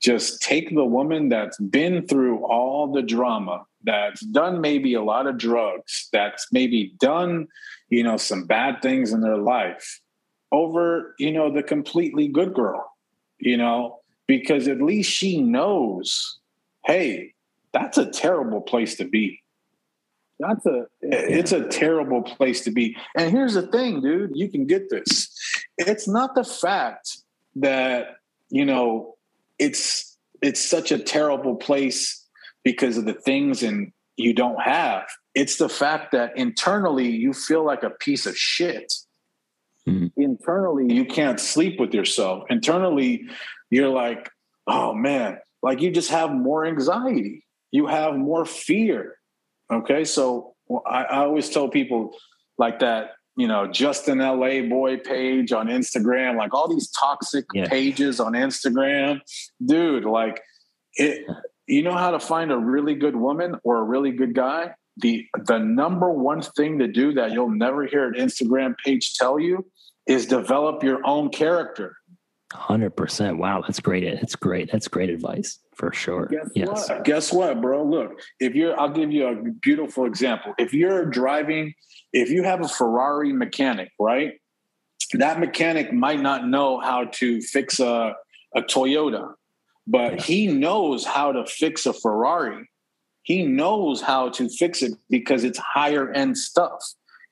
just 0.00 0.42
take 0.42 0.74
the 0.74 0.84
woman 0.84 1.30
that's 1.30 1.58
been 1.58 2.06
through 2.06 2.44
all 2.44 2.92
the 2.92 3.02
drama, 3.02 3.64
that's 3.84 4.20
done 4.26 4.60
maybe 4.60 4.92
a 4.94 5.02
lot 5.02 5.26
of 5.26 5.38
drugs, 5.38 6.08
that's 6.12 6.46
maybe 6.52 6.94
done, 7.00 7.46
you 7.88 8.02
know, 8.02 8.18
some 8.18 8.44
bad 8.44 8.82
things 8.82 9.12
in 9.12 9.22
their 9.22 9.38
life 9.38 10.00
over, 10.52 11.14
you 11.18 11.32
know, 11.32 11.50
the 11.50 11.62
completely 11.62 12.28
good 12.28 12.52
girl, 12.52 12.92
you 13.38 13.56
know, 13.56 14.00
because 14.26 14.68
at 14.68 14.82
least 14.82 15.10
she 15.10 15.40
knows 15.40 16.38
hey, 16.84 17.34
that's 17.72 17.98
a 17.98 18.10
terrible 18.10 18.60
place 18.60 18.96
to 18.96 19.04
be. 19.04 19.40
That's 20.38 20.66
a 20.66 20.86
it's 21.00 21.52
a 21.52 21.68
terrible 21.68 22.22
place 22.22 22.64
to 22.64 22.70
be. 22.70 22.96
And 23.16 23.30
here's 23.30 23.54
the 23.54 23.66
thing, 23.66 24.00
dude, 24.00 24.32
you 24.34 24.48
can 24.48 24.66
get 24.66 24.90
this. 24.90 25.32
It's 25.78 26.08
not 26.08 26.34
the 26.34 26.44
fact 26.44 27.18
that, 27.56 28.16
you 28.48 28.64
know, 28.64 29.14
it's 29.58 30.16
it's 30.42 30.64
such 30.64 30.90
a 30.90 30.98
terrible 30.98 31.54
place 31.54 32.26
because 32.64 32.98
of 32.98 33.04
the 33.04 33.14
things 33.14 33.62
and 33.62 33.92
you 34.16 34.34
don't 34.34 34.60
have. 34.60 35.04
It's 35.34 35.56
the 35.56 35.68
fact 35.68 36.12
that 36.12 36.36
internally 36.36 37.10
you 37.10 37.32
feel 37.32 37.64
like 37.64 37.82
a 37.82 37.90
piece 37.90 38.26
of 38.26 38.36
shit. 38.36 38.92
Mm-hmm. 39.88 40.20
Internally, 40.20 40.94
you 40.94 41.04
can't 41.04 41.38
sleep 41.38 41.78
with 41.78 41.94
yourself. 41.94 42.44
Internally, 42.50 43.24
you're 43.70 43.90
like, 43.90 44.30
oh 44.66 44.94
man, 44.94 45.38
like 45.64 45.80
you 45.80 45.90
just 45.90 46.10
have 46.10 46.30
more 46.30 46.66
anxiety, 46.66 47.44
you 47.72 47.86
have 47.86 48.14
more 48.14 48.44
fear. 48.44 49.16
Okay, 49.72 50.04
so 50.04 50.54
I, 50.86 51.04
I 51.04 51.16
always 51.24 51.48
tell 51.48 51.68
people 51.68 52.14
like 52.58 52.78
that 52.80 53.12
you 53.36 53.48
know, 53.48 53.66
Justin 53.66 54.18
LA 54.18 54.62
boy 54.62 54.98
page 54.98 55.52
on 55.52 55.66
Instagram, 55.66 56.36
like 56.36 56.54
all 56.54 56.68
these 56.68 56.88
toxic 56.90 57.44
yeah. 57.52 57.66
pages 57.66 58.20
on 58.20 58.34
Instagram. 58.34 59.20
Dude, 59.64 60.04
like 60.04 60.40
it 60.94 61.26
you 61.66 61.82
know 61.82 61.96
how 61.96 62.10
to 62.10 62.20
find 62.20 62.52
a 62.52 62.58
really 62.58 62.94
good 62.94 63.16
woman 63.16 63.56
or 63.64 63.78
a 63.78 63.82
really 63.82 64.12
good 64.12 64.34
guy? 64.34 64.74
The 64.98 65.26
the 65.46 65.58
number 65.58 66.10
one 66.10 66.42
thing 66.42 66.78
to 66.78 66.86
do 66.86 67.12
that 67.14 67.32
you'll 67.32 67.50
never 67.50 67.86
hear 67.86 68.06
an 68.06 68.14
Instagram 68.14 68.74
page 68.84 69.14
tell 69.14 69.40
you 69.40 69.66
is 70.06 70.26
develop 70.26 70.84
your 70.84 71.04
own 71.04 71.30
character. 71.30 71.96
Hundred 72.52 72.90
percent. 72.90 73.38
Wow, 73.38 73.62
that's 73.62 73.80
great. 73.80 74.04
That's 74.04 74.36
great. 74.36 74.70
That's 74.70 74.86
great 74.86 75.10
advice 75.10 75.58
for 75.74 75.92
sure. 75.92 76.26
Guess 76.26 76.50
yes. 76.54 76.88
What? 76.88 77.04
Guess 77.04 77.32
what, 77.32 77.60
bro? 77.60 77.84
Look, 77.84 78.20
if 78.38 78.54
you're, 78.54 78.78
I'll 78.78 78.90
give 78.90 79.10
you 79.10 79.26
a 79.26 79.34
beautiful 79.60 80.04
example. 80.06 80.54
If 80.58 80.72
you're 80.72 81.04
driving, 81.04 81.74
if 82.12 82.30
you 82.30 82.44
have 82.44 82.60
a 82.60 82.68
Ferrari 82.68 83.32
mechanic, 83.32 83.90
right? 83.98 84.34
That 85.14 85.40
mechanic 85.40 85.92
might 85.92 86.20
not 86.20 86.46
know 86.46 86.78
how 86.80 87.06
to 87.06 87.40
fix 87.40 87.80
a 87.80 88.14
a 88.54 88.62
Toyota, 88.62 89.32
but 89.86 90.14
yeah. 90.14 90.22
he 90.22 90.46
knows 90.46 91.04
how 91.04 91.32
to 91.32 91.44
fix 91.46 91.86
a 91.86 91.92
Ferrari. 91.92 92.68
He 93.22 93.44
knows 93.44 94.00
how 94.00 94.28
to 94.30 94.48
fix 94.48 94.82
it 94.82 94.92
because 95.10 95.44
it's 95.44 95.58
higher 95.58 96.12
end 96.12 96.38
stuff. 96.38 96.78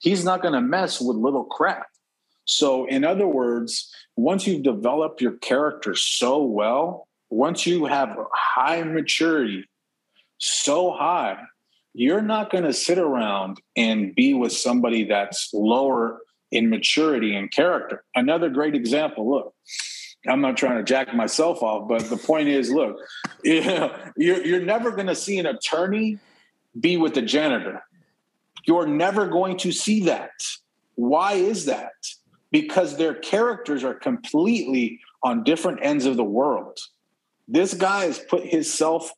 He's 0.00 0.24
not 0.24 0.42
going 0.42 0.54
to 0.54 0.60
mess 0.60 1.00
with 1.00 1.16
little 1.16 1.44
crap. 1.44 1.86
So, 2.44 2.86
in 2.86 3.04
other 3.04 3.26
words, 3.26 3.88
once 4.16 4.46
you've 4.46 4.62
developed 4.62 5.20
your 5.20 5.32
character 5.32 5.94
so 5.94 6.42
well, 6.42 7.08
once 7.30 7.66
you 7.66 7.86
have 7.86 8.16
high 8.32 8.82
maturity 8.82 9.64
so 10.38 10.92
high, 10.92 11.38
you're 11.94 12.22
not 12.22 12.50
going 12.50 12.64
to 12.64 12.72
sit 12.72 12.98
around 12.98 13.58
and 13.76 14.14
be 14.14 14.34
with 14.34 14.52
somebody 14.52 15.04
that's 15.04 15.50
lower 15.52 16.20
in 16.50 16.68
maturity 16.68 17.34
and 17.34 17.50
character. 17.50 18.04
Another 18.14 18.48
great 18.48 18.74
example 18.74 19.30
look, 19.30 19.54
I'm 20.28 20.40
not 20.40 20.56
trying 20.56 20.78
to 20.78 20.84
jack 20.84 21.14
myself 21.14 21.62
off, 21.62 21.88
but 21.88 22.08
the 22.08 22.16
point 22.16 22.48
is 22.48 22.70
look, 22.70 22.96
you're, 23.44 24.64
never 24.64 24.90
going 24.92 25.06
to 25.06 25.14
see 25.14 25.38
an 25.38 25.46
attorney 25.46 26.18
be 26.78 26.96
with 26.96 27.14
the 27.14 27.22
janitor. 27.22 27.82
You're 28.66 28.86
never 28.86 29.26
going 29.26 29.58
to 29.58 29.72
see 29.72 30.04
that. 30.04 30.30
Why 30.94 31.32
is 31.34 31.64
that? 31.64 31.92
Because 32.52 32.96
their 32.96 33.14
characters 33.14 33.82
are 33.82 33.94
completely 33.94 35.00
on 35.24 35.42
different 35.42 35.80
ends 35.82 36.06
of 36.06 36.16
the 36.16 36.24
world. 36.24 36.78
This 37.48 37.74
guy 37.74 38.04
has 38.04 38.18
put 38.18 38.46
himself 38.46 39.10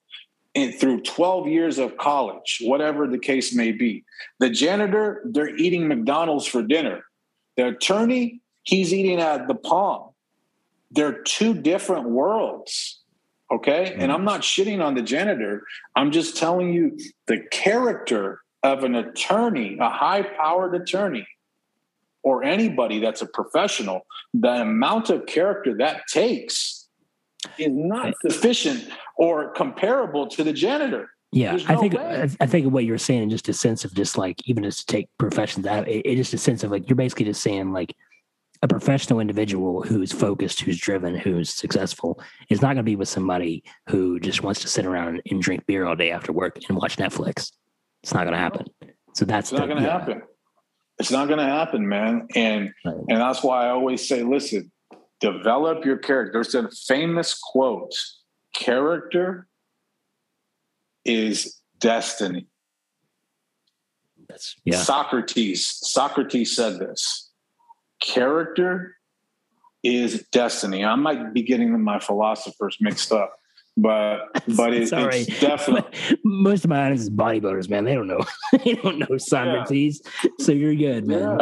in 0.55 0.73
through 0.73 1.02
12 1.02 1.48
years 1.48 1.78
of 1.78 1.98
college, 1.98 2.59
whatever 2.62 3.09
the 3.09 3.19
case 3.19 3.55
may 3.55 3.73
be. 3.73 4.05
The 4.39 4.51
janitor, 4.51 5.23
they're 5.27 5.55
eating 5.56 5.89
McDonald's 5.89 6.47
for 6.47 6.62
dinner. 6.62 7.05
The 7.56 7.69
attorney, 7.69 8.40
he's 8.62 8.94
eating 8.94 9.20
at 9.20 9.48
the 9.48 9.55
Palm. 9.55 10.11
They're 10.93 11.23
two 11.23 11.55
different 11.55 12.09
worlds. 12.09 13.01
Okay. 13.51 13.90
Mm-hmm. 13.90 14.01
And 14.01 14.12
I'm 14.12 14.24
not 14.24 14.43
shitting 14.43 14.82
on 14.82 14.94
the 14.94 15.02
janitor. 15.02 15.65
I'm 15.97 16.12
just 16.12 16.36
telling 16.36 16.73
you 16.73 16.97
the 17.27 17.40
character 17.51 18.40
of 18.62 18.85
an 18.85 18.94
attorney, 18.94 19.77
a 19.78 19.90
high 19.90 20.23
powered 20.23 20.74
attorney, 20.74 21.27
or 22.24 22.42
anybody 22.42 22.98
that's 22.98 23.22
a 23.22 23.26
professional, 23.26 24.06
the 24.32 24.62
amount 24.62 25.10
of 25.10 25.26
character 25.26 25.76
that 25.76 26.02
takes 26.10 26.88
is 27.59 27.68
not 27.70 28.14
sufficient 28.26 28.88
or 29.16 29.52
comparable 29.52 30.26
to 30.26 30.42
the 30.42 30.52
janitor. 30.52 31.10
Yeah, 31.30 31.56
no 31.56 31.64
I 31.68 31.76
think 31.76 31.94
way. 31.94 32.28
I 32.40 32.46
think 32.46 32.72
what 32.72 32.84
you're 32.84 32.96
saying, 32.96 33.28
just 33.30 33.48
a 33.48 33.52
sense 33.52 33.84
of 33.84 33.92
just 33.94 34.16
like 34.16 34.40
even 34.48 34.64
just 34.64 34.80
to 34.80 34.86
take 34.86 35.09
professions 35.18 35.66
out, 35.66 35.86
it, 35.88 36.02
it 36.06 36.16
just 36.16 36.32
a 36.32 36.38
sense 36.38 36.64
of 36.64 36.70
like 36.70 36.88
you're 36.88 36.96
basically 36.96 37.26
just 37.26 37.42
saying 37.42 37.72
like 37.72 37.94
a 38.62 38.68
professional 38.68 39.20
individual 39.20 39.82
who's 39.82 40.12
focused, 40.12 40.60
who's 40.60 40.78
driven, 40.78 41.14
who's 41.14 41.51
successful 41.51 42.20
is 42.48 42.62
not 42.62 42.68
going 42.68 42.76
to 42.78 42.82
be 42.84 42.96
with 42.96 43.09
somebody 43.09 43.62
who 43.88 44.18
just 44.20 44.42
wants 44.42 44.60
to 44.60 44.68
sit 44.68 44.86
around 44.86 45.20
and 45.28 45.42
drink 45.42 45.66
beer 45.66 45.84
all 45.84 45.96
day 45.96 46.12
after 46.12 46.32
work 46.32 46.59
and 46.68 46.78
watch 46.78 46.96
Netflix. 46.96 47.52
It's 48.02 48.14
not 48.14 48.24
going 48.24 48.32
to 48.32 48.38
happen. 48.38 48.66
So 49.12 49.24
that's 49.24 49.52
it's 49.52 49.59
not 49.59 49.68
going 49.68 49.82
to 49.82 49.84
yeah. 49.84 49.98
happen. 49.98 50.22
It's 50.98 51.10
not 51.10 51.26
going 51.26 51.40
to 51.40 51.44
happen, 51.44 51.88
man. 51.88 52.28
And 52.34 52.72
right. 52.84 52.94
and 53.08 53.20
that's 53.20 53.42
why 53.42 53.66
I 53.66 53.70
always 53.70 54.06
say, 54.06 54.22
listen, 54.22 54.70
develop 55.20 55.84
your 55.84 55.98
character. 55.98 56.32
There's 56.32 56.54
a 56.54 56.70
famous 56.86 57.38
quote: 57.38 57.94
"Character 58.54 59.48
is 61.04 61.60
destiny." 61.78 62.46
That's 64.28 64.56
yeah. 64.64 64.78
Socrates. 64.78 65.66
Socrates 65.66 66.54
said 66.54 66.78
this. 66.78 67.30
Character 68.00 68.96
is 69.82 70.26
destiny. 70.32 70.84
I 70.84 70.94
might 70.94 71.32
be 71.32 71.42
getting 71.42 71.78
my 71.82 71.98
philosophers 71.98 72.78
mixed 72.80 73.12
up, 73.12 73.34
but 73.76 74.28
but 74.56 74.74
it, 74.74 74.92
it's 74.92 75.40
definitely 75.40 76.18
most 76.24 76.64
of 76.64 76.70
my 76.70 76.84
audience 76.84 77.02
is 77.02 77.10
bodybuilders, 77.10 77.68
man. 77.68 77.84
They 77.84 77.94
don't 77.94 78.06
know 78.06 78.24
they 78.64 78.74
don't 78.74 78.98
know 78.98 79.16
Socrates, 79.18 80.02
yeah. 80.22 80.30
so 80.40 80.52
you're 80.52 80.74
good, 80.74 81.06
man. 81.06 81.38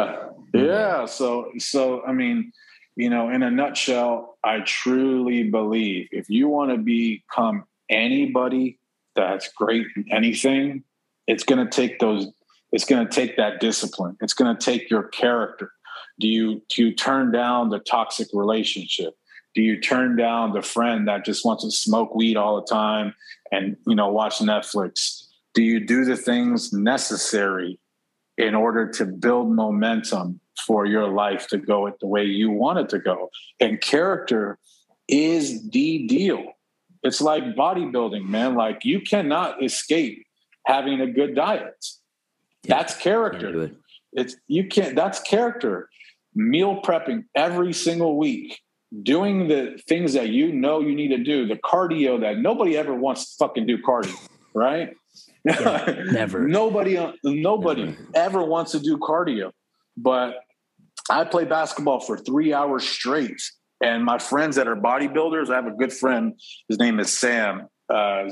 Yeah. 0.53 0.61
yeah. 0.61 1.05
So 1.05 1.51
so 1.57 2.03
I 2.03 2.13
mean, 2.13 2.51
you 2.95 3.09
know, 3.09 3.29
in 3.29 3.43
a 3.43 3.51
nutshell, 3.51 4.37
I 4.43 4.59
truly 4.61 5.49
believe 5.49 6.07
if 6.11 6.29
you 6.29 6.47
want 6.47 6.71
to 6.71 6.77
become 6.77 7.65
anybody 7.89 8.79
that's 9.15 9.51
great 9.53 9.85
in 9.95 10.05
anything, 10.11 10.83
it's 11.27 11.43
going 11.43 11.65
to 11.65 11.71
take 11.71 11.99
those. 11.99 12.27
It's 12.71 12.85
going 12.85 13.07
to 13.07 13.11
take 13.11 13.37
that 13.37 13.59
discipline. 13.59 14.17
It's 14.21 14.33
going 14.33 14.55
to 14.55 14.63
take 14.63 14.89
your 14.89 15.03
character. 15.03 15.71
Do 16.19 16.27
you 16.27 16.61
do 16.69 16.85
you 16.85 16.95
turn 16.95 17.31
down 17.31 17.69
the 17.69 17.79
toxic 17.79 18.27
relationship? 18.33 19.13
Do 19.55 19.61
you 19.61 19.79
turn 19.79 20.15
down 20.15 20.53
the 20.53 20.61
friend 20.61 21.07
that 21.07 21.25
just 21.25 21.45
wants 21.45 21.63
to 21.63 21.71
smoke 21.71 22.15
weed 22.15 22.37
all 22.37 22.59
the 22.59 22.65
time 22.67 23.13
and 23.51 23.77
you 23.87 23.95
know 23.95 24.09
watch 24.09 24.39
netflix? 24.39 25.25
Do 25.53 25.61
you 25.61 25.85
do 25.85 26.05
the 26.05 26.17
things 26.17 26.73
necessary 26.73 27.79
in 28.37 28.55
order 28.55 28.89
to 28.89 29.05
build 29.05 29.51
momentum 29.51 30.39
for 30.65 30.85
your 30.85 31.07
life 31.07 31.47
to 31.49 31.57
go 31.57 31.85
it 31.85 31.99
the 31.99 32.07
way 32.07 32.23
you 32.23 32.49
want 32.49 32.79
it 32.79 32.89
to 32.89 32.99
go? 32.99 33.29
And 33.59 33.79
character 33.79 34.57
is 35.07 35.69
the 35.69 36.07
deal. 36.07 36.43
It's 37.03 37.21
like 37.21 37.43
bodybuilding 37.43 38.25
man. 38.25 38.55
Like 38.55 38.83
you 38.83 39.01
cannot 39.01 39.63
escape 39.63 40.25
having 40.65 41.01
a 41.01 41.07
good 41.07 41.35
diet. 41.35 41.85
Yeah, 42.63 42.77
that's 42.77 42.95
character. 42.95 43.63
it. 43.63 43.75
it's 44.13 44.35
you 44.47 44.67
can't 44.67 44.95
that's 44.95 45.19
character. 45.19 45.89
Meal 46.33 46.81
prepping 46.81 47.25
every 47.35 47.73
single 47.73 48.17
week 48.17 48.59
doing 49.01 49.47
the 49.47 49.79
things 49.87 50.13
that 50.13 50.29
you 50.29 50.51
know 50.51 50.79
you 50.79 50.93
need 50.93 51.09
to 51.09 51.17
do, 51.17 51.47
the 51.47 51.55
cardio 51.55 52.19
that 52.21 52.37
nobody 52.37 52.77
ever 52.77 52.93
wants 52.93 53.35
to 53.35 53.45
fucking 53.45 53.65
do 53.65 53.77
cardio, 53.77 54.15
right? 54.53 54.95
Yeah, 55.43 56.03
never. 56.05 56.39
nobody, 56.47 56.99
nobody 57.23 57.85
never. 57.85 57.97
ever 58.13 58.43
wants 58.43 58.71
to 58.73 58.79
do 58.79 58.97
cardio. 58.97 59.51
But 59.97 60.35
I 61.09 61.23
play 61.23 61.45
basketball 61.45 61.99
for 61.99 62.17
three 62.17 62.53
hours 62.53 62.87
straight. 62.87 63.41
And 63.81 64.05
my 64.05 64.17
friends 64.17 64.55
that 64.55 64.67
are 64.67 64.75
bodybuilders, 64.75 65.49
I 65.49 65.55
have 65.55 65.67
a 65.67 65.71
good 65.71 65.91
friend. 65.91 66.39
His 66.69 66.79
name 66.79 66.99
is 66.99 67.11
Sam, 67.17 67.67
uh, 67.89 68.29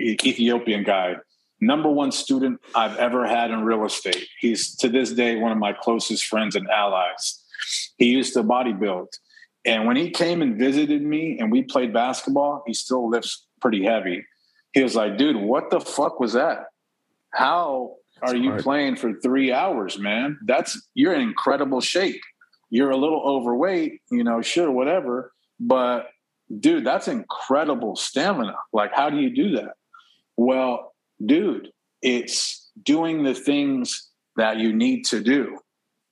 Ethiopian 0.00 0.84
guy. 0.84 1.16
Number 1.60 1.90
one 1.90 2.12
student 2.12 2.60
I've 2.74 2.96
ever 2.96 3.26
had 3.26 3.50
in 3.50 3.62
real 3.64 3.84
estate. 3.84 4.26
He's 4.40 4.76
to 4.76 4.88
this 4.88 5.12
day 5.12 5.36
one 5.36 5.52
of 5.52 5.58
my 5.58 5.72
closest 5.72 6.26
friends 6.26 6.54
and 6.54 6.68
allies. 6.68 7.42
He 7.98 8.06
used 8.06 8.34
to 8.34 8.42
bodybuild 8.42 9.08
and 9.66 9.86
when 9.86 9.96
he 9.96 10.10
came 10.10 10.42
and 10.42 10.56
visited 10.56 11.02
me 11.02 11.38
and 11.40 11.50
we 11.50 11.62
played 11.62 11.92
basketball, 11.92 12.62
he 12.66 12.72
still 12.72 13.10
lifts 13.10 13.46
pretty 13.60 13.84
heavy. 13.84 14.24
He 14.72 14.82
was 14.82 14.94
like, 14.94 15.18
dude, 15.18 15.36
what 15.36 15.70
the 15.70 15.80
fuck 15.80 16.20
was 16.20 16.34
that? 16.34 16.66
How 17.32 17.96
That's 18.20 18.32
are 18.32 18.36
you 18.36 18.50
hard. 18.50 18.62
playing 18.62 18.96
for 18.96 19.14
three 19.14 19.52
hours, 19.52 19.98
man? 19.98 20.38
That's 20.46 20.80
you're 20.94 21.14
in 21.14 21.20
incredible 21.20 21.80
shape. 21.80 22.20
You're 22.70 22.90
a 22.90 22.96
little 22.96 23.22
overweight, 23.22 24.00
you 24.10 24.22
know, 24.22 24.40
sure, 24.40 24.70
whatever. 24.70 25.32
But 25.58 26.10
dude, 26.60 26.86
that's 26.86 27.08
incredible 27.08 27.96
stamina. 27.96 28.54
Like, 28.72 28.94
how 28.94 29.10
do 29.10 29.16
you 29.16 29.34
do 29.34 29.56
that? 29.56 29.74
Well, 30.36 30.94
dude, 31.24 31.70
it's 32.02 32.70
doing 32.82 33.24
the 33.24 33.34
things 33.34 34.08
that 34.36 34.58
you 34.58 34.72
need 34.72 35.06
to 35.06 35.20
do. 35.20 35.58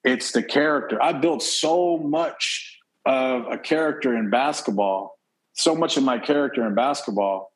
It's 0.03 0.33
the 0.33 0.43
character. 0.43 1.01
I 1.01 1.13
built 1.13 1.43
so 1.43 1.99
much 1.99 2.74
of 3.07 3.47
a 3.51 3.59
character 3.59 4.17
in 4.17 4.31
basketball, 4.31 5.19
so 5.53 5.75
much 5.75 5.97
of 5.97 6.03
my 6.03 6.19
character 6.19 6.67
in 6.67 6.75
basketball 6.75 7.53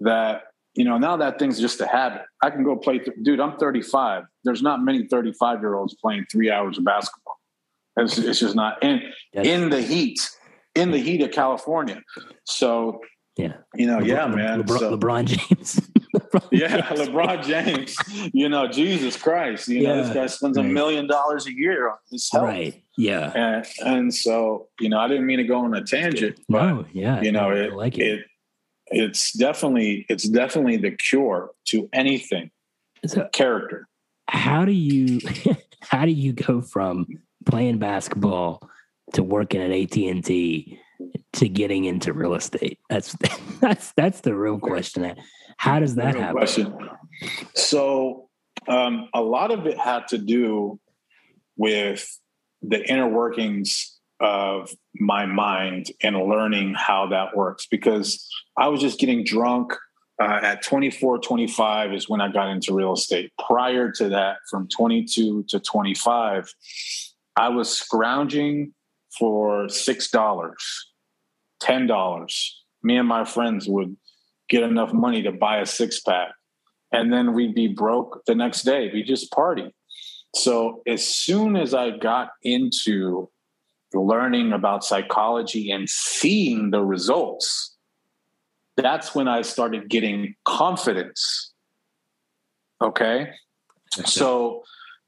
that 0.00 0.42
you 0.74 0.84
know 0.84 0.98
now 0.98 1.16
that 1.16 1.38
thing's 1.38 1.60
just 1.60 1.80
a 1.80 1.86
habit. 1.86 2.22
I 2.42 2.50
can 2.50 2.64
go 2.64 2.76
play. 2.76 2.98
Th- 2.98 3.16
Dude, 3.22 3.40
I'm 3.40 3.56
35. 3.58 4.24
There's 4.44 4.62
not 4.62 4.82
many 4.82 5.06
35 5.06 5.60
year 5.60 5.74
olds 5.74 5.94
playing 5.94 6.26
three 6.30 6.50
hours 6.50 6.78
of 6.78 6.84
basketball. 6.84 7.38
It's, 7.96 8.18
it's 8.18 8.40
just 8.40 8.54
not 8.54 8.82
in 8.82 9.02
in 9.32 9.70
the 9.70 9.82
heat, 9.82 10.18
in 10.74 10.90
the 10.90 10.98
heat 10.98 11.22
of 11.22 11.32
California. 11.32 12.02
So 12.44 13.00
Yeah. 13.40 13.52
You 13.74 13.86
know, 13.86 14.00
yeah, 14.00 14.26
man. 14.26 14.62
LeBron, 14.62 14.78
So- 14.78 14.96
LeBron 14.96 15.24
James. 15.26 15.80
LeBron 16.14 16.48
yeah, 16.50 16.90
James. 16.94 17.08
LeBron 17.08 17.44
James. 17.44 17.96
You 18.34 18.48
know, 18.48 18.66
Jesus 18.68 19.16
Christ. 19.16 19.68
You 19.68 19.82
know, 19.84 20.02
this 20.02 20.12
guy 20.14 20.26
spends 20.26 20.56
a 20.56 20.62
right. 20.62 20.70
million 20.70 21.06
dollars 21.06 21.46
a 21.46 21.54
year 21.54 21.88
on 21.88 21.96
his 22.10 22.28
health. 22.30 22.44
Right. 22.44 22.82
Yeah. 22.96 23.32
And 23.34 23.66
and 23.84 24.14
so, 24.14 24.68
you 24.80 24.88
know, 24.88 24.98
I 24.98 25.08
didn't 25.08 25.26
mean 25.26 25.38
to 25.38 25.44
go 25.44 25.64
on 25.64 25.74
a 25.74 25.82
tangent, 25.84 26.40
but 26.48 26.62
No. 26.62 26.84
Yeah. 26.92 27.20
you 27.22 27.32
know, 27.32 27.50
it, 27.50 27.72
like 27.72 27.98
it. 27.98 28.20
it 28.20 28.26
it's 28.90 29.32
definitely 29.32 30.04
it's 30.08 30.28
definitely 30.28 30.76
the 30.76 30.90
cure 30.90 31.50
to 31.68 31.88
anything. 31.92 32.50
So 33.06 33.28
Character. 33.32 33.86
how 34.28 34.64
do 34.64 34.72
you 34.72 35.20
how 35.80 36.04
do 36.04 36.10
you 36.12 36.32
go 36.32 36.60
from 36.60 37.06
playing 37.46 37.78
basketball 37.78 38.68
to 39.14 39.22
working 39.22 39.62
at 39.62 39.70
AT 39.70 39.96
and 39.96 40.24
T 40.24 40.78
to 41.34 41.48
getting 41.48 41.84
into 41.84 42.12
real 42.12 42.34
estate? 42.34 42.78
That's 42.88 43.16
that's 43.60 43.92
that's 43.92 44.20
the 44.20 44.34
real 44.34 44.58
question. 44.58 45.14
How 45.56 45.78
does 45.80 45.94
that 45.96 46.14
Real 46.14 46.22
happen? 46.22 46.36
question. 46.36 46.74
So 47.54 48.28
um, 48.68 49.08
a 49.14 49.20
lot 49.22 49.50
of 49.50 49.66
it 49.66 49.78
had 49.78 50.08
to 50.08 50.18
do 50.18 50.80
with 51.56 52.06
the 52.62 52.82
inner 52.90 53.08
workings 53.08 53.98
of 54.20 54.70
my 54.94 55.24
mind 55.26 55.86
and 56.02 56.16
learning 56.16 56.74
how 56.74 57.06
that 57.08 57.36
works 57.36 57.66
because 57.70 58.26
I 58.56 58.68
was 58.68 58.80
just 58.80 58.98
getting 58.98 59.24
drunk. 59.24 59.74
Uh, 60.22 60.38
at 60.42 60.60
24, 60.62 61.18
25 61.20 61.94
is 61.94 62.06
when 62.06 62.20
I 62.20 62.30
got 62.30 62.50
into 62.50 62.74
real 62.74 62.92
estate. 62.92 63.32
Prior 63.46 63.90
to 63.92 64.10
that, 64.10 64.36
from 64.50 64.68
22 64.68 65.46
to 65.48 65.58
25, 65.60 66.52
I 67.36 67.48
was 67.48 67.70
scrounging 67.70 68.74
for 69.18 69.66
$6, 71.62 71.88
$10. 71.88 72.50
Me 72.82 72.96
and 72.96 73.08
my 73.08 73.24
friends 73.24 73.68
would 73.68 73.96
get 74.48 74.62
enough 74.62 74.92
money 74.92 75.22
to 75.22 75.32
buy 75.32 75.58
a 75.58 75.66
six 75.66 76.00
pack. 76.00 76.28
And 76.92 77.12
then 77.12 77.34
we'd 77.34 77.54
be 77.54 77.68
broke 77.68 78.22
the 78.26 78.34
next 78.34 78.62
day. 78.62 78.90
We 78.92 79.02
just 79.02 79.30
party. 79.30 79.72
So 80.34 80.82
as 80.86 81.06
soon 81.06 81.56
as 81.56 81.72
I 81.74 81.90
got 81.90 82.30
into 82.42 83.30
learning 83.92 84.52
about 84.52 84.84
psychology 84.84 85.70
and 85.70 85.88
seeing 85.88 86.70
the 86.70 86.82
results, 86.82 87.76
that's 88.76 89.14
when 89.14 89.28
I 89.28 89.42
started 89.42 89.88
getting 89.88 90.34
confidence. 90.44 91.52
Okay. 92.80 93.30
So 94.04 94.62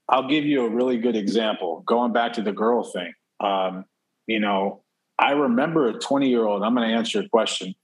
I'll 0.08 0.28
give 0.28 0.44
you 0.44 0.64
a 0.64 0.68
really 0.68 0.98
good 0.98 1.16
example. 1.16 1.82
Going 1.86 2.12
back 2.12 2.34
to 2.34 2.42
the 2.42 2.52
girl 2.52 2.84
thing, 2.84 3.12
um, 3.40 3.84
you 4.26 4.40
know, 4.40 4.81
I 5.22 5.30
remember 5.30 5.88
a 5.88 5.92
20 5.94 6.28
year 6.28 6.44
old, 6.44 6.64
I'm 6.64 6.74
going 6.74 6.88
to 6.88 6.94
answer 6.94 7.20
your 7.20 7.28
question. 7.28 7.74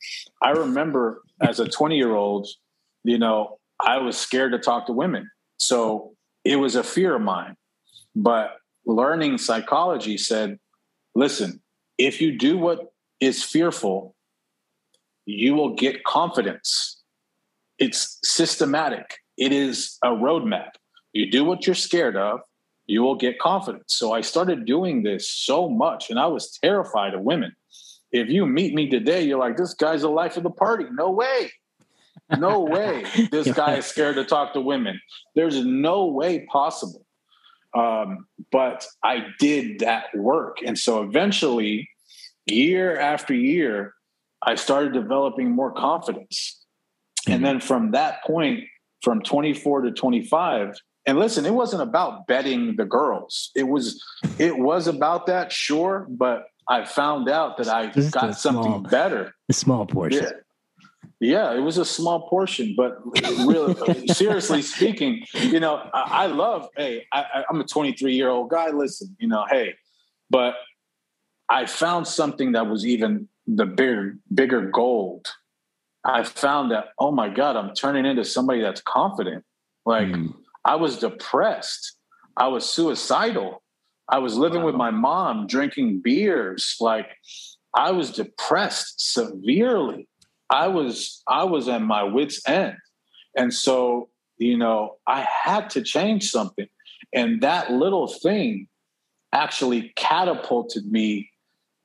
I 0.43 0.51
remember 0.51 1.23
as 1.41 1.61
a 1.61 1.69
20 1.69 1.97
year 1.97 2.15
old, 2.15 2.49
you 3.05 3.17
know, 3.17 3.59
I 3.81 3.99
was 3.99 4.19
scared 4.19 4.53
to 4.53 4.59
talk 4.59 4.87
to 4.87 4.93
women. 4.93 5.31
So 5.57 6.15
it 6.45 6.57
was 6.57 6.75
a 6.75 6.83
fear 6.83 7.15
of 7.15 7.23
mine. 7.23 7.55
But 8.17 8.57
learning 8.87 9.39
psychology 9.39 10.19
said, 10.19 10.59
listen, 11.15 11.63
if 11.97 12.21
you 12.21 12.37
do 12.37 12.59
what 12.59 12.93
is 13.21 13.45
fearful, 13.45 14.17
you 15.25 15.55
will 15.55 15.77
get 15.77 16.03
confidence. 16.03 17.01
It's 17.79 18.19
systematic, 18.25 19.19
it 19.37 19.53
is 19.53 19.97
a 20.03 20.09
roadmap. 20.09 20.71
You 21.13 21.31
do 21.31 21.45
what 21.45 21.67
you're 21.67 21.77
scared 21.77 22.17
of, 22.17 22.41
you 22.89 23.03
will 23.03 23.15
get 23.15 23.39
confidence. 23.39 23.95
So 23.95 24.13
I 24.13 24.23
started 24.23 24.65
doing 24.65 25.03
this 25.03 25.31
so 25.31 25.69
much, 25.69 26.11
and 26.11 26.19
I 26.19 26.27
was 26.27 26.59
terrified 26.63 27.15
of 27.15 27.21
women. 27.21 27.55
If 28.11 28.31
you 28.31 28.47
meet 28.47 28.75
me 28.75 28.89
today, 28.89 29.23
you're 29.23 29.39
like, 29.39 29.59
this 29.59 29.75
guy's 29.75 30.01
the 30.01 30.09
life 30.09 30.39
of 30.39 30.43
the 30.43 30.51
party. 30.51 30.87
No 30.91 31.11
way. 31.11 31.53
No 32.39 32.61
way 32.65 33.05
this 33.31 33.53
guy 33.53 33.77
is 33.77 33.87
scared 33.87 34.17
to 34.17 34.25
talk 34.25 34.55
to 34.55 34.61
women. 34.61 35.01
There's 35.35 35.63
no 35.65 36.07
way 36.07 36.47
possible. 36.47 37.05
Um, 37.77 38.27
but 38.51 38.87
I 39.05 39.27
did 39.39 39.81
that 39.81 40.07
work. 40.17 40.57
And 40.65 40.79
so 40.79 41.03
eventually, 41.03 41.91
year 42.47 42.99
after 42.99 43.35
year, 43.35 43.93
I 44.43 44.55
started 44.55 44.95
developing 44.95 45.51
more 45.51 45.73
confidence. 45.73 46.65
And 47.27 47.45
then 47.45 47.61
from 47.61 47.91
that 47.91 48.25
point, 48.25 48.65
from 49.03 49.21
24 49.21 49.83
to 49.83 49.91
25, 49.93 50.75
and 51.09 51.19
listen, 51.19 51.47
it 51.47 51.55
wasn't 51.55 51.83
about 51.83 52.27
betting 52.27 52.77
the 52.77 52.85
girls. 52.85 53.51
It 53.57 53.65
was 53.69 54.03
it 54.39 54.59
was 54.59 54.87
about 54.87 55.27
that, 55.27 55.51
sure, 55.53 56.07
but 56.09 56.45
I 56.69 56.85
found 56.85 57.29
out 57.29 57.57
that 57.59 57.69
I 57.69 57.87
Just 57.89 58.13
got 58.13 58.37
something 58.37 58.63
small- 58.63 58.81
better. 58.81 59.35
A 59.49 59.53
small 59.53 59.87
portion. 59.87 60.23
Yeah. 60.25 60.31
Yeah, 61.21 61.53
it 61.57 61.61
was 61.61 61.79
a 61.79 61.85
small 61.85 62.29
portion, 62.29 62.75
but 62.77 62.99
really, 63.45 64.07
seriously 64.09 64.63
speaking, 64.63 65.25
you 65.35 65.59
know, 65.59 65.75
I, 65.93 66.25
I 66.25 66.27
love. 66.27 66.69
Hey, 66.77 67.07
I, 67.13 67.21
I- 67.35 67.45
I'm 67.51 67.61
a 67.61 67.65
23 67.65 68.13
year 68.15 68.29
old 68.29 68.51
guy. 68.51 68.71
Listen, 68.71 69.17
you 69.19 69.27
know, 69.27 69.45
hey, 69.51 69.75
but 70.31 70.55
I 71.49 71.67
found 71.67 72.07
something 72.07 72.53
that 72.53 72.67
was 72.69 72.87
even 72.87 73.29
the 73.49 73.67
bigger, 73.67 74.19
bigger 74.33 74.71
gold. 74.71 75.27
I 76.05 76.23
found 76.23 76.71
that, 76.71 76.89
oh 76.99 77.11
my 77.11 77.29
God, 77.31 77.57
I'm 77.57 77.75
turning 77.75 78.07
into 78.07 78.25
somebody 78.25 78.61
that's 78.61 78.83
confident. 78.83 79.45
Like 79.85 80.09
Mm. 80.09 80.35
I 80.69 80.75
was 80.75 80.99
depressed. 80.99 81.97
I 82.37 82.49
was 82.49 82.69
suicidal. 82.69 83.63
I 84.07 84.19
was 84.19 84.37
living 84.37 84.65
with 84.65 84.75
my 84.75 84.91
mom, 84.91 85.47
drinking 85.47 86.03
beers. 86.05 86.77
Like 86.79 87.07
I 87.75 87.93
was 87.93 88.11
depressed 88.11 89.15
severely. 89.15 90.09
I 90.51 90.69
was 90.69 91.23
I 91.27 91.45
was 91.45 91.69
at 91.69 91.81
my 91.81 92.03
wits 92.03 92.47
end. 92.47 92.77
And 93.35 93.53
so, 93.55 94.11
you 94.37 94.59
know, 94.59 94.97
I 95.07 95.23
had 95.23 95.71
to 95.71 95.83
change 95.83 96.31
something. 96.31 96.67
And 97.15 97.41
that 97.41 97.73
little 97.73 98.07
thing 98.07 98.69
actually 99.33 99.95
catapulted 99.97 100.85
me 100.85 101.31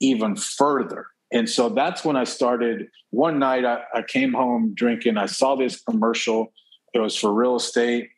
even 0.02 0.36
further. 0.36 1.06
And 1.32 1.50
so 1.50 1.70
that's 1.70 2.04
when 2.04 2.18
I 2.18 2.26
started. 2.26 2.90
One 3.12 3.40
night 3.40 3.64
I, 3.64 3.84
I 3.96 4.02
came 4.02 4.34
home 4.34 4.74
drinking. 4.76 5.16
I 5.18 5.28
saw 5.28 5.56
this 5.56 5.82
commercial. 5.82 6.52
It 6.94 7.00
was 7.00 7.16
for 7.16 7.34
real 7.34 7.56
estate. 7.56 8.10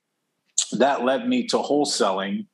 That 0.72 1.04
led 1.04 1.28
me 1.28 1.48
to 1.48 1.58
wholesaling, 1.58 2.48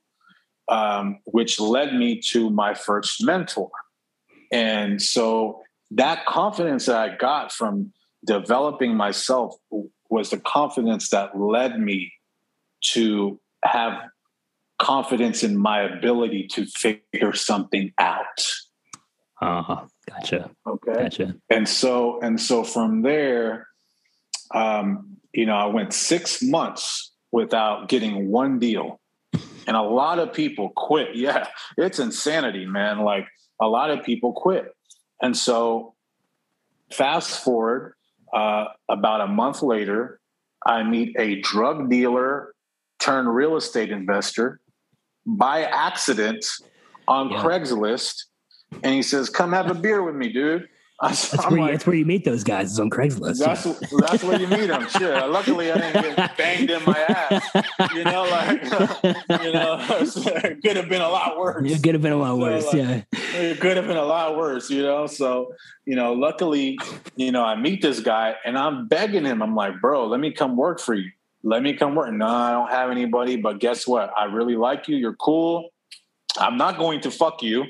um, 0.67 1.19
which 1.25 1.59
led 1.59 1.95
me 1.95 2.21
to 2.31 2.49
my 2.49 2.73
first 2.73 3.23
mentor. 3.23 3.69
And 4.51 5.01
so 5.01 5.61
that 5.91 6.25
confidence 6.25 6.85
that 6.85 6.97
I 6.97 7.15
got 7.15 7.51
from 7.51 7.93
developing 8.25 8.95
myself 8.95 9.55
was 10.09 10.29
the 10.29 10.39
confidence 10.39 11.09
that 11.09 11.37
led 11.37 11.79
me 11.79 12.13
to 12.93 13.39
have 13.63 13.93
confidence 14.79 15.43
in 15.43 15.55
my 15.55 15.81
ability 15.81 16.47
to 16.47 16.65
figure 16.65 17.33
something 17.33 17.93
out. 17.97 18.45
Uh-huh. 19.41 19.85
Gotcha. 20.09 20.51
Okay. 20.67 20.93
Gotcha. 20.93 21.35
And 21.49 21.67
so 21.67 22.19
and 22.21 22.39
so 22.39 22.63
from 22.63 23.01
there, 23.01 23.67
um, 24.53 25.17
you 25.33 25.45
know, 25.45 25.55
I 25.55 25.65
went 25.65 25.93
six 25.93 26.41
months 26.41 27.10
without 27.31 27.87
getting 27.89 28.29
one 28.31 28.59
deal. 28.59 28.99
And 29.67 29.77
a 29.77 29.81
lot 29.81 30.19
of 30.19 30.33
people 30.33 30.69
quit. 30.75 31.09
Yeah, 31.15 31.47
it's 31.77 31.99
insanity, 31.99 32.65
man. 32.65 32.99
Like 32.99 33.27
a 33.61 33.67
lot 33.67 33.91
of 33.91 34.03
people 34.03 34.33
quit. 34.33 34.75
And 35.21 35.37
so 35.37 35.93
fast 36.91 37.43
forward 37.43 37.93
uh, 38.33 38.65
about 38.89 39.21
a 39.21 39.27
month 39.27 39.61
later, 39.61 40.19
I 40.65 40.83
meet 40.83 41.15
a 41.17 41.41
drug 41.41 41.89
dealer 41.89 42.53
turned 42.99 43.33
real 43.33 43.55
estate 43.55 43.91
investor 43.91 44.59
by 45.25 45.63
accident 45.63 46.45
on 47.07 47.29
Yeah. 47.29 47.43
Craigslist. 47.43 48.23
And 48.83 48.93
he 48.93 49.01
says, 49.01 49.29
Come 49.29 49.53
have 49.53 49.69
a 49.69 49.73
beer 49.73 50.01
with 50.01 50.15
me, 50.15 50.31
dude. 50.31 50.67
That's 51.01 51.33
where, 51.33 51.51
you, 51.51 51.61
like, 51.61 51.71
that's 51.71 51.87
where 51.87 51.95
you 51.95 52.05
meet 52.05 52.23
those 52.25 52.43
guys 52.43 52.71
is 52.71 52.79
on 52.79 52.89
Craigslist. 52.91 53.39
that's 53.39 53.63
that's 54.09 54.23
where 54.23 54.39
you 54.39 54.47
meet 54.47 54.67
them. 54.67 54.87
Shit. 54.87 55.29
Luckily, 55.29 55.71
I 55.71 55.77
didn't 55.91 56.15
get 56.15 56.37
banged 56.37 56.69
in 56.69 56.83
my 56.85 56.99
ass. 56.99 57.43
You 57.95 58.03
know, 58.03 58.23
like 58.23 58.63
you 59.43 59.51
know, 59.51 59.77
it 59.89 60.61
could 60.61 60.77
have 60.77 60.89
been 60.89 61.01
a 61.01 61.09
lot 61.09 61.37
worse. 61.39 61.71
It 61.71 61.81
could 61.81 61.95
have 61.95 62.01
been 62.03 62.11
a 62.13 62.17
lot 62.17 62.35
So, 62.35 62.37
worse. 62.37 62.65
like, 62.65 62.75
yeah. 62.75 63.01
It 63.33 63.59
could 63.59 63.77
have 63.77 63.87
been 63.87 63.97
a 63.97 64.05
lot 64.05 64.37
worse. 64.37 64.69
You 64.69 64.83
know, 64.83 65.07
so 65.07 65.53
you 65.85 65.95
know, 65.95 66.13
luckily, 66.13 66.77
you 67.15 67.31
know, 67.31 67.43
I 67.43 67.55
meet 67.55 67.81
this 67.81 67.99
guy 67.99 68.35
and 68.45 68.57
I'm 68.57 68.87
begging 68.87 69.25
him. 69.25 69.41
I'm 69.41 69.55
like, 69.55 69.81
bro, 69.81 70.05
let 70.07 70.19
me 70.19 70.31
come 70.31 70.55
work 70.55 70.79
for 70.79 70.93
you. 70.93 71.09
Let 71.43 71.63
me 71.63 71.73
come 71.73 71.95
work. 71.95 72.13
No, 72.13 72.27
I 72.27 72.51
don't 72.51 72.69
have 72.69 72.91
anybody. 72.91 73.37
But 73.37 73.59
guess 73.59 73.87
what? 73.87 74.11
I 74.15 74.25
really 74.25 74.55
like 74.55 74.87
you. 74.87 74.97
You're 74.97 75.15
cool. 75.15 75.69
I'm 76.37 76.57
not 76.57 76.77
going 76.77 77.01
to 77.01 77.11
fuck 77.11 77.41
you, 77.41 77.65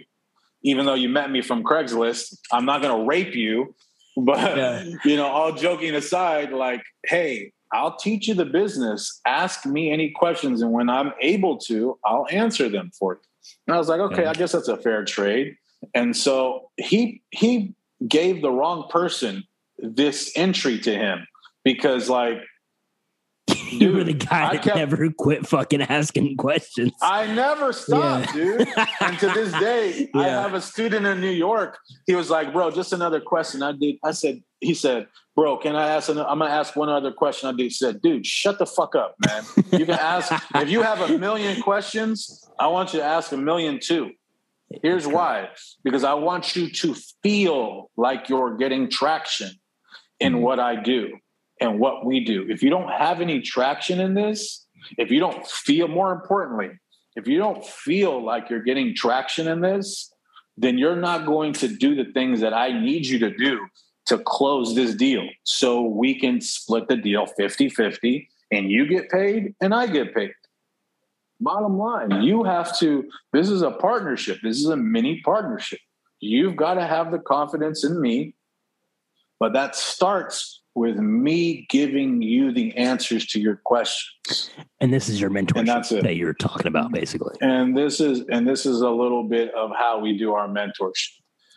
even 0.63 0.85
though 0.85 0.93
you 0.93 1.09
met 1.09 1.31
me 1.31 1.41
from 1.41 1.63
Craigslist. 1.63 2.37
I'm 2.51 2.65
not 2.65 2.81
going 2.81 2.97
to 2.99 3.05
rape 3.05 3.35
you. 3.35 3.75
But 4.17 4.57
Yeah. 4.57 4.83
you 5.05 5.15
know, 5.15 5.27
all 5.27 5.53
joking 5.53 5.95
aside, 5.95 6.51
like, 6.51 6.83
hey, 7.05 7.53
I'll 7.71 7.95
teach 7.95 8.27
you 8.27 8.33
the 8.33 8.43
business. 8.45 9.21
Ask 9.25 9.65
me 9.65 9.89
any 9.89 10.11
questions, 10.11 10.61
and 10.61 10.73
when 10.73 10.89
I'm 10.89 11.13
able 11.21 11.57
to, 11.59 11.97
I'll 12.03 12.27
answer 12.29 12.67
them 12.67 12.91
for 12.99 13.13
you. 13.13 13.19
And 13.67 13.75
I 13.75 13.77
was 13.79 13.87
like, 13.87 14.01
okay, 14.01 14.23
Yeah. 14.23 14.31
I 14.31 14.33
guess 14.33 14.51
that's 14.51 14.67
a 14.67 14.75
fair 14.75 15.05
trade. 15.05 15.55
And 15.95 16.15
so 16.15 16.71
he 16.75 17.21
he 17.31 17.73
gave 18.05 18.41
the 18.41 18.51
wrong 18.51 18.89
person 18.89 19.45
this 19.79 20.31
entry 20.35 20.77
to 20.79 20.93
him 20.93 21.25
because 21.63 22.09
like 22.09 22.39
you 23.79 23.93
were 23.93 24.03
the 24.03 24.13
guy 24.13 24.53
that 24.53 24.63
kept, 24.63 24.75
never 24.75 25.09
quit 25.11 25.47
fucking 25.47 25.81
asking 25.81 26.37
questions. 26.37 26.91
I 27.01 27.27
never 27.33 27.71
stopped, 27.71 28.27
yeah. 28.27 28.33
dude. 28.33 28.67
And 28.99 29.19
to 29.19 29.27
this 29.27 29.51
day, 29.53 30.09
yeah. 30.15 30.21
I 30.21 30.27
have 30.41 30.53
a 30.53 30.61
student 30.61 31.05
in 31.05 31.21
New 31.21 31.31
York. 31.31 31.77
He 32.05 32.15
was 32.15 32.29
like, 32.29 32.51
"Bro, 32.51 32.71
just 32.71 32.93
another 32.93 33.21
question." 33.21 33.63
I 33.63 33.71
did. 33.71 33.95
I 34.03 34.11
said, 34.11 34.41
"He 34.59 34.73
said, 34.73 35.07
bro, 35.35 35.57
can 35.57 35.75
I 35.75 35.89
ask? 35.89 36.09
Another, 36.09 36.27
I'm 36.27 36.39
gonna 36.39 36.51
ask 36.51 36.75
one 36.75 36.89
other 36.89 37.11
question." 37.11 37.49
I 37.49 37.53
did. 37.53 37.63
He 37.63 37.69
said, 37.69 38.01
"Dude, 38.01 38.25
shut 38.25 38.59
the 38.59 38.65
fuck 38.65 38.95
up, 38.95 39.15
man. 39.25 39.43
You 39.71 39.85
can 39.85 39.95
ask 39.99 40.31
if 40.55 40.69
you 40.69 40.81
have 40.81 41.01
a 41.01 41.17
million 41.17 41.61
questions. 41.61 42.49
I 42.59 42.67
want 42.67 42.93
you 42.93 42.99
to 42.99 43.05
ask 43.05 43.31
a 43.31 43.37
million 43.37 43.79
too." 43.79 44.11
Here's 44.83 45.05
why 45.05 45.49
because 45.83 46.05
I 46.05 46.13
want 46.13 46.55
you 46.55 46.69
to 46.71 46.95
feel 47.21 47.91
like 47.97 48.29
you're 48.29 48.55
getting 48.55 48.89
traction 48.89 49.49
in 50.19 50.33
mm-hmm. 50.33 50.41
what 50.41 50.59
I 50.59 50.81
do 50.81 51.17
and 51.61 51.79
what 51.79 52.05
we 52.05 52.25
do. 52.25 52.45
If 52.49 52.61
you 52.63 52.69
don't 52.69 52.89
have 52.89 53.21
any 53.21 53.39
traction 53.39 54.01
in 54.01 54.15
this, 54.15 54.65
if 54.97 55.11
you 55.11 55.19
don't 55.19 55.45
feel, 55.47 55.87
more 55.87 56.11
importantly, 56.11 56.71
if 57.15 57.27
you 57.27 57.37
don't 57.37 57.63
feel 57.63 58.23
like 58.23 58.49
you're 58.49 58.63
getting 58.63 58.95
traction 58.95 59.47
in 59.47 59.61
this, 59.61 60.11
then 60.57 60.77
you're 60.77 60.95
not 60.95 61.25
going 61.25 61.53
to 61.53 61.67
do 61.67 61.95
the 61.95 62.11
things 62.11 62.41
that 62.41 62.53
I 62.53 62.77
need 62.77 63.05
you 63.05 63.19
to 63.19 63.35
do 63.35 63.67
to 64.07 64.17
close 64.17 64.75
this 64.75 64.95
deal 64.95 65.27
so 65.43 65.83
we 65.83 66.19
can 66.19 66.41
split 66.41 66.87
the 66.87 66.97
deal 66.97 67.27
50 67.27 67.69
50 67.69 68.27
and 68.51 68.69
you 68.69 68.87
get 68.87 69.09
paid 69.09 69.55
and 69.61 69.73
I 69.73 69.87
get 69.87 70.13
paid. 70.13 70.31
Bottom 71.39 71.77
line, 71.77 72.21
you 72.23 72.43
have 72.43 72.77
to, 72.79 73.09
this 73.33 73.49
is 73.49 73.61
a 73.61 73.71
partnership. 73.71 74.39
This 74.43 74.57
is 74.57 74.65
a 74.65 74.75
mini 74.75 75.21
partnership. 75.23 75.79
You've 76.19 76.55
got 76.55 76.75
to 76.75 76.85
have 76.85 77.11
the 77.11 77.19
confidence 77.19 77.83
in 77.83 77.99
me, 77.99 78.35
but 79.39 79.53
that 79.53 79.75
starts 79.75 80.60
with 80.73 80.97
me 80.97 81.65
giving 81.69 82.21
you 82.21 82.51
the 82.53 82.75
answers 82.77 83.25
to 83.27 83.39
your 83.39 83.57
questions. 83.57 84.49
And 84.79 84.93
this 84.93 85.09
is 85.09 85.19
your 85.19 85.29
mentorship 85.29 86.01
that 86.03 86.15
you're 86.15 86.33
talking 86.33 86.67
about, 86.67 86.91
basically. 86.91 87.35
And 87.41 87.77
this 87.77 87.99
is 87.99 88.23
and 88.29 88.47
this 88.47 88.65
is 88.65 88.81
a 88.81 88.89
little 88.89 89.23
bit 89.23 89.53
of 89.53 89.71
how 89.77 89.99
we 89.99 90.17
do 90.17 90.33
our 90.33 90.47
mentorship. 90.47 91.09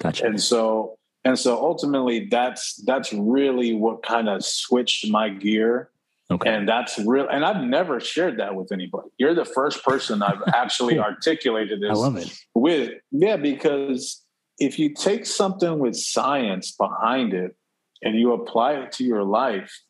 Gotcha. 0.02 0.26
And 0.26 0.40
so 0.42 0.98
and 1.24 1.38
so 1.38 1.56
ultimately 1.56 2.26
that's 2.30 2.82
that's 2.84 3.12
really 3.12 3.74
what 3.74 4.02
kind 4.02 4.28
of 4.28 4.44
switched 4.44 5.10
my 5.10 5.28
gear 5.28 5.90
Okay. 6.30 6.54
And 6.54 6.66
that's 6.68 6.98
real. 6.98 7.28
And 7.28 7.44
I've 7.44 7.62
never 7.62 8.00
shared 8.00 8.38
that 8.38 8.54
with 8.54 8.72
anybody. 8.72 9.08
You're 9.18 9.34
the 9.34 9.44
first 9.44 9.84
person 9.84 10.22
I've 10.22 10.42
actually 10.54 10.98
articulated 10.98 11.80
this 11.80 11.90
I 11.90 11.94
love 11.94 12.16
it. 12.16 12.32
with. 12.54 12.92
Yeah, 13.10 13.36
because 13.36 14.22
if 14.58 14.78
you 14.78 14.94
take 14.94 15.26
something 15.26 15.78
with 15.78 15.96
science 15.96 16.72
behind 16.72 17.34
it 17.34 17.56
and 18.04 18.18
you 18.18 18.32
apply 18.32 18.74
it 18.74 18.92
to 18.92 19.04
your 19.04 19.24
life, 19.24 19.80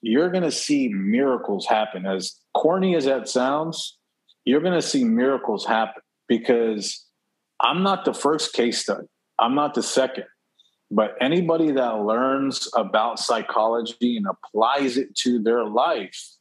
you're 0.00 0.30
going 0.30 0.42
to 0.42 0.50
see 0.50 0.88
miracles 0.88 1.66
happen. 1.66 2.06
As 2.06 2.40
corny 2.54 2.96
as 2.96 3.04
that 3.04 3.28
sounds, 3.28 3.98
you're 4.44 4.60
going 4.60 4.80
to 4.80 4.86
see 4.86 5.04
miracles 5.04 5.66
happen 5.66 6.02
because 6.26 7.04
I'm 7.60 7.82
not 7.82 8.04
the 8.04 8.14
first 8.14 8.52
case 8.54 8.78
study. 8.78 9.06
I'm 9.38 9.54
not 9.54 9.74
the 9.74 9.82
second. 9.82 10.24
But 10.90 11.16
anybody 11.20 11.72
that 11.72 11.98
learns 11.98 12.68
about 12.74 13.18
psychology 13.18 14.16
and 14.16 14.26
applies 14.26 14.96
it 14.96 15.14
to 15.16 15.42
their 15.42 15.64
life 15.64 16.36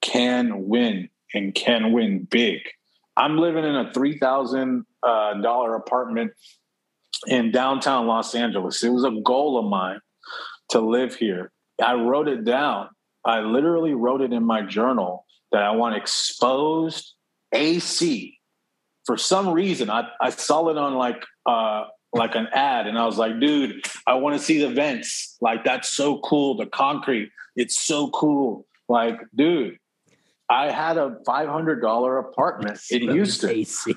can 0.00 0.68
win 0.68 1.08
and 1.32 1.54
can 1.54 1.92
win 1.92 2.24
big. 2.24 2.60
I'm 3.16 3.38
living 3.38 3.64
in 3.64 3.76
a 3.76 3.90
$3,000 3.92 4.84
uh, 5.04 5.76
apartment 5.76 6.32
in 7.26 7.50
downtown 7.50 8.06
Los 8.06 8.34
Angeles. 8.34 8.82
It 8.82 8.90
was 8.90 9.04
a 9.04 9.10
goal 9.22 9.58
of 9.58 9.66
mine 9.66 10.00
to 10.70 10.80
live 10.80 11.14
here. 11.14 11.50
I 11.82 11.94
wrote 11.94 12.28
it 12.28 12.44
down. 12.44 12.88
I 13.24 13.40
literally 13.40 13.94
wrote 13.94 14.20
it 14.20 14.32
in 14.32 14.44
my 14.44 14.62
journal 14.62 15.24
that 15.52 15.62
I 15.62 15.70
want 15.72 15.96
exposed 15.96 17.14
AC. 17.52 18.38
For 19.06 19.16
some 19.16 19.48
reason, 19.50 19.90
I, 19.90 20.08
I 20.20 20.30
saw 20.30 20.68
it 20.68 20.78
on 20.78 20.94
like 20.94 21.22
uh, 21.46 21.84
like 22.14 22.36
an 22.36 22.48
ad 22.52 22.86
and 22.86 22.98
I 22.98 23.04
was 23.06 23.18
like, 23.18 23.38
dude, 23.40 23.84
I 24.06 24.14
want 24.14 24.38
to 24.38 24.44
see 24.44 24.60
the 24.60 24.70
vents. 24.70 25.36
Like 25.40 25.64
that's 25.64 25.90
so 25.90 26.18
cool. 26.20 26.56
The 26.56 26.66
concrete, 26.66 27.30
it's 27.56 27.78
so 27.78 28.08
cool. 28.10 28.66
Like, 28.88 29.18
dude, 29.34 29.78
I 30.48 30.70
had 30.70 30.96
a 30.96 31.16
$500 31.26 32.20
apartment 32.20 32.80
in 32.90 33.10
Houston. 33.10 33.50
AC. 33.50 33.94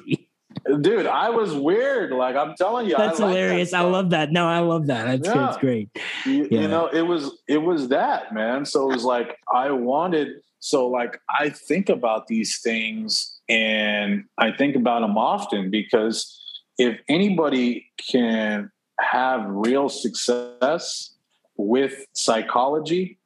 Dude, 0.82 1.06
I 1.06 1.30
was 1.30 1.54
weird. 1.54 2.12
Like 2.12 2.36
I'm 2.36 2.56
telling 2.56 2.88
you, 2.88 2.96
that's 2.98 3.20
I 3.20 3.28
hilarious. 3.28 3.72
That 3.72 3.82
I 3.82 3.84
love 3.84 4.12
that. 4.12 4.32
No, 4.32 4.48
I 4.48 4.60
love 4.60 4.88
that. 4.88 5.06
That's, 5.06 5.28
yeah. 5.28 5.34
that's 5.34 5.58
great. 5.58 5.90
You, 6.26 6.48
yeah. 6.50 6.62
you 6.62 6.68
know, 6.68 6.88
it 6.88 7.02
was 7.02 7.32
it 7.48 7.58
was 7.58 7.90
that 7.90 8.34
man. 8.34 8.66
So 8.66 8.90
it 8.90 8.94
was 8.94 9.04
like 9.04 9.38
I 9.54 9.72
wanted. 9.72 10.30
So 10.60 10.88
like 10.88 11.20
I 11.30 11.50
think 11.50 11.90
about 11.90 12.28
these 12.28 12.60
things 12.62 13.40
and 13.48 14.26
I 14.38 14.52
think 14.52 14.76
about 14.76 15.02
them 15.02 15.18
often 15.18 15.70
because 15.70 16.42
if 16.78 17.00
anybody 17.08 17.88
can 17.98 18.72
have 19.00 19.46
real 19.48 19.90
success 19.90 21.16
with 21.56 22.06
psychology, 22.14 23.20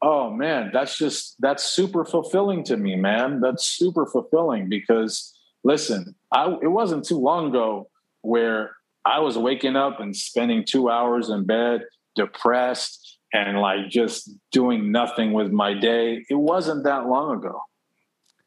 oh 0.00 0.30
man, 0.30 0.70
that's 0.72 0.98
just 0.98 1.36
that's 1.40 1.64
super 1.64 2.04
fulfilling 2.04 2.64
to 2.64 2.76
me, 2.76 2.96
man. 2.96 3.40
That's 3.40 3.64
super 3.64 4.06
fulfilling 4.06 4.68
because 4.68 5.32
listen, 5.64 6.14
I 6.32 6.56
it 6.62 6.70
wasn't 6.70 7.04
too 7.04 7.18
long 7.18 7.48
ago 7.48 7.88
where 8.22 8.76
I 9.04 9.20
was 9.20 9.36
waking 9.36 9.76
up 9.76 10.00
and 10.00 10.14
spending 10.16 10.64
2 10.64 10.88
hours 10.88 11.28
in 11.28 11.44
bed 11.44 11.82
depressed 12.14 13.18
and 13.32 13.58
like 13.58 13.88
just 13.88 14.30
doing 14.52 14.92
nothing 14.92 15.32
with 15.32 15.50
my 15.50 15.74
day. 15.74 16.24
It 16.28 16.34
wasn't 16.34 16.84
that 16.84 17.06
long 17.06 17.38
ago. 17.38 17.60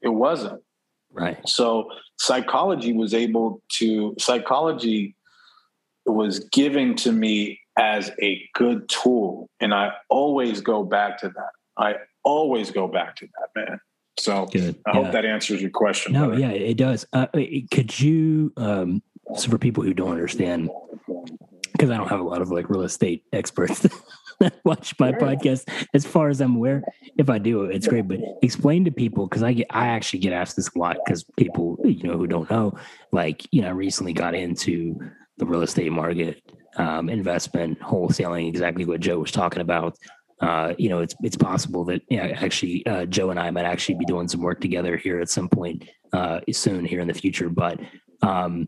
It 0.02 0.10
wasn't. 0.10 0.62
Right. 1.12 1.38
So 1.48 1.90
psychology 2.18 2.94
was 2.94 3.14
able 3.14 3.62
to 3.78 4.16
psychology 4.20 5.16
was 6.06 6.40
giving 6.52 6.96
to 6.96 7.12
me 7.12 7.60
as 7.78 8.12
a 8.22 8.42
good 8.54 8.88
tool 8.88 9.50
and 9.60 9.74
i 9.74 9.92
always 10.10 10.62
go 10.62 10.84
back 10.84 11.18
to 11.18 11.28
that 11.30 11.52
i 11.78 11.96
always 12.24 12.72
go 12.72 12.88
back 12.88 13.16
to 13.16 13.28
that 13.28 13.50
man 13.60 13.80
so 14.18 14.46
good. 14.48 14.76
i 14.86 14.92
yeah. 14.98 15.04
hope 15.04 15.12
that 15.12 15.26
answers 15.26 15.62
your 15.62 15.72
question 15.72 16.14
no 16.14 16.28
brother. 16.28 16.42
yeah 16.42 16.50
it 16.50 16.78
does 16.78 17.06
uh, 17.14 17.28
could 17.72 18.00
you 18.00 18.52
um 18.58 19.02
so 19.36 19.50
for 19.50 19.58
people 19.58 19.84
who 19.84 19.94
don't 19.94 20.12
understand 20.12 20.70
because 21.72 21.90
i 21.90 21.98
don't 21.98 22.08
have 22.08 22.20
a 22.20 22.24
lot 22.24 22.42
of 22.42 22.50
like 22.50 22.70
real 22.70 22.84
estate 22.84 23.24
experts 23.34 23.88
that 24.40 24.60
watch 24.64 24.98
my 25.00 25.12
podcast 25.12 25.70
as 25.94 26.06
far 26.06 26.30
as 26.30 26.42
I'm 26.42 26.56
aware. 26.56 26.84
If 27.18 27.30
I 27.30 27.38
do, 27.38 27.64
it's 27.66 27.88
great. 27.88 28.08
But 28.08 28.20
explain 28.42 28.86
to 28.86 28.92
people 28.92 29.28
because 29.28 29.44
I 29.44 29.54
get 29.54 29.68
I 29.70 29.88
actually 29.88 30.20
get 30.20 30.34
asked 30.34 30.56
this 30.56 30.70
a 30.76 30.80
lot 30.80 30.98
because 31.06 31.24
people 31.38 31.78
you 31.84 32.04
know 32.04 32.18
who 32.18 32.28
don't 32.28 32.50
know, 32.50 32.78
like 33.12 33.48
you 33.52 33.62
know, 33.62 33.70
I 33.70 33.72
recently 33.72 34.14
got 34.14 34.36
into 34.36 35.00
the 35.38 35.46
real 35.46 35.62
estate 35.62 35.92
market, 35.92 36.42
um, 36.78 37.10
investment, 37.10 37.80
wholesaling, 37.80 38.48
exactly 38.48 38.86
what 38.86 39.02
Joe 39.02 39.20
was 39.20 39.32
talking 39.32 39.62
about. 39.62 39.98
Uh, 40.42 40.74
you 40.78 40.90
know, 40.90 41.00
it's 41.00 41.16
it's 41.24 41.38
possible 41.38 41.86
that 41.86 42.02
actually 42.12 42.86
uh, 42.86 43.06
Joe 43.06 43.30
and 43.30 43.40
I 43.40 43.52
might 43.52 43.66
actually 43.66 43.96
be 43.96 44.06
doing 44.06 44.28
some 44.28 44.42
work 44.42 44.60
together 44.60 44.98
here 44.98 45.20
at 45.20 45.30
some 45.30 45.48
point 45.48 45.86
uh, 46.14 46.42
soon 46.52 46.86
here 46.86 47.00
in 47.00 47.08
the 47.08 47.14
future. 47.14 47.50
But 47.50 47.80
um, 48.22 48.68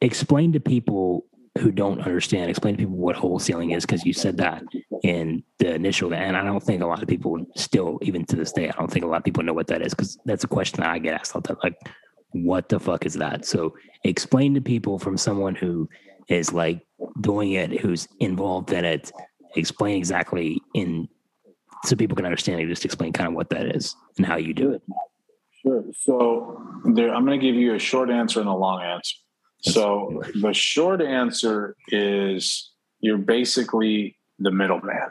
explain 0.00 0.52
to 0.52 0.60
people 0.60 1.26
who 1.58 1.70
don't 1.70 2.00
understand, 2.00 2.50
explain 2.50 2.74
to 2.74 2.82
people 2.82 2.96
what 2.96 3.14
wholesaling 3.14 3.76
is 3.76 3.86
because 3.86 4.04
you 4.04 4.12
said 4.12 4.36
that 4.38 4.64
in 5.04 5.44
the 5.60 5.72
initial, 5.72 6.12
and 6.12 6.36
I 6.36 6.42
don't 6.42 6.62
think 6.62 6.82
a 6.82 6.86
lot 6.86 7.00
of 7.00 7.08
people 7.08 7.44
still, 7.54 7.98
even 8.02 8.24
to 8.26 8.36
this 8.36 8.52
day, 8.52 8.68
I 8.68 8.72
don't 8.72 8.90
think 8.90 9.04
a 9.04 9.08
lot 9.08 9.18
of 9.18 9.24
people 9.24 9.44
know 9.44 9.52
what 9.52 9.68
that 9.68 9.82
is 9.82 9.94
because 9.94 10.18
that's 10.24 10.42
a 10.42 10.48
question 10.48 10.80
that 10.80 10.90
I 10.90 10.98
get 10.98 11.14
asked 11.14 11.34
all 11.34 11.40
the 11.40 11.48
time. 11.48 11.58
Like, 11.62 11.76
what 12.32 12.68
the 12.68 12.80
fuck 12.80 13.06
is 13.06 13.14
that? 13.14 13.44
So 13.44 13.76
explain 14.02 14.54
to 14.54 14.60
people 14.60 14.98
from 14.98 15.16
someone 15.16 15.54
who 15.54 15.88
is 16.28 16.52
like 16.52 16.84
doing 17.20 17.52
it, 17.52 17.80
who's 17.80 18.08
involved 18.18 18.72
in 18.72 18.84
it, 18.84 19.12
explain 19.56 19.96
exactly 19.96 20.60
in 20.74 21.08
so 21.84 21.96
people 21.96 22.16
can 22.16 22.24
understand 22.24 22.60
it. 22.60 22.66
Just 22.66 22.84
explain 22.84 23.12
kind 23.12 23.28
of 23.28 23.34
what 23.34 23.50
that 23.50 23.74
is 23.76 23.94
and 24.16 24.26
how 24.26 24.36
you 24.36 24.54
do 24.54 24.72
it. 24.72 24.82
Sure. 25.62 25.84
So 26.00 26.62
there, 26.84 27.14
I'm 27.14 27.24
going 27.24 27.38
to 27.38 27.46
give 27.46 27.56
you 27.56 27.74
a 27.74 27.78
short 27.78 28.10
answer 28.10 28.40
and 28.40 28.48
a 28.48 28.54
long 28.54 28.82
answer. 28.82 29.16
So 29.62 30.22
the 30.40 30.52
short 30.52 31.00
answer 31.00 31.74
is 31.88 32.70
you're 33.00 33.18
basically 33.18 34.18
the 34.38 34.50
middleman. 34.50 35.10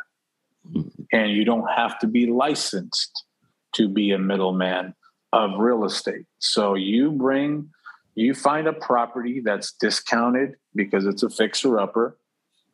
Mm-hmm. 0.68 1.04
And 1.12 1.32
you 1.32 1.46
don't 1.46 1.68
have 1.76 2.00
to 2.00 2.08
be 2.08 2.28
licensed 2.28 3.26
to 3.74 3.88
be 3.88 4.12
a 4.12 4.18
middleman 4.18 4.96
of 5.32 5.60
real 5.60 5.86
estate. 5.86 6.26
So 6.40 6.76
you 6.76 7.12
bring, 7.12 7.70
you 8.16 8.34
find 8.34 8.68
a 8.68 8.74
property 8.74 9.42
that's 9.44 9.74
discounted 9.74 10.56
because 10.76 11.06
it's 11.06 11.24
a 11.24 11.30
fixer 11.30 11.80
upper, 11.80 12.18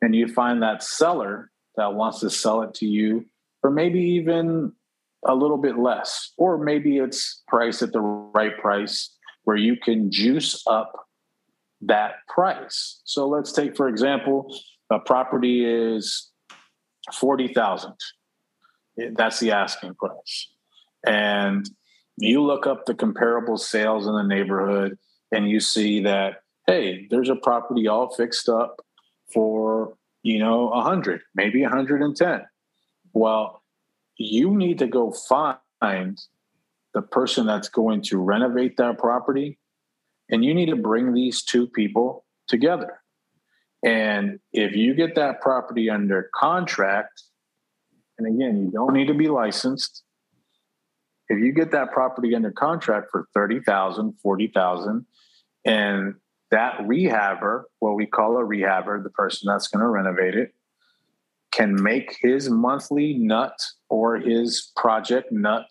and 0.01 0.15
you 0.15 0.27
find 0.27 0.61
that 0.61 0.83
seller 0.83 1.51
that 1.79 1.93
wants 1.93 2.19
to 2.19 2.29
sell 2.29 2.61
it 2.61 2.73
to 2.75 2.85
you 2.85 3.25
for 3.61 3.71
maybe 3.71 4.01
even 4.01 4.73
a 5.25 5.33
little 5.33 5.57
bit 5.57 5.77
less, 5.77 6.33
or 6.37 6.57
maybe 6.57 6.97
it's 6.97 7.41
priced 7.47 7.81
at 7.81 7.91
the 7.91 8.01
right 8.01 8.57
price 8.59 9.15
where 9.43 9.57
you 9.57 9.75
can 9.75 10.11
juice 10.11 10.61
up 10.67 11.07
that 11.81 12.15
price. 12.27 13.01
So 13.05 13.27
let's 13.27 13.51
take, 13.51 13.75
for 13.75 13.87
example, 13.87 14.53
a 14.89 14.99
property 14.99 15.65
is 15.65 16.29
40,000. 17.13 17.93
That's 19.13 19.39
the 19.39 19.51
asking 19.51 19.95
price. 19.95 20.49
And 21.05 21.69
you 22.17 22.43
look 22.43 22.67
up 22.67 22.85
the 22.85 22.93
comparable 22.93 23.57
sales 23.57 24.07
in 24.07 24.13
the 24.13 24.23
neighborhood 24.23 24.97
and 25.31 25.49
you 25.49 25.61
see 25.61 26.03
that, 26.03 26.41
hey, 26.67 27.07
there's 27.09 27.29
a 27.29 27.35
property 27.35 27.87
all 27.87 28.13
fixed 28.13 28.49
up 28.49 28.81
for, 29.33 29.95
you 30.23 30.39
know, 30.39 30.67
100, 30.67 31.21
maybe 31.35 31.61
110. 31.61 32.41
Well, 33.13 33.63
you 34.17 34.55
need 34.55 34.79
to 34.79 34.87
go 34.87 35.11
find 35.11 36.17
the 36.93 37.01
person 37.01 37.45
that's 37.45 37.69
going 37.69 38.01
to 38.01 38.17
renovate 38.17 38.77
that 38.77 38.97
property 38.97 39.59
and 40.29 40.43
you 40.43 40.53
need 40.53 40.67
to 40.67 40.75
bring 40.75 41.13
these 41.13 41.43
two 41.43 41.67
people 41.67 42.25
together. 42.47 43.01
And 43.83 44.39
if 44.51 44.75
you 44.75 44.93
get 44.93 45.15
that 45.15 45.41
property 45.41 45.89
under 45.89 46.29
contract, 46.35 47.23
and 48.17 48.27
again, 48.27 48.65
you 48.65 48.71
don't 48.71 48.93
need 48.93 49.07
to 49.07 49.13
be 49.13 49.29
licensed. 49.29 50.03
If 51.29 51.39
you 51.39 51.53
get 51.53 51.71
that 51.71 51.91
property 51.91 52.35
under 52.35 52.51
contract 52.51 53.07
for 53.11 53.27
30,000, 53.33 54.13
40,000, 54.21 55.05
and 55.65 56.15
that 56.51 56.77
rehabber, 56.79 57.63
what 57.79 57.95
we 57.95 58.05
call 58.05 58.37
a 58.37 58.43
rehabber, 58.43 59.03
the 59.03 59.09
person 59.09 59.47
that's 59.47 59.67
going 59.67 59.81
to 59.81 59.87
renovate 59.87 60.35
it, 60.35 60.53
can 61.51 61.81
make 61.81 62.17
his 62.21 62.49
monthly 62.49 63.15
nut 63.15 63.57
or 63.89 64.17
his 64.17 64.71
project 64.75 65.31
nut 65.31 65.69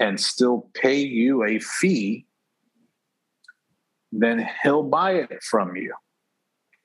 and 0.00 0.20
still 0.20 0.70
pay 0.74 0.98
you 0.98 1.44
a 1.44 1.58
fee, 1.58 2.26
then 4.12 4.48
he'll 4.62 4.82
buy 4.82 5.12
it 5.12 5.42
from 5.42 5.76
you. 5.76 5.94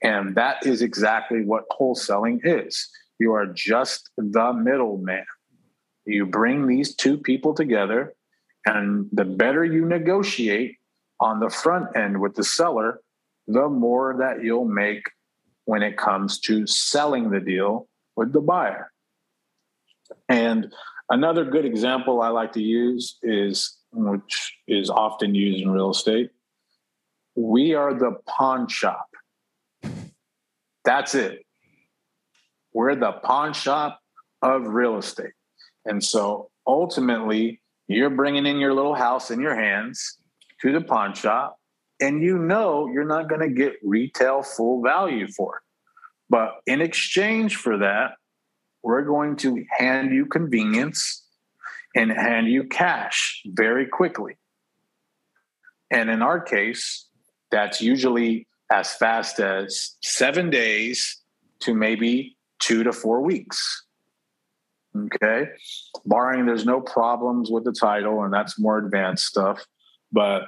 And 0.01 0.35
that 0.35 0.65
is 0.65 0.81
exactly 0.81 1.43
what 1.43 1.65
wholesaling 1.69 2.39
is. 2.43 2.89
You 3.19 3.33
are 3.33 3.45
just 3.45 4.09
the 4.17 4.53
middleman. 4.53 5.25
You 6.05 6.25
bring 6.25 6.67
these 6.67 6.95
two 6.95 7.17
people 7.17 7.53
together, 7.53 8.15
and 8.65 9.07
the 9.11 9.25
better 9.25 9.65
you 9.65 9.85
negotiate 9.85 10.77
on 11.19 11.39
the 11.39 11.49
front 11.49 11.95
end 11.97 12.21
with 12.21 12.35
the 12.35 12.43
seller, 12.43 13.01
the 13.49 13.67
more 13.67 14.15
that 14.19 14.43
you'll 14.43 14.67
make 14.67 15.09
when 15.65 15.81
it 15.81 15.97
comes 15.97 16.39
to 16.39 16.67
selling 16.67 17.31
the 17.31 17.39
deal 17.39 17.87
with 18.15 18.31
the 18.31 18.39
buyer. 18.39 18.91
And 20.27 20.71
another 21.09 21.43
good 21.43 21.65
example 21.65 22.21
I 22.21 22.29
like 22.29 22.53
to 22.53 22.61
use 22.61 23.17
is, 23.23 23.75
which 23.91 24.53
is 24.67 24.91
often 24.91 25.33
used 25.33 25.63
in 25.63 25.71
real 25.71 25.89
estate, 25.89 26.29
we 27.35 27.73
are 27.73 27.93
the 27.93 28.17
pawn 28.27 28.67
shop. 28.67 29.07
That's 30.85 31.15
it. 31.15 31.43
We're 32.73 32.95
the 32.95 33.13
pawn 33.13 33.53
shop 33.53 33.99
of 34.43 34.67
real 34.67 34.97
estate. 34.97 35.33
And 35.85 36.03
so 36.03 36.51
ultimately, 36.67 37.61
you're 37.87 38.11
bringing 38.11 38.45
in 38.45 38.57
your 38.57 38.75
little 38.75 38.93
house 38.93 39.31
in 39.31 39.39
your 39.39 39.55
hands 39.55 40.19
to 40.61 40.71
the 40.71 40.81
pawn 40.81 41.15
shop, 41.15 41.57
and 41.99 42.21
you 42.21 42.37
know 42.37 42.89
you're 42.91 43.05
not 43.05 43.29
going 43.29 43.41
to 43.41 43.49
get 43.49 43.73
retail 43.83 44.41
full 44.41 44.81
value 44.81 45.27
for 45.27 45.57
it. 45.57 45.61
But 46.29 46.55
in 46.65 46.81
exchange 46.81 47.55
for 47.55 47.79
that, 47.79 48.11
we're 48.83 49.03
going 49.03 49.35
to 49.37 49.65
hand 49.77 50.13
you 50.13 50.25
convenience 50.25 51.25
and 51.95 52.11
hand 52.11 52.47
you 52.47 52.65
cash 52.65 53.41
very 53.45 53.87
quickly. 53.87 54.37
And 55.91 56.09
in 56.09 56.21
our 56.21 56.39
case, 56.39 57.07
that's 57.51 57.81
usually 57.81 58.47
as 58.71 58.93
fast 58.93 59.39
as 59.39 59.95
seven 60.03 60.49
days 60.49 61.19
to 61.61 61.73
maybe 61.73 62.37
two 62.59 62.83
to 62.83 62.93
four 62.93 63.21
weeks. 63.21 63.85
Okay. 64.95 65.49
Barring 66.05 66.45
there's 66.45 66.65
no 66.65 66.81
problems 66.81 67.49
with 67.49 67.63
the 67.63 67.71
title, 67.73 68.23
and 68.23 68.33
that's 68.33 68.59
more 68.59 68.77
advanced 68.77 69.25
stuff. 69.25 69.65
But 70.11 70.43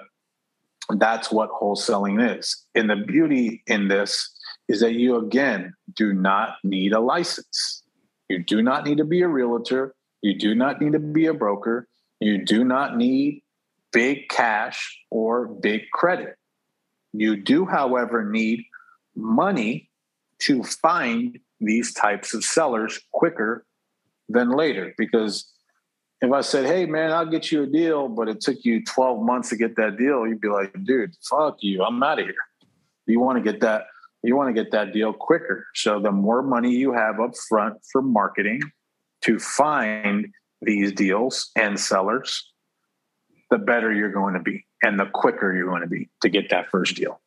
that's 0.99 1.31
what 1.31 1.49
wholesaling 1.51 2.37
is. 2.37 2.65
And 2.75 2.89
the 2.89 2.95
beauty 2.95 3.63
in 3.67 3.87
this 3.87 4.31
is 4.67 4.79
that 4.81 4.93
you, 4.93 5.17
again, 5.17 5.73
do 5.95 6.13
not 6.13 6.55
need 6.63 6.93
a 6.93 6.99
license. 6.99 7.83
You 8.29 8.43
do 8.43 8.61
not 8.61 8.85
need 8.85 8.97
to 8.97 9.03
be 9.03 9.21
a 9.21 9.27
realtor. 9.27 9.93
You 10.21 10.37
do 10.37 10.55
not 10.55 10.81
need 10.81 10.93
to 10.93 10.99
be 10.99 11.25
a 11.25 11.33
broker. 11.33 11.87
You 12.19 12.45
do 12.45 12.63
not 12.63 12.97
need 12.97 13.43
big 13.91 14.29
cash 14.29 14.99
or 15.09 15.47
big 15.47 15.89
credit. 15.91 16.35
You 17.13 17.35
do, 17.35 17.65
however, 17.65 18.23
need 18.23 18.63
money 19.15 19.89
to 20.39 20.63
find 20.63 21.37
these 21.59 21.93
types 21.93 22.33
of 22.33 22.43
sellers 22.43 22.99
quicker 23.11 23.65
than 24.29 24.51
later. 24.51 24.93
Because 24.97 25.51
if 26.21 26.31
I 26.31 26.41
said, 26.41 26.65
hey, 26.65 26.85
man, 26.85 27.11
I'll 27.11 27.25
get 27.25 27.51
you 27.51 27.63
a 27.63 27.67
deal, 27.67 28.07
but 28.07 28.29
it 28.29 28.41
took 28.41 28.63
you 28.63 28.83
12 28.83 29.23
months 29.23 29.49
to 29.49 29.57
get 29.57 29.75
that 29.77 29.97
deal, 29.97 30.27
you'd 30.27 30.39
be 30.39 30.49
like, 30.49 30.71
dude, 30.83 31.15
fuck 31.27 31.57
you. 31.61 31.83
I'm 31.83 32.01
out 32.03 32.19
of 32.19 32.25
here. 32.25 32.35
You 33.07 33.19
want 33.19 33.43
to 33.43 33.51
get 33.51 33.61
that. 33.61 33.85
You 34.23 34.35
want 34.35 34.55
to 34.55 34.63
get 34.63 34.71
that 34.71 34.93
deal 34.93 35.13
quicker. 35.13 35.65
So 35.73 35.99
the 35.99 36.11
more 36.11 36.43
money 36.43 36.69
you 36.69 36.93
have 36.93 37.19
up 37.19 37.31
front 37.49 37.77
for 37.91 38.03
marketing 38.03 38.61
to 39.23 39.39
find 39.39 40.27
these 40.61 40.91
deals 40.91 41.49
and 41.55 41.79
sellers, 41.79 42.51
the 43.49 43.57
better 43.57 43.91
you're 43.91 44.11
going 44.11 44.35
to 44.35 44.39
be 44.39 44.63
and 44.83 44.99
the 44.99 45.07
quicker 45.07 45.55
you're 45.55 45.67
going 45.67 45.81
to 45.81 45.87
be 45.87 46.07
to 46.21 46.29
get 46.29 46.51
that 46.51 46.69
first 46.69 46.95
deal. 46.95 47.19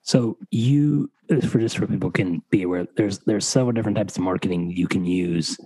So 0.00 0.38
you, 0.50 1.10
for 1.48 1.58
just 1.58 1.76
for 1.76 1.86
people 1.86 2.10
can 2.10 2.42
be 2.48 2.62
aware, 2.62 2.86
there's 2.96 3.18
there's 3.20 3.46
several 3.46 3.72
different 3.72 3.98
types 3.98 4.16
of 4.16 4.22
marketing 4.22 4.70
you 4.70 4.88
can 4.88 5.04
use 5.04 5.58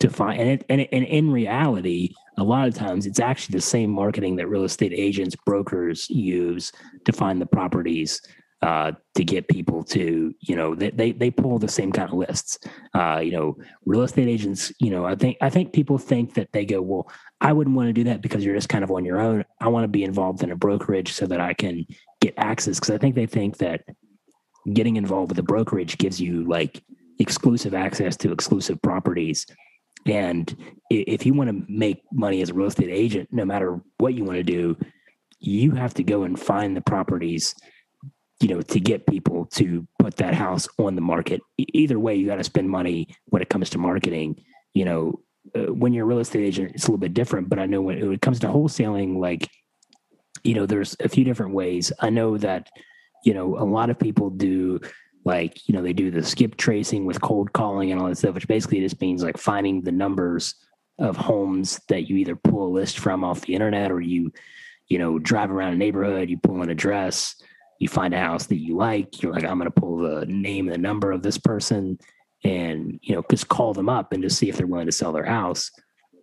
to 0.00 0.10
find, 0.10 0.40
and 0.40 0.50
it, 0.50 0.64
and, 0.68 0.80
it, 0.82 0.88
and 0.92 1.04
in 1.04 1.30
reality, 1.30 2.14
a 2.38 2.44
lot 2.44 2.68
of 2.68 2.74
times 2.74 3.06
it's 3.06 3.20
actually 3.20 3.54
the 3.54 3.62
same 3.62 3.90
marketing 3.90 4.36
that 4.36 4.48
real 4.48 4.64
estate 4.64 4.92
agents, 4.94 5.36
brokers 5.46 6.08
use 6.10 6.72
to 7.04 7.12
find 7.12 7.40
the 7.40 7.46
properties 7.46 8.20
uh, 8.62 8.92
to 9.14 9.24
get 9.24 9.48
people 9.48 9.84
to, 9.84 10.34
you 10.40 10.56
know, 10.56 10.74
they, 10.74 10.90
they, 10.90 11.12
they 11.12 11.30
pull 11.30 11.58
the 11.58 11.68
same 11.68 11.92
kind 11.92 12.08
of 12.10 12.16
lists. 12.16 12.58
Uh, 12.94 13.20
you 13.22 13.30
know, 13.30 13.56
real 13.84 14.02
estate 14.02 14.28
agents, 14.28 14.72
you 14.80 14.90
know, 14.90 15.04
I 15.04 15.14
think, 15.14 15.36
I 15.40 15.50
think 15.50 15.72
people 15.72 15.98
think 15.98 16.34
that 16.34 16.48
they 16.52 16.64
go, 16.64 16.80
well, 16.80 17.10
I 17.40 17.52
wouldn't 17.52 17.76
want 17.76 17.88
to 17.88 17.92
do 17.92 18.04
that 18.04 18.22
because 18.22 18.44
you're 18.44 18.54
just 18.54 18.68
kind 18.68 18.82
of 18.82 18.90
on 18.90 19.04
your 19.04 19.20
own. 19.20 19.44
I 19.60 19.68
want 19.68 19.84
to 19.84 19.88
be 19.88 20.04
involved 20.04 20.42
in 20.42 20.50
a 20.50 20.56
brokerage 20.56 21.12
so 21.12 21.26
that 21.26 21.40
I 21.40 21.52
can 21.52 21.86
get 22.20 22.34
access. 22.38 22.80
Cause 22.80 22.90
I 22.90 22.98
think 22.98 23.14
they 23.14 23.26
think 23.26 23.58
that 23.58 23.82
getting 24.72 24.96
involved 24.96 25.30
with 25.30 25.38
a 25.38 25.44
brokerage 25.44 25.98
gives 25.98 26.20
you 26.20 26.44
like 26.48 26.82
exclusive 27.18 27.74
access 27.74 28.16
to 28.16 28.32
exclusive 28.32 28.80
properties. 28.82 29.46
And 30.06 30.54
if 30.90 31.26
you 31.26 31.34
want 31.34 31.50
to 31.50 31.64
make 31.68 32.02
money 32.12 32.40
as 32.42 32.50
a 32.50 32.54
real 32.54 32.68
estate 32.68 32.90
agent, 32.90 33.28
no 33.32 33.44
matter 33.44 33.80
what 33.98 34.14
you 34.14 34.24
want 34.24 34.36
to 34.36 34.42
do, 34.42 34.76
you 35.38 35.72
have 35.72 35.94
to 35.94 36.02
go 36.02 36.22
and 36.22 36.38
find 36.38 36.76
the 36.76 36.80
properties 36.80 37.54
you 38.40 38.48
know, 38.48 38.60
to 38.60 38.80
get 38.80 39.06
people 39.06 39.46
to 39.46 39.86
put 39.98 40.16
that 40.16 40.34
house 40.34 40.68
on 40.78 40.94
the 40.94 41.00
market. 41.00 41.40
Either 41.58 41.98
way, 41.98 42.14
you 42.14 42.26
got 42.26 42.36
to 42.36 42.44
spend 42.44 42.68
money 42.68 43.08
when 43.26 43.40
it 43.40 43.48
comes 43.48 43.70
to 43.70 43.78
marketing. 43.78 44.42
You 44.74 44.84
know, 44.84 45.20
uh, 45.54 45.72
when 45.72 45.92
you're 45.92 46.04
a 46.04 46.08
real 46.08 46.18
estate 46.18 46.44
agent, 46.44 46.72
it's 46.74 46.84
a 46.84 46.86
little 46.88 46.98
bit 46.98 47.14
different. 47.14 47.48
But 47.48 47.58
I 47.58 47.66
know 47.66 47.80
when, 47.80 47.98
when 48.00 48.12
it 48.12 48.20
comes 48.20 48.40
to 48.40 48.48
wholesaling, 48.48 49.18
like, 49.18 49.48
you 50.44 50.54
know, 50.54 50.66
there's 50.66 50.96
a 51.00 51.08
few 51.08 51.24
different 51.24 51.54
ways. 51.54 51.92
I 52.00 52.10
know 52.10 52.36
that, 52.38 52.68
you 53.24 53.32
know, 53.32 53.56
a 53.56 53.64
lot 53.64 53.88
of 53.88 53.98
people 53.98 54.28
do 54.28 54.80
like, 55.26 55.68
you 55.68 55.74
know, 55.74 55.82
they 55.82 55.92
do 55.92 56.10
the 56.10 56.22
skip 56.22 56.56
tracing 56.56 57.04
with 57.04 57.20
cold 57.20 57.52
calling 57.52 57.92
and 57.92 58.00
all 58.00 58.08
that 58.08 58.16
stuff, 58.16 58.34
which 58.34 58.48
basically 58.48 58.80
just 58.80 59.00
means 59.00 59.22
like 59.22 59.36
finding 59.36 59.82
the 59.82 59.92
numbers 59.92 60.54
of 60.98 61.16
homes 61.16 61.78
that 61.88 62.08
you 62.08 62.16
either 62.16 62.36
pull 62.36 62.68
a 62.68 62.72
list 62.72 62.98
from 62.98 63.22
off 63.22 63.42
the 63.42 63.54
internet 63.54 63.92
or 63.92 64.00
you, 64.00 64.32
you 64.88 64.98
know, 64.98 65.18
drive 65.18 65.50
around 65.50 65.74
a 65.74 65.76
neighborhood, 65.76 66.30
you 66.30 66.38
pull 66.38 66.62
an 66.62 66.70
address 66.70 67.36
you 67.78 67.88
find 67.88 68.14
a 68.14 68.18
house 68.18 68.46
that 68.46 68.56
you 68.56 68.74
like 68.74 69.22
you're 69.22 69.34
like 69.34 69.44
i'm 69.44 69.58
going 69.58 69.70
to 69.70 69.80
pull 69.80 69.98
the 69.98 70.24
name 70.24 70.66
and 70.66 70.74
the 70.74 70.78
number 70.78 71.12
of 71.12 71.22
this 71.22 71.36
person 71.36 71.98
and 72.44 72.98
you 73.02 73.14
know 73.14 73.22
just 73.30 73.48
call 73.48 73.72
them 73.72 73.88
up 73.88 74.12
and 74.12 74.22
just 74.22 74.38
see 74.38 74.48
if 74.48 74.56
they're 74.56 74.66
willing 74.66 74.86
to 74.86 74.92
sell 74.92 75.12
their 75.12 75.24
house. 75.24 75.70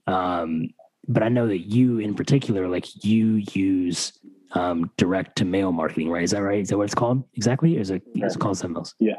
Um, 0.07 0.69
but 1.07 1.23
i 1.23 1.27
know 1.27 1.47
that 1.47 1.69
you 1.69 1.99
in 1.99 2.15
particular 2.15 2.67
like 2.67 3.03
you 3.03 3.43
use 3.51 4.13
um, 4.53 4.91
direct 4.97 5.38
to 5.38 5.45
mail 5.45 5.71
marketing 5.71 6.09
right? 6.09 6.23
Is 6.23 6.31
that 6.31 6.41
right? 6.41 6.61
Is 6.61 6.69
that 6.69 6.77
what 6.77 6.85
it's 6.85 6.95
called 6.95 7.23
exactly? 7.34 7.77
Or 7.77 7.81
is 7.81 7.89
it, 7.89 8.03
is 8.15 8.35
it 8.35 8.39
called 8.39 8.57
something 8.57 8.77
else? 8.77 8.93
Yeah. 8.99 9.15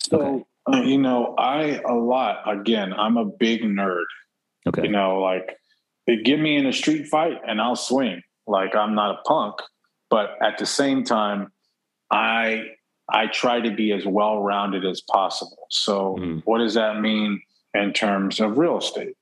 So 0.00 0.20
okay. 0.20 0.44
uh, 0.78 0.82
you 0.82 0.98
know 0.98 1.34
i 1.36 1.80
a 1.86 1.94
lot 1.94 2.50
again 2.50 2.92
i'm 2.92 3.16
a 3.16 3.24
big 3.24 3.62
nerd. 3.62 4.04
Okay. 4.66 4.84
You 4.84 4.90
know 4.90 5.20
like 5.20 5.56
they 6.06 6.16
get 6.16 6.40
me 6.40 6.56
in 6.56 6.66
a 6.66 6.72
street 6.72 7.08
fight 7.08 7.38
and 7.46 7.60
i'll 7.60 7.76
swing. 7.76 8.22
Like 8.46 8.74
i'm 8.74 8.94
not 8.94 9.18
a 9.18 9.22
punk 9.22 9.60
but 10.10 10.36
at 10.42 10.58
the 10.58 10.66
same 10.66 11.04
time, 11.04 11.52
I 12.10 12.64
I 13.08 13.26
try 13.26 13.60
to 13.60 13.70
be 13.70 13.92
as 13.92 14.06
well 14.06 14.42
rounded 14.42 14.84
as 14.84 15.00
possible. 15.00 15.66
So, 15.70 16.16
mm. 16.18 16.42
what 16.44 16.58
does 16.58 16.74
that 16.74 17.00
mean 17.00 17.40
in 17.74 17.92
terms 17.92 18.40
of 18.40 18.58
real 18.58 18.78
estate? 18.78 19.14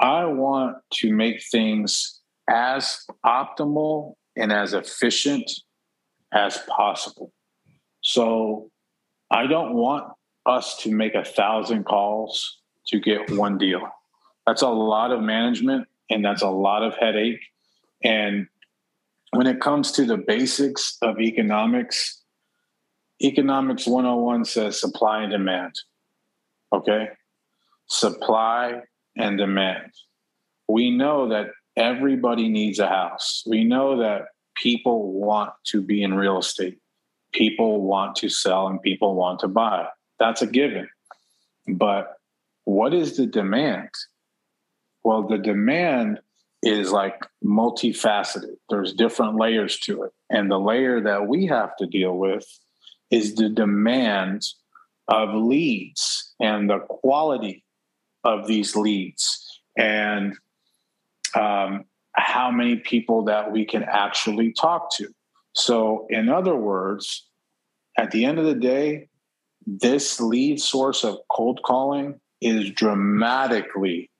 I 0.00 0.24
want 0.26 0.76
to 0.94 1.12
make 1.12 1.42
things 1.42 2.20
as 2.48 3.00
optimal 3.24 4.14
and 4.36 4.52
as 4.52 4.74
efficient 4.74 5.50
as 6.32 6.58
possible. 6.68 7.32
So, 8.02 8.70
I 9.30 9.46
don't 9.46 9.74
want 9.74 10.12
us 10.44 10.76
to 10.82 10.92
make 10.92 11.14
a 11.14 11.24
thousand 11.24 11.84
calls 11.84 12.60
to 12.88 13.00
get 13.00 13.30
one 13.32 13.58
deal. 13.58 13.80
That's 14.46 14.62
a 14.62 14.68
lot 14.68 15.10
of 15.10 15.20
management 15.20 15.88
and 16.08 16.24
that's 16.24 16.42
a 16.42 16.48
lot 16.48 16.82
of 16.82 16.94
headache. 16.96 17.40
And 18.04 18.46
when 19.32 19.46
it 19.46 19.60
comes 19.60 19.90
to 19.92 20.04
the 20.04 20.16
basics 20.16 20.96
of 21.02 21.20
economics, 21.20 22.22
economics 23.20 23.86
101 23.86 24.44
says 24.44 24.80
supply 24.80 25.22
and 25.22 25.32
demand. 25.32 25.72
Okay? 26.72 27.08
Supply 27.88 28.82
and 29.16 29.36
demand. 29.38 29.90
We 30.68 30.90
know 30.90 31.28
that 31.30 31.46
everybody 31.76 32.48
needs 32.48 32.78
a 32.78 32.88
house. 32.88 33.42
We 33.46 33.64
know 33.64 33.98
that 33.98 34.28
people 34.56 35.12
want 35.12 35.52
to 35.66 35.82
be 35.82 36.02
in 36.02 36.14
real 36.14 36.38
estate. 36.38 36.78
People 37.32 37.82
want 37.82 38.16
to 38.16 38.28
sell 38.28 38.66
and 38.66 38.80
people 38.80 39.14
want 39.14 39.40
to 39.40 39.48
buy. 39.48 39.88
That's 40.18 40.42
a 40.42 40.46
given. 40.46 40.88
But 41.68 42.14
what 42.64 42.94
is 42.94 43.16
the 43.16 43.26
demand? 43.26 43.90
Well, 45.04 45.22
the 45.22 45.38
demand 45.38 46.20
is 46.62 46.90
like 46.90 47.26
multifaceted. 47.44 48.56
There's 48.70 48.94
different 48.94 49.36
layers 49.36 49.78
to 49.80 50.04
it. 50.04 50.12
And 50.30 50.50
the 50.50 50.58
layer 50.58 51.00
that 51.02 51.28
we 51.28 51.46
have 51.46 51.76
to 51.76 51.86
deal 51.86 52.16
with 52.16 52.44
is 53.10 53.34
the 53.34 53.48
demand 53.48 54.42
of 55.08 55.34
leads 55.34 56.34
and 56.40 56.68
the 56.68 56.80
quality 56.80 57.62
of 58.24 58.48
these 58.48 58.74
leads 58.74 59.60
and 59.76 60.36
um, 61.36 61.84
how 62.14 62.50
many 62.50 62.76
people 62.76 63.24
that 63.24 63.52
we 63.52 63.64
can 63.64 63.84
actually 63.84 64.52
talk 64.52 64.90
to. 64.96 65.08
So, 65.54 66.06
in 66.10 66.28
other 66.28 66.54
words, 66.54 67.28
at 67.98 68.10
the 68.10 68.24
end 68.24 68.38
of 68.38 68.44
the 68.44 68.54
day, 68.54 69.08
this 69.66 70.20
lead 70.20 70.60
source 70.60 71.04
of 71.04 71.18
cold 71.30 71.60
calling 71.64 72.20
is 72.40 72.70
dramatically 72.70 74.10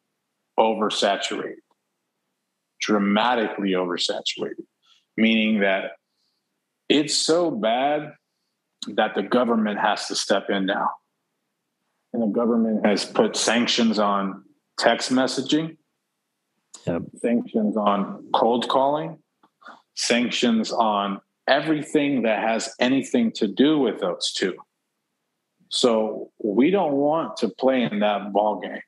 oversaturated. 0.59 1.63
Dramatically 2.81 3.71
oversaturated, 3.71 4.65
meaning 5.17 5.61
that 5.61 5.93
it's 6.89 7.15
so 7.15 7.51
bad 7.51 8.13
that 8.89 9.15
the 9.15 9.23
government 9.23 9.79
has 9.79 10.09
to 10.09 10.15
step 10.15 10.51
in 10.51 10.67
now. 10.67 10.91
And 12.13 12.23
the 12.23 12.27
government 12.35 12.87
has 12.87 13.05
put 13.05 13.37
sanctions 13.37 13.99
on 13.99 14.45
text 14.79 15.11
messaging, 15.13 15.77
yep. 16.87 17.03
sanctions 17.21 17.77
on 17.77 18.29
cold 18.35 18.69
calling, 18.69 19.19
sanctions 19.95 20.73
on 20.73 21.21
everything 21.49 22.23
that 22.23 22.43
has 22.43 22.75
anything 22.81 23.33
to 23.33 23.47
do 23.47 23.79
with 23.79 24.01
those 24.01 24.33
two. 24.33 24.55
So 25.69 26.31
we 26.43 26.71
don't 26.71 26.95
want 26.95 27.37
to 27.39 27.49
play 27.49 27.83
in 27.83 28.01
that 28.01 28.33
ball 28.33 28.61
game. 28.61 28.83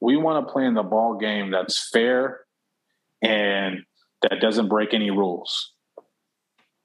We 0.00 0.16
want 0.16 0.46
to 0.46 0.52
play 0.52 0.64
in 0.64 0.74
the 0.74 0.82
ball 0.82 1.16
game 1.16 1.50
that's 1.50 1.88
fair 1.90 2.40
and 3.22 3.84
that 4.22 4.40
doesn't 4.40 4.68
break 4.68 4.94
any 4.94 5.10
rules. 5.10 5.72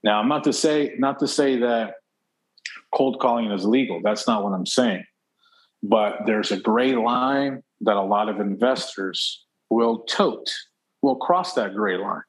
Now, 0.03 0.19
I'm 0.19 0.27
not 0.27 0.43
to 0.45 0.53
say 0.53 0.95
not 0.97 1.19
to 1.19 1.27
say 1.27 1.59
that 1.59 1.95
cold 2.93 3.19
calling 3.19 3.51
is 3.51 3.65
legal. 3.65 4.01
That's 4.03 4.27
not 4.27 4.43
what 4.43 4.53
I'm 4.53 4.65
saying. 4.65 5.03
But 5.83 6.21
there's 6.25 6.51
a 6.51 6.57
gray 6.57 6.93
line 6.95 7.63
that 7.81 7.95
a 7.95 8.01
lot 8.01 8.29
of 8.29 8.39
investors 8.39 9.45
will 9.71 9.99
tote, 9.99 10.53
will 11.01 11.15
cross 11.15 11.53
that 11.53 11.73
gray 11.73 11.97
line. 11.97 12.21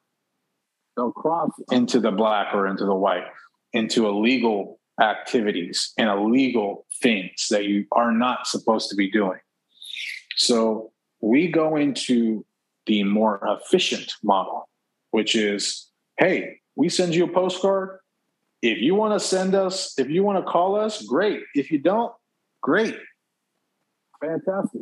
They'll 0.95 1.11
cross 1.11 1.51
into 1.71 1.99
the 1.99 2.11
black 2.11 2.55
or 2.55 2.67
into 2.67 2.85
the 2.85 2.95
white, 2.95 3.25
into 3.73 4.07
illegal 4.07 4.79
activities 5.01 5.91
and 5.97 6.09
illegal 6.09 6.85
things 7.01 7.47
that 7.49 7.65
you 7.65 7.85
are 7.91 8.11
not 8.11 8.47
supposed 8.47 8.89
to 8.89 8.95
be 8.95 9.11
doing. 9.11 9.39
So 10.37 10.91
we 11.21 11.51
go 11.51 11.75
into 11.75 12.45
the 12.85 13.03
more 13.03 13.41
efficient 13.43 14.13
model, 14.23 14.69
which 15.11 15.35
is 15.35 15.89
hey, 16.17 16.59
we 16.75 16.89
send 16.89 17.13
you 17.13 17.25
a 17.25 17.27
postcard. 17.27 17.99
If 18.61 18.79
you 18.79 18.95
want 18.95 19.19
to 19.19 19.25
send 19.25 19.55
us, 19.55 19.97
if 19.97 20.09
you 20.09 20.23
want 20.23 20.43
to 20.43 20.49
call 20.49 20.79
us, 20.79 21.01
great. 21.03 21.41
If 21.55 21.71
you 21.71 21.79
don't, 21.79 22.13
great. 22.61 22.95
Fantastic. 24.21 24.81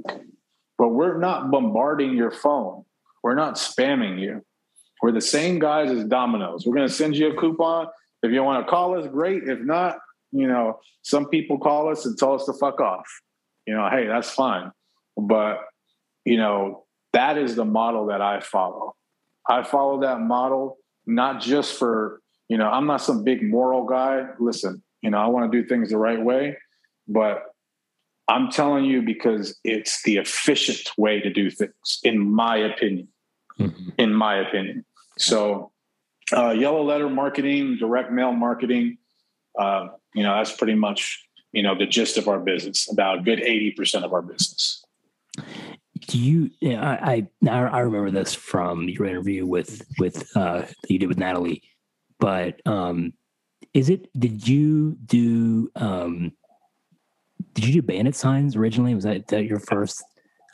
But 0.81 0.95
we're 0.95 1.19
not 1.19 1.51
bombarding 1.51 2.17
your 2.17 2.31
phone. 2.31 2.85
We're 3.21 3.35
not 3.35 3.53
spamming 3.53 4.19
you. 4.19 4.43
We're 5.03 5.11
the 5.11 5.21
same 5.21 5.59
guys 5.59 5.91
as 5.91 6.05
Domino's. 6.05 6.65
We're 6.65 6.73
going 6.73 6.87
to 6.87 6.93
send 6.93 7.15
you 7.15 7.31
a 7.31 7.39
coupon. 7.39 7.85
If 8.23 8.31
you 8.31 8.41
want 8.41 8.65
to 8.65 8.67
call 8.71 8.97
us, 8.97 9.05
great. 9.05 9.43
If 9.47 9.59
not, 9.59 9.99
you 10.31 10.47
know, 10.47 10.79
some 11.03 11.27
people 11.27 11.59
call 11.59 11.91
us 11.91 12.07
and 12.07 12.17
tell 12.17 12.33
us 12.33 12.45
to 12.45 12.53
fuck 12.53 12.81
off. 12.81 13.05
You 13.67 13.75
know, 13.75 13.87
hey, 13.91 14.07
that's 14.07 14.31
fine. 14.31 14.71
But, 15.15 15.59
you 16.25 16.37
know, 16.37 16.85
that 17.13 17.37
is 17.37 17.55
the 17.55 17.63
model 17.63 18.07
that 18.07 18.23
I 18.23 18.39
follow. 18.39 18.95
I 19.47 19.61
follow 19.61 20.01
that 20.01 20.19
model 20.19 20.79
not 21.05 21.41
just 21.41 21.77
for, 21.77 22.21
you 22.49 22.57
know, 22.57 22.67
I'm 22.67 22.87
not 22.87 23.03
some 23.03 23.23
big 23.23 23.43
moral 23.43 23.85
guy. 23.85 24.29
Listen, 24.39 24.81
you 25.03 25.11
know, 25.11 25.19
I 25.19 25.27
want 25.27 25.51
to 25.51 25.61
do 25.61 25.67
things 25.67 25.91
the 25.91 25.97
right 25.97 26.19
way, 26.19 26.57
but 27.07 27.50
I'm 28.31 28.49
telling 28.49 28.85
you 28.85 29.01
because 29.01 29.59
it's 29.63 30.03
the 30.03 30.17
efficient 30.17 30.89
way 30.97 31.19
to 31.19 31.29
do 31.29 31.51
things, 31.51 31.99
in 32.03 32.17
my 32.19 32.57
opinion. 32.57 33.09
Mm-hmm. 33.59 33.89
In 33.97 34.13
my 34.13 34.37
opinion. 34.37 34.85
So, 35.17 35.71
uh, 36.35 36.51
yellow 36.51 36.83
letter 36.83 37.09
marketing, 37.09 37.77
direct 37.77 38.11
mail 38.11 38.31
marketing, 38.31 38.97
uh, 39.59 39.89
you 40.15 40.23
know, 40.23 40.35
that's 40.37 40.55
pretty 40.55 40.75
much, 40.75 41.27
you 41.51 41.61
know, 41.61 41.77
the 41.77 41.85
gist 41.85 42.17
of 42.17 42.29
our 42.29 42.39
business, 42.39 42.89
about 42.89 43.19
a 43.19 43.21
good 43.21 43.39
80% 43.39 44.03
of 44.03 44.13
our 44.13 44.21
business. 44.21 44.83
Do 46.07 46.17
you, 46.17 46.49
I, 46.63 47.27
I, 47.45 47.49
I 47.49 47.79
remember 47.79 48.11
this 48.11 48.33
from 48.33 48.87
your 48.87 49.05
interview 49.05 49.45
with, 49.45 49.83
with, 49.99 50.25
uh, 50.35 50.63
you 50.87 50.97
did 50.97 51.09
with 51.09 51.19
Natalie, 51.19 51.63
but, 52.19 52.65
um, 52.65 53.13
is 53.73 53.89
it, 53.89 54.07
did 54.17 54.47
you 54.47 54.97
do, 55.05 55.69
um, 55.75 56.31
did 57.53 57.65
you 57.65 57.73
do 57.73 57.81
bandit 57.81 58.15
signs 58.15 58.55
originally? 58.55 58.95
Was 58.95 59.03
that, 59.03 59.27
that 59.27 59.45
your 59.45 59.59
first? 59.59 60.03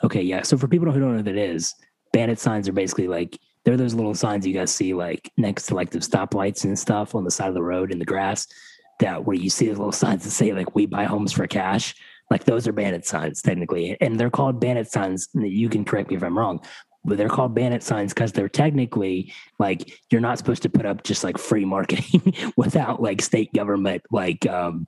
Okay. 0.04 0.22
Yeah. 0.22 0.42
So 0.42 0.56
for 0.56 0.68
people 0.68 0.90
who 0.90 1.00
don't 1.00 1.12
know 1.12 1.18
what 1.18 1.28
it 1.28 1.36
is, 1.36 1.74
bandit 2.12 2.38
signs 2.38 2.68
are 2.68 2.72
basically 2.72 3.08
like, 3.08 3.38
they're 3.64 3.76
those 3.76 3.94
little 3.94 4.14
signs 4.14 4.46
you 4.46 4.54
guys 4.54 4.74
see 4.74 4.94
like 4.94 5.30
next 5.36 5.66
to 5.66 5.74
like 5.74 5.90
the 5.90 5.98
stoplights 5.98 6.64
and 6.64 6.78
stuff 6.78 7.14
on 7.14 7.24
the 7.24 7.30
side 7.30 7.48
of 7.48 7.54
the 7.54 7.62
road 7.62 7.92
in 7.92 7.98
the 7.98 8.04
grass 8.04 8.46
that 9.00 9.24
where 9.24 9.36
you 9.36 9.50
see 9.50 9.66
the 9.66 9.72
little 9.72 9.92
signs 9.92 10.24
that 10.24 10.30
say 10.30 10.52
like 10.52 10.74
we 10.74 10.86
buy 10.86 11.04
homes 11.04 11.32
for 11.32 11.46
cash 11.46 11.94
like 12.30 12.44
those 12.44 12.66
are 12.66 12.72
bandit 12.72 13.06
signs 13.06 13.42
technically 13.42 13.96
and 14.00 14.18
they're 14.18 14.30
called 14.30 14.60
bandit 14.60 14.90
signs 14.90 15.28
you 15.34 15.68
can 15.68 15.84
correct 15.84 16.10
me 16.10 16.16
if 16.16 16.22
i'm 16.22 16.36
wrong 16.36 16.60
but 17.04 17.16
they're 17.16 17.28
called 17.28 17.54
bandit 17.54 17.82
signs 17.82 18.12
because 18.12 18.32
they're 18.32 18.48
technically 18.48 19.32
like 19.58 20.00
you're 20.10 20.20
not 20.20 20.38
supposed 20.38 20.62
to 20.62 20.68
put 20.68 20.86
up 20.86 21.02
just 21.04 21.22
like 21.24 21.38
free 21.38 21.64
marketing 21.64 22.34
without 22.56 23.00
like 23.00 23.22
state 23.22 23.52
government 23.52 24.02
like 24.10 24.46
um 24.46 24.86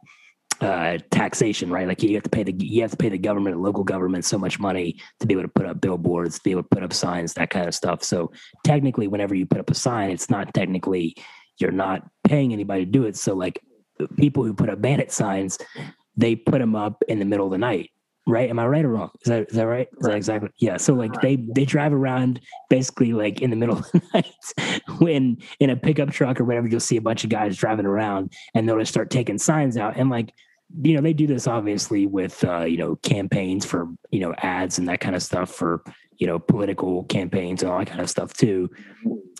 uh, 0.60 0.98
taxation, 1.10 1.70
right? 1.70 1.86
Like 1.86 2.02
you 2.02 2.14
have 2.14 2.22
to 2.22 2.30
pay 2.30 2.42
the 2.42 2.52
you 2.52 2.82
have 2.82 2.90
to 2.90 2.96
pay 2.96 3.08
the 3.08 3.18
government, 3.18 3.60
local 3.60 3.84
government, 3.84 4.24
so 4.24 4.38
much 4.38 4.58
money 4.58 4.96
to 5.20 5.26
be 5.26 5.34
able 5.34 5.42
to 5.42 5.48
put 5.48 5.66
up 5.66 5.80
billboards, 5.80 6.36
to 6.36 6.44
be 6.44 6.50
able 6.50 6.62
to 6.62 6.68
put 6.68 6.82
up 6.82 6.92
signs, 6.92 7.34
that 7.34 7.50
kind 7.50 7.66
of 7.66 7.74
stuff. 7.74 8.02
So 8.02 8.32
technically, 8.64 9.08
whenever 9.08 9.34
you 9.34 9.46
put 9.46 9.60
up 9.60 9.70
a 9.70 9.74
sign, 9.74 10.10
it's 10.10 10.30
not 10.30 10.52
technically 10.52 11.16
you're 11.58 11.72
not 11.72 12.08
paying 12.24 12.52
anybody 12.52 12.84
to 12.84 12.90
do 12.90 13.04
it. 13.04 13.16
So 13.16 13.34
like 13.34 13.62
people 14.16 14.44
who 14.44 14.54
put 14.54 14.70
up 14.70 14.80
bandit 14.80 15.12
signs, 15.12 15.58
they 16.16 16.36
put 16.36 16.58
them 16.58 16.74
up 16.74 17.02
in 17.08 17.18
the 17.18 17.24
middle 17.24 17.46
of 17.46 17.52
the 17.52 17.58
night. 17.58 17.90
Right? 18.26 18.50
Am 18.50 18.58
I 18.58 18.66
right 18.66 18.84
or 18.84 18.90
wrong? 18.90 19.10
Is 19.22 19.30
that 19.30 19.48
is 19.48 19.56
that 19.56 19.66
right? 19.66 19.88
Is 19.98 20.06
that 20.06 20.14
exactly? 20.14 20.50
Yeah. 20.58 20.76
So 20.76 20.92
like 20.92 21.10
right. 21.14 21.22
they 21.22 21.36
they 21.54 21.64
drive 21.64 21.92
around 21.92 22.40
basically 22.68 23.12
like 23.12 23.40
in 23.40 23.50
the 23.50 23.56
middle 23.56 23.78
of 23.78 23.90
the 23.90 24.02
night 24.12 24.26
when 24.98 25.38
in 25.58 25.70
a 25.70 25.76
pickup 25.76 26.10
truck 26.10 26.38
or 26.38 26.44
whatever, 26.44 26.68
you'll 26.68 26.80
see 26.80 26.98
a 26.98 27.02
bunch 27.02 27.24
of 27.24 27.30
guys 27.30 27.56
driving 27.56 27.86
around 27.86 28.32
and 28.54 28.68
they'll 28.68 28.78
just 28.78 28.92
start 28.92 29.10
taking 29.10 29.38
signs 29.38 29.76
out. 29.76 29.96
And 29.96 30.10
like, 30.10 30.32
you 30.82 30.94
know, 30.94 31.00
they 31.00 31.12
do 31.12 31.26
this 31.26 31.46
obviously 31.46 32.06
with 32.06 32.42
uh, 32.44 32.64
you 32.64 32.76
know, 32.76 32.96
campaigns 32.96 33.64
for, 33.64 33.88
you 34.10 34.20
know, 34.20 34.34
ads 34.38 34.78
and 34.78 34.88
that 34.88 35.00
kind 35.00 35.16
of 35.16 35.22
stuff 35.22 35.50
for, 35.50 35.82
you 36.18 36.26
know, 36.26 36.38
political 36.38 37.04
campaigns 37.04 37.62
and 37.62 37.70
all 37.70 37.78
that 37.78 37.88
kind 37.88 38.00
of 38.00 38.10
stuff 38.10 38.32
too. 38.32 38.70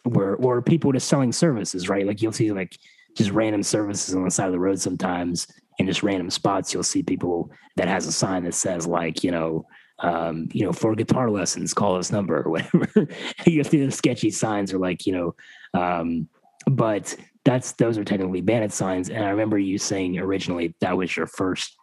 Where 0.05 0.37
or 0.37 0.63
people 0.63 0.93
just 0.93 1.09
selling 1.09 1.33
services, 1.33 1.89
right? 1.89 2.07
Like 2.07 2.23
you'll 2.23 2.33
see 2.33 2.53
like 2.53 2.77
just 3.17 3.31
random 3.31 3.63
services 3.63 4.15
on 4.15 4.25
the 4.25 4.31
side 4.31 4.47
of 4.47 4.53
the 4.53 4.61
road 4.61 4.81
sometimes 4.81 5.47
in 5.79 5.87
just 5.87 6.03
random 6.03 6.31
spots 6.31 6.73
you'll 6.73 6.83
see 6.83 7.03
people 7.03 7.51
that 7.77 7.89
has 7.89 8.07
a 8.07 8.13
sign 8.13 8.45
that 8.45 8.55
says 8.55 8.87
like 8.87 9.25
you 9.25 9.31
know 9.31 9.65
um, 10.01 10.49
you 10.53 10.65
know 10.65 10.73
for 10.73 10.95
guitar 10.95 11.31
lessons 11.31 11.75
call 11.75 11.97
this 11.97 12.13
number 12.13 12.43
or 12.43 12.51
whatever 12.51 12.89
you 13.47 13.65
see 13.65 13.85
the 13.85 13.91
sketchy 13.91 14.31
signs 14.31 14.73
or 14.73 14.79
like 14.79 15.07
you 15.07 15.13
know 15.13 15.35
um, 15.75 16.29
but 16.67 17.15
that's 17.45 17.73
those 17.73 17.99
are 17.99 18.05
technically 18.05 18.41
bandit 18.41 18.73
signs. 18.73 19.11
And 19.11 19.25
i 19.25 19.31
remember 19.31 19.59
you 19.59 19.79
saying 19.79 20.19
originally 20.19 20.75
that 20.81 20.97
was 20.97 21.17
your 21.17 21.27
first 21.27 21.77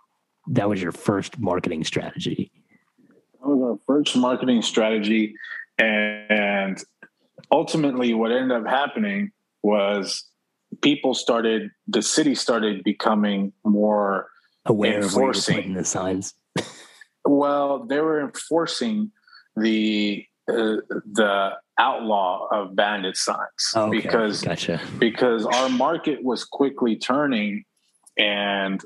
that 0.48 0.70
was 0.70 0.82
your 0.82 0.92
first 0.92 1.40
marketing 1.40 1.84
strategy. 1.84 2.52
That 3.42 3.48
was 3.48 3.62
our 3.62 3.80
first 3.86 4.16
marketing 4.16 4.62
strategy. 4.62 5.34
And 5.78 6.82
ultimately 7.52 8.14
what 8.14 8.32
ended 8.32 8.52
up 8.52 8.68
happening 8.68 9.32
was 9.64 10.26
people 10.82 11.14
started 11.14 11.72
the 11.88 12.02
city 12.02 12.36
started 12.36 12.84
becoming 12.84 13.54
more 13.64 14.30
aware 14.66 15.00
of 15.00 15.16
where 15.16 15.34
the 15.34 15.84
signs? 15.84 16.34
well, 17.26 17.86
they 17.86 18.00
were 18.00 18.22
enforcing 18.22 19.12
the 19.56 20.26
uh, 20.49 20.78
the 21.14 21.52
outlaw 21.78 22.48
of 22.52 22.76
bandit 22.76 23.15
signs 23.18 23.74
Oh, 23.76 23.88
okay. 23.88 23.98
because 24.02 24.41
Gotcha. 24.41 24.82
because 24.98 25.45
our 25.45 25.69
market 25.69 26.24
was 26.24 26.44
quickly 26.44 26.95
turning 26.95 27.65
and 28.18 28.82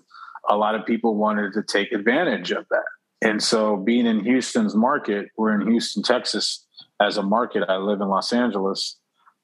a 0.49 0.57
lot 0.57 0.75
of 0.75 0.85
people 0.85 1.15
wanted 1.15 1.53
to 1.53 1.63
take 1.63 1.91
advantage 1.91 2.51
of 2.51 2.65
that. 2.69 2.83
And 3.21 3.41
so 3.41 3.77
being 3.77 4.07
in 4.07 4.23
Houston's 4.23 4.75
market, 4.75 5.27
we're 5.37 5.53
in 5.59 5.69
Houston, 5.69 6.01
Texas 6.03 6.65
as 6.99 7.17
a 7.17 7.23
market. 7.23 7.63
I 7.69 7.77
live 7.77 8.01
in 8.01 8.07
Los 8.09 8.33
Angeles. 8.33 8.97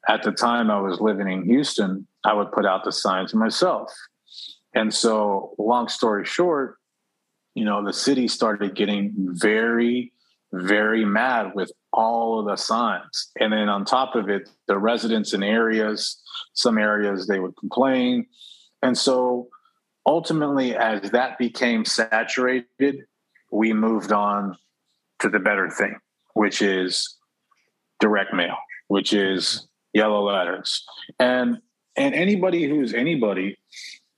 At 0.09 0.23
the 0.23 0.31
time 0.31 0.71
I 0.71 0.79
was 0.79 0.99
living 0.99 1.29
in 1.29 1.45
Houston, 1.45 2.07
I 2.25 2.33
would 2.33 2.51
put 2.51 2.65
out 2.65 2.83
the 2.83 2.91
signs 2.91 3.33
myself. 3.33 3.93
And 4.73 4.93
so 4.93 5.53
long 5.59 5.87
story 5.87 6.25
short, 6.25 6.77
you 7.53 7.63
know, 7.65 7.83
the 7.85 7.93
city 7.93 8.27
started 8.27 8.75
getting 8.75 9.13
very 9.17 10.11
very 10.53 11.03
mad 11.05 11.51
with 11.55 11.71
all 11.97 12.39
of 12.39 12.45
the 12.45 12.55
signs. 12.55 13.31
And 13.39 13.51
then 13.51 13.67
on 13.67 13.83
top 13.83 14.15
of 14.15 14.29
it, 14.29 14.49
the 14.67 14.77
residents 14.77 15.33
in 15.33 15.43
areas, 15.43 16.21
some 16.53 16.77
areas 16.77 17.27
they 17.27 17.39
would 17.39 17.57
complain. 17.57 18.27
And 18.81 18.97
so 18.97 19.49
ultimately, 20.05 20.75
as 20.75 21.11
that 21.11 21.37
became 21.37 21.83
saturated, 21.83 23.05
we 23.51 23.73
moved 23.73 24.11
on 24.11 24.55
to 25.19 25.29
the 25.29 25.39
better 25.39 25.69
thing, 25.69 25.97
which 26.35 26.61
is 26.61 27.17
direct 27.99 28.33
mail, 28.33 28.57
which 28.87 29.11
is 29.11 29.67
yellow 29.93 30.23
letters. 30.23 30.85
And 31.19 31.57
and 31.95 32.13
anybody 32.13 32.69
who's 32.69 32.93
anybody 32.93 33.57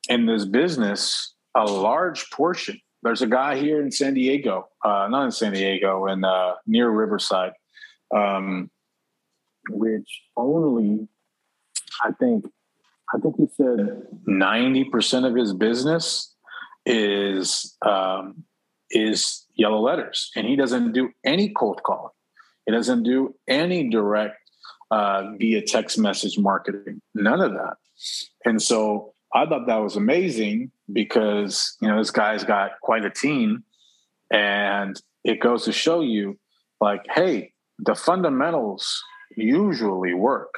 in 0.10 0.26
this 0.26 0.43
business, 0.43 1.34
a 1.56 1.64
large 1.64 2.30
portion 2.31 2.81
there's 3.03 3.22
a 3.22 3.27
guy 3.27 3.57
here 3.57 3.81
in 3.81 3.91
San 3.91 4.14
Diego, 4.14 4.68
uh, 4.84 5.07
not 5.10 5.26
in 5.26 5.31
San 5.31 5.53
Diego, 5.53 6.07
in 6.07 6.23
uh, 6.23 6.53
near 6.68 6.89
Riverside, 6.89 7.53
um, 8.15 8.69
which 9.69 10.22
only, 10.36 11.07
I 12.03 12.11
think, 12.11 12.45
I 13.14 13.19
think 13.19 13.36
he 13.38 13.48
said 13.56 14.03
ninety 14.26 14.84
percent 14.84 15.26
of 15.26 15.36
his 15.36 15.53
business 15.53 16.36
is 16.86 17.76
um, 17.86 18.44
is 18.91 19.45
yellow 19.56 19.80
letters, 19.80 20.31
and 20.36 20.48
he 20.48 20.56
doesn't 20.56 20.94
do 20.94 21.10
any 21.23 21.49
cold 21.49 21.81
calling. 21.84 22.14
He 22.65 22.72
doesn't 22.72 23.03
do 23.03 23.36
any 23.48 23.90
direct 23.90 24.38
uh, 24.91 25.31
via 25.38 25.61
text 25.61 25.98
message 25.98 26.38
marketing. 26.38 27.02
None 27.15 27.41
of 27.41 27.53
that. 27.53 27.77
And 28.45 28.61
so 28.61 29.14
I 29.34 29.45
thought 29.45 29.68
that 29.68 29.77
was 29.77 29.95
amazing 29.95 30.72
because 30.91 31.76
you 31.81 31.88
know 31.88 31.98
this 31.98 32.11
guy's 32.11 32.44
got 32.44 32.72
quite 32.81 33.06
a 33.06 33.10
team, 33.10 33.64
and 34.31 34.99
it 35.23 35.40
goes 35.40 35.65
to 35.65 35.72
show 35.72 36.02
you, 36.02 36.40
like, 36.80 37.06
hey, 37.14 37.53
the 37.80 37.95
fundamentals 37.95 39.03
usually 39.35 40.14
work. 40.14 40.53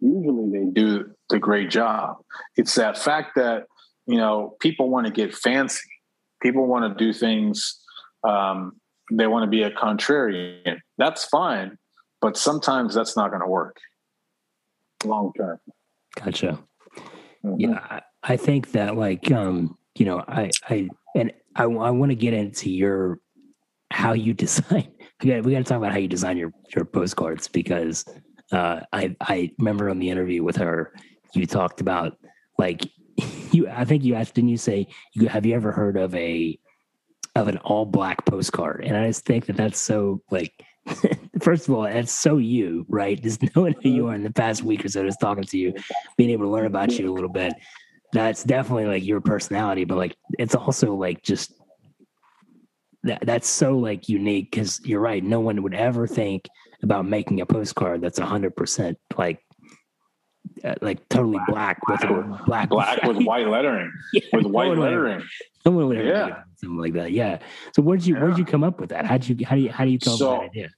Usually 0.00 0.50
they 0.50 0.70
do 0.70 1.10
the 1.30 1.38
great 1.38 1.70
job. 1.70 2.16
It's 2.56 2.74
that 2.74 2.98
fact 2.98 3.36
that 3.36 3.64
you 4.06 4.16
know 4.16 4.56
people 4.60 4.90
want 4.90 5.06
to 5.06 5.12
get 5.12 5.34
fancy, 5.34 5.88
people 6.42 6.66
want 6.66 6.98
to 6.98 7.04
do 7.04 7.12
things. 7.12 7.80
Um, 8.22 8.80
they 9.12 9.26
want 9.26 9.44
to 9.44 9.50
be 9.50 9.62
a 9.62 9.70
contrarian. 9.70 10.78
That's 10.98 11.24
fine, 11.24 11.78
but 12.20 12.36
sometimes 12.36 12.94
that's 12.94 13.16
not 13.16 13.30
going 13.30 13.42
to 13.42 13.48
work 13.48 13.76
long 15.04 15.32
term. 15.36 15.58
Gotcha. 16.16 16.58
Mm-hmm. 17.44 17.60
Yeah, 17.60 18.00
I 18.22 18.36
think 18.36 18.72
that 18.72 18.96
like 18.96 19.30
um, 19.30 19.76
you 19.94 20.06
know, 20.06 20.24
I 20.26 20.50
I 20.68 20.88
and 21.14 21.32
I, 21.54 21.64
I 21.64 21.90
want 21.90 22.10
to 22.10 22.16
get 22.16 22.34
into 22.34 22.70
your 22.70 23.18
how 23.90 24.12
you 24.12 24.34
design. 24.34 24.88
We 25.22 25.30
got 25.30 25.44
we 25.44 25.52
got 25.52 25.58
to 25.58 25.64
talk 25.64 25.78
about 25.78 25.92
how 25.92 25.98
you 25.98 26.08
design 26.08 26.36
your 26.36 26.52
your 26.74 26.84
postcards 26.84 27.48
because 27.48 28.04
uh, 28.52 28.80
I 28.92 29.16
I 29.20 29.52
remember 29.58 29.88
on 29.90 29.98
the 29.98 30.10
interview 30.10 30.42
with 30.42 30.56
her, 30.56 30.92
you 31.34 31.46
talked 31.46 31.80
about 31.80 32.18
like 32.58 32.84
you. 33.52 33.68
I 33.68 33.84
think 33.84 34.04
you 34.04 34.14
asked, 34.14 34.34
didn't 34.34 34.50
you 34.50 34.56
say 34.56 34.88
you 35.12 35.28
have 35.28 35.46
you 35.46 35.54
ever 35.54 35.72
heard 35.72 35.96
of 35.96 36.14
a 36.14 36.58
of 37.36 37.48
an 37.48 37.58
all 37.58 37.84
black 37.84 38.24
postcard? 38.26 38.84
And 38.84 38.96
I 38.96 39.06
just 39.06 39.24
think 39.24 39.46
that 39.46 39.56
that's 39.56 39.80
so 39.80 40.22
like. 40.30 40.52
First 41.40 41.66
of 41.66 41.74
all, 41.74 41.82
that's 41.82 42.12
so 42.12 42.36
you, 42.36 42.84
right? 42.88 43.20
Just 43.20 43.42
knowing 43.56 43.74
who 43.82 43.88
you 43.88 44.08
are 44.08 44.14
in 44.14 44.22
the 44.22 44.30
past 44.30 44.62
week 44.62 44.84
or 44.84 44.88
so, 44.88 45.02
just 45.02 45.18
talking 45.18 45.42
to 45.42 45.58
you, 45.58 45.74
being 46.18 46.30
able 46.30 46.44
to 46.44 46.50
learn 46.50 46.66
about 46.66 46.92
you 46.92 47.10
a 47.10 47.12
little 47.12 47.30
bit 47.30 47.54
that's 48.14 48.44
definitely 48.44 48.86
like 48.86 49.04
your 49.04 49.20
personality, 49.20 49.84
but 49.84 49.98
like 49.98 50.16
it's 50.38 50.54
also 50.54 50.94
like 50.94 51.22
just 51.22 51.52
that 53.04 53.20
that's 53.24 53.48
so 53.48 53.76
like 53.78 54.08
unique 54.08 54.50
because 54.50 54.80
you're 54.84 55.00
right. 55.00 55.22
No 55.22 55.40
one 55.40 55.62
would 55.62 55.74
ever 55.74 56.06
think 56.06 56.48
about 56.82 57.06
making 57.06 57.40
a 57.40 57.46
postcard 57.46 58.00
that's 58.00 58.18
a 58.18 58.26
hundred 58.26 58.56
percent 58.56 58.98
like 59.16 59.40
uh, 60.62 60.74
like 60.80 61.08
totally 61.08 61.38
black, 61.46 61.78
black 61.86 62.02
with 62.02 62.46
black 62.46 62.68
black 62.68 63.02
with 63.06 63.18
white 63.18 63.46
lettering 63.46 63.90
yeah, 64.12 64.22
with 64.32 64.46
white 64.46 64.74
no 64.74 64.82
lettering. 64.82 65.22
Someone 65.62 65.88
would 65.88 65.98
ever 65.98 66.08
yeah. 66.08 66.42
something 66.56 66.78
like 66.78 66.94
that. 66.94 67.12
Yeah. 67.12 67.38
So 67.74 67.82
where 67.82 67.96
did 67.96 68.06
you 68.06 68.14
yeah. 68.14 68.20
where 68.20 68.30
did 68.30 68.38
you 68.38 68.44
come 68.44 68.64
up 68.64 68.80
with 68.80 68.90
that? 68.90 69.06
How 69.06 69.18
did 69.18 69.40
you 69.40 69.46
how 69.46 69.56
do 69.56 69.62
you 69.62 69.70
how 69.70 69.84
do 69.84 69.90
you 69.90 69.98
come 69.98 70.16
so, 70.16 70.34
up 70.34 70.42
with 70.42 70.52
that 70.52 70.58
idea? 70.58 70.68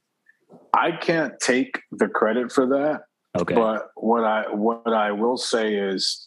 I 0.73 0.91
can't 0.91 1.33
take 1.39 1.81
the 1.91 2.07
credit 2.07 2.51
for 2.51 2.67
that. 2.67 3.01
Okay. 3.37 3.55
But 3.55 3.87
what 3.95 4.23
I 4.23 4.43
what 4.53 4.87
I 4.87 5.11
will 5.11 5.37
say 5.37 5.75
is 5.75 6.25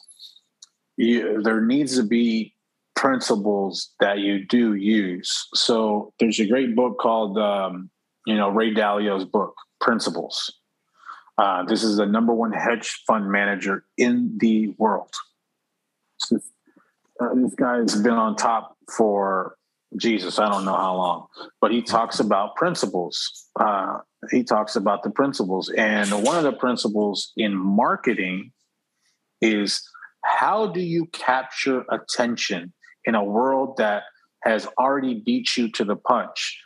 you, 0.97 1.43
there 1.43 1.61
needs 1.61 1.97
to 1.97 2.03
be 2.03 2.55
principles 3.01 3.95
that 3.99 4.19
you 4.19 4.45
do 4.45 4.75
use. 4.75 5.49
So 5.55 6.13
there's 6.19 6.39
a 6.39 6.47
great 6.47 6.77
book 6.77 6.99
called, 6.99 7.39
um, 7.39 7.89
you 8.27 8.37
know, 8.37 8.51
Ray 8.51 8.75
Dalio's 8.75 9.25
book, 9.25 9.55
Principles. 9.81 10.53
Uh, 11.39 11.65
this 11.65 11.83
is 11.83 11.97
the 11.97 12.05
number 12.05 12.35
one 12.35 12.53
hedge 12.53 13.03
fund 13.07 13.33
manager 13.33 13.85
in 13.97 14.37
the 14.39 14.75
world. 14.77 15.15
Uh, 16.31 17.35
this 17.35 17.55
guy's 17.55 17.95
been 18.03 18.13
on 18.13 18.37
top 18.37 18.77
for 18.95 19.57
Jesus, 19.99 20.39
I 20.39 20.51
don't 20.51 20.67
know 20.67 20.77
how 20.77 20.95
long, 20.95 21.27
but 21.63 21.73
he 21.73 21.81
talks 21.81 22.21
about 22.21 22.55
principles. 22.55 23.49
Uh, 23.59 24.01
he 24.31 24.45
talks 24.45 24.77
about 24.77 25.03
the 25.05 25.11
principles. 25.11 25.71
And 25.71 26.11
one 26.23 26.37
of 26.37 26.45
the 26.45 26.53
principles 26.53 27.33
in 27.39 27.57
marketing 27.57 28.53
is 29.41 29.83
how 30.23 30.67
do 30.67 30.81
you 30.81 31.07
capture 31.07 31.87
attention 31.91 32.75
in 33.05 33.15
a 33.15 33.25
world 33.25 33.77
that 33.79 34.05
has 34.43 34.67
already 34.79 35.15
beat 35.15 35.57
you 35.57 35.71
to 35.73 35.85
the 35.85 35.97
punch 35.97 36.61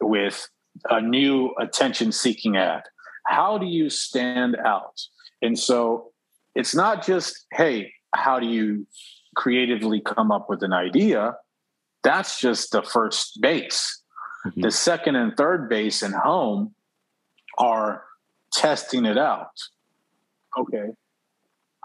with 0.00 0.48
a 0.90 1.00
new 1.00 1.54
attention 1.60 2.12
seeking 2.12 2.56
ad? 2.56 2.82
How 3.26 3.58
do 3.58 3.66
you 3.66 3.90
stand 3.90 4.56
out? 4.56 5.00
And 5.42 5.58
so 5.58 6.12
it's 6.54 6.74
not 6.74 7.04
just, 7.04 7.46
hey, 7.52 7.92
how 8.14 8.40
do 8.40 8.46
you 8.46 8.86
creatively 9.36 10.00
come 10.00 10.30
up 10.30 10.48
with 10.48 10.62
an 10.62 10.72
idea? 10.72 11.36
That's 12.02 12.40
just 12.40 12.72
the 12.72 12.82
first 12.82 13.40
base. 13.40 14.02
Mm-hmm. 14.46 14.62
The 14.62 14.70
second 14.70 15.16
and 15.16 15.36
third 15.36 15.68
base 15.68 16.02
and 16.02 16.14
home 16.14 16.74
are 17.58 18.04
testing 18.52 19.04
it 19.04 19.18
out. 19.18 19.50
Okay, 20.58 20.86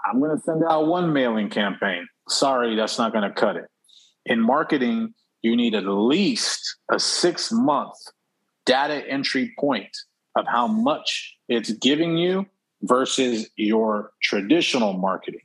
I'm 0.06 0.20
going 0.20 0.36
to 0.36 0.42
send 0.44 0.64
out 0.64 0.88
one 0.88 1.14
mailing 1.14 1.50
campaign. 1.50 2.08
Sorry, 2.30 2.76
that's 2.76 2.98
not 2.98 3.12
going 3.12 3.30
to 3.30 3.34
cut 3.34 3.58
it. 3.58 3.66
In 4.26 4.40
marketing, 4.40 5.14
you 5.42 5.56
need 5.56 5.76
at 5.76 5.86
least 5.86 6.78
a 6.92 7.00
six 7.00 7.52
month 7.52 7.96
data 8.66 9.06
entry 9.08 9.54
point 9.60 9.96
of 10.36 10.46
how 10.48 10.68
much 10.68 11.36
it's 11.50 11.72
giving 11.72 12.18
you 12.18 12.46
versus 12.82 13.50
your 13.56 14.12
traditional 14.22 14.94
marketing. 14.94 15.42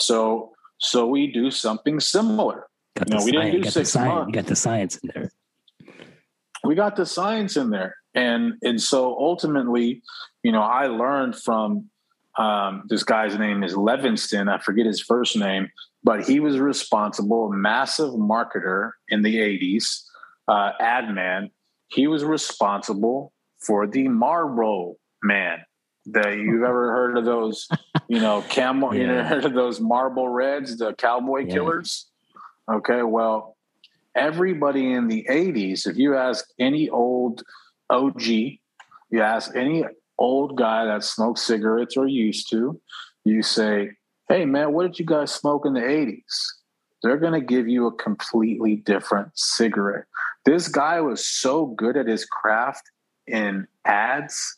So, 0.00 0.52
so 0.78 1.06
we 1.06 1.32
do 1.32 1.50
something 1.50 2.00
similar. 2.00 2.68
Got 2.96 3.08
you 3.08 3.16
know, 3.16 3.24
we 3.24 3.32
science, 3.32 3.52
didn't 3.52 3.62
do 3.62 3.70
six 3.70 3.94
months. 3.96 4.28
You 4.28 4.34
got 4.34 4.46
the 4.46 4.56
science 4.56 4.96
in 4.98 5.10
there. 5.14 5.32
We 6.64 6.74
got 6.74 6.96
the 6.96 7.06
science 7.06 7.56
in 7.56 7.70
there, 7.70 7.96
and 8.14 8.54
and 8.62 8.80
so 8.80 9.16
ultimately, 9.16 10.02
you 10.42 10.50
know, 10.50 10.62
I 10.62 10.86
learned 10.86 11.36
from 11.36 11.88
um, 12.36 12.84
this 12.88 13.04
guy's 13.04 13.38
name 13.38 13.62
is 13.62 13.74
Levinston. 13.74 14.52
I 14.52 14.58
forget 14.58 14.86
his 14.86 15.00
first 15.00 15.36
name, 15.36 15.68
but 16.04 16.26
he 16.26 16.40
was 16.40 16.58
responsible, 16.58 17.50
massive 17.50 18.12
marketer 18.14 18.92
in 19.08 19.22
the 19.22 19.36
80s, 19.36 20.02
uh, 20.46 20.72
ad 20.80 21.12
man. 21.14 21.50
He 21.88 22.06
was 22.06 22.24
responsible 22.24 23.32
for 23.58 23.86
the 23.86 24.08
Marlboro 24.08 24.96
man. 25.22 25.60
That 26.06 26.38
you've 26.38 26.62
ever 26.62 26.92
heard 26.92 27.18
of 27.18 27.26
those, 27.26 27.68
you 28.08 28.20
know, 28.20 28.42
camel, 28.48 28.94
yeah. 28.94 29.00
you 29.00 29.06
know, 29.08 29.22
heard 29.24 29.44
of 29.44 29.52
those 29.52 29.78
Marlboro 29.78 30.26
Reds, 30.28 30.78
the 30.78 30.94
cowboy 30.94 31.40
yeah. 31.40 31.54
killers? 31.54 32.06
Okay, 32.70 33.02
well, 33.02 33.56
everybody 34.14 34.92
in 34.92 35.08
the 35.08 35.26
80s, 35.28 35.86
if 35.86 35.98
you 35.98 36.16
ask 36.16 36.46
any 36.58 36.88
old 36.88 37.42
OG, 37.90 38.22
you 38.22 39.20
ask 39.20 39.54
any 39.54 39.84
old 40.18 40.56
guy 40.56 40.84
that 40.86 41.04
smokes 41.04 41.42
cigarettes 41.42 41.96
or 41.96 42.06
used 42.06 42.50
to, 42.50 42.80
you 43.24 43.42
say, 43.42 43.90
Hey 44.28 44.44
man, 44.44 44.72
what 44.72 44.82
did 44.82 44.98
you 44.98 45.06
guys 45.06 45.32
smoke 45.32 45.64
in 45.66 45.72
the 45.72 45.80
80s? 45.80 46.58
they're 47.02 47.18
going 47.18 47.38
to 47.38 47.40
give 47.40 47.68
you 47.68 47.86
a 47.86 47.92
completely 47.92 48.76
different 48.76 49.30
cigarette. 49.34 50.04
This 50.44 50.68
guy 50.68 51.00
was 51.00 51.26
so 51.26 51.66
good 51.66 51.96
at 51.96 52.06
his 52.06 52.24
craft 52.24 52.90
in 53.26 53.66
ads 53.84 54.56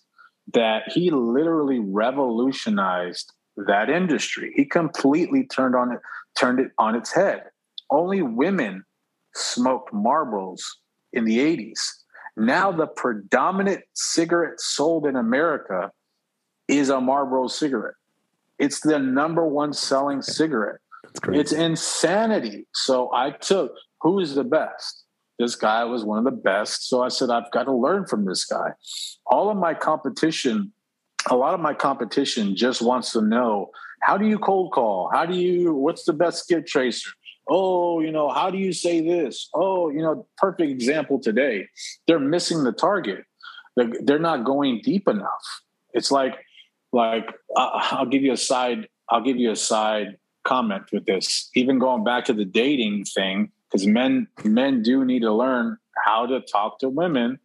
that 0.55 0.85
he 0.91 1.11
literally 1.11 1.81
revolutionized 1.81 3.33
that 3.57 3.91
industry. 3.91 4.53
He 4.55 4.65
completely 4.65 5.47
turned 5.47 5.75
on 5.75 5.93
it, 5.93 6.01
turned 6.39 6.61
it 6.61 6.71
on 6.79 6.95
its 6.95 7.13
head. 7.13 7.45
Only 7.91 8.23
women 8.23 8.85
smoked 9.35 9.93
Marlboros 9.93 10.63
in 11.13 11.25
the 11.25 11.39
80s. 11.39 11.81
Now 12.37 12.73
the 12.73 12.87
predominant 12.87 13.83
cigarette 13.95 14.61
sold 14.61 15.07
in 15.07 15.17
America 15.17 15.91
is 16.69 16.89
a 16.89 17.01
Marlboro 17.01 17.49
cigarette. 17.49 17.95
It's 18.61 18.81
the 18.81 18.99
number 18.99 19.47
one 19.47 19.73
selling 19.73 20.21
cigarette. 20.21 20.81
It's 21.29 21.53
insanity. 21.53 22.67
So 22.75 23.11
I 23.13 23.31
took 23.31 23.73
who 24.03 24.21
is 24.21 24.35
the 24.35 24.45
best? 24.45 25.05
This 25.39 25.57
guy 25.57 25.85
was 25.85 26.05
one 26.05 26.19
of 26.19 26.25
the 26.25 26.31
best. 26.31 26.89
So 26.89 27.03
I 27.03 27.09
said, 27.09 27.31
I've 27.31 27.51
got 27.51 27.65
to 27.65 27.73
learn 27.73 28.07
from 28.07 28.27
this 28.27 28.45
guy. 28.45 28.73
All 29.27 29.51
of 29.51 29.57
my 29.57 29.73
competition, 29.73 30.73
a 31.31 31.37
lot 31.37 31.55
of 31.55 31.61
my 31.61 31.73
competition 31.73 32.55
just 32.55 32.83
wants 32.83 33.13
to 33.13 33.23
know 33.23 33.71
how 34.03 34.19
do 34.19 34.27
you 34.27 34.39
cold 34.39 34.73
call? 34.73 35.11
How 35.13 35.25
do 35.25 35.35
you, 35.35 35.75
what's 35.75 36.05
the 36.05 36.13
best 36.13 36.45
skip 36.45 36.67
tracer? 36.67 37.11
Oh, 37.49 38.01
you 38.01 38.13
know, 38.13 38.29
how 38.29 38.51
do 38.51 38.59
you 38.59 38.75
say 38.75 39.01
this? 39.01 39.49
Oh, 39.55 39.89
you 39.89 40.03
know, 40.03 40.27
perfect 40.37 40.71
example 40.71 41.19
today. 41.19 41.67
They're 42.07 42.21
missing 42.21 42.65
the 42.65 42.73
target. 42.73 43.25
They're, 43.77 43.93
they're 44.03 44.19
not 44.19 44.45
going 44.45 44.83
deep 44.85 45.09
enough. 45.09 45.63
It's 45.95 46.11
like, 46.11 46.35
like 46.93 47.27
I'll 47.57 48.07
give 48.07 48.23
you 48.23 48.33
a 48.33 48.37
side. 48.37 48.89
I'll 49.09 49.23
give 49.23 49.37
you 49.37 49.51
a 49.51 49.57
side 49.57 50.17
comment 50.45 50.85
with 50.93 51.07
this. 51.07 51.51
Even 51.55 51.79
going 51.79 52.05
back 52.05 52.25
to 52.27 52.33
the 52.33 52.45
dating 52.45 53.05
thing, 53.05 53.53
because 53.71 53.87
men 53.87 54.29
men 54.45 54.83
do 54.83 55.05
need 55.05 55.21
to 55.21 55.33
learn 55.33 55.77
how 56.05 56.27
to 56.27 56.41
talk 56.41 56.79
to 56.81 56.89
women. 56.89 57.39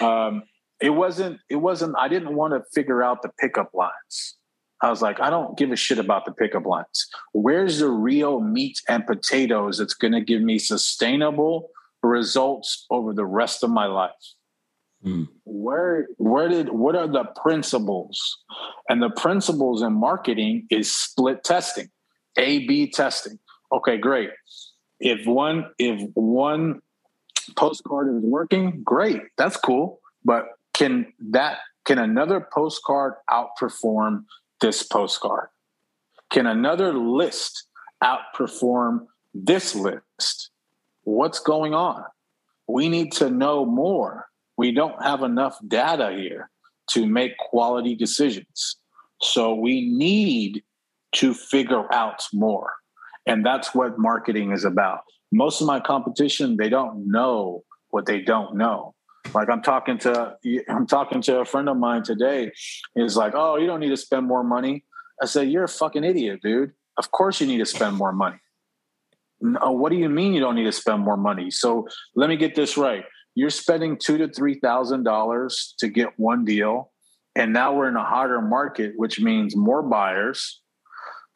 Um, 0.00 0.42
it 0.80 0.90
wasn't. 0.90 1.38
It 1.48 1.56
wasn't. 1.56 1.94
I 1.98 2.08
didn't 2.08 2.34
want 2.34 2.54
to 2.54 2.62
figure 2.74 3.02
out 3.02 3.22
the 3.22 3.30
pickup 3.38 3.72
lines. 3.72 4.36
I 4.82 4.90
was 4.90 5.00
like, 5.00 5.20
I 5.20 5.30
don't 5.30 5.56
give 5.56 5.70
a 5.70 5.76
shit 5.76 5.98
about 5.98 6.24
the 6.24 6.32
pickup 6.32 6.66
lines. 6.66 7.06
Where's 7.32 7.78
the 7.78 7.88
real 7.88 8.40
meat 8.40 8.80
and 8.88 9.06
potatoes 9.06 9.78
that's 9.78 9.94
going 9.94 10.12
to 10.12 10.20
give 10.20 10.42
me 10.42 10.58
sustainable 10.58 11.70
results 12.02 12.84
over 12.90 13.14
the 13.14 13.24
rest 13.24 13.62
of 13.62 13.70
my 13.70 13.86
life? 13.86 14.10
Mm. 15.04 15.28
Where 15.44 16.06
where 16.18 16.48
did 16.48 16.68
what 16.70 16.94
are 16.94 17.08
the 17.08 17.24
principles? 17.42 18.38
And 18.88 19.02
the 19.02 19.10
principles 19.10 19.82
in 19.82 19.92
marketing 19.92 20.66
is 20.70 20.94
split 20.94 21.42
testing, 21.42 21.90
A 22.38 22.66
B 22.66 22.90
testing. 22.90 23.38
Okay, 23.72 23.98
great. 23.98 24.30
If 25.00 25.26
one 25.26 25.70
if 25.78 26.08
one 26.14 26.82
postcard 27.56 28.14
is 28.14 28.22
working, 28.22 28.82
great. 28.84 29.22
That's 29.36 29.56
cool. 29.56 30.00
But 30.24 30.44
can 30.72 31.12
that 31.30 31.58
can 31.84 31.98
another 31.98 32.46
postcard 32.52 33.14
outperform 33.28 34.24
this 34.60 34.84
postcard? 34.84 35.48
Can 36.30 36.46
another 36.46 36.94
list 36.94 37.66
outperform 38.02 39.06
this 39.34 39.74
list? 39.74 40.50
What's 41.02 41.40
going 41.40 41.74
on? 41.74 42.04
We 42.68 42.88
need 42.88 43.12
to 43.14 43.28
know 43.28 43.66
more 43.66 44.28
we 44.62 44.70
don't 44.70 45.02
have 45.02 45.24
enough 45.24 45.58
data 45.66 46.12
here 46.16 46.48
to 46.88 47.04
make 47.04 47.36
quality 47.36 47.96
decisions. 47.96 48.76
So 49.20 49.54
we 49.54 49.90
need 49.90 50.62
to 51.16 51.34
figure 51.34 51.92
out 51.92 52.22
more. 52.32 52.70
And 53.26 53.44
that's 53.44 53.74
what 53.74 53.98
marketing 53.98 54.52
is 54.52 54.64
about. 54.64 55.00
Most 55.32 55.60
of 55.60 55.66
my 55.66 55.80
competition, 55.80 56.56
they 56.56 56.68
don't 56.68 57.10
know 57.10 57.64
what 57.90 58.06
they 58.06 58.20
don't 58.20 58.54
know. 58.54 58.94
Like 59.34 59.50
I'm 59.50 59.62
talking 59.62 59.98
to 59.98 60.36
I'm 60.68 60.86
talking 60.86 61.20
to 61.22 61.40
a 61.40 61.44
friend 61.44 61.68
of 61.68 61.76
mine 61.76 62.04
today. 62.04 62.52
He's 62.94 63.16
like, 63.16 63.34
"Oh, 63.34 63.56
you 63.56 63.66
don't 63.66 63.80
need 63.80 63.94
to 63.96 64.02
spend 64.08 64.28
more 64.28 64.44
money." 64.44 64.84
I 65.20 65.26
said, 65.26 65.50
"You're 65.50 65.64
a 65.64 65.76
fucking 65.80 66.04
idiot, 66.04 66.40
dude. 66.40 66.72
Of 66.96 67.10
course 67.10 67.40
you 67.40 67.48
need 67.48 67.58
to 67.58 67.70
spend 67.76 67.96
more 67.96 68.12
money." 68.12 68.40
No, 69.40 69.58
uh, 69.60 69.70
what 69.72 69.90
do 69.90 69.98
you 69.98 70.08
mean 70.08 70.34
you 70.34 70.40
don't 70.40 70.54
need 70.54 70.70
to 70.72 70.78
spend 70.84 71.00
more 71.02 71.16
money? 71.16 71.50
So 71.50 71.88
let 72.14 72.28
me 72.30 72.36
get 72.36 72.54
this 72.54 72.76
right 72.76 73.04
you're 73.34 73.50
spending 73.50 73.96
two 73.96 74.18
to 74.18 74.28
three 74.28 74.58
thousand 74.60 75.04
dollars 75.04 75.74
to 75.78 75.88
get 75.88 76.18
one 76.18 76.44
deal 76.44 76.92
and 77.34 77.52
now 77.52 77.74
we're 77.74 77.88
in 77.88 77.96
a 77.96 78.04
hotter 78.04 78.40
market 78.40 78.92
which 78.96 79.20
means 79.20 79.56
more 79.56 79.82
buyers 79.82 80.60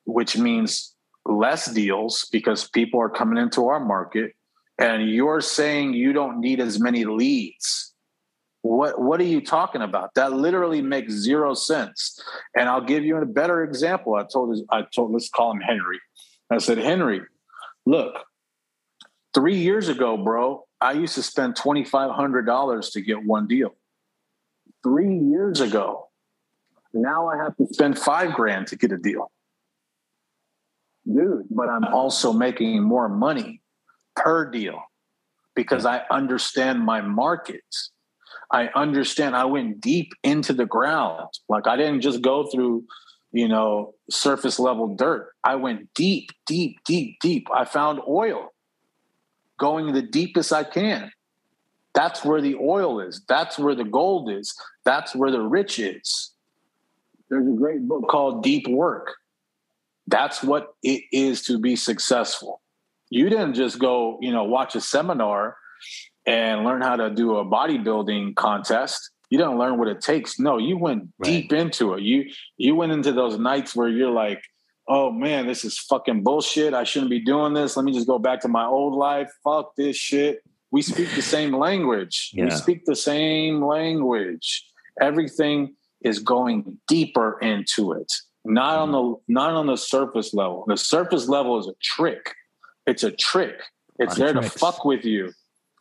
which 0.05 0.37
means 0.37 0.95
less 1.27 1.67
deals 1.67 2.29
because 2.31 2.69
people 2.71 3.01
are 3.01 3.11
coming 3.11 3.39
into 3.39 3.67
our 3.69 3.81
market 3.81 4.33
and 4.79 5.11
you're 5.11 5.41
saying 5.41 5.95
you 5.95 6.13
don't 6.13 6.41
need 6.41 6.61
as 6.61 6.79
many 6.79 7.05
leads. 7.05 7.95
What 8.63 9.01
what 9.01 9.21
are 9.21 9.25
you 9.25 9.41
talking 9.41 9.83
about? 9.83 10.15
That 10.15 10.33
literally 10.33 10.83
makes 10.83 11.13
zero 11.13 11.55
sense. 11.55 12.21
And 12.57 12.69
i'll 12.69 12.85
give 12.85 13.05
you 13.05 13.17
a 13.17 13.27
better 13.27 13.63
example. 13.63 14.15
I 14.15 14.25
told 14.25 14.59
i 14.71 14.83
told 14.95 15.13
let's 15.13 15.29
call 15.29 15.53
him 15.53 15.61
henry. 15.61 16.01
I 16.51 16.59
said 16.59 16.79
henry 16.79 17.23
look 17.85 18.15
three 19.35 19.57
years 19.57 19.89
ago 19.89 20.17
bro 20.17 20.66
I 20.81 20.93
used 20.93 21.15
to 21.15 21.23
spend 21.23 21.55
$2,500 21.55 22.93
to 22.93 23.01
get 23.01 23.25
one 23.25 23.47
deal. 23.47 23.75
Three 24.83 25.19
years 25.19 25.61
ago, 25.61 26.09
now 26.93 27.29
I 27.29 27.37
have 27.37 27.57
to 27.57 27.67
spend 27.73 27.99
five 27.99 28.35
grand 28.35 28.67
to 28.69 28.77
get 28.77 28.93
a 28.93 28.97
deal. 28.97 29.31
Dude, 31.07 31.47
but 31.51 31.69
I'm 31.69 31.85
also 31.85 32.33
making 32.33 32.83
more 32.83 33.09
money 33.09 33.63
per 34.17 34.51
deal 34.51 34.81
because 35.55 35.87
I 35.87 36.03
understand 36.11 36.81
my 36.81 37.01
markets. 37.01 37.93
I 38.51 38.69
understand 38.75 39.35
I 39.35 39.45
went 39.45 39.81
deep 39.81 40.13
into 40.23 40.53
the 40.53 40.67
ground. 40.67 41.29
Like 41.49 41.67
I 41.67 41.77
didn't 41.77 42.01
just 42.01 42.23
go 42.23 42.49
through, 42.53 42.85
you 43.33 43.49
know, 43.49 43.95
surface 44.11 44.59
level 44.59 44.95
dirt. 44.95 45.31
I 45.43 45.57
went 45.57 45.95
deep, 45.95 46.31
deep, 46.47 46.79
deep, 46.85 47.17
deep. 47.21 47.49
I 47.55 47.65
found 47.65 48.01
oil 48.07 48.51
going 49.59 49.93
the 49.93 50.03
deepest 50.03 50.53
I 50.53 50.65
can. 50.65 51.11
That's 51.95 52.25
where 52.25 52.41
the 52.41 52.57
oil 52.57 53.01
is. 53.01 53.23
That's 53.27 53.59
where 53.59 53.75
the 53.75 53.85
gold 53.85 54.31
is. 54.31 54.55
That's 54.85 55.15
where 55.15 55.31
the 55.31 55.41
rich 55.41 55.79
is. 55.79 56.33
There's 57.31 57.47
a 57.47 57.57
great 57.57 57.89
book 57.89 58.07
called 58.09 58.43
Deep 58.43 58.69
Work. 58.69 59.15
That's 60.07 60.43
what 60.43 60.75
it 60.83 61.03
is 61.11 61.43
to 61.47 61.59
be 61.59 61.75
successful. 61.75 62.61
You 63.11 63.29
didn't 63.29 63.55
just 63.55 63.79
go, 63.79 64.19
you 64.21 64.31
know, 64.31 64.45
watch 64.45 64.75
a 64.77 64.81
seminar 64.81 65.57
and 66.27 66.65
learn 66.65 66.83
how 66.83 66.97
to 66.97 67.11
do 67.11 67.37
a 67.37 67.45
bodybuilding 67.45 68.35
contest. 68.37 69.11
You 69.31 69.39
didn't 69.39 69.59
learn 69.59 69.79
what 69.79 69.89
it 69.89 70.01
takes. 70.01 70.39
No, 70.39 70.59
you 70.59 70.77
went 70.77 71.09
right. 71.19 71.27
deep 71.27 71.53
into 71.53 71.95
it. 71.95 72.03
You 72.03 72.31
you 72.57 72.75
went 72.75 72.93
into 72.93 73.13
those 73.13 73.39
nights 73.39 73.75
where 73.75 73.89
you're 73.89 74.11
like, 74.11 74.43
oh 74.89 75.11
man, 75.11 75.47
this 75.47 75.65
is 75.65 75.79
fucking 75.79 76.23
bullshit. 76.23 76.75
I 76.75 76.85
shouldn't 76.85 77.11
be 77.11 77.21
doing 77.21 77.55
this. 77.55 77.77
Let 77.77 77.85
me 77.85 77.93
just 77.93 78.07
go 78.07 78.19
back 78.19 78.41
to 78.41 78.49
my 78.49 78.65
old 78.65 78.95
life. 78.95 79.31
Fuck 79.43 79.75
this 79.77 79.97
shit. 79.97 80.43
We 80.71 80.83
speak 80.83 81.15
the 81.15 81.23
same 81.23 81.57
language. 81.57 82.31
Yeah. 82.35 82.45
We 82.45 82.51
speak 82.51 82.85
the 82.85 82.97
same 82.97 83.65
language. 83.65 84.65
Everything 85.01 85.75
is 86.03 86.19
going 86.19 86.79
deeper 86.87 87.39
into 87.41 87.93
it. 87.93 88.13
Not 88.45 88.79
on 88.79 88.93
the 88.93 89.15
not 89.29 89.55
on 89.55 89.67
the 89.67 89.77
surface 89.77 90.33
level. 90.33 90.65
The 90.67 90.77
surface 90.77 91.29
level 91.29 91.59
is 91.59 91.67
a 91.67 91.75
trick. 91.83 92.35
It's 92.87 93.03
a 93.03 93.11
trick. 93.11 93.61
It's 93.99 94.17
there 94.17 94.33
to 94.33 94.43
fuck 94.43 94.85
with 94.85 95.05
you. 95.05 95.33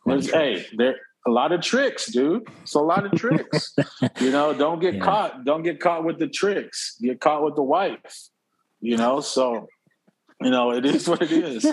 hey, 0.06 0.66
there 0.76 0.96
a 1.26 1.30
lot 1.30 1.50
of 1.50 1.60
tricks, 1.60 2.06
dude. 2.06 2.48
It's 2.62 2.74
a 2.74 2.80
lot 2.80 3.04
of 3.04 3.12
tricks. 3.18 3.74
you 4.20 4.30
know, 4.30 4.54
don't 4.54 4.80
get 4.80 4.94
yeah. 4.94 5.00
caught. 5.00 5.44
Don't 5.44 5.62
get 5.62 5.80
caught 5.80 6.04
with 6.04 6.18
the 6.18 6.28
tricks. 6.28 6.96
Get 7.00 7.20
caught 7.20 7.44
with 7.44 7.56
the 7.56 7.62
wife 7.62 8.30
you 8.80 8.96
know? 8.96 9.20
So 9.20 9.68
you 10.40 10.50
know 10.50 10.70
it 10.70 10.84
is 10.84 11.08
what 11.08 11.22
it 11.22 11.32
is 11.32 11.64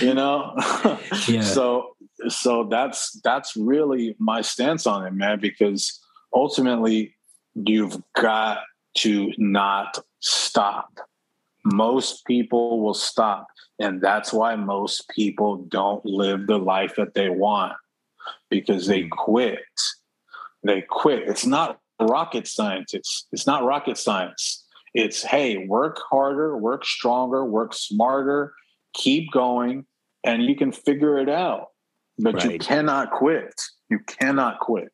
you 0.00 0.14
know? 0.20 0.54
Yeah. 1.28 1.42
so 1.42 1.96
so 2.28 2.68
that's 2.70 3.20
that's 3.24 3.56
really 3.56 4.14
my 4.18 4.42
stance 4.42 4.86
on 4.86 5.06
it 5.06 5.12
man 5.12 5.40
because 5.40 6.00
ultimately 6.34 7.14
you've 7.54 8.00
got 8.16 8.58
to 8.94 9.32
not 9.38 9.98
stop. 10.20 10.98
Most 11.64 12.26
people 12.26 12.80
will 12.82 12.94
stop 12.94 13.48
and 13.78 14.00
that's 14.00 14.32
why 14.32 14.56
most 14.56 15.08
people 15.08 15.56
don't 15.68 16.04
live 16.04 16.46
the 16.46 16.58
life 16.58 16.94
that 16.96 17.14
they 17.14 17.30
want 17.30 17.74
because 18.50 18.86
they 18.86 19.04
mm. 19.04 19.10
quit. 19.10 19.60
They 20.62 20.82
quit. 20.82 21.28
It's 21.28 21.46
not 21.46 21.80
rocket 22.00 22.46
science. 22.46 22.94
It's 22.94 23.26
it's 23.32 23.46
not 23.46 23.64
rocket 23.64 23.96
science 23.96 24.61
it's, 24.94 25.22
hey, 25.22 25.66
work 25.66 25.98
harder, 26.10 26.56
work 26.56 26.84
stronger, 26.84 27.44
work 27.44 27.74
smarter, 27.74 28.52
keep 28.94 29.30
going, 29.32 29.86
and 30.24 30.42
you 30.44 30.56
can 30.56 30.72
figure 30.72 31.18
it 31.18 31.28
out. 31.28 31.68
But 32.18 32.34
right. 32.34 32.52
you 32.52 32.58
cannot 32.58 33.10
quit. 33.10 33.54
You 33.88 34.00
cannot 34.06 34.60
quit. 34.60 34.90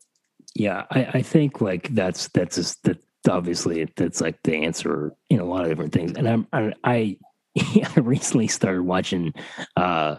Yeah, 0.55 0.85
I, 0.91 1.05
I 1.15 1.23
think 1.23 1.61
like 1.61 1.89
that's 1.95 2.29
that's 2.29 2.57
just 2.57 2.83
that 2.85 2.99
obviously 3.29 3.87
that's 3.97 4.21
like 4.21 4.39
the 4.45 4.65
answer 4.65 5.13
in 5.29 5.41
a 5.41 5.45
lot 5.45 5.63
of 5.63 5.69
different 5.69 5.93
things. 5.93 6.13
And 6.17 6.29
I'm 6.29 6.47
I, 6.53 6.73
I 6.85 7.19
I 7.97 8.01
recently 8.01 8.49
started 8.49 8.83
watching 8.83 9.35
uh, 9.77 10.17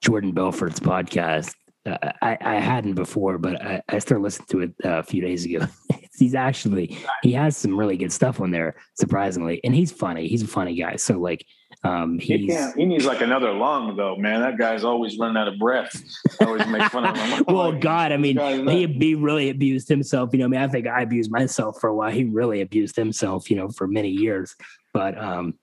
Jordan 0.00 0.32
Belfort's 0.32 0.80
podcast. 0.80 1.54
Uh, 1.86 2.12
I, 2.22 2.38
I 2.40 2.54
hadn't 2.56 2.94
before, 2.94 3.38
but 3.38 3.60
I, 3.62 3.82
I 3.88 3.98
started 3.98 4.22
listening 4.22 4.46
to 4.50 4.60
it 4.60 4.74
uh, 4.84 4.98
a 4.98 5.02
few 5.02 5.20
days 5.20 5.44
ago. 5.44 5.66
he's 6.16 6.34
actually 6.34 6.98
he 7.22 7.32
has 7.32 7.56
some 7.56 7.76
really 7.76 7.96
good 7.96 8.12
stuff 8.12 8.40
on 8.40 8.50
there, 8.50 8.76
surprisingly, 8.94 9.60
and 9.64 9.74
he's 9.74 9.92
funny. 9.92 10.28
He's 10.28 10.42
a 10.42 10.46
funny 10.46 10.74
guy. 10.74 10.96
So 10.96 11.18
like, 11.18 11.44
um, 11.82 12.18
he's 12.18 12.40
he, 12.40 12.46
can't, 12.48 12.76
he 12.76 12.84
needs 12.86 13.04
like 13.04 13.20
another 13.20 13.52
lung 13.52 13.96
though, 13.96 14.16
man. 14.16 14.40
That 14.40 14.58
guy's 14.58 14.84
always 14.84 15.18
running 15.18 15.36
out 15.36 15.48
of 15.48 15.58
breath. 15.58 16.02
I 16.40 16.44
always 16.44 16.66
make 16.66 16.82
fun 16.90 17.06
of 17.06 17.16
him. 17.16 17.44
well, 17.48 17.72
God, 17.72 18.12
I 18.12 18.16
mean, 18.16 18.38
he, 18.68 18.86
he 18.86 19.14
really 19.14 19.50
abused 19.50 19.88
himself. 19.88 20.30
You 20.32 20.40
know, 20.40 20.44
I 20.46 20.48
mean, 20.48 20.60
I 20.60 20.68
think 20.68 20.86
I 20.86 21.02
abused 21.02 21.30
myself 21.30 21.80
for 21.80 21.88
a 21.88 21.94
while. 21.94 22.10
He 22.10 22.24
really 22.24 22.60
abused 22.60 22.96
himself, 22.96 23.50
you 23.50 23.56
know, 23.56 23.68
for 23.68 23.86
many 23.86 24.10
years. 24.10 24.54
But 24.92 25.18
um, 25.18 25.54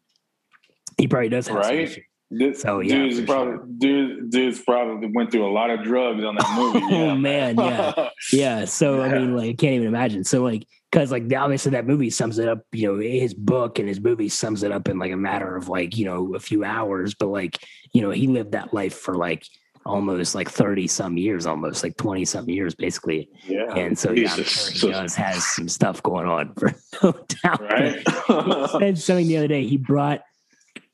he 0.98 1.08
probably 1.08 1.30
does 1.30 1.48
have 1.48 1.58
right. 1.58 2.04
This, 2.34 2.62
so 2.62 2.80
yeah, 2.80 2.96
dude's 2.96 3.22
probably 3.22 3.56
sure. 3.56 3.66
dude, 3.78 4.30
dude's 4.30 4.62
probably 4.62 5.10
went 5.14 5.32
through 5.32 5.46
a 5.46 5.52
lot 5.52 5.70
of 5.70 5.84
drugs 5.84 6.24
on 6.24 6.36
that 6.36 6.50
movie. 6.56 6.80
oh 6.82 7.08
yeah. 7.08 7.14
man, 7.14 7.58
yeah, 7.58 8.10
yeah. 8.32 8.66
So 8.66 8.98
yeah. 8.98 9.04
I 9.04 9.20
mean, 9.20 9.36
like, 9.36 9.50
I 9.50 9.54
can't 9.54 9.74
even 9.74 9.88
imagine. 9.88 10.24
So 10.24 10.42
like, 10.42 10.66
because 10.90 11.12
like 11.12 11.24
obviously 11.34 11.72
that 11.72 11.86
movie 11.86 12.10
sums 12.10 12.40
it 12.40 12.48
up. 12.48 12.66
You 12.72 12.94
know, 12.94 13.00
his 13.02 13.34
book 13.34 13.80
and 13.80 13.88
his 13.90 14.00
movie 14.00 14.30
sums 14.30 14.64
it 14.64 14.72
up 14.72 14.88
in 14.88 14.98
like 14.98 15.12
a 15.12 15.18
matter 15.18 15.58
of 15.58 15.68
like 15.68 15.98
you 15.98 16.06
know 16.06 16.34
a 16.34 16.40
few 16.40 16.64
hours. 16.64 17.14
But 17.14 17.28
like 17.28 17.60
you 17.92 18.02
know, 18.02 18.12
he 18.12 18.28
lived 18.28 18.54
that 18.54 18.74
life 18.74 18.94
for 18.94 19.16
like 19.18 19.46
almost 19.86 20.36
like 20.36 20.50
30 20.50 20.88
some 20.88 21.18
years, 21.18 21.46
almost 21.46 21.84
like 21.84 21.98
20 21.98 22.24
some 22.26 22.50
years, 22.50 22.76
basically. 22.76 23.28
Yeah. 23.48 23.74
And 23.76 23.98
so, 23.98 24.12
yeah, 24.12 24.30
sure 24.36 24.90
he 24.90 24.94
does 24.94 25.16
has 25.16 25.46
some 25.46 25.68
stuff 25.68 26.04
going 26.04 26.28
on 26.28 26.54
for 26.54 26.74
no 27.04 27.14
doubt. 27.44 27.62
Right. 27.62 28.70
said 28.80 28.98
something 29.00 29.28
the 29.28 29.38
other 29.38 29.48
day. 29.48 29.66
He 29.66 29.78
brought 29.78 30.22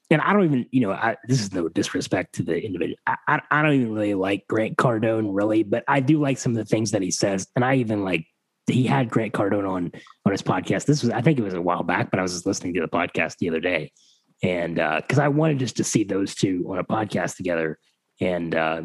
and 0.10 0.22
I 0.22 0.34
don't 0.34 0.46
even, 0.46 0.66
you 0.72 0.82
know, 0.82 0.92
I, 0.92 1.18
this 1.28 1.42
is 1.42 1.54
no 1.54 1.68
disrespect 1.68 2.36
to 2.36 2.44
the 2.44 2.64
individual. 2.64 2.98
I, 3.06 3.16
I, 3.28 3.42
I, 3.52 3.62
don't 3.62 3.74
even 3.74 3.94
really 3.94 4.14
like 4.14 4.48
Grant 4.48 4.78
Cardone, 4.78 5.30
really, 5.32 5.64
but 5.64 5.84
I 5.88 6.00
do 6.00 6.20
like 6.20 6.38
some 6.38 6.54
of 6.54 6.58
the 6.58 6.66
things 6.66 6.92
that 6.92 7.02
he 7.02 7.12
says. 7.12 7.48
And 7.56 7.66
I 7.66 7.76
even 7.76 8.04
like, 8.04 8.26
he 8.68 8.86
had 8.86 9.10
Grant 9.10 9.34
Cardone 9.34 9.68
on 9.70 9.92
on 10.26 10.32
his 10.32 10.42
podcast. 10.42 10.86
This 10.86 11.02
was, 11.02 11.12
I 11.12 11.22
think 11.22 11.40
it 11.40 11.44
was 11.44 11.54
a 11.54 11.62
while 11.62 11.84
back, 11.84 12.12
but 12.12 12.20
I 12.20 12.22
was 12.22 12.34
just 12.34 12.46
listening 12.46 12.74
to 12.74 12.82
the 12.82 12.88
podcast 12.88 13.38
the 13.38 13.50
other 13.50 13.62
day, 13.62 13.92
and 14.44 14.76
because 14.76 15.20
uh, 15.20 15.24
I 15.24 15.30
wanted 15.30 15.60
just 15.60 15.78
to 15.78 15.86
see 15.86 16.04
those 16.04 16.36
two 16.36 16.66
on 16.70 16.78
a 16.78 16.84
podcast 16.84 17.38
together, 17.38 17.80
and 18.20 18.54
uh, 18.54 18.82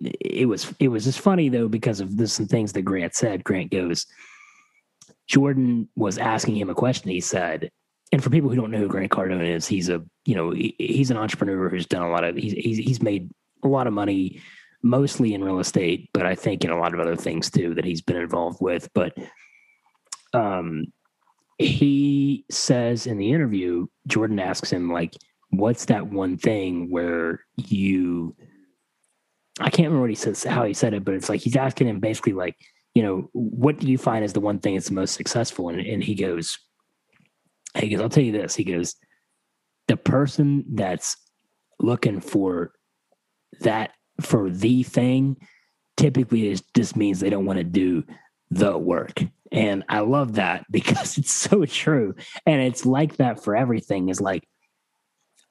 it 0.00 0.48
was 0.48 0.72
it 0.80 0.88
was 0.88 1.04
just 1.04 1.20
funny 1.20 1.48
though 1.48 1.68
because 1.68 2.00
of 2.00 2.16
this 2.16 2.32
some 2.32 2.46
things 2.46 2.72
that 2.72 2.82
Grant 2.82 3.14
said. 3.14 3.44
Grant 3.44 3.70
goes, 3.70 4.06
Jordan 5.28 5.88
was 5.96 6.16
asking 6.18 6.56
him 6.56 6.70
a 6.70 6.74
question. 6.74 7.10
He 7.10 7.20
said, 7.20 7.70
and 8.12 8.22
for 8.22 8.30
people 8.30 8.50
who 8.50 8.56
don't 8.56 8.70
know 8.70 8.78
who 8.78 8.88
Grant 8.88 9.10
Cardone 9.10 9.48
is, 9.48 9.66
he's 9.66 9.88
a 9.88 10.02
you 10.24 10.34
know 10.34 10.52
he's 10.52 11.10
an 11.10 11.16
entrepreneur 11.16 11.68
who's 11.68 11.86
done 11.86 12.02
a 12.02 12.10
lot 12.10 12.24
of 12.24 12.36
he's, 12.36 12.52
he's 12.52 12.78
he's 12.78 13.02
made 13.02 13.30
a 13.64 13.68
lot 13.68 13.86
of 13.86 13.92
money 13.92 14.40
mostly 14.82 15.34
in 15.34 15.42
real 15.42 15.58
estate, 15.58 16.08
but 16.12 16.26
I 16.26 16.34
think 16.34 16.64
in 16.64 16.70
a 16.70 16.78
lot 16.78 16.94
of 16.94 17.00
other 17.00 17.16
things 17.16 17.50
too 17.50 17.74
that 17.74 17.84
he's 17.84 18.02
been 18.02 18.16
involved 18.16 18.58
with. 18.60 18.88
But 18.94 19.16
um, 20.32 20.86
he 21.58 22.44
says 22.50 23.06
in 23.06 23.18
the 23.18 23.32
interview, 23.32 23.86
Jordan 24.06 24.38
asks 24.38 24.70
him 24.70 24.92
like, 24.92 25.14
"What's 25.50 25.86
that 25.86 26.06
one 26.06 26.36
thing 26.36 26.90
where 26.90 27.40
you?" 27.56 28.36
I 29.58 29.70
can't 29.70 29.86
remember 29.86 30.02
what 30.02 30.10
he 30.10 30.16
says 30.16 30.44
how 30.44 30.64
he 30.64 30.74
said 30.74 30.94
it, 30.94 31.04
but 31.04 31.14
it's 31.14 31.28
like 31.28 31.40
he's 31.40 31.56
asking 31.56 31.88
him 31.88 31.98
basically 31.98 32.34
like, 32.34 32.56
you 32.94 33.02
know, 33.02 33.30
what 33.32 33.78
do 33.78 33.88
you 33.88 33.96
find 33.96 34.24
is 34.24 34.34
the 34.34 34.40
one 34.40 34.58
thing 34.58 34.74
that's 34.74 34.88
the 34.88 34.94
most 34.94 35.14
successful? 35.14 35.70
And, 35.70 35.80
and 35.80 36.04
he 36.04 36.14
goes, 36.14 36.58
he 37.76 37.88
goes, 37.88 38.00
I'll 38.00 38.08
tell 38.08 38.24
you 38.24 38.32
this. 38.32 38.54
He 38.54 38.64
goes, 38.64 38.96
the 39.88 39.96
person 39.96 40.64
that's 40.74 41.16
looking 41.78 42.20
for 42.20 42.72
that 43.60 43.92
for 44.20 44.50
the 44.50 44.82
thing 44.82 45.36
typically 45.96 46.48
it 46.48 46.62
just 46.74 46.96
means 46.96 47.20
they 47.20 47.30
don't 47.30 47.46
want 47.46 47.58
to 47.58 47.64
do 47.64 48.04
the 48.50 48.76
work. 48.76 49.22
And 49.52 49.84
I 49.88 50.00
love 50.00 50.34
that 50.34 50.64
because 50.70 51.18
it's 51.18 51.32
so 51.32 51.64
true. 51.64 52.14
And 52.44 52.60
it's 52.60 52.86
like 52.86 53.16
that 53.16 53.42
for 53.42 53.56
everything 53.56 54.08
is 54.08 54.20
like 54.20 54.46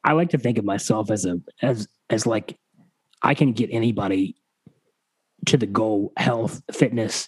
I 0.04 0.14
like 0.14 0.30
to 0.30 0.38
think 0.38 0.58
of 0.58 0.66
myself 0.66 1.10
as 1.10 1.26
a 1.26 1.42
as 1.62 1.88
as 2.10 2.28
like 2.28 2.58
I 3.22 3.34
can 3.34 3.54
get 3.54 3.70
anybody 3.72 4.36
to 5.48 5.58
the 5.58 5.66
goal, 5.66 6.12
health, 6.18 6.62
fitness, 6.72 7.28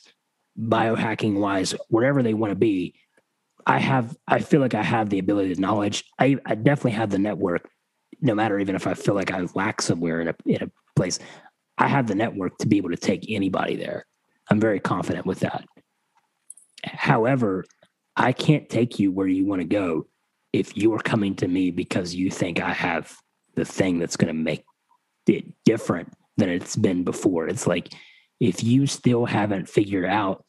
biohacking 0.59 1.39
wise, 1.39 1.73
wherever 1.89 2.21
they 2.21 2.35
want 2.35 2.51
to 2.51 2.55
be 2.55 2.93
I 3.67 3.79
have, 3.79 4.15
I 4.25 4.39
feel 4.39 4.61
like 4.61 4.73
I 4.73 4.81
have 4.81 5.09
the 5.09 5.19
ability, 5.19 5.53
the 5.53 5.61
knowledge. 5.61 6.05
I, 6.17 6.37
I 6.45 6.55
definitely 6.55 6.91
have 6.91 7.09
the 7.09 7.19
network, 7.19 7.69
no 8.21 8.33
matter 8.33 8.57
even 8.57 8.75
if 8.75 8.87
I 8.87 8.93
feel 8.93 9.13
like 9.13 9.29
I 9.29 9.45
lack 9.55 9.81
somewhere 9.81 10.21
in 10.21 10.29
a, 10.29 10.35
in 10.45 10.63
a 10.63 10.71
place, 10.95 11.19
I 11.77 11.89
have 11.89 12.07
the 12.07 12.15
network 12.15 12.57
to 12.59 12.67
be 12.67 12.77
able 12.77 12.91
to 12.91 12.97
take 12.97 13.25
anybody 13.29 13.75
there. 13.75 14.05
I'm 14.49 14.61
very 14.61 14.79
confident 14.79 15.25
with 15.25 15.41
that. 15.41 15.65
However, 16.85 17.65
I 18.15 18.31
can't 18.31 18.69
take 18.69 18.99
you 18.99 19.11
where 19.11 19.27
you 19.27 19.45
want 19.45 19.61
to 19.61 19.67
go 19.67 20.07
if 20.53 20.77
you're 20.77 20.99
coming 20.99 21.35
to 21.35 21.47
me 21.49 21.69
because 21.69 22.15
you 22.15 22.31
think 22.31 22.61
I 22.61 22.71
have 22.71 23.17
the 23.55 23.65
thing 23.65 23.99
that's 23.99 24.15
going 24.15 24.33
to 24.33 24.41
make 24.41 24.63
it 25.27 25.43
different 25.65 26.13
than 26.37 26.47
it's 26.47 26.77
been 26.77 27.03
before. 27.03 27.49
It's 27.49 27.67
like 27.67 27.93
if 28.39 28.63
you 28.63 28.87
still 28.87 29.25
haven't 29.25 29.67
figured 29.67 30.05
out 30.05 30.45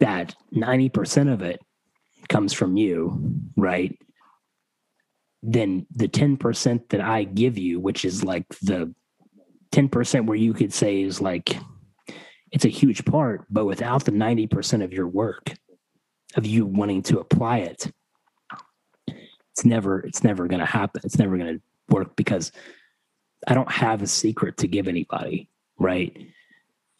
that 0.00 0.34
90% 0.52 1.32
of 1.32 1.42
it 1.42 1.60
comes 2.28 2.52
from 2.52 2.76
you, 2.76 3.32
right? 3.56 3.98
Then 5.42 5.86
the 5.90 6.08
10% 6.08 6.88
that 6.90 7.00
I 7.00 7.24
give 7.24 7.58
you, 7.58 7.80
which 7.80 8.04
is 8.04 8.24
like 8.24 8.48
the 8.62 8.94
10% 9.72 10.26
where 10.26 10.36
you 10.36 10.54
could 10.54 10.72
say 10.72 11.02
is 11.02 11.20
like, 11.20 11.56
it's 12.52 12.64
a 12.64 12.68
huge 12.68 13.04
part, 13.04 13.44
but 13.50 13.64
without 13.64 14.04
the 14.04 14.12
90% 14.12 14.82
of 14.82 14.92
your 14.92 15.08
work, 15.08 15.52
of 16.36 16.46
you 16.46 16.66
wanting 16.66 17.02
to 17.02 17.18
apply 17.18 17.58
it, 17.58 17.92
it's 19.08 19.64
never, 19.64 20.00
it's 20.00 20.24
never 20.24 20.46
going 20.46 20.60
to 20.60 20.66
happen. 20.66 21.02
It's 21.04 21.18
never 21.18 21.36
going 21.36 21.54
to 21.54 21.62
work 21.88 22.16
because 22.16 22.50
I 23.46 23.54
don't 23.54 23.70
have 23.70 24.02
a 24.02 24.06
secret 24.06 24.56
to 24.58 24.68
give 24.68 24.88
anybody, 24.88 25.48
right? 25.78 26.16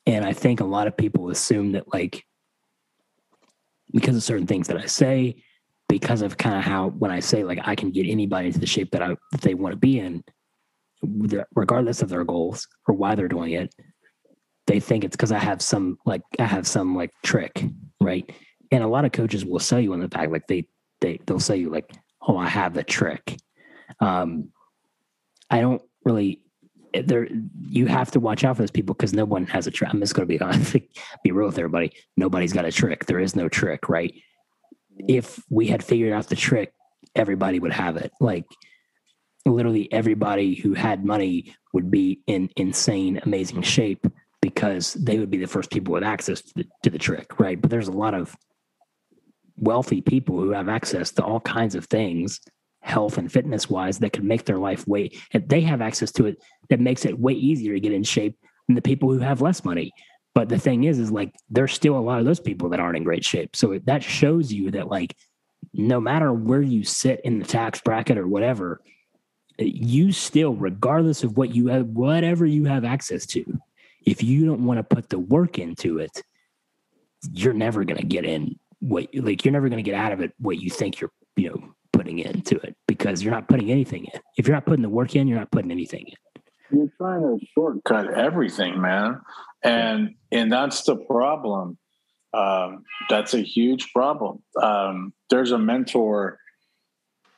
And 0.07 0.25
I 0.25 0.33
think 0.33 0.61
a 0.61 0.65
lot 0.65 0.87
of 0.87 0.97
people 0.97 1.31
assume 1.31 1.73
that 1.73 1.93
like 1.93 2.25
because 3.95 4.16
of 4.16 4.23
certain 4.23 4.47
things 4.47 4.66
that 4.66 4.77
I 4.77 4.87
say, 4.87 5.43
because 5.89 6.21
of 6.21 6.37
kind 6.37 6.57
of 6.57 6.65
how 6.65 6.89
when 6.89 7.11
I 7.11 7.21
say 7.21 7.45
like 7.45 7.61
I 7.62 7.75
can 7.75 7.91
get 7.91 8.07
anybody 8.07 8.49
into 8.49 8.59
the 8.59 8.66
shape 8.66 8.91
that 8.91 9.03
I 9.03 9.16
that 9.33 9.41
they 9.41 9.55
want 9.55 9.73
to 9.73 9.79
be 9.79 10.01
in, 10.01 10.25
regardless 11.55 12.03
of 12.03 12.09
their 12.09 12.25
goals 12.25 12.66
or 12.89 12.95
why 12.95 13.15
they're 13.15 13.29
doing 13.29 13.53
it, 13.53 13.75
they 14.66 14.81
think 14.81 15.05
it's 15.05 15.16
because 15.16 15.33
I 15.33 15.39
have 15.39 15.62
some 15.62 15.99
like 16.05 16.23
I 16.39 16.45
have 16.45 16.66
some 16.66 16.97
like 16.97 17.11
trick, 17.23 17.65
right? 18.01 18.29
And 18.73 18.83
a 18.83 18.89
lot 18.89 19.05
of 19.05 19.12
coaches 19.12 19.45
will 19.45 19.61
sell 19.61 19.81
you 19.81 19.93
on 19.93 20.01
the 20.01 20.09
back 20.09 20.31
like 20.31 20.47
they 20.49 20.66
they 21.01 21.21
they'll 21.27 21.39
say 21.41 21.57
you 21.57 21.71
like, 21.71 21.91
oh, 22.27 22.37
I 22.37 22.49
have 22.49 22.75
the 22.75 22.83
trick. 22.83 23.37
Um, 24.01 24.49
I 25.51 25.61
don't 25.61 25.83
really 26.05 26.41
there 27.03 27.29
you 27.69 27.87
have 27.87 28.11
to 28.12 28.21
watch 28.21 28.45
out 28.45 28.57
for 28.57 28.62
those 28.62 28.71
people 28.71 28.95
because 28.95 29.12
no 29.12 29.25
one 29.25 29.47
has 29.47 29.66
a 29.66 29.71
trick. 29.71 29.91
I'm 29.93 30.01
just 30.01 30.15
going 30.15 30.29
to 30.29 30.33
be 30.33 30.41
honest, 30.41 30.77
be 31.25 31.33
real 31.33 31.47
with 31.47 31.59
everybody. 31.59 31.93
Nobody's 32.16 32.53
got 32.53 32.65
a 32.65 32.73
trick. 32.73 33.07
There 33.07 33.21
is 33.21 33.35
no 33.35 33.49
trick, 33.49 33.89
right? 33.89 34.15
If 35.09 35.43
we 35.51 35.66
had 35.66 35.83
figured 35.83 36.12
out 36.12 36.29
the 36.29 36.37
trick, 36.37 36.73
everybody 37.16 37.59
would 37.59 37.73
have 37.73 37.97
it. 37.97 38.12
Like 38.21 38.47
literally 39.47 39.93
everybody 39.93 40.55
who 40.55 40.75
had 40.75 41.05
money 41.05 41.55
would 41.73 41.91
be 41.91 42.21
in 42.27 42.51
insane, 42.57 43.21
amazing 43.25 43.62
shape 43.62 44.07
because 44.41 44.95
they 44.95 45.19
would 45.19 45.31
be 45.31 45.39
the 45.39 45.47
first 45.47 45.71
people 45.71 45.95
with 45.95 46.05
access 46.05 46.43
to 46.43 46.53
the, 46.57 46.66
to 46.83 46.91
the 46.91 46.99
trick, 46.99 47.39
right? 47.41 47.61
But 47.61 47.71
there's 47.71 47.89
a 47.89 47.93
lot 47.93 48.15
of 48.15 48.37
wealthy 49.57 50.01
people 50.01 50.37
who 50.37 50.51
have 50.51 50.69
access 50.69 51.11
to 51.12 51.25
all 51.25 51.41
kinds 51.41 51.75
of 51.75 51.87
things 51.87 52.41
health 52.85 53.16
and 53.16 53.32
fitness 53.32 53.70
wise 53.70 53.98
that 53.98 54.12
could 54.12 54.24
make 54.24 54.44
their 54.44 54.59
life 54.59 54.86
way 54.86 55.11
and 55.32 55.48
they 55.48 55.62
have 55.62 55.81
access 55.81 56.12
to 56.12 56.27
it 56.27 56.43
that 56.69 56.78
makes 56.78 57.06
it 57.06 57.19
way 57.19 57.32
easier 57.32 57.73
to 57.73 57.81
get 57.81 57.93
in 57.93 58.05
shape 58.05 58.39
than 58.69 58.74
the 58.74 58.82
people 58.82 59.11
who 59.11 59.19
have 59.19 59.40
less 59.40 59.65
money. 59.65 59.90
But 60.35 60.51
the 60.51 60.59
thing 60.59 60.85
is 60.85 60.98
is 60.98 61.11
like 61.11 61.35
there's 61.48 61.73
still 61.73 61.97
a 61.97 62.01
lot 62.01 62.19
of 62.19 62.27
those 62.27 62.40
people 62.40 62.69
that 62.69 62.81
aren't 62.81 62.98
in 62.98 63.05
great 63.05 63.24
shape. 63.24 63.56
So 63.56 63.78
that 63.85 64.02
shows 64.02 64.52
you 64.52 64.70
that 64.73 64.89
like 64.89 65.16
no 65.73 65.98
matter 65.98 66.31
where 66.32 66.61
you 66.61 66.85
sit 66.85 67.23
in 67.24 67.39
the 67.39 67.47
tax 67.47 67.81
bracket 67.81 68.19
or 68.19 68.28
whatever 68.28 68.81
you 69.59 70.12
still 70.12 70.55
regardless 70.55 71.23
of 71.23 71.36
what 71.36 71.55
you 71.55 71.69
have 71.69 71.86
whatever 71.86 72.44
you 72.44 72.65
have 72.65 72.85
access 72.85 73.24
to 73.24 73.44
if 74.05 74.23
you 74.23 74.44
don't 74.44 74.65
want 74.65 74.78
to 74.78 74.94
put 74.94 75.09
the 75.09 75.19
work 75.19 75.59
into 75.59 75.98
it 75.98 76.23
you're 77.32 77.55
never 77.55 77.85
going 77.85 77.98
to 77.98 78.06
get 78.06 78.24
in 78.24 78.59
what 78.81 79.09
like 79.15 79.44
you're 79.44 79.52
never 79.52 79.69
going 79.69 79.82
to 79.82 79.89
get 79.89 79.98
out 79.98 80.12
of 80.12 80.20
it 80.20 80.32
what 80.39 80.59
you 80.59 80.69
think 80.69 81.01
you're 81.01 81.11
you 81.36 81.48
know 81.48 81.74
putting 81.95 82.19
into 82.19 82.57
it 82.57 82.77
because 82.87 83.23
you're 83.23 83.33
not 83.33 83.49
putting 83.49 83.71
anything 83.71 84.05
in. 84.12 84.21
If 84.37 84.47
you're 84.47 84.57
not 84.57 84.66
putting 84.66 84.83
the 84.83 84.89
work 84.89 85.16
in, 85.16 85.27
you're 85.29 85.39
not 85.39 85.51
putting 85.51 85.71
anything 85.71 86.07
in. 86.07 86.79
You're 86.79 86.93
trying 86.99 87.21
to 87.23 87.47
shortcut 87.55 88.15
everything, 88.15 88.81
man, 88.81 89.21
and 89.62 90.15
and 90.33 90.53
that's 90.53 90.83
the 90.83 90.97
problem. 90.97 91.79
Um, 92.33 92.83
that's 93.09 93.33
a 93.35 93.41
huge 93.41 93.93
problem. 93.93 94.43
Um, 94.61 95.12
there's 95.31 95.53
a 95.53 95.59
mentor 95.59 96.39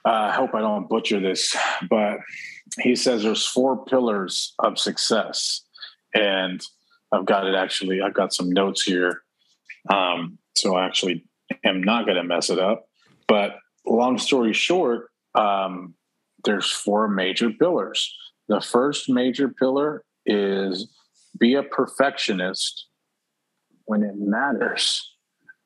uh, 0.07 0.29
I 0.31 0.33
hope 0.33 0.55
I 0.55 0.61
don't 0.61 0.89
butcher 0.89 1.19
this, 1.19 1.57
but 1.91 2.19
he 2.81 2.95
says 2.95 3.25
there's 3.25 3.45
four 3.45 3.85
pillars 3.85 4.55
of 4.61 4.79
success. 4.79 5.63
And 6.15 6.61
I've 7.11 7.27
got 7.27 7.47
it 7.47 7.57
actually, 7.57 8.01
I've 8.01 8.15
got 8.15 8.33
some 8.33 8.51
notes 8.51 8.85
here. 8.85 9.23
Um, 9.91 10.39
so 10.55 10.77
I 10.77 10.87
actually 10.87 11.25
am 11.65 11.83
not 11.83 12.07
going 12.07 12.17
to 12.17 12.23
mess 12.23 12.51
it 12.51 12.61
up. 12.61 12.87
But 13.27 13.57
long 13.87 14.19
story 14.19 14.53
short, 14.53 15.11
um, 15.35 15.95
there's 16.45 16.71
four 16.71 17.09
major 17.09 17.51
pillars. 17.51 18.15
The 18.49 18.61
first 18.61 19.09
major 19.09 19.49
pillar 19.49 20.05
is 20.25 20.89
be 21.39 21.55
a 21.55 21.63
perfectionist 21.63 22.87
when 23.85 24.03
it 24.03 24.15
matters. 24.17 25.13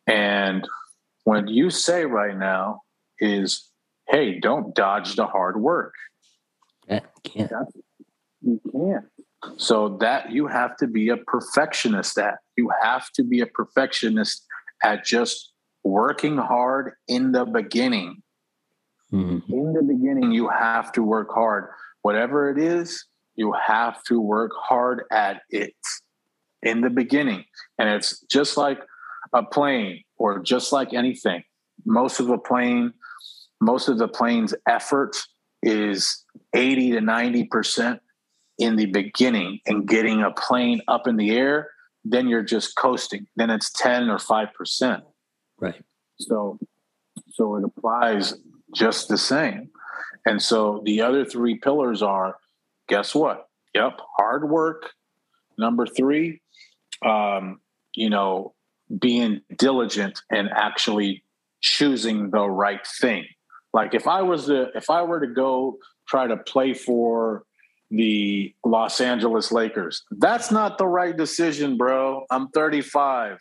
And 0.06 0.66
what 1.24 1.48
you 1.48 1.70
say 1.70 2.04
right 2.04 2.36
now 2.36 2.82
is, 3.18 3.70
hey, 4.08 4.38
don't 4.38 4.74
dodge 4.74 5.16
the 5.16 5.26
hard 5.26 5.60
work. 5.60 5.94
Yeah, 6.88 7.00
can't. 7.22 7.52
You 8.42 8.60
can't. 8.72 9.04
So 9.56 9.96
that 10.00 10.32
you 10.32 10.46
have 10.46 10.76
to 10.78 10.86
be 10.86 11.08
a 11.08 11.16
perfectionist 11.16 12.18
at. 12.18 12.38
You 12.56 12.70
have 12.82 13.10
to 13.12 13.22
be 13.22 13.40
a 13.40 13.46
perfectionist 13.46 14.44
at 14.82 15.04
just 15.04 15.49
working 15.84 16.36
hard 16.36 16.92
in 17.08 17.32
the 17.32 17.44
beginning. 17.44 18.22
Mm-hmm. 19.12 19.52
In 19.52 19.72
the 19.72 19.82
beginning, 19.82 20.32
you 20.32 20.48
have 20.48 20.92
to 20.92 21.02
work 21.02 21.30
hard. 21.32 21.68
Whatever 22.02 22.50
it 22.50 22.58
is, 22.58 23.04
you 23.34 23.52
have 23.52 24.02
to 24.04 24.20
work 24.20 24.52
hard 24.54 25.04
at 25.10 25.42
it 25.50 25.74
in 26.62 26.80
the 26.80 26.90
beginning. 26.90 27.44
And 27.78 27.88
it's 27.88 28.20
just 28.30 28.56
like 28.56 28.80
a 29.32 29.42
plane 29.42 30.02
or 30.16 30.38
just 30.40 30.72
like 30.72 30.92
anything. 30.92 31.42
Most 31.84 32.20
of 32.20 32.26
the 32.26 32.38
plane, 32.38 32.92
most 33.60 33.88
of 33.88 33.98
the 33.98 34.08
plane's 34.08 34.54
effort 34.68 35.16
is 35.62 36.24
80 36.54 36.92
to 36.92 36.98
90% 36.98 38.00
in 38.58 38.76
the 38.76 38.86
beginning 38.86 39.60
and 39.66 39.88
getting 39.88 40.22
a 40.22 40.30
plane 40.30 40.82
up 40.86 41.08
in 41.08 41.16
the 41.16 41.30
air, 41.30 41.70
then 42.04 42.28
you're 42.28 42.42
just 42.42 42.76
coasting. 42.76 43.26
Then 43.36 43.50
it's 43.50 43.70
10 43.72 44.10
or 44.10 44.18
5%. 44.18 45.02
Right. 45.60 45.82
So 46.18 46.58
so 47.28 47.56
it 47.56 47.64
applies 47.64 48.34
just 48.74 49.08
the 49.08 49.18
same. 49.18 49.70
And 50.26 50.40
so 50.42 50.82
the 50.84 51.00
other 51.02 51.24
three 51.24 51.56
pillars 51.56 52.02
are 52.02 52.36
guess 52.88 53.14
what? 53.14 53.48
Yep, 53.74 54.00
hard 54.16 54.48
work. 54.48 54.90
Number 55.56 55.86
three, 55.86 56.40
um, 57.04 57.60
you 57.94 58.10
know, 58.10 58.54
being 58.98 59.42
diligent 59.56 60.20
and 60.30 60.48
actually 60.50 61.22
choosing 61.60 62.30
the 62.30 62.48
right 62.48 62.84
thing. 62.86 63.26
Like 63.72 63.94
if 63.94 64.08
I 64.08 64.22
was 64.22 64.46
to, 64.46 64.68
if 64.74 64.90
I 64.90 65.02
were 65.02 65.20
to 65.20 65.28
go 65.28 65.78
try 66.08 66.26
to 66.26 66.36
play 66.36 66.74
for 66.74 67.44
the 67.90 68.54
Los 68.64 69.00
Angeles 69.00 69.52
Lakers, 69.52 70.02
that's 70.10 70.50
not 70.50 70.78
the 70.78 70.86
right 70.86 71.16
decision, 71.16 71.76
bro. 71.76 72.24
I'm 72.30 72.48
35. 72.48 73.38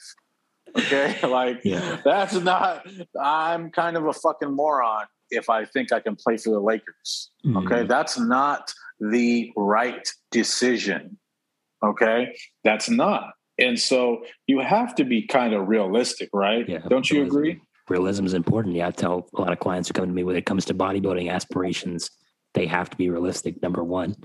Okay. 0.78 1.20
like 1.28 1.62
yeah. 1.64 2.00
that's 2.04 2.34
not, 2.36 2.86
I'm 3.22 3.72
kind 3.72 3.98
of 3.98 4.06
a 4.06 4.14
fucking 4.14 4.54
moron 4.54 5.06
if 5.32 5.50
I 5.50 5.66
think 5.66 5.92
I 5.92 6.00
can 6.00 6.16
play 6.16 6.38
for 6.38 6.50
the 6.50 6.60
Lakers. 6.60 7.32
Okay. 7.46 7.84
Mm. 7.84 7.88
That's 7.88 8.20
not 8.20 8.74
the 9.00 9.52
right 9.56 10.08
decision. 10.32 11.18
Okay. 11.84 12.36
That's 12.64 12.90
not. 12.90 13.34
And 13.60 13.80
so 13.80 14.24
you 14.48 14.60
have 14.60 14.96
to 14.96 15.04
be 15.04 15.28
kind 15.28 15.54
of 15.54 15.68
realistic, 15.68 16.30
right? 16.34 16.68
Yeah, 16.68 16.80
Don't 16.88 17.10
you 17.10 17.24
agree? 17.24 17.60
Realism 17.90 18.26
is 18.26 18.34
important. 18.34 18.76
Yeah, 18.76 18.88
I 18.88 18.92
tell 18.92 19.28
a 19.36 19.42
lot 19.42 19.52
of 19.52 19.60
clients 19.60 19.90
who 19.90 19.94
come 19.94 20.06
to 20.06 20.14
me 20.14 20.24
when 20.24 20.36
it 20.36 20.46
comes 20.46 20.66
to 20.66 20.74
bodybuilding 20.74 21.30
aspirations, 21.30 22.10
they 22.54 22.66
have 22.68 22.90
to 22.90 22.98
be 22.98 23.10
realistic, 23.10 23.62
number 23.62 23.84
one. 23.84 24.16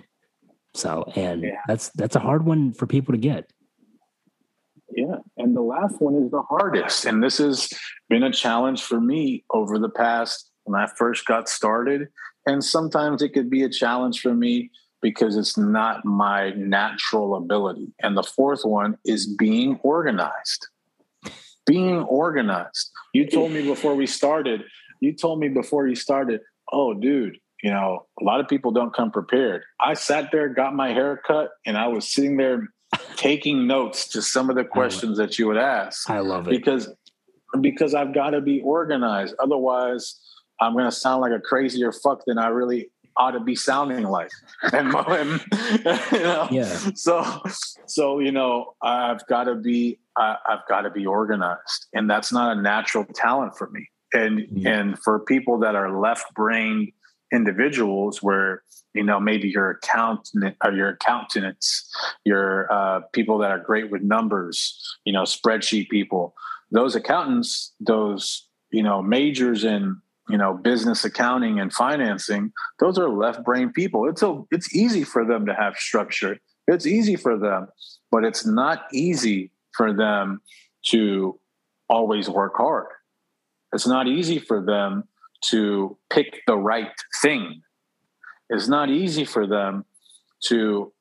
So, 0.75 1.11
and 1.17 1.43
yeah. 1.43 1.57
that's 1.67 1.91
that's 1.91 2.17
a 2.17 2.21
hard 2.21 2.45
one 2.45 2.73
for 2.73 2.87
people 2.87 3.13
to 3.13 3.19
get. 3.19 3.51
Yeah. 4.91 5.17
And 5.37 5.57
the 5.57 5.63
last 5.63 6.01
one 6.01 6.15
is 6.17 6.31
the 6.31 6.43
hardest. 6.43 7.05
And 7.05 7.23
this 7.23 7.39
has 7.39 7.71
been 8.09 8.23
a 8.23 8.33
challenge 8.33 8.83
for 8.83 9.01
me 9.01 9.45
over 9.51 9.79
the 9.79 9.89
past 9.89 10.51
when 10.65 10.81
I 10.81 10.87
first 10.97 11.27
got 11.27 11.49
started. 11.49 12.09
And 12.47 12.63
sometimes 12.63 13.23
it 13.23 13.33
could 13.33 13.51
be 13.51 13.63
a 13.63 13.69
challenge 13.69 14.21
for 14.21 14.35
me 14.35 14.71
because 15.01 15.37
it's 15.37 15.59
not 15.59 16.05
my 16.05 16.51
natural 16.51 17.37
ability. 17.37 17.93
And 18.03 18.17
the 18.17 18.23
fourth 18.23 18.65
one 18.65 18.97
is 19.05 19.27
being 19.27 19.79
organized. 19.83 20.69
Being 21.67 22.01
organized. 22.03 22.91
You 23.13 23.27
told 23.27 23.53
me 23.53 23.63
before 23.63 23.95
we 23.95 24.07
started, 24.07 24.65
you 25.01 25.15
told 25.15 25.41
me 25.41 25.49
before 25.49 25.87
you 25.87 25.95
started, 25.95 26.41
oh, 26.73 26.95
dude, 26.95 27.39
you 27.63 27.71
know, 27.71 28.07
a 28.21 28.25
lot 28.25 28.41
of 28.41 28.49
people 28.49 28.73
don't 28.73 28.95
come 28.95 29.11
prepared. 29.11 29.63
I 29.81 29.95
sat 29.95 30.31
there, 30.33 30.49
got 30.49 30.75
my 30.75 30.93
hair 30.93 31.21
cut, 31.27 31.51
and 31.65 31.79
I 31.79 31.89
was 31.89 32.11
sitting 32.11 32.37
there 32.37 32.69
taking 33.17 33.67
notes 33.67 34.09
to 34.09 34.23
some 34.23 34.51
of 34.51 34.57
the 34.57 34.65
questions 34.65 35.19
that 35.19 35.39
you 35.39 35.47
would 35.47 35.57
ask. 35.57 36.09
I 36.11 36.21
love 36.21 36.49
it. 36.49 36.51
Because 36.51 36.93
because 37.61 37.95
I've 37.95 38.13
got 38.15 38.31
to 38.31 38.41
be 38.41 38.61
organized. 38.61 39.35
Otherwise, 39.39 40.21
I'm 40.61 40.73
going 40.73 40.87
to 40.87 40.93
sound 40.93 41.21
like 41.21 41.33
a 41.33 41.41
crazier 41.41 41.93
fuck 41.93 42.25
than 42.27 42.39
I 42.39 42.49
really 42.49 42.91
ought 43.17 43.33
to 43.33 43.41
be 43.41 43.55
sounding 43.55 44.05
like 44.05 44.31
and, 44.73 44.93
and 44.93 45.41
you 46.13 46.19
know 46.19 46.49
yeah 46.51 46.77
so 46.97 47.43
so 47.87 48.19
you 48.19 48.33
know 48.33 48.75
i've 48.83 49.25
got 49.29 49.45
to 49.45 49.55
be 49.55 49.99
I, 50.17 50.37
have 50.49 50.63
got 50.69 50.83
to 50.83 50.91
be 50.91 51.07
organized 51.07 51.87
and 51.93 52.11
that's 52.11 52.33
not 52.33 52.57
a 52.57 52.61
natural 52.61 53.05
talent 53.15 53.57
for 53.57 53.71
me 53.71 53.89
and 54.13 54.41
mm-hmm. 54.41 54.67
and 54.67 54.99
for 54.99 55.21
people 55.21 55.61
that 55.61 55.77
are 55.77 55.97
left 55.97 56.35
brained 56.35 56.91
individuals 57.35 58.23
where 58.23 58.63
you 58.95 59.03
know 59.03 59.19
maybe 59.19 59.49
your 59.49 59.71
accountant 59.71 60.57
or 60.65 60.73
your 60.73 60.91
accountants 60.91 61.93
your 62.25 62.73
uh, 62.73 63.01
people 63.13 63.39
that 63.39 63.51
are 63.51 63.59
great 63.59 63.91
with 63.91 64.03
numbers 64.03 64.79
you 65.05 65.13
know 65.13 65.23
spreadsheet 65.23 65.89
people. 65.89 66.35
Those 66.71 66.95
accountants 66.95 67.73
those 67.81 68.49
you 68.71 68.83
know 68.83 69.03
majors 69.03 69.65
in 69.65 70.01
you 70.29 70.39
know 70.39 70.55
business 70.55 71.05
accounting 71.05 71.61
and 71.61 71.73
financing 71.73 72.53
those 72.81 72.99
are 72.99 73.09
left 73.09 73.45
brain 73.45 73.71
people. 73.73 74.09
It's 74.09 74.23
a 74.23 74.43
it's 74.51 74.75
easy 74.75 75.05
for 75.05 75.25
them 75.25 75.47
to 75.47 75.55
have 75.55 75.77
structure. 75.77 76.39
It's 76.67 76.87
easy 76.87 77.17
for 77.17 77.39
them 77.39 77.69
but 78.15 78.25
it's 78.25 78.47
not 78.47 78.85
easy 78.93 79.51
for 79.73 79.93
them 79.93 80.41
to 80.85 81.37
always 81.89 82.31
work 82.31 82.53
hard. 82.57 82.87
It's 83.73 83.89
not 83.89 84.07
easy 84.07 84.39
for 84.39 84.65
them 84.65 85.09
to 85.51 85.97
pick 86.11 86.41
the 86.47 86.57
right 86.57 86.91
thing. 87.23 87.63
It's 88.51 88.69
not 88.69 88.91
easy 88.91 89.25
for 89.25 89.47
them 89.47 89.85
to 90.47 90.93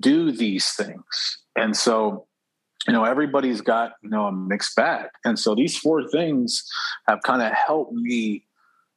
do 0.00 0.32
these 0.32 0.72
things. 0.72 1.38
And 1.56 1.76
so 1.76 2.26
you 2.86 2.92
know 2.92 3.04
everybody's 3.04 3.60
got 3.60 3.92
you 4.02 4.10
know 4.10 4.26
a 4.26 4.32
mixed 4.32 4.76
bag. 4.76 5.06
And 5.24 5.38
so 5.38 5.54
these 5.54 5.76
four 5.76 6.06
things 6.08 6.64
have 7.08 7.22
kind 7.22 7.42
of 7.42 7.52
helped 7.52 7.92
me 7.92 8.44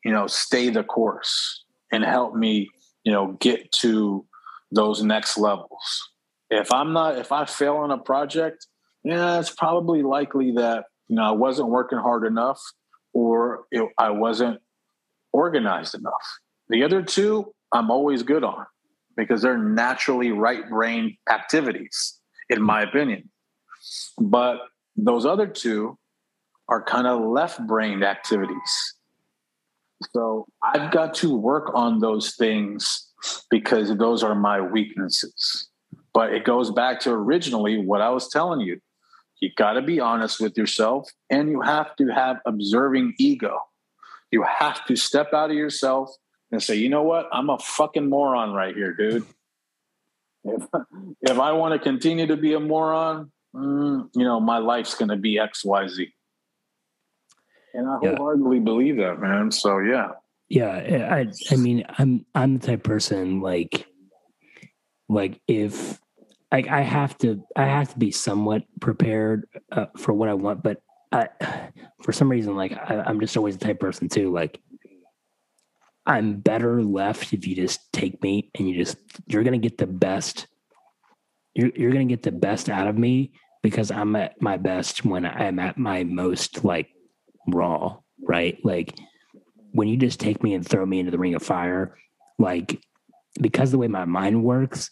you 0.04 0.12
know 0.12 0.28
stay 0.28 0.70
the 0.70 0.84
course 0.84 1.64
and 1.92 2.04
help 2.04 2.36
me 2.36 2.70
you 3.04 3.12
know 3.12 3.38
get 3.40 3.72
to 3.84 4.26
those 4.72 5.02
next 5.04 5.38
levels. 5.38 6.10
If 6.50 6.72
i'm 6.72 6.94
not 6.94 7.18
if 7.18 7.34
i 7.34 7.44
fail 7.44 7.76
on 7.76 7.92
a 7.92 7.98
project 7.98 8.68
yeah 9.04 9.38
it's 9.38 9.50
probably 9.50 10.02
likely 10.02 10.52
that 10.54 10.86
you 11.10 11.18
know 11.18 11.24
i 11.24 11.32
wasn't 11.32 11.68
working 11.68 11.98
hard 11.98 12.26
enough 12.26 12.62
or 13.14 13.66
it, 13.70 13.86
i 13.98 14.10
wasn't 14.10 14.62
organized 15.34 15.96
enough 15.96 16.40
the 16.70 16.84
other 16.84 17.02
two 17.02 17.54
i'm 17.74 17.92
always 17.92 18.24
good 18.24 18.44
on 18.44 18.66
because 19.16 19.42
they're 19.42 19.58
naturally 19.58 20.32
right 20.32 20.70
brain 20.70 21.18
activities 21.30 22.20
in 22.50 22.62
my 22.62 22.82
opinion 22.82 23.30
but 24.20 24.60
those 24.96 25.26
other 25.26 25.48
two 25.48 25.98
are 26.70 26.84
kind 26.84 27.08
of 27.08 27.22
left 27.22 27.66
brained 27.66 28.04
activities. 28.04 28.96
So 30.12 30.46
I've 30.64 30.92
got 30.92 31.14
to 31.16 31.36
work 31.36 31.72
on 31.74 32.00
those 32.00 32.36
things 32.36 33.08
because 33.50 33.96
those 33.98 34.24
are 34.24 34.36
my 34.36 34.62
weaknesses. 34.62 35.70
But 36.14 36.34
it 36.34 36.44
goes 36.44 36.72
back 36.72 37.00
to 37.02 37.12
originally 37.12 37.78
what 37.78 38.02
I 38.02 38.10
was 38.10 38.30
telling 38.30 38.60
you. 38.60 38.80
You 39.40 39.52
got 39.56 39.74
to 39.74 39.82
be 39.82 40.00
honest 40.00 40.40
with 40.40 40.58
yourself 40.58 41.10
and 41.30 41.50
you 41.50 41.62
have 41.62 41.96
to 41.98 42.08
have 42.08 42.38
observing 42.46 43.14
ego. 43.20 43.58
You 44.32 44.44
have 44.44 44.86
to 44.86 44.96
step 44.96 45.34
out 45.34 45.50
of 45.50 45.56
yourself 45.56 46.12
and 46.52 46.62
say, 46.62 46.76
you 46.76 46.90
know 46.90 47.04
what? 47.04 47.28
I'm 47.32 47.50
a 47.50 47.58
fucking 47.60 48.10
moron 48.10 48.54
right 48.54 48.76
here, 48.76 48.94
dude. 48.94 49.26
If, 50.44 50.64
if 51.22 51.40
I 51.40 51.52
want 51.52 51.74
to 51.74 51.80
continue 51.80 52.28
to 52.28 52.38
be 52.38 52.54
a 52.54 52.60
moron, 52.60 53.32
mm, 53.56 54.10
you 54.16 54.24
know, 54.24 54.40
my 54.40 54.58
life's 54.60 54.96
going 54.96 55.10
to 55.10 55.18
be 55.18 55.40
X, 55.40 55.66
Y, 55.66 55.88
Z. 55.88 56.14
And 57.74 57.88
I 57.88 57.98
yeah. 58.02 58.16
wholeheartedly 58.16 58.60
believe 58.60 58.98
that, 58.98 59.20
man. 59.20 59.52
So 59.52 59.80
yeah. 59.80 60.12
Yeah, 60.50 61.10
I 61.12 61.28
I 61.52 61.56
mean, 61.58 61.84
I'm 61.98 62.26
I'm 62.34 62.58
the 62.58 62.68
type 62.68 62.84
person 62.84 63.42
like 63.42 63.86
like 65.10 65.42
if 65.48 66.00
like 66.52 66.70
I 66.70 66.82
have 66.82 67.18
to 67.20 67.44
I 67.56 67.66
have 67.66 67.92
to 67.92 68.00
be 68.00 68.12
somewhat 68.12 68.64
prepared 68.80 69.48
uh, 69.72 69.88
for 69.98 70.14
what 70.14 70.30
I 70.30 70.34
want, 70.34 70.64
but 70.64 70.82
I 71.12 71.30
for 72.02 72.12
some 72.12 72.30
reason 72.30 72.56
like 72.56 72.74
I, 72.74 73.04
I'm 73.06 73.20
just 73.20 73.38
always 73.38 73.58
the 73.58 73.66
type 73.66 73.80
person 73.80 74.10
too 74.10 74.32
like 74.32 74.62
I'm 76.08 76.38
better 76.38 76.82
left 76.82 77.34
if 77.34 77.46
you 77.46 77.54
just 77.54 77.92
take 77.92 78.24
me 78.24 78.50
and 78.58 78.68
you 78.68 78.78
just 78.78 78.98
you're 79.28 79.44
gonna 79.44 79.58
get 79.58 79.78
the 79.78 79.86
best. 79.86 80.48
You're 81.54 81.72
you're 81.76 81.92
gonna 81.92 82.06
get 82.06 82.24
the 82.24 82.32
best 82.32 82.70
out 82.70 82.88
of 82.88 82.98
me 82.98 83.34
because 83.62 83.92
I'm 83.92 84.16
at 84.16 84.42
my 84.42 84.56
best 84.56 85.04
when 85.04 85.26
I'm 85.26 85.60
at 85.60 85.78
my 85.78 86.06
most 86.06 86.64
like 86.64 86.88
raw, 87.48 87.98
right? 88.22 88.58
Like 88.64 88.98
when 89.74 89.90
you 89.90 89.98
just 89.98 90.22
take 90.22 90.42
me 90.42 90.54
and 90.54 90.66
throw 90.66 90.86
me 90.86 91.00
into 91.00 91.12
the 91.12 91.20
ring 91.20 91.36
of 91.36 91.44
fire, 91.44 91.98
like 92.40 92.82
because 93.42 93.72
the 93.72 93.78
way 93.78 93.90
my 93.90 94.06
mind 94.06 94.42
works, 94.44 94.90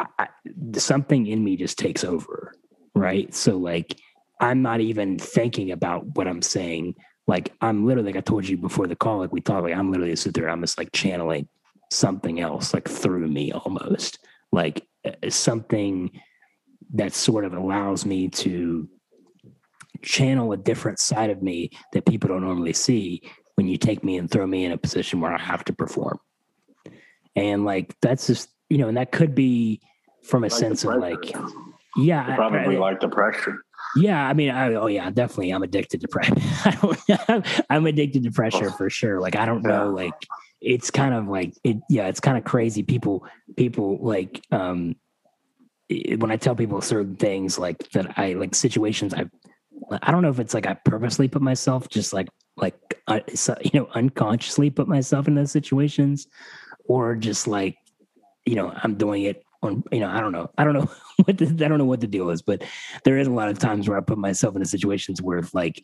I, 0.00 0.28
something 0.76 1.26
in 1.26 1.44
me 1.44 1.56
just 1.56 1.78
takes 1.78 2.04
over, 2.04 2.54
right? 2.94 3.34
So 3.34 3.58
like 3.58 3.98
I'm 4.40 4.62
not 4.62 4.80
even 4.80 5.18
thinking 5.18 5.70
about 5.70 6.06
what 6.16 6.28
I'm 6.28 6.42
saying. 6.42 6.94
Like 7.26 7.52
I'm 7.60 7.86
literally, 7.86 8.12
like 8.12 8.18
I 8.18 8.20
told 8.20 8.46
you 8.46 8.56
before 8.56 8.86
the 8.86 8.96
call, 8.96 9.18
like 9.18 9.32
we 9.32 9.40
thought, 9.40 9.62
like 9.62 9.74
I'm 9.74 9.90
literally 9.90 10.16
sit 10.16 10.34
there, 10.34 10.48
I'm 10.48 10.60
just 10.60 10.78
like 10.78 10.92
channeling 10.92 11.48
something 11.90 12.40
else, 12.40 12.74
like 12.74 12.88
through 12.88 13.28
me 13.28 13.52
almost, 13.52 14.18
like 14.52 14.86
uh, 15.04 15.12
something 15.28 16.10
that 16.94 17.12
sort 17.12 17.44
of 17.44 17.52
allows 17.52 18.06
me 18.06 18.28
to 18.28 18.88
channel 20.02 20.52
a 20.52 20.56
different 20.56 20.98
side 20.98 21.30
of 21.30 21.42
me 21.42 21.70
that 21.92 22.06
people 22.06 22.28
don't 22.28 22.42
normally 22.42 22.72
see 22.72 23.22
when 23.56 23.66
you 23.66 23.76
take 23.76 24.04
me 24.04 24.18
and 24.18 24.30
throw 24.30 24.46
me 24.46 24.64
in 24.64 24.72
a 24.72 24.78
position 24.78 25.20
where 25.20 25.32
I 25.32 25.40
have 25.40 25.64
to 25.64 25.72
perform. 25.72 26.20
And 27.34 27.64
like 27.64 27.94
that's 28.00 28.26
just 28.26 28.50
you 28.68 28.78
know, 28.78 28.88
and 28.88 28.96
that 28.96 29.12
could 29.12 29.34
be 29.34 29.80
from 30.24 30.42
a 30.42 30.46
like 30.46 30.52
sense 30.52 30.84
of 30.84 30.96
like, 30.96 31.32
yeah, 31.96 32.34
probably 32.34 32.76
I, 32.76 32.80
like 32.80 33.00
the 33.00 33.08
pressure. 33.08 33.58
Yeah, 33.94 34.26
I 34.26 34.34
mean, 34.34 34.50
I, 34.50 34.74
oh 34.74 34.88
yeah, 34.88 35.08
definitely. 35.10 35.50
I'm 35.50 35.62
addicted 35.62 36.00
to 36.02 36.08
pressure. 36.08 36.34
I'm 37.70 37.86
addicted 37.86 38.24
to 38.24 38.30
pressure 38.30 38.70
for 38.70 38.90
sure. 38.90 39.20
Like, 39.20 39.36
I 39.36 39.46
don't 39.46 39.62
know, 39.62 39.90
like 39.90 40.14
it's 40.60 40.90
kind 40.90 41.14
of 41.14 41.28
like 41.28 41.54
it. 41.64 41.78
Yeah, 41.88 42.08
it's 42.08 42.20
kind 42.20 42.36
of 42.36 42.44
crazy. 42.44 42.82
People, 42.82 43.26
people 43.56 43.98
like 44.00 44.42
um 44.50 44.96
when 45.88 46.30
I 46.30 46.36
tell 46.36 46.56
people 46.56 46.80
certain 46.80 47.16
things 47.16 47.58
like 47.58 47.90
that, 47.90 48.18
I 48.18 48.32
like 48.32 48.54
situations. 48.54 49.14
I, 49.14 49.26
I 50.02 50.10
don't 50.10 50.22
know 50.22 50.30
if 50.30 50.40
it's 50.40 50.54
like 50.54 50.66
I 50.66 50.74
purposely 50.74 51.28
put 51.28 51.42
myself 51.42 51.88
just 51.88 52.12
like 52.12 52.28
like 52.56 52.74
uh, 53.06 53.20
you 53.62 53.70
know 53.72 53.88
unconsciously 53.94 54.70
put 54.70 54.88
myself 54.88 55.28
in 55.28 55.34
those 55.34 55.52
situations, 55.52 56.26
or 56.86 57.14
just 57.14 57.46
like 57.46 57.76
you 58.46 58.54
know, 58.54 58.72
I'm 58.82 58.94
doing 58.94 59.24
it 59.24 59.42
on, 59.62 59.82
you 59.90 60.00
know, 60.00 60.08
I 60.08 60.20
don't 60.20 60.32
know. 60.32 60.50
I 60.58 60.64
don't 60.64 60.74
know 60.74 60.90
what 61.24 61.38
the, 61.38 61.46
I 61.46 61.68
don't 61.68 61.78
know 61.78 61.84
what 61.84 62.00
the 62.00 62.06
deal 62.06 62.30
is, 62.30 62.42
but 62.42 62.62
there 63.04 63.18
is 63.18 63.26
a 63.26 63.32
lot 63.32 63.48
of 63.48 63.58
times 63.58 63.88
where 63.88 63.98
I 63.98 64.00
put 64.00 64.18
myself 64.18 64.54
into 64.54 64.68
situations 64.68 65.22
where 65.22 65.42
like 65.52 65.82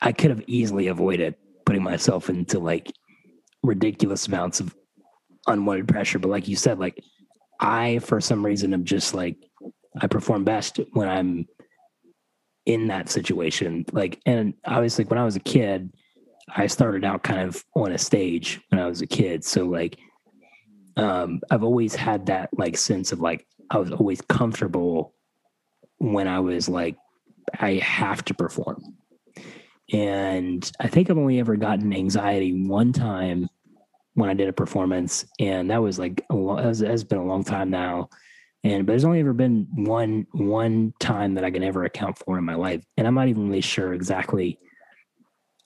I 0.00 0.12
could 0.12 0.30
have 0.30 0.42
easily 0.46 0.88
avoided 0.88 1.34
putting 1.64 1.82
myself 1.82 2.28
into 2.28 2.58
like 2.58 2.92
ridiculous 3.62 4.26
amounts 4.28 4.60
of 4.60 4.74
unwanted 5.46 5.88
pressure. 5.88 6.18
But 6.18 6.30
like 6.30 6.48
you 6.48 6.56
said, 6.56 6.78
like 6.78 7.02
I, 7.60 7.98
for 8.00 8.20
some 8.20 8.44
reason, 8.44 8.74
am 8.74 8.84
just 8.84 9.14
like, 9.14 9.36
I 10.00 10.06
perform 10.06 10.44
best 10.44 10.80
when 10.92 11.08
I'm 11.08 11.46
in 12.66 12.88
that 12.88 13.08
situation. 13.08 13.84
Like, 13.92 14.20
and 14.26 14.54
obviously, 14.64 15.04
when 15.04 15.18
I 15.18 15.24
was 15.24 15.36
a 15.36 15.40
kid, 15.40 15.92
I 16.54 16.66
started 16.66 17.04
out 17.04 17.22
kind 17.22 17.40
of 17.48 17.64
on 17.74 17.92
a 17.92 17.98
stage 17.98 18.60
when 18.68 18.80
I 18.80 18.86
was 18.86 19.00
a 19.00 19.06
kid. 19.06 19.44
So, 19.44 19.64
like, 19.64 19.98
um, 20.96 21.40
I've 21.50 21.64
always 21.64 21.94
had 21.94 22.26
that 22.26 22.50
like 22.56 22.76
sense 22.76 23.12
of 23.12 23.20
like 23.20 23.46
I 23.70 23.78
was 23.78 23.90
always 23.90 24.20
comfortable 24.22 25.14
when 25.98 26.28
I 26.28 26.40
was 26.40 26.68
like 26.68 26.96
I 27.58 27.74
have 27.74 28.24
to 28.26 28.34
perform. 28.34 28.82
And 29.92 30.70
I 30.80 30.88
think 30.88 31.10
I've 31.10 31.18
only 31.18 31.40
ever 31.40 31.56
gotten 31.56 31.92
anxiety 31.92 32.66
one 32.66 32.92
time 32.92 33.48
when 34.14 34.30
I 34.30 34.34
did 34.34 34.48
a 34.48 34.52
performance, 34.52 35.26
and 35.38 35.70
that 35.70 35.82
was 35.82 35.98
like 35.98 36.24
it 36.30 36.86
has 36.86 37.04
been 37.04 37.18
a 37.18 37.24
long 37.24 37.44
time 37.44 37.70
now. 37.70 38.08
And 38.62 38.86
but 38.86 38.92
there's 38.92 39.04
only 39.04 39.20
ever 39.20 39.34
been 39.34 39.66
one 39.74 40.26
one 40.32 40.94
time 41.00 41.34
that 41.34 41.44
I 41.44 41.50
can 41.50 41.62
ever 41.62 41.84
account 41.84 42.18
for 42.18 42.38
in 42.38 42.44
my 42.44 42.54
life, 42.54 42.82
and 42.96 43.06
I'm 43.06 43.14
not 43.14 43.28
even 43.28 43.48
really 43.48 43.60
sure 43.60 43.92
exactly 43.92 44.58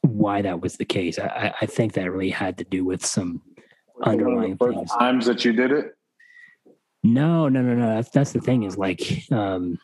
why 0.00 0.42
that 0.42 0.60
was 0.60 0.76
the 0.76 0.84
case. 0.84 1.18
I, 1.18 1.54
I 1.60 1.66
think 1.66 1.92
that 1.92 2.10
really 2.10 2.30
had 2.30 2.58
to 2.58 2.64
do 2.64 2.84
with 2.84 3.04
some 3.04 3.42
underlying 4.02 4.56
things. 4.56 4.90
Times 4.98 5.26
that 5.26 5.44
you 5.44 5.52
did 5.52 5.72
it? 5.72 5.94
No, 7.02 7.48
no, 7.48 7.62
no, 7.62 7.74
no. 7.74 7.94
That's 7.94 8.10
that's 8.10 8.32
the 8.32 8.40
thing 8.40 8.64
is 8.64 8.76
like 8.76 9.30
um 9.30 9.78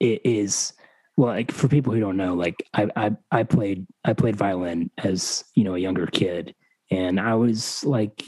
it 0.00 0.20
is 0.24 0.72
well 1.16 1.28
like 1.30 1.52
for 1.52 1.68
people 1.68 1.92
who 1.92 2.00
don't 2.00 2.16
know, 2.16 2.34
like 2.34 2.64
I 2.74 2.88
I 2.96 3.10
I 3.30 3.42
played 3.42 3.86
I 4.04 4.12
played 4.12 4.36
violin 4.36 4.90
as, 4.98 5.44
you 5.54 5.64
know, 5.64 5.74
a 5.74 5.78
younger 5.78 6.06
kid 6.06 6.54
and 6.90 7.18
I 7.18 7.34
was 7.34 7.84
like 7.84 8.22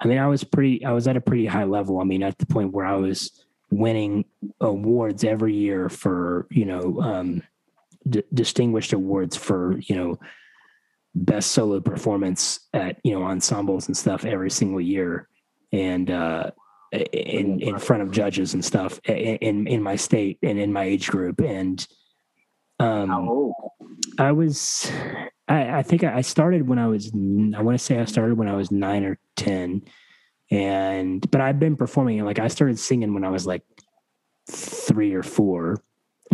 I 0.00 0.06
mean 0.06 0.18
I 0.18 0.26
was 0.26 0.44
pretty 0.44 0.84
I 0.84 0.92
was 0.92 1.06
at 1.06 1.16
a 1.16 1.20
pretty 1.20 1.46
high 1.46 1.64
level. 1.64 2.00
I 2.00 2.04
mean 2.04 2.22
at 2.22 2.38
the 2.38 2.46
point 2.46 2.72
where 2.72 2.86
I 2.86 2.96
was 2.96 3.44
winning 3.70 4.24
awards 4.60 5.22
every 5.22 5.54
year 5.54 5.88
for, 5.88 6.46
you 6.50 6.64
know, 6.64 7.00
um 7.00 7.42
d- 8.08 8.24
distinguished 8.34 8.92
awards 8.92 9.36
for, 9.36 9.78
you 9.80 9.94
know, 9.94 10.18
best 11.14 11.52
solo 11.52 11.80
performance 11.80 12.68
at 12.72 12.98
you 13.04 13.12
know 13.12 13.24
ensembles 13.24 13.88
and 13.88 13.96
stuff 13.96 14.24
every 14.24 14.50
single 14.50 14.80
year. 14.80 15.28
And 15.72 16.10
uh 16.10 16.50
in 16.92 17.60
in 17.60 17.78
front 17.78 18.02
of 18.02 18.10
judges 18.10 18.54
and 18.54 18.64
stuff 18.64 18.98
in 19.04 19.66
in 19.66 19.82
my 19.82 19.96
state 19.96 20.38
and 20.42 20.58
in 20.58 20.72
my 20.72 20.84
age 20.84 21.08
group. 21.08 21.40
And 21.40 21.86
um 22.80 23.52
i 24.18 24.32
was 24.32 24.90
i 25.46 25.78
i 25.78 25.82
think 25.82 26.02
i 26.02 26.22
started 26.22 26.66
when 26.66 26.78
i 26.78 26.86
was 26.86 27.12
i 27.14 27.62
want 27.62 27.78
to 27.78 27.84
say 27.84 27.98
i 27.98 28.04
started 28.06 28.36
when 28.36 28.48
i 28.48 28.54
was 28.54 28.70
9 28.70 29.04
or 29.04 29.18
10 29.36 29.82
and 30.50 31.30
but 31.30 31.40
i've 31.40 31.60
been 31.60 31.76
performing 31.76 32.24
like 32.24 32.38
i 32.38 32.48
started 32.48 32.78
singing 32.78 33.12
when 33.12 33.24
i 33.24 33.28
was 33.28 33.46
like 33.46 33.62
3 34.48 35.14
or 35.14 35.22
4 35.22 35.76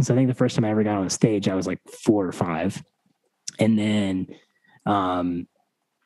so 0.01 0.15
i 0.15 0.17
think 0.17 0.29
the 0.29 0.35
first 0.35 0.55
time 0.55 0.65
i 0.65 0.71
ever 0.71 0.85
got 0.85 0.99
on 0.99 1.11
stage 1.11 1.49
i 1.49 1.55
was 1.55 1.67
like 1.67 1.81
4 2.05 2.27
or 2.27 2.33
5 2.33 2.83
and 3.59 3.79
then 3.79 4.29
um, 4.87 5.47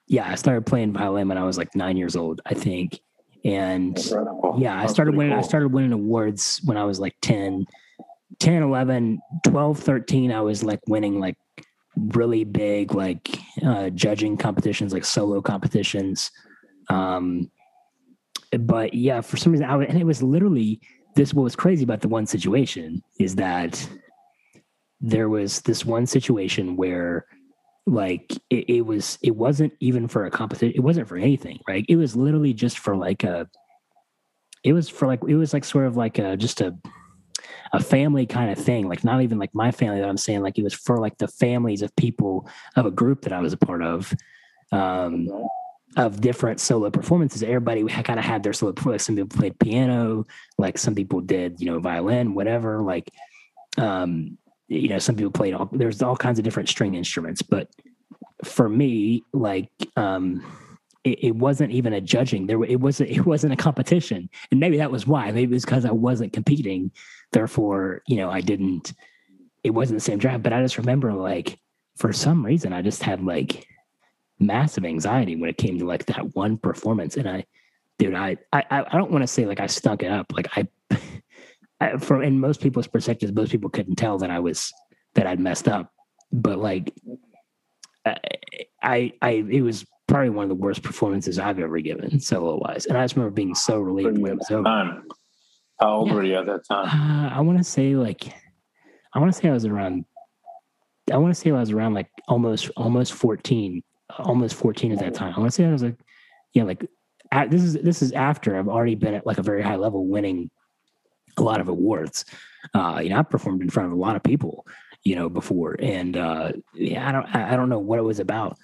yeah, 0.07 0.28
I 0.28 0.35
started 0.35 0.66
playing 0.66 0.93
violin 0.93 1.28
when 1.28 1.39
I 1.39 1.44
was 1.44 1.57
like 1.57 1.74
nine 1.77 1.97
years 1.97 2.16
old, 2.16 2.40
I 2.44 2.55
think. 2.55 3.01
And 3.44 3.97
Incredible. 3.97 4.57
yeah, 4.59 4.78
I 4.78 4.86
started 4.86 5.15
winning, 5.15 5.32
cool. 5.32 5.44
I 5.44 5.47
started 5.47 5.73
winning 5.73 5.93
awards 5.93 6.61
when 6.65 6.77
I 6.77 6.85
was 6.85 6.98
like 6.98 7.15
10, 7.23 7.66
10, 8.39 8.62
11, 8.62 9.20
12, 9.44 9.78
13. 9.78 10.32
I 10.32 10.40
was 10.40 10.65
like 10.65 10.81
winning 10.89 11.20
like 11.20 11.36
really 11.97 12.44
big, 12.44 12.94
like 12.94 13.39
uh, 13.65 13.90
judging 13.90 14.36
competitions, 14.36 14.93
like 14.93 15.05
solo 15.05 15.40
competitions. 15.40 16.31
Um, 16.89 17.51
but 18.59 18.94
yeah, 18.94 19.20
for 19.20 19.36
some 19.36 19.52
reason, 19.52 19.66
I 19.66 19.85
and 19.85 19.98
it 19.98 20.05
was 20.05 20.23
literally 20.23 20.81
this. 21.15 21.32
What 21.32 21.44
was 21.44 21.55
crazy 21.55 21.85
about 21.85 22.01
the 22.01 22.09
one 22.09 22.27
situation 22.27 23.02
is 23.20 23.36
that 23.36 23.89
there 25.01 25.28
was 25.28 25.61
this 25.62 25.86
one 25.86 26.05
situation 26.05 26.77
where 26.77 27.27
like 27.86 28.32
it, 28.51 28.69
it, 28.69 28.81
was 28.82 29.19
it 29.23 29.35
wasn't 29.35 29.73
even 29.81 30.07
for 30.07 30.24
a 30.27 30.31
competition 30.31 30.74
it 30.77 30.81
wasn't 30.81 31.09
for 31.09 31.16
anything 31.16 31.59
right? 31.69 31.85
It 31.89 31.97
was 31.97 32.15
literally 32.15 32.52
just 32.52 32.78
for 32.78 32.97
like 32.97 33.24
a 33.24 33.48
it 34.62 34.73
was 34.73 34.89
for 34.89 35.07
like 35.07 35.20
it 35.27 35.36
was 35.36 35.52
like 35.52 35.65
sort 35.65 35.86
of 35.86 35.97
like 35.97 36.19
a 36.19 36.36
just 36.36 36.61
a 36.61 36.77
a 37.73 37.81
family 37.81 38.27
kind 38.27 38.51
of 38.51 38.59
thing 38.59 38.89
like 38.89 39.05
not 39.05 39.23
even 39.23 39.39
like 39.39 39.55
my 39.55 39.70
family 39.70 40.01
that 40.01 40.09
i'm 40.09 40.16
saying 40.16 40.43
like 40.43 40.59
it 40.59 40.65
was 40.65 40.74
for 40.74 40.98
like 40.98 41.16
the 41.19 41.28
families 41.28 41.82
of 41.82 41.94
people 41.94 42.48
of 42.74 42.85
a 42.85 42.90
group 42.90 43.23
that 43.23 43.32
i 43.32 43.40
was 43.40 43.52
a 43.52 43.57
part 43.57 43.81
of 43.81 44.12
um 44.73 45.28
of 45.97 46.20
different 46.20 46.61
solo 46.61 46.90
performances. 46.90 47.43
Everybody 47.43 47.85
kind 47.85 48.19
of 48.19 48.24
had 48.24 48.43
their 48.43 48.52
solo 48.52 48.74
like 48.85 49.01
some 49.01 49.16
people 49.16 49.36
played 49.36 49.59
piano 49.59 50.27
like 50.59 50.78
some 50.78 50.94
people 50.94 51.20
did 51.20 51.61
you 51.61 51.66
know 51.66 51.81
violin 51.81 52.35
whatever 52.35 52.82
like 52.82 53.11
um 53.77 54.39
you 54.71 54.89
know 54.89 54.99
some 54.99 55.17
people 55.17 55.33
played 55.33 55.53
all 55.53 55.69
there's 55.73 56.01
all 56.01 56.17
kinds 56.17 56.39
of 56.39 56.45
different 56.45 56.69
string 56.69 56.95
instruments 56.95 57.43
but 57.43 57.69
for 58.45 58.69
me 58.69 59.23
like 59.35 59.71
um 59.97 60.43
it, 61.03 61.25
it, 61.25 61.37
wasn't 61.37 61.73
even 61.73 61.95
a 61.95 62.01
judging 62.01 62.47
there 62.47 62.63
it 62.65 62.81
wasn't 62.81 63.11
it 63.11 63.25
wasn't 63.25 63.53
a 63.53 63.57
competition. 63.57 64.29
And 64.51 64.61
maybe 64.61 64.77
that 64.77 64.91
was 64.91 65.07
why 65.07 65.31
maybe 65.33 65.53
it 65.53 65.57
was 65.57 65.65
because 65.65 65.85
i 65.85 65.91
wasn't 65.91 66.33
competing 66.33 66.91
therefore 67.33 68.03
you 68.07 68.17
know 68.17 68.31
i 68.31 68.41
didn't 68.41 68.93
it 69.65 69.71
wasn't 69.71 69.97
the 69.97 70.05
same 70.05 70.19
drive 70.19 70.43
but 70.43 70.53
i 70.53 70.63
just 70.63 70.79
remember 70.79 71.13
like 71.13 71.59
for 71.97 72.13
some 72.13 72.45
reason 72.45 72.73
i 72.73 72.83
just 72.83 73.03
had 73.03 73.23
like 73.23 73.67
massive 74.39 74.85
anxiety 74.85 75.37
when 75.37 75.51
it 75.51 75.59
came 75.59 75.79
to 75.79 75.87
like 75.87 76.07
that 76.07 76.35
one 76.35 76.57
performance 76.57 77.17
and 77.17 77.29
i 77.29 77.45
dude 77.99 78.15
i 78.15 78.37
i, 78.53 78.65
I 78.71 78.97
don't 78.97 79.11
want 79.11 79.23
to 79.23 79.27
say 79.27 79.47
like 79.47 79.61
i 79.61 79.67
stunk 79.67 80.03
it 80.03 80.11
up 80.11 80.33
like 80.33 80.49
i 80.57 80.67
from 81.98 82.23
in 82.23 82.39
most 82.39 82.61
people's 82.61 82.86
perspectives, 82.86 83.32
most 83.32 83.52
people 83.52 83.70
couldn't 83.70 83.97
tell 83.97 84.19
that 84.19 84.31
I 84.31 84.39
was 84.39 84.73
that 85.15 85.27
I'd 85.27 85.40
messed 85.40 85.69
up. 85.69 85.93
But 86.32 86.59
like, 86.59 86.94
I, 88.82 89.12
I, 89.23 89.31
it 89.51 89.62
was 89.62 89.85
probably 90.07 90.31
one 90.31 90.44
of 90.44 90.48
the 90.48 90.55
worst 90.55 90.82
performances 90.82 91.39
I've 91.39 91.59
ever 91.59 91.81
given 91.81 92.20
solo 92.20 92.59
wise, 92.59 92.86
and 92.86 92.97
I 92.97 93.05
just 93.05 93.16
remember 93.16 93.35
being 93.35 93.55
so 93.55 93.78
relieved 93.78 94.19
when 94.19 94.32
it 94.32 94.39
was 94.39 94.51
over. 94.51 94.65
Time. 94.65 95.05
How 95.81 95.97
old 95.97 96.09
yeah. 96.09 96.15
were 96.15 96.24
you 96.24 96.36
at 96.36 96.47
that 96.47 96.66
time? 96.69 96.89
Uh, 96.89 97.31
I 97.35 97.40
want 97.40 97.59
to 97.59 97.65
say 97.65 97.97
like, 97.97 98.35
I 99.15 99.19
want 99.19 99.32
to 99.32 99.39
say 99.39 99.48
I 99.48 99.52
was 99.52 99.65
around. 99.65 100.05
I 101.11 101.16
want 101.16 101.35
to 101.35 101.40
say 101.40 101.51
I 101.51 101.59
was 101.59 101.73
around 101.73 101.94
like 101.94 102.11
almost 102.28 102.70
almost 102.77 103.15
fourteen 103.15 103.82
almost 104.19 104.57
14 104.57 104.93
at 104.93 104.98
that 104.98 105.15
time. 105.15 105.35
I 105.35 105.39
want 105.39 105.52
to 105.52 105.55
say 105.55 105.65
I 105.65 105.73
was 105.73 105.82
like, 105.82 105.98
yeah, 106.52 106.65
like 106.65 106.86
at, 107.32 107.51
this 107.51 107.62
is 107.62 107.74
this 107.74 108.02
is 108.02 108.12
after 108.12 108.59
I've 108.59 108.69
already 108.69 108.94
been 108.94 109.15
at 109.15 109.27
like 109.27 109.39
a 109.39 109.43
very 109.43 109.62
high 109.62 109.77
level, 109.77 110.07
winning 110.07 110.51
a 111.41 111.45
lot 111.45 111.61
of 111.61 111.69
awards. 111.69 112.25
Uh, 112.75 113.01
you 113.03 113.11
know, 113.11 113.19
I 113.19 113.23
performed 113.23 113.62
in 113.62 113.71
front 113.71 113.87
of 113.87 113.93
a 113.93 114.01
lot 114.01 114.17
of 114.17 114.23
people, 114.23 114.67
you 115.03 115.17
know, 115.17 115.29
before, 115.29 115.77
and 115.79 116.17
uh, 116.17 116.53
yeah, 116.75 117.09
I 117.09 117.12
don't 117.12 117.27
I 117.35 117.57
don't 117.57 117.69
know 117.69 117.79
what 117.79 117.99
it 117.99 118.03
was 118.03 118.21
about, 118.21 118.59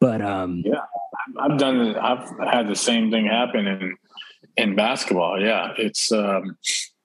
but 0.00 0.20
um, 0.20 0.62
yeah, 0.66 0.80
I've 1.38 1.58
done 1.58 1.96
I've 1.96 2.28
had 2.50 2.68
the 2.68 2.76
same 2.76 3.10
thing 3.10 3.26
happen 3.26 3.66
in 3.66 3.96
in 4.56 4.74
basketball. 4.74 5.40
Yeah, 5.40 5.72
it's 5.78 6.10
um, 6.12 6.56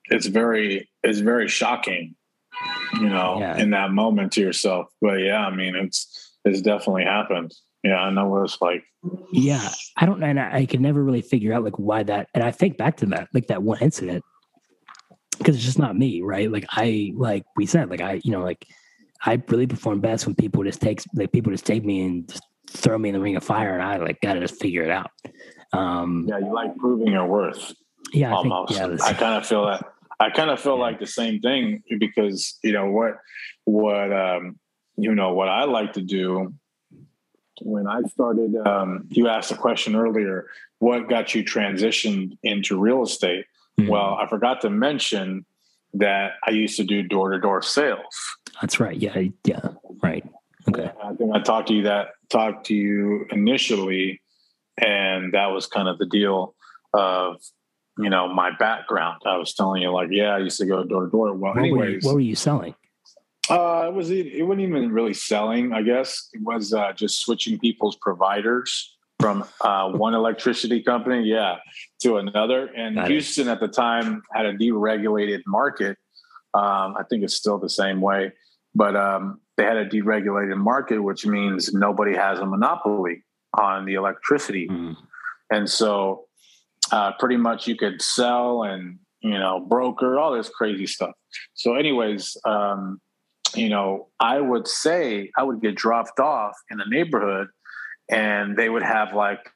it's 0.06 0.26
very 0.26 0.90
it's 1.02 1.20
very 1.20 1.48
shocking, 1.48 2.16
you 2.94 3.08
know, 3.08 3.38
yeah. 3.38 3.56
in 3.56 3.70
that 3.70 3.92
moment 3.92 4.32
to 4.32 4.40
yourself. 4.40 4.88
But 5.00 5.20
yeah, 5.20 5.46
I 5.46 5.54
mean, 5.54 5.76
it's 5.76 6.32
it's 6.44 6.60
definitely 6.60 7.04
happened. 7.04 7.54
Yeah, 7.82 7.98
I 7.98 8.10
know 8.10 8.28
what 8.28 8.44
it's 8.44 8.60
like. 8.60 8.82
Yeah, 9.30 9.68
I 9.96 10.06
don't, 10.06 10.22
and 10.22 10.40
I, 10.40 10.58
I 10.58 10.66
could 10.66 10.80
never 10.80 11.04
really 11.04 11.20
figure 11.20 11.52
out 11.52 11.64
like 11.64 11.78
why 11.78 12.02
that. 12.04 12.28
And 12.34 12.42
I 12.42 12.50
think 12.50 12.78
back 12.78 12.96
to 12.98 13.06
that, 13.06 13.28
like 13.34 13.48
that 13.48 13.62
one 13.62 13.78
incident, 13.82 14.24
because 15.38 15.56
it's 15.56 15.64
just 15.64 15.78
not 15.78 15.96
me, 15.96 16.22
right? 16.22 16.50
Like 16.50 16.66
I, 16.70 17.12
like 17.16 17.44
we 17.56 17.66
said, 17.66 17.90
like 17.90 18.00
I, 18.00 18.20
you 18.24 18.30
know, 18.30 18.42
like 18.42 18.66
I 19.24 19.40
really 19.48 19.66
perform 19.66 20.00
best 20.00 20.26
when 20.26 20.34
people 20.34 20.64
just 20.64 20.80
take, 20.80 21.02
like 21.14 21.32
people 21.32 21.52
just 21.52 21.66
take 21.66 21.84
me 21.84 22.04
and 22.04 22.28
just 22.28 22.42
throw 22.68 22.98
me 22.98 23.08
in 23.08 23.14
the 23.14 23.20
ring 23.20 23.36
of 23.36 23.44
fire, 23.44 23.74
and 23.74 23.82
I 23.82 23.96
like 23.96 24.20
got 24.20 24.34
to 24.34 24.40
just 24.40 24.60
figure 24.60 24.82
it 24.82 24.90
out. 24.90 25.10
Um, 25.72 26.26
yeah, 26.28 26.38
you 26.38 26.52
like 26.52 26.76
proving 26.76 27.08
your 27.08 27.26
worth. 27.26 27.72
Yeah, 28.12 28.32
almost. 28.32 28.72
I, 28.72 28.86
yeah, 28.86 28.96
I 29.02 29.12
kind 29.14 29.34
of 29.34 29.46
feel 29.46 29.66
that. 29.66 29.84
I 30.20 30.30
kind 30.30 30.50
of 30.50 30.60
feel 30.60 30.76
yeah. 30.76 30.82
like 30.82 31.00
the 31.00 31.06
same 31.06 31.40
thing 31.40 31.82
because 31.98 32.58
you 32.62 32.72
know 32.72 32.90
what, 32.90 33.18
what 33.64 34.12
um, 34.12 34.58
you 34.96 35.14
know 35.14 35.32
what 35.32 35.48
I 35.48 35.64
like 35.64 35.94
to 35.94 36.02
do 36.02 36.54
when 37.62 37.86
I 37.86 38.02
started. 38.02 38.54
Um, 38.66 39.06
you 39.10 39.28
asked 39.28 39.50
a 39.50 39.56
question 39.56 39.96
earlier. 39.96 40.46
What 40.78 41.08
got 41.08 41.34
you 41.34 41.44
transitioned 41.44 42.36
into 42.42 42.78
real 42.78 43.02
estate? 43.02 43.46
Mm-hmm. 43.78 43.90
Well, 43.90 44.14
I 44.20 44.26
forgot 44.28 44.60
to 44.62 44.70
mention 44.70 45.44
that 45.94 46.32
I 46.46 46.50
used 46.50 46.76
to 46.76 46.84
do 46.84 47.02
door 47.02 47.30
to 47.30 47.40
door 47.40 47.62
sales. 47.62 48.00
That's 48.60 48.80
right. 48.80 48.96
Yeah. 48.96 49.18
Yeah. 49.44 49.68
Right. 50.02 50.24
Okay. 50.68 50.90
I 51.02 51.14
think 51.14 51.34
I 51.34 51.40
talked 51.40 51.68
to 51.68 51.74
you 51.74 51.82
that 51.84 52.08
talked 52.30 52.66
to 52.66 52.74
you 52.74 53.26
initially, 53.30 54.20
and 54.78 55.34
that 55.34 55.46
was 55.48 55.66
kind 55.66 55.88
of 55.88 55.98
the 55.98 56.06
deal 56.06 56.54
of 56.92 57.42
you 57.98 58.10
know 58.10 58.32
my 58.32 58.50
background. 58.58 59.22
I 59.26 59.36
was 59.36 59.54
telling 59.54 59.82
you 59.82 59.90
like, 59.90 60.08
yeah, 60.10 60.34
I 60.34 60.38
used 60.38 60.58
to 60.58 60.66
go 60.66 60.84
door 60.84 61.04
to 61.04 61.10
door. 61.10 61.34
Well, 61.34 61.52
what 61.52 61.58
anyways, 61.58 61.78
were 61.78 61.88
you, 61.88 62.00
what 62.02 62.14
were 62.14 62.20
you 62.20 62.34
selling? 62.34 62.74
Uh, 63.50 63.86
it 63.88 63.94
was 63.94 64.10
it 64.10 64.46
wasn't 64.46 64.62
even 64.62 64.90
really 64.90 65.14
selling. 65.14 65.72
I 65.72 65.82
guess 65.82 66.30
it 66.32 66.40
was 66.40 66.72
uh, 66.72 66.92
just 66.94 67.20
switching 67.20 67.58
people's 67.58 67.96
providers 67.96 68.93
from 69.24 69.42
uh, 69.62 69.88
one 69.88 70.12
electricity 70.12 70.82
company, 70.82 71.22
yeah, 71.26 71.56
to 72.02 72.18
another. 72.18 72.66
And 72.66 72.96
Got 72.96 73.08
Houston 73.08 73.48
it. 73.48 73.52
at 73.52 73.60
the 73.60 73.68
time 73.68 74.22
had 74.34 74.44
a 74.44 74.52
deregulated 74.52 75.40
market. 75.46 75.96
Um, 76.52 76.94
I 76.98 77.04
think 77.08 77.24
it's 77.24 77.34
still 77.34 77.58
the 77.58 77.70
same 77.70 78.02
way, 78.02 78.32
but 78.74 78.94
um, 78.94 79.40
they 79.56 79.64
had 79.64 79.78
a 79.78 79.88
deregulated 79.88 80.58
market, 80.58 80.98
which 80.98 81.24
means 81.24 81.72
nobody 81.72 82.14
has 82.14 82.38
a 82.38 82.44
monopoly 82.44 83.24
on 83.58 83.86
the 83.86 83.94
electricity, 83.94 84.68
mm. 84.68 84.94
and 85.50 85.70
so 85.70 86.26
uh, 86.92 87.12
pretty 87.18 87.38
much 87.38 87.66
you 87.66 87.76
could 87.76 88.02
sell 88.02 88.62
and 88.62 88.98
you 89.20 89.38
know 89.38 89.58
broker 89.58 90.18
all 90.18 90.32
this 90.36 90.50
crazy 90.50 90.86
stuff. 90.86 91.12
So, 91.54 91.74
anyways. 91.76 92.36
Um, 92.44 93.00
you 93.56 93.68
know, 93.68 94.08
I 94.18 94.40
would 94.40 94.66
say 94.66 95.30
I 95.38 95.44
would 95.44 95.60
get 95.60 95.76
dropped 95.76 96.18
off 96.18 96.54
in 96.72 96.80
a 96.80 96.88
neighborhood 96.88 97.46
and 98.10 98.56
they 98.56 98.68
would 98.68 98.82
have 98.82 99.14
like 99.14 99.50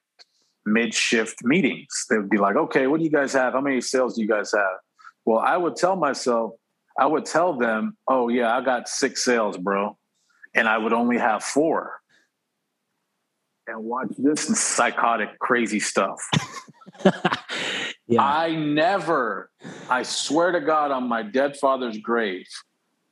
mid 0.64 0.94
shift 0.94 1.44
meetings. 1.44 2.06
They 2.08 2.16
would 2.18 2.30
be 2.30 2.38
like, 2.38 2.56
okay, 2.56 2.86
what 2.86 2.98
do 2.98 3.04
you 3.04 3.10
guys 3.10 3.32
have? 3.32 3.54
How 3.54 3.60
many 3.60 3.80
sales 3.80 4.16
do 4.16 4.22
you 4.22 4.28
guys 4.28 4.52
have? 4.52 4.78
Well, 5.24 5.38
I 5.38 5.56
would 5.56 5.76
tell 5.76 5.96
myself, 5.96 6.52
I 6.98 7.06
would 7.06 7.24
tell 7.24 7.54
them, 7.54 7.96
oh, 8.06 8.28
yeah, 8.28 8.56
I 8.56 8.60
got 8.60 8.88
six 8.88 9.24
sales, 9.24 9.56
bro. 9.56 9.96
And 10.54 10.66
I 10.66 10.78
would 10.78 10.92
only 10.92 11.18
have 11.18 11.44
four. 11.44 12.00
And 13.66 13.84
watch 13.84 14.08
this 14.16 14.40
psychotic, 14.58 15.38
crazy 15.38 15.80
stuff. 15.80 16.20
yeah. 18.06 18.22
I 18.22 18.54
never, 18.54 19.50
I 19.90 20.02
swear 20.02 20.52
to 20.52 20.60
God 20.60 20.90
on 20.90 21.06
my 21.06 21.22
dead 21.22 21.56
father's 21.56 21.98
grave, 21.98 22.46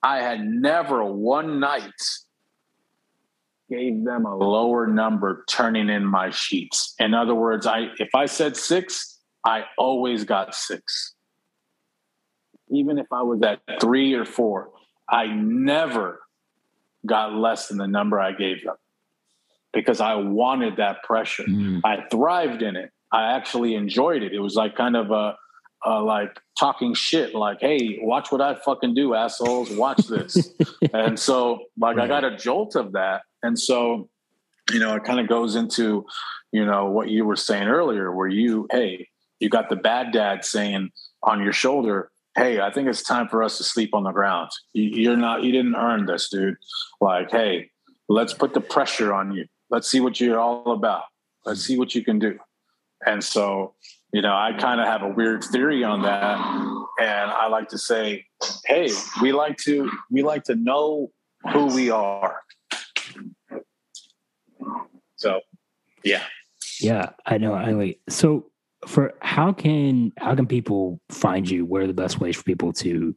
I 0.02 0.18
had 0.18 0.44
never 0.46 1.04
one 1.04 1.60
night 1.60 1.92
gave 3.70 4.04
them 4.04 4.26
a 4.26 4.36
lower 4.36 4.86
number 4.86 5.44
turning 5.48 5.88
in 5.88 6.04
my 6.04 6.30
sheets. 6.30 6.94
In 6.98 7.14
other 7.14 7.34
words, 7.34 7.66
I 7.66 7.88
if 7.98 8.14
I 8.14 8.26
said 8.26 8.56
six, 8.56 9.18
I 9.44 9.64
always 9.78 10.24
got 10.24 10.54
six. 10.54 11.14
Even 12.68 12.98
if 12.98 13.06
I 13.12 13.22
was 13.22 13.40
at 13.42 13.60
three 13.80 14.14
or 14.14 14.24
four, 14.24 14.70
I 15.08 15.26
never 15.26 16.20
got 17.04 17.32
less 17.32 17.68
than 17.68 17.78
the 17.78 17.86
number 17.86 18.18
I 18.18 18.32
gave 18.32 18.64
them 18.64 18.74
because 19.72 20.00
I 20.00 20.14
wanted 20.14 20.78
that 20.78 21.02
pressure. 21.04 21.44
Mm. 21.44 21.80
I 21.84 22.04
thrived 22.10 22.62
in 22.62 22.74
it. 22.74 22.90
I 23.12 23.36
actually 23.36 23.74
enjoyed 23.74 24.22
it. 24.22 24.32
It 24.32 24.40
was 24.40 24.54
like 24.56 24.74
kind 24.74 24.96
of 24.96 25.10
a 25.10 25.36
uh, 25.86 26.02
like 26.02 26.40
talking 26.58 26.94
shit, 26.94 27.34
like, 27.34 27.60
"Hey, 27.60 27.98
watch 28.00 28.32
what 28.32 28.40
I 28.40 28.54
fucking 28.54 28.94
do, 28.94 29.14
assholes! 29.14 29.70
Watch 29.70 30.06
this." 30.08 30.54
and 30.92 31.18
so, 31.18 31.60
like, 31.78 31.98
I 31.98 32.08
got 32.08 32.24
a 32.24 32.36
jolt 32.36 32.74
of 32.74 32.92
that, 32.92 33.22
and 33.46 33.58
so, 33.58 34.08
you 34.72 34.80
know, 34.80 34.94
it 34.96 35.04
kind 35.04 35.20
of 35.20 35.28
goes 35.28 35.54
into, 35.54 36.04
you 36.52 36.64
know, 36.64 36.86
what 36.86 37.08
you 37.08 37.24
were 37.24 37.36
saying 37.36 37.68
earlier, 37.68 38.12
where 38.12 38.26
you, 38.26 38.66
hey, 38.70 39.08
you 39.38 39.48
got 39.48 39.68
the 39.68 39.76
bad 39.76 40.12
dad 40.12 40.44
saying 40.44 40.90
on 41.22 41.42
your 41.42 41.52
shoulder, 41.52 42.10
"Hey, 42.36 42.60
I 42.60 42.70
think 42.72 42.88
it's 42.88 43.02
time 43.02 43.28
for 43.28 43.42
us 43.42 43.58
to 43.58 43.64
sleep 43.64 43.94
on 43.94 44.04
the 44.04 44.10
ground. 44.10 44.50
You're 44.72 45.16
not, 45.16 45.44
you 45.44 45.52
didn't 45.52 45.76
earn 45.76 46.06
this, 46.06 46.28
dude. 46.28 46.56
Like, 47.00 47.30
hey, 47.30 47.70
let's 48.08 48.34
put 48.34 48.54
the 48.54 48.60
pressure 48.60 49.12
on 49.12 49.32
you. 49.32 49.46
Let's 49.70 49.88
see 49.88 50.00
what 50.00 50.20
you're 50.20 50.40
all 50.40 50.72
about. 50.72 51.04
Let's 51.44 51.62
see 51.62 51.78
what 51.78 51.94
you 51.94 52.02
can 52.02 52.18
do." 52.18 52.38
And 53.04 53.22
so, 53.22 53.74
you 54.12 54.22
know, 54.22 54.34
I 54.34 54.52
kind 54.58 54.80
of 54.80 54.86
have 54.86 55.02
a 55.02 55.08
weird 55.08 55.44
theory 55.44 55.84
on 55.84 56.02
that. 56.02 56.38
And 56.98 57.30
I 57.30 57.48
like 57.48 57.68
to 57.68 57.78
say, 57.78 58.24
hey, 58.64 58.90
we 59.20 59.32
like 59.32 59.58
to 59.58 59.90
we 60.10 60.22
like 60.22 60.44
to 60.44 60.56
know 60.56 61.12
who 61.52 61.66
we 61.66 61.90
are. 61.90 62.40
So 65.16 65.40
yeah. 66.04 66.22
Yeah, 66.80 67.10
I 67.24 67.38
know. 67.38 67.54
I 67.54 67.70
like 67.70 68.00
so 68.08 68.46
for 68.86 69.14
how 69.20 69.52
can 69.52 70.12
how 70.18 70.34
can 70.34 70.46
people 70.46 71.00
find 71.10 71.48
you? 71.48 71.64
Where 71.64 71.82
are 71.82 71.86
the 71.86 71.94
best 71.94 72.20
ways 72.20 72.36
for 72.36 72.42
people 72.42 72.72
to 72.74 73.14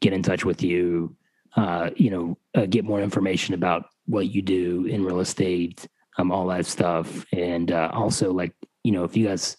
get 0.00 0.12
in 0.12 0.22
touch 0.22 0.44
with 0.44 0.62
you? 0.62 1.16
Uh, 1.56 1.90
you 1.96 2.10
know, 2.10 2.38
uh, 2.54 2.66
get 2.66 2.84
more 2.84 3.00
information 3.00 3.54
about 3.54 3.86
what 4.06 4.32
you 4.32 4.42
do 4.42 4.84
in 4.84 5.04
real 5.04 5.20
estate, 5.20 5.86
um, 6.18 6.30
all 6.30 6.46
that 6.48 6.66
stuff, 6.66 7.24
and 7.32 7.72
uh, 7.72 7.90
also 7.92 8.32
like 8.32 8.54
you 8.84 8.92
know, 8.92 9.04
if 9.04 9.16
you 9.16 9.26
guys 9.26 9.56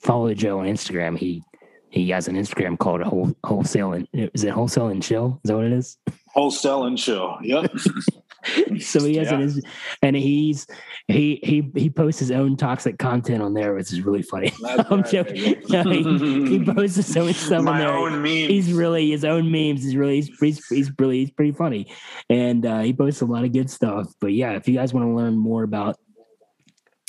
follow 0.00 0.32
Joe 0.34 0.60
on 0.60 0.66
Instagram. 0.66 1.16
He 1.18 1.42
he 1.90 2.10
has 2.10 2.28
an 2.28 2.36
Instagram 2.36 2.78
called 2.78 3.02
Whole, 3.02 3.34
Wholesale 3.44 3.94
and 3.94 4.06
is 4.12 4.44
it 4.44 4.50
Wholesale 4.50 4.88
and 4.88 5.02
Chill? 5.02 5.40
Is 5.42 5.48
that 5.48 5.56
what 5.56 5.64
it 5.64 5.72
is? 5.72 5.96
Wholesale 6.28 6.84
and 6.84 6.98
Chill. 6.98 7.38
Yep. 7.42 7.72
so 8.80 9.04
he 9.04 9.16
has 9.16 9.30
yeah. 9.30 9.40
an 9.40 9.62
and 10.02 10.16
he's 10.16 10.66
he 11.08 11.40
he 11.42 11.70
he 11.74 11.90
posts 11.90 12.20
his 12.20 12.30
own 12.30 12.56
toxic 12.56 12.98
content 12.98 13.42
on 13.42 13.54
there, 13.54 13.74
which 13.74 13.92
is 13.92 14.02
really 14.02 14.22
funny. 14.22 14.52
I'm 14.66 15.00
right, 15.00 15.10
joking. 15.10 15.62
no, 15.68 15.82
he, 15.82 16.58
he, 16.58 16.64
posts 16.64 16.96
his 16.96 17.16
own 17.16 17.32
stuff 17.34 17.64
My 17.64 17.72
on 17.72 17.78
there. 17.78 17.88
Own 17.90 18.22
memes. 18.22 18.48
He's 18.48 18.72
really 18.72 19.10
his 19.10 19.24
own 19.24 19.50
memes. 19.50 19.82
He's 19.82 19.96
really 19.96 20.16
he's, 20.16 20.38
he's, 20.38 20.66
he's 20.66 20.92
really 20.98 21.20
he's 21.20 21.30
pretty 21.30 21.52
funny, 21.52 21.92
and 22.30 22.64
uh, 22.64 22.80
he 22.80 22.92
posts 22.92 23.20
a 23.22 23.26
lot 23.26 23.44
of 23.44 23.52
good 23.52 23.70
stuff. 23.70 24.12
But 24.20 24.32
yeah, 24.32 24.52
if 24.52 24.68
you 24.68 24.74
guys 24.74 24.94
want 24.94 25.06
to 25.06 25.14
learn 25.14 25.36
more 25.36 25.64
about 25.64 25.96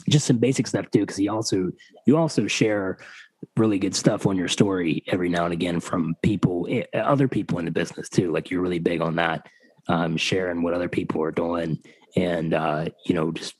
just 0.10 0.26
some 0.26 0.38
basic 0.38 0.66
stuff 0.66 0.90
too, 0.92 1.02
because 1.02 1.18
he 1.18 1.28
also 1.28 1.72
you 2.06 2.18
also 2.18 2.48
share 2.48 2.98
really 3.56 3.80
good 3.80 3.96
stuff 3.96 4.26
on 4.26 4.36
your 4.36 4.48
story 4.48 5.04
every 5.08 5.30
now 5.30 5.46
and 5.46 5.54
again 5.54 5.80
from 5.80 6.16
people, 6.22 6.68
eh, 6.70 6.84
other 6.94 7.28
people 7.28 7.60
in 7.60 7.66
the 7.66 7.72
business 7.72 8.10
too. 8.10 8.32
Like 8.32 8.50
you're 8.50 8.62
really 8.62 8.80
big 8.80 9.02
on 9.02 9.16
that, 9.16 9.48
um, 9.90 10.16
sharing 10.16 10.62
what 10.64 10.74
other 10.74 10.88
people 10.88 11.22
are 11.22 11.32
doing, 11.32 11.80
and 12.16 12.54
uh, 12.54 12.86
you 13.06 13.14
know, 13.14 13.32
just 13.32 13.56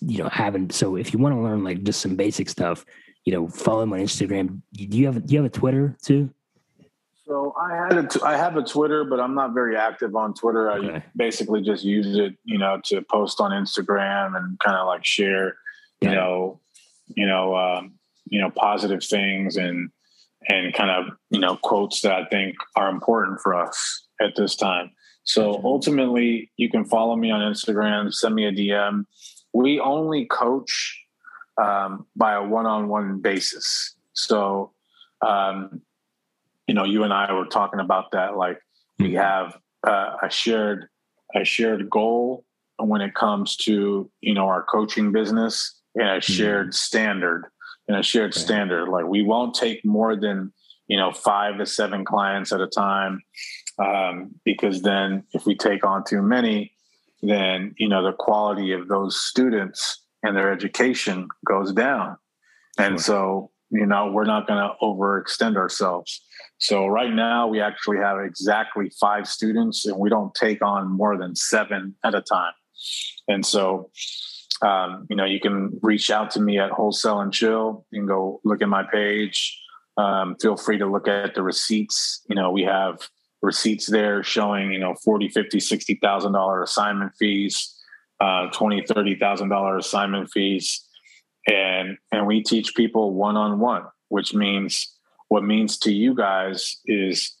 you 0.00 0.18
know, 0.18 0.28
having. 0.28 0.70
So 0.70 0.96
if 0.96 1.12
you 1.12 1.20
want 1.20 1.34
to 1.36 1.40
learn 1.40 1.62
like 1.62 1.84
just 1.84 2.00
some 2.00 2.16
basic 2.16 2.48
stuff, 2.48 2.84
you 3.24 3.32
know, 3.32 3.46
follow 3.46 3.82
him 3.82 3.92
on 3.92 4.00
Instagram. 4.00 4.60
Do 4.72 4.98
you 4.98 5.06
have 5.06 5.24
do 5.26 5.34
you 5.34 5.42
have 5.42 5.46
a 5.46 5.54
Twitter 5.54 5.96
too? 6.02 6.30
So 7.26 7.54
I 7.60 7.76
had 7.76 7.98
a 7.98 8.06
t- 8.08 8.20
I 8.24 8.36
have 8.36 8.56
a 8.56 8.62
Twitter, 8.62 9.04
but 9.04 9.20
I'm 9.20 9.34
not 9.34 9.54
very 9.54 9.76
active 9.76 10.16
on 10.16 10.34
Twitter. 10.34 10.72
Okay. 10.72 10.96
I 10.96 11.04
basically 11.14 11.62
just 11.62 11.84
use 11.84 12.16
it, 12.16 12.34
you 12.42 12.58
know, 12.58 12.80
to 12.86 13.02
post 13.02 13.40
on 13.40 13.50
Instagram 13.50 14.36
and 14.36 14.58
kind 14.58 14.76
of 14.76 14.86
like 14.86 15.04
share 15.04 15.56
you 16.00 16.10
know, 16.10 16.60
you 17.08 17.26
know, 17.26 17.56
um, 17.56 17.94
you 18.28 18.40
know, 18.40 18.50
positive 18.50 19.02
things 19.02 19.56
and 19.56 19.90
and 20.48 20.72
kind 20.72 20.90
of 20.90 21.14
you 21.30 21.40
know 21.40 21.56
quotes 21.56 22.00
that 22.02 22.12
I 22.12 22.24
think 22.26 22.56
are 22.76 22.88
important 22.88 23.40
for 23.40 23.54
us 23.54 24.06
at 24.20 24.36
this 24.36 24.56
time. 24.56 24.90
So 25.28 25.60
ultimately, 25.62 26.50
you 26.56 26.70
can 26.70 26.86
follow 26.86 27.14
me 27.14 27.30
on 27.30 27.40
Instagram, 27.52 28.12
send 28.14 28.34
me 28.34 28.46
a 28.46 28.50
DM. 28.50 29.04
we 29.52 29.78
only 29.78 30.24
coach 30.24 31.04
um, 31.62 32.06
by 32.16 32.32
a 32.32 32.42
one-on-one 32.42 33.20
basis. 33.20 33.94
So, 34.14 34.72
um, 35.20 35.82
you 36.66 36.72
know, 36.72 36.84
you 36.84 37.04
and 37.04 37.12
I 37.12 37.30
were 37.34 37.44
talking 37.44 37.78
about 37.78 38.12
that. 38.12 38.38
Like 38.38 38.58
we 38.98 39.08
mm-hmm. 39.08 39.16
have 39.16 39.58
uh, 39.86 40.16
a 40.22 40.30
shared 40.30 40.88
a 41.36 41.44
shared 41.44 41.90
goal 41.90 42.46
when 42.78 43.02
it 43.02 43.14
comes 43.14 43.54
to 43.56 44.10
you 44.22 44.34
know 44.34 44.46
our 44.46 44.62
coaching 44.62 45.12
business 45.12 45.78
and 45.94 46.08
a 46.08 46.12
mm-hmm. 46.12 46.32
shared 46.32 46.74
standard 46.74 47.44
and 47.86 47.98
a 47.98 48.02
shared 48.02 48.32
okay. 48.32 48.40
standard. 48.40 48.88
Like 48.88 49.06
we 49.06 49.22
won't 49.22 49.54
take 49.54 49.84
more 49.84 50.16
than 50.16 50.54
you 50.86 50.96
know 50.96 51.12
five 51.12 51.58
to 51.58 51.66
seven 51.66 52.06
clients 52.06 52.50
at 52.50 52.62
a 52.62 52.66
time 52.66 53.20
um, 53.78 54.34
because 54.44 54.82
then 54.82 55.24
if 55.32 55.46
we 55.46 55.56
take 55.56 55.84
on 55.84 56.04
too 56.04 56.22
many, 56.22 56.72
then 57.22 57.74
you 57.78 57.88
know 57.88 58.02
the 58.02 58.12
quality 58.12 58.72
of 58.72 58.88
those 58.88 59.20
students 59.20 60.02
and 60.22 60.36
their 60.36 60.52
education 60.52 61.28
goes 61.46 61.72
down. 61.72 62.16
And 62.78 62.94
sure. 62.94 62.98
so, 62.98 63.50
you 63.70 63.86
know, 63.86 64.10
we're 64.10 64.24
not 64.24 64.46
going 64.46 64.60
to 64.60 64.74
overextend 64.82 65.56
ourselves. 65.56 66.22
So 66.58 66.86
right 66.86 67.12
now 67.12 67.46
we 67.46 67.60
actually 67.60 67.98
have 67.98 68.18
exactly 68.18 68.90
five 69.00 69.28
students 69.28 69.86
and 69.86 69.98
we 69.98 70.10
don't 70.10 70.34
take 70.34 70.62
on 70.62 70.90
more 70.90 71.16
than 71.16 71.36
seven 71.36 71.94
at 72.04 72.14
a 72.14 72.20
time. 72.20 72.52
And 73.28 73.44
so, 73.44 73.90
um, 74.62 75.06
you 75.08 75.16
know, 75.16 75.24
you 75.24 75.40
can 75.40 75.78
reach 75.82 76.10
out 76.10 76.30
to 76.32 76.40
me 76.40 76.58
at 76.58 76.70
Wholesale 76.70 77.20
and 77.20 77.32
Chill. 77.32 77.86
You 77.90 78.00
can 78.00 78.06
go 78.06 78.40
look 78.44 78.62
at 78.62 78.68
my 78.68 78.82
page. 78.82 79.60
Um, 79.96 80.36
feel 80.40 80.56
free 80.56 80.78
to 80.78 80.86
look 80.86 81.08
at 81.08 81.34
the 81.34 81.42
receipts. 81.42 82.24
You 82.28 82.36
know, 82.36 82.50
we 82.50 82.62
have 82.62 83.08
receipts 83.42 83.86
there 83.86 84.22
showing, 84.22 84.72
you 84.72 84.78
know, 84.78 84.94
40, 84.94 85.28
50, 85.28 85.58
$60,000 85.58 86.62
assignment 86.62 87.12
fees 87.18 87.78
uh, 88.20 88.48
twenty, 88.52 88.84
thirty 88.86 89.14
thousand 89.16 89.48
dollar 89.48 89.78
assignment 89.78 90.30
fees, 90.30 90.84
and 91.46 91.96
and 92.12 92.26
we 92.26 92.42
teach 92.42 92.74
people 92.74 93.14
one 93.14 93.36
on 93.36 93.60
one, 93.60 93.84
which 94.08 94.34
means 94.34 94.94
what 95.28 95.44
means 95.44 95.78
to 95.78 95.92
you 95.92 96.14
guys 96.14 96.78
is, 96.86 97.36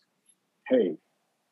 hey, 0.68 0.96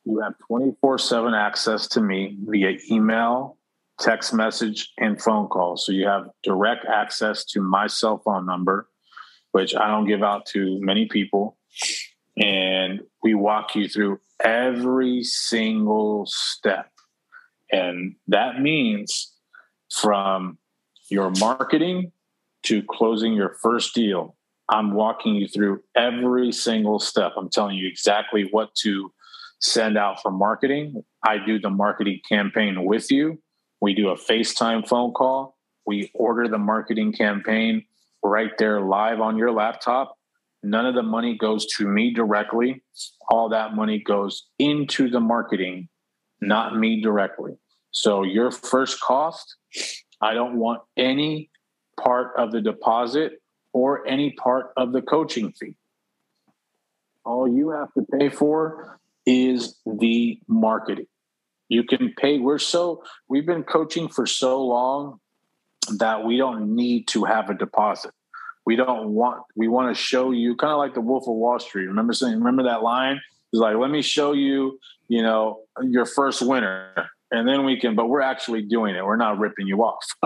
you 0.05 0.19
have 0.19 0.33
twenty 0.47 0.73
four 0.79 0.97
seven 0.97 1.33
access 1.33 1.87
to 1.89 2.01
me 2.01 2.37
via 2.47 2.77
email, 2.89 3.57
text 3.99 4.33
message, 4.33 4.91
and 4.97 5.21
phone 5.21 5.47
call. 5.47 5.75
So 5.77 5.91
you 5.91 6.07
have 6.07 6.29
direct 6.43 6.85
access 6.85 7.43
to 7.45 7.61
my 7.61 7.87
cell 7.87 8.21
phone 8.23 8.45
number, 8.45 8.87
which 9.51 9.75
I 9.75 9.87
don't 9.87 10.07
give 10.07 10.23
out 10.23 10.45
to 10.47 10.79
many 10.79 11.07
people. 11.07 11.57
And 12.37 13.01
we 13.23 13.33
walk 13.33 13.75
you 13.75 13.89
through 13.89 14.19
every 14.43 15.23
single 15.23 16.25
step 16.27 16.91
and 17.71 18.15
that 18.27 18.61
means 18.61 19.33
from 19.91 20.57
your 21.09 21.31
marketing 21.39 22.11
to 22.63 22.83
closing 22.83 23.33
your 23.33 23.55
first 23.61 23.93
deal, 23.93 24.35
I'm 24.69 24.93
walking 24.93 25.35
you 25.35 25.47
through 25.47 25.81
every 25.95 26.51
single 26.51 26.99
step. 26.99 27.33
I'm 27.37 27.49
telling 27.49 27.77
you 27.77 27.87
exactly 27.87 28.47
what 28.51 28.73
to 28.83 29.11
send 29.59 29.97
out 29.97 30.21
for 30.21 30.31
marketing. 30.31 31.03
I 31.23 31.37
do 31.37 31.59
the 31.59 31.69
marketing 31.69 32.19
campaign 32.27 32.83
with 32.83 33.11
you. 33.11 33.41
We 33.79 33.93
do 33.93 34.09
a 34.09 34.15
FaceTime 34.15 34.87
phone 34.87 35.13
call. 35.13 35.57
We 35.85 36.11
order 36.13 36.47
the 36.47 36.57
marketing 36.57 37.13
campaign 37.13 37.85
right 38.23 38.51
there 38.57 38.81
live 38.81 39.21
on 39.21 39.37
your 39.37 39.51
laptop. 39.51 40.16
None 40.67 40.85
of 40.85 40.95
the 40.95 41.03
money 41.03 41.37
goes 41.37 41.65
to 41.77 41.87
me 41.87 42.13
directly. 42.13 42.83
All 43.29 43.47
that 43.49 43.73
money 43.73 44.03
goes 44.03 44.47
into 44.59 45.09
the 45.09 45.21
marketing 45.21 45.87
not 46.41 46.77
me 46.77 47.01
directly. 47.01 47.53
So 47.91 48.23
your 48.23 48.51
first 48.51 48.99
cost, 48.99 49.55
I 50.21 50.33
don't 50.33 50.57
want 50.57 50.81
any 50.97 51.49
part 51.97 52.33
of 52.37 52.51
the 52.51 52.59
deposit 52.59 53.41
or 53.71 54.05
any 54.05 54.31
part 54.33 54.73
of 54.75 54.91
the 54.91 55.01
coaching 55.01 55.53
fee. 55.53 55.75
All 57.25 57.47
you 57.47 57.69
have 57.69 57.93
to 57.93 58.03
pay 58.19 58.27
for 58.27 58.99
is 59.25 59.77
the 59.85 60.37
marketing. 60.49 61.07
You 61.69 61.85
can 61.85 62.13
pay, 62.19 62.39
we're 62.39 62.59
so, 62.59 63.03
we've 63.29 63.45
been 63.45 63.63
coaching 63.63 64.09
for 64.09 64.25
so 64.25 64.65
long 64.65 65.21
that 65.97 66.25
we 66.25 66.35
don't 66.35 66.75
need 66.75 67.07
to 67.07 67.23
have 67.23 67.49
a 67.49 67.53
deposit. 67.53 68.11
We 68.67 68.75
don't 68.75 69.11
want, 69.11 69.43
we 69.55 69.69
want 69.69 69.95
to 69.95 69.99
show 69.99 70.31
you 70.31 70.57
kind 70.57 70.73
of 70.73 70.77
like 70.77 70.93
the 70.93 70.99
Wolf 70.99 71.23
of 71.25 71.35
Wall 71.35 71.57
Street. 71.57 71.85
Remember 71.85 72.11
saying, 72.11 72.37
remember 72.37 72.63
that 72.63 72.83
line? 72.83 73.21
It's 73.53 73.61
like, 73.61 73.77
let 73.77 73.89
me 73.89 74.01
show 74.01 74.33
you, 74.33 74.77
you 75.07 75.21
know, 75.21 75.61
your 75.81 76.05
first 76.05 76.41
winner 76.41 77.09
and 77.31 77.47
then 77.47 77.65
we 77.65 77.79
can 77.79 77.95
but 77.95 78.07
we're 78.07 78.21
actually 78.21 78.61
doing 78.61 78.95
it 78.95 79.05
we're 79.05 79.17
not 79.17 79.37
ripping 79.37 79.67
you 79.67 79.79
off 79.79 80.05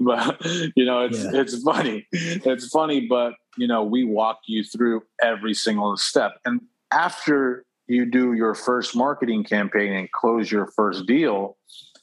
but 0.00 0.36
you 0.76 0.84
know 0.84 1.00
it's 1.04 1.24
yeah. 1.24 1.30
it's 1.32 1.62
funny 1.62 2.06
it's 2.12 2.68
funny 2.68 3.06
but 3.06 3.32
you 3.56 3.66
know 3.66 3.82
we 3.82 4.04
walk 4.04 4.40
you 4.46 4.62
through 4.62 5.02
every 5.22 5.54
single 5.54 5.96
step 5.96 6.32
and 6.44 6.60
after 6.92 7.64
you 7.86 8.04
do 8.04 8.34
your 8.34 8.54
first 8.54 8.94
marketing 8.94 9.44
campaign 9.44 9.92
and 9.92 10.10
close 10.12 10.50
your 10.50 10.66
first 10.76 11.06
deal 11.06 11.56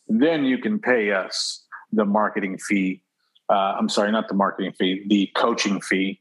then 0.08 0.46
you 0.46 0.58
can 0.58 0.80
pay 0.80 1.12
us 1.12 1.64
the 1.92 2.06
marketing 2.06 2.58
fee 2.58 3.02
uh, 3.52 3.76
i'm 3.78 3.90
sorry 3.90 4.12
not 4.12 4.28
the 4.28 4.34
marketing 4.34 4.74
fee 4.74 5.04
the 5.08 5.30
coaching 5.36 5.80
fee 5.82 6.20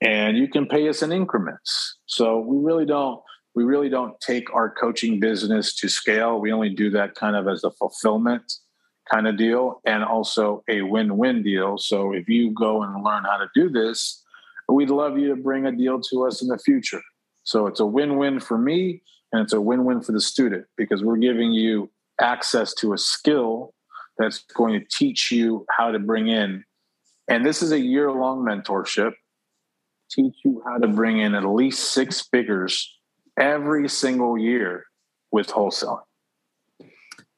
and 0.00 0.36
you 0.36 0.48
can 0.48 0.66
pay 0.66 0.88
us 0.88 1.02
in 1.02 1.12
increments 1.12 1.98
so 2.06 2.38
we 2.40 2.56
really 2.56 2.86
don't 2.86 3.20
we 3.54 3.64
really 3.64 3.88
don't 3.88 4.18
take 4.20 4.52
our 4.54 4.70
coaching 4.70 5.20
business 5.20 5.74
to 5.76 5.88
scale. 5.88 6.40
We 6.40 6.52
only 6.52 6.70
do 6.70 6.90
that 6.90 7.14
kind 7.14 7.36
of 7.36 7.48
as 7.48 7.64
a 7.64 7.70
fulfillment 7.70 8.50
kind 9.10 9.26
of 9.26 9.36
deal 9.36 9.80
and 9.84 10.04
also 10.04 10.62
a 10.68 10.82
win 10.82 11.18
win 11.18 11.42
deal. 11.42 11.76
So 11.76 12.12
if 12.12 12.28
you 12.28 12.52
go 12.52 12.82
and 12.82 13.04
learn 13.04 13.24
how 13.24 13.36
to 13.36 13.48
do 13.54 13.68
this, 13.68 14.22
we'd 14.68 14.90
love 14.90 15.18
you 15.18 15.28
to 15.28 15.36
bring 15.36 15.66
a 15.66 15.72
deal 15.72 16.00
to 16.00 16.26
us 16.26 16.40
in 16.40 16.48
the 16.48 16.58
future. 16.58 17.02
So 17.44 17.66
it's 17.66 17.80
a 17.80 17.86
win 17.86 18.16
win 18.16 18.40
for 18.40 18.56
me 18.56 19.02
and 19.32 19.42
it's 19.42 19.52
a 19.52 19.60
win 19.60 19.84
win 19.84 20.00
for 20.00 20.12
the 20.12 20.20
student 20.20 20.66
because 20.76 21.02
we're 21.02 21.16
giving 21.16 21.52
you 21.52 21.90
access 22.20 22.72
to 22.74 22.92
a 22.92 22.98
skill 22.98 23.74
that's 24.18 24.44
going 24.54 24.78
to 24.78 24.86
teach 24.90 25.30
you 25.30 25.66
how 25.70 25.90
to 25.90 25.98
bring 25.98 26.28
in. 26.28 26.64
And 27.28 27.44
this 27.44 27.62
is 27.62 27.72
a 27.72 27.78
year 27.78 28.10
long 28.10 28.44
mentorship, 28.44 29.12
teach 30.10 30.34
you 30.44 30.62
how 30.66 30.78
to 30.78 30.88
bring 30.88 31.18
in 31.18 31.34
at 31.34 31.44
least 31.44 31.92
six 31.92 32.28
figures 32.28 32.98
every 33.38 33.88
single 33.88 34.38
year 34.38 34.84
with 35.30 35.48
wholesaling. 35.48 36.02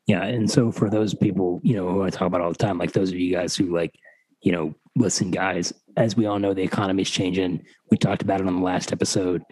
Yeah. 0.06 0.24
And 0.24 0.50
so 0.50 0.70
for 0.70 0.90
those 0.90 1.14
people, 1.14 1.60
you 1.62 1.76
know, 1.76 1.88
who 1.88 2.02
I 2.02 2.10
talk 2.10 2.26
about 2.26 2.40
all 2.40 2.50
the 2.50 2.58
time, 2.58 2.78
like 2.78 2.92
those 2.92 3.10
of 3.10 3.18
you 3.18 3.34
guys 3.34 3.56
who 3.56 3.74
like, 3.74 3.94
you 4.42 4.52
know, 4.52 4.74
listen, 4.96 5.30
guys, 5.30 5.72
as 5.96 6.16
we 6.16 6.26
all 6.26 6.38
know, 6.38 6.52
the 6.52 6.62
economy 6.62 7.02
is 7.02 7.10
changing. 7.10 7.64
We 7.90 7.96
talked 7.96 8.22
about 8.22 8.40
it 8.40 8.46
on 8.46 8.56
the 8.56 8.62
last 8.62 8.92
episode. 8.92 9.42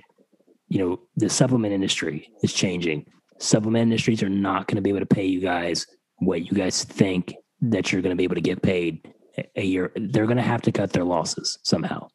You 0.68 0.78
know, 0.78 1.00
the 1.16 1.30
supplement 1.30 1.72
industry 1.72 2.30
is 2.42 2.52
changing. 2.52 3.06
Supplement 3.38 3.82
industries 3.82 4.22
are 4.22 4.28
not 4.28 4.66
going 4.66 4.76
to 4.76 4.82
be 4.82 4.90
able 4.90 5.00
to 5.00 5.06
pay 5.06 5.24
you 5.24 5.40
guys 5.40 5.86
what 6.24 6.50
you 6.50 6.56
guys 6.56 6.84
think 6.84 7.34
that 7.60 7.92
you're 7.92 8.02
going 8.02 8.10
to 8.10 8.16
be 8.16 8.24
able 8.24 8.34
to 8.34 8.40
get 8.40 8.62
paid 8.62 9.12
a 9.56 9.64
year. 9.64 9.92
They're 9.96 10.26
going 10.26 10.36
to 10.36 10.42
have 10.42 10.62
to 10.62 10.72
cut 10.72 10.92
their 10.92 11.04
losses 11.04 11.58
somehow. 11.62 12.08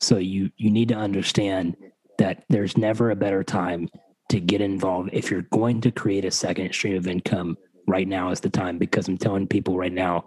So 0.00 0.16
you 0.16 0.50
you 0.56 0.70
need 0.70 0.88
to 0.88 0.94
understand 0.94 1.76
that 2.18 2.44
there's 2.48 2.76
never 2.76 3.10
a 3.10 3.16
better 3.16 3.42
time 3.42 3.88
to 4.30 4.40
get 4.40 4.60
involved 4.60 5.10
if 5.12 5.30
you're 5.30 5.42
going 5.50 5.80
to 5.80 5.90
create 5.90 6.24
a 6.24 6.30
second 6.30 6.72
stream 6.72 6.96
of 6.96 7.08
income 7.08 7.56
right 7.88 8.06
now 8.06 8.30
is 8.30 8.40
the 8.40 8.48
time 8.48 8.78
because 8.78 9.08
i'm 9.08 9.18
telling 9.18 9.46
people 9.46 9.76
right 9.76 9.92
now 9.92 10.24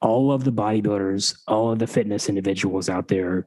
all 0.00 0.32
of 0.32 0.44
the 0.44 0.52
bodybuilders 0.52 1.36
all 1.46 1.70
of 1.70 1.78
the 1.78 1.86
fitness 1.86 2.28
individuals 2.28 2.88
out 2.88 3.08
there 3.08 3.46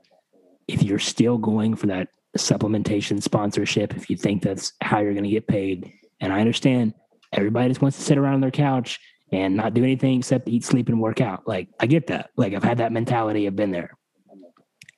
if 0.67 0.83
you're 0.83 0.99
still 0.99 1.37
going 1.37 1.75
for 1.75 1.87
that 1.87 2.09
supplementation 2.37 3.21
sponsorship 3.21 3.95
if 3.95 4.09
you 4.09 4.15
think 4.15 4.43
that's 4.43 4.73
how 4.81 4.99
you're 4.99 5.13
going 5.13 5.23
to 5.23 5.29
get 5.29 5.47
paid 5.47 5.91
and 6.19 6.31
i 6.31 6.39
understand 6.39 6.93
everybody 7.33 7.67
just 7.69 7.81
wants 7.81 7.97
to 7.97 8.03
sit 8.03 8.17
around 8.17 8.35
on 8.35 8.41
their 8.41 8.51
couch 8.51 8.99
and 9.31 9.55
not 9.55 9.73
do 9.73 9.83
anything 9.83 10.19
except 10.19 10.47
eat 10.47 10.63
sleep 10.63 10.87
and 10.87 11.01
work 11.01 11.19
out 11.21 11.47
like 11.47 11.67
i 11.79 11.85
get 11.85 12.07
that 12.07 12.29
like 12.37 12.53
i've 12.53 12.63
had 12.63 12.77
that 12.77 12.91
mentality 12.91 13.45
i've 13.45 13.55
been 13.55 13.71
there 13.71 13.97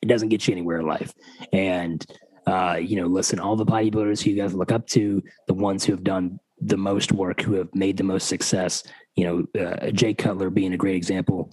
it 0.02 0.06
doesn't 0.06 0.28
get 0.28 0.46
you 0.46 0.52
anywhere 0.52 0.78
in 0.78 0.86
life. 0.86 1.12
And 1.52 2.04
uh, 2.46 2.78
you 2.80 2.96
know, 2.96 3.06
listen, 3.06 3.38
all 3.38 3.56
the 3.56 3.66
bodybuilders 3.66 4.22
who 4.22 4.30
you 4.30 4.36
guys 4.36 4.54
look 4.54 4.72
up 4.72 4.86
to, 4.88 5.22
the 5.46 5.54
ones 5.54 5.84
who 5.84 5.92
have 5.92 6.02
done 6.02 6.40
the 6.60 6.76
most 6.76 7.12
work, 7.12 7.40
who 7.42 7.54
have 7.54 7.68
made 7.74 7.96
the 7.96 8.04
most 8.04 8.28
success, 8.28 8.82
you 9.14 9.24
know, 9.54 9.62
uh, 9.62 9.90
Jay 9.90 10.14
Cutler 10.14 10.50
being 10.50 10.72
a 10.72 10.78
great 10.78 10.96
example. 10.96 11.52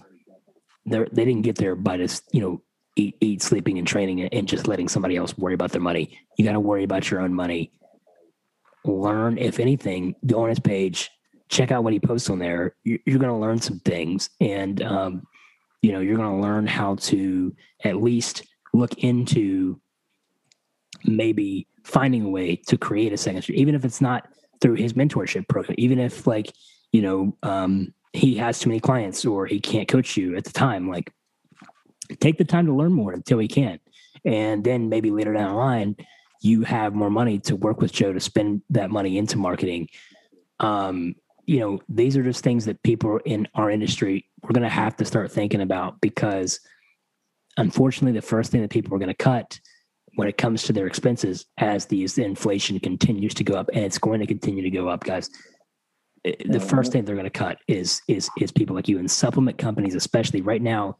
They 0.86 1.04
they 1.12 1.24
didn't 1.24 1.42
get 1.42 1.56
there 1.56 1.74
by 1.74 1.98
just 1.98 2.24
you 2.32 2.40
know 2.40 2.62
eat, 2.96 3.16
eat, 3.20 3.42
sleeping, 3.42 3.78
and 3.78 3.86
training, 3.86 4.22
and 4.22 4.48
just 4.48 4.66
letting 4.66 4.88
somebody 4.88 5.16
else 5.16 5.36
worry 5.36 5.54
about 5.54 5.72
their 5.72 5.80
money. 5.80 6.18
You 6.36 6.44
got 6.44 6.52
to 6.52 6.60
worry 6.60 6.84
about 6.84 7.10
your 7.10 7.20
own 7.20 7.34
money. 7.34 7.72
Learn, 8.84 9.38
if 9.38 9.60
anything, 9.60 10.14
go 10.26 10.42
on 10.42 10.48
his 10.48 10.60
page, 10.60 11.10
check 11.48 11.70
out 11.70 11.84
what 11.84 11.92
he 11.92 12.00
posts 12.00 12.30
on 12.30 12.38
there. 12.38 12.74
You're, 12.84 13.00
going 13.06 13.32
to 13.32 13.34
learn 13.34 13.60
some 13.60 13.80
things, 13.80 14.30
and 14.40 14.82
um, 14.82 15.26
you 15.82 15.92
know 15.92 16.00
you're 16.00 16.16
going 16.16 16.36
to 16.36 16.42
learn 16.42 16.66
how 16.66 16.96
to 16.96 17.54
at 17.84 18.02
least 18.02 18.44
look 18.72 18.94
into 18.98 19.80
maybe 21.04 21.66
finding 21.84 22.24
a 22.24 22.28
way 22.28 22.56
to 22.56 22.76
create 22.76 23.12
a 23.12 23.16
second 23.16 23.40
stream 23.40 23.58
even 23.58 23.74
if 23.74 23.84
it's 23.84 24.00
not 24.00 24.28
through 24.60 24.74
his 24.74 24.94
mentorship 24.94 25.46
program 25.48 25.74
even 25.78 25.98
if 25.98 26.26
like 26.26 26.52
you 26.90 27.00
know 27.00 27.36
um 27.44 27.94
he 28.12 28.36
has 28.36 28.58
too 28.58 28.68
many 28.68 28.80
clients 28.80 29.24
or 29.24 29.46
he 29.46 29.60
can't 29.60 29.88
coach 29.88 30.16
you 30.16 30.36
at 30.36 30.44
the 30.44 30.52
time. 30.52 30.88
Like, 30.88 31.12
take 32.20 32.38
the 32.38 32.44
time 32.44 32.66
to 32.66 32.74
learn 32.74 32.92
more 32.92 33.12
until 33.12 33.38
he 33.38 33.48
can. 33.48 33.78
And 34.24 34.64
then 34.64 34.88
maybe 34.88 35.10
later 35.10 35.32
down 35.32 35.50
the 35.50 35.56
line, 35.56 35.96
you 36.40 36.62
have 36.62 36.94
more 36.94 37.10
money 37.10 37.38
to 37.40 37.56
work 37.56 37.80
with 37.80 37.92
Joe 37.92 38.12
to 38.12 38.20
spend 38.20 38.62
that 38.70 38.90
money 38.90 39.18
into 39.18 39.38
marketing. 39.38 39.88
Um, 40.60 41.14
you 41.46 41.60
know, 41.60 41.80
these 41.88 42.16
are 42.16 42.22
just 42.22 42.44
things 42.44 42.64
that 42.66 42.82
people 42.82 43.18
in 43.24 43.48
our 43.54 43.70
industry 43.70 44.28
we're 44.42 44.52
going 44.52 44.62
to 44.62 44.68
have 44.68 44.96
to 44.96 45.04
start 45.04 45.32
thinking 45.32 45.60
about 45.60 46.00
because 46.00 46.60
unfortunately, 47.56 48.18
the 48.18 48.26
first 48.26 48.50
thing 48.50 48.62
that 48.62 48.70
people 48.70 48.94
are 48.94 48.98
going 48.98 49.08
to 49.08 49.14
cut 49.14 49.58
when 50.14 50.28
it 50.28 50.38
comes 50.38 50.62
to 50.64 50.72
their 50.72 50.86
expenses 50.86 51.46
as 51.58 51.86
these 51.86 52.18
inflation 52.18 52.80
continues 52.80 53.34
to 53.34 53.44
go 53.44 53.54
up, 53.54 53.68
and 53.72 53.84
it's 53.84 53.98
going 53.98 54.20
to 54.20 54.26
continue 54.26 54.62
to 54.62 54.70
go 54.70 54.88
up, 54.88 55.04
guys. 55.04 55.30
Eh, 56.24 56.34
the 56.46 56.60
first 56.60 56.92
thing 56.92 57.04
they're 57.04 57.14
going 57.14 57.24
to 57.24 57.30
cut 57.30 57.58
is 57.68 58.00
is 58.08 58.30
is 58.38 58.50
people 58.50 58.74
like 58.74 58.88
you 58.88 58.98
and 58.98 59.10
supplement 59.10 59.58
companies, 59.58 59.94
especially 59.94 60.40
right 60.40 60.62
now. 60.62 60.96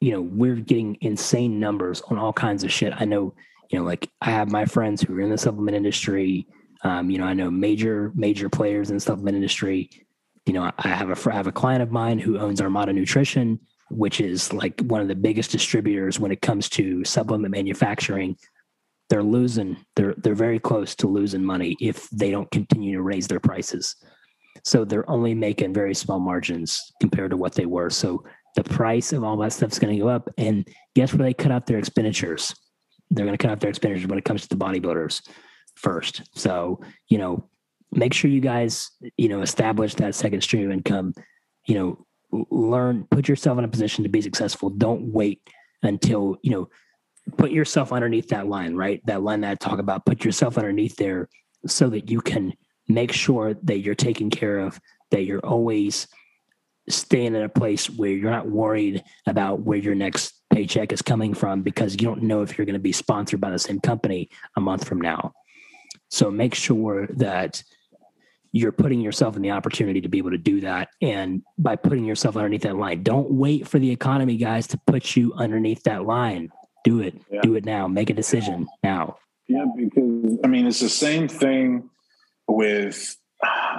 You 0.00 0.12
know, 0.12 0.22
we're 0.22 0.56
getting 0.56 0.98
insane 1.00 1.58
numbers 1.58 2.02
on 2.08 2.18
all 2.18 2.32
kinds 2.32 2.62
of 2.64 2.72
shit. 2.72 2.92
I 2.96 3.04
know, 3.04 3.34
you 3.70 3.78
know, 3.78 3.84
like 3.84 4.10
I 4.20 4.30
have 4.30 4.50
my 4.50 4.64
friends 4.64 5.02
who 5.02 5.14
are 5.16 5.20
in 5.20 5.30
the 5.30 5.38
supplement 5.38 5.76
industry. 5.76 6.46
Um, 6.82 7.10
you 7.10 7.18
know, 7.18 7.24
I 7.24 7.34
know 7.34 7.50
major 7.50 8.12
major 8.14 8.48
players 8.48 8.90
in 8.90 8.96
the 8.96 9.00
supplement 9.00 9.36
industry. 9.36 9.90
You 10.46 10.52
know, 10.52 10.70
I 10.78 10.88
have 10.88 11.10
a 11.10 11.30
I 11.30 11.34
have 11.34 11.46
a 11.46 11.52
client 11.52 11.82
of 11.82 11.90
mine 11.90 12.18
who 12.18 12.38
owns 12.38 12.60
Armada 12.60 12.92
Nutrition, 12.92 13.58
which 13.90 14.20
is 14.20 14.52
like 14.52 14.80
one 14.82 15.00
of 15.00 15.08
the 15.08 15.14
biggest 15.14 15.50
distributors 15.50 16.20
when 16.20 16.32
it 16.32 16.42
comes 16.42 16.68
to 16.70 17.04
supplement 17.04 17.52
manufacturing. 17.52 18.36
They're 19.10 19.22
losing. 19.22 19.76
They're 19.96 20.14
they're 20.18 20.34
very 20.34 20.58
close 20.58 20.94
to 20.96 21.06
losing 21.06 21.44
money 21.44 21.76
if 21.80 22.08
they 22.10 22.30
don't 22.30 22.50
continue 22.50 22.96
to 22.96 23.02
raise 23.02 23.28
their 23.28 23.40
prices. 23.40 23.96
So 24.62 24.84
they're 24.84 25.08
only 25.10 25.34
making 25.34 25.74
very 25.74 25.94
small 25.94 26.20
margins 26.20 26.80
compared 27.00 27.30
to 27.30 27.36
what 27.36 27.54
they 27.54 27.66
were. 27.66 27.90
So 27.90 28.24
the 28.54 28.64
price 28.64 29.12
of 29.12 29.24
all 29.24 29.36
that 29.38 29.52
stuff 29.52 29.72
is 29.72 29.78
going 29.78 29.94
to 29.94 30.00
go 30.00 30.08
up. 30.08 30.28
And 30.38 30.66
guess 30.94 31.12
where 31.12 31.26
they 31.26 31.34
cut 31.34 31.52
out 31.52 31.66
their 31.66 31.78
expenditures? 31.78 32.54
They're 33.10 33.26
going 33.26 33.36
to 33.36 33.42
cut 33.42 33.52
off 33.52 33.60
their 33.60 33.70
expenditures 33.70 34.06
when 34.06 34.18
it 34.18 34.24
comes 34.24 34.42
to 34.42 34.48
the 34.48 34.56
bodybuilders 34.56 35.28
first. 35.74 36.22
So, 36.34 36.80
you 37.08 37.18
know, 37.18 37.48
make 37.92 38.12
sure 38.12 38.30
you 38.30 38.40
guys, 38.40 38.90
you 39.16 39.28
know, 39.28 39.42
establish 39.42 39.94
that 39.94 40.14
second 40.14 40.42
stream 40.42 40.66
of 40.66 40.72
income, 40.72 41.14
you 41.66 41.74
know, 41.74 42.06
learn, 42.50 43.06
put 43.10 43.28
yourself 43.28 43.58
in 43.58 43.64
a 43.64 43.68
position 43.68 44.02
to 44.02 44.10
be 44.10 44.20
successful. 44.20 44.70
Don't 44.70 45.12
wait 45.12 45.40
until, 45.82 46.36
you 46.42 46.50
know, 46.50 46.68
put 47.36 47.50
yourself 47.50 47.92
underneath 47.92 48.28
that 48.28 48.48
line, 48.48 48.74
right? 48.74 49.00
That 49.06 49.22
line 49.22 49.42
that 49.42 49.52
I 49.52 49.54
talk 49.54 49.78
about, 49.78 50.04
put 50.04 50.24
yourself 50.24 50.58
underneath 50.58 50.96
there 50.96 51.28
so 51.66 51.88
that 51.90 52.10
you 52.10 52.20
can 52.20 52.52
make 52.88 53.12
sure 53.12 53.54
that 53.62 53.78
you're 53.78 53.94
taken 53.94 54.30
care 54.30 54.58
of, 54.58 54.80
that 55.10 55.24
you're 55.24 55.44
always 55.44 56.06
staying 56.88 57.34
in 57.34 57.42
a 57.42 57.48
place 57.48 57.88
where 57.88 58.10
you're 58.10 58.30
not 58.30 58.50
worried 58.50 59.02
about 59.26 59.60
where 59.60 59.78
your 59.78 59.94
next 59.94 60.34
paycheck 60.54 60.92
is 60.92 61.02
coming 61.02 61.34
from 61.34 61.62
because 61.62 61.94
you 61.94 62.06
don't 62.06 62.22
know 62.22 62.42
if 62.42 62.56
you're 62.56 62.64
going 62.64 62.74
to 62.74 62.78
be 62.80 62.92
sponsored 62.92 63.40
by 63.40 63.50
the 63.50 63.58
same 63.58 63.80
company 63.80 64.30
a 64.56 64.60
month 64.60 64.86
from 64.86 65.00
now. 65.00 65.32
So 66.10 66.30
make 66.30 66.54
sure 66.54 67.08
that 67.14 67.62
you're 68.52 68.72
putting 68.72 69.00
yourself 69.00 69.34
in 69.34 69.42
the 69.42 69.50
opportunity 69.50 70.00
to 70.00 70.08
be 70.08 70.18
able 70.18 70.30
to 70.30 70.38
do 70.38 70.60
that. 70.60 70.90
And 71.02 71.42
by 71.58 71.74
putting 71.74 72.04
yourself 72.04 72.36
underneath 72.36 72.62
that 72.62 72.76
line, 72.76 73.02
don't 73.02 73.32
wait 73.32 73.66
for 73.66 73.80
the 73.80 73.90
economy 73.90 74.36
guys 74.36 74.68
to 74.68 74.80
put 74.86 75.16
you 75.16 75.34
underneath 75.34 75.82
that 75.82 76.04
line. 76.04 76.50
Do 76.84 77.00
it. 77.00 77.20
Yeah. 77.32 77.40
Do 77.42 77.56
it 77.56 77.64
now. 77.64 77.88
Make 77.88 78.10
a 78.10 78.14
decision 78.14 78.68
now. 78.84 79.16
Yeah, 79.48 79.64
because 79.76 80.38
I 80.44 80.46
mean, 80.46 80.66
it's 80.66 80.80
the 80.80 80.88
same 80.88 81.26
thing 81.26 81.90
with 82.46 83.16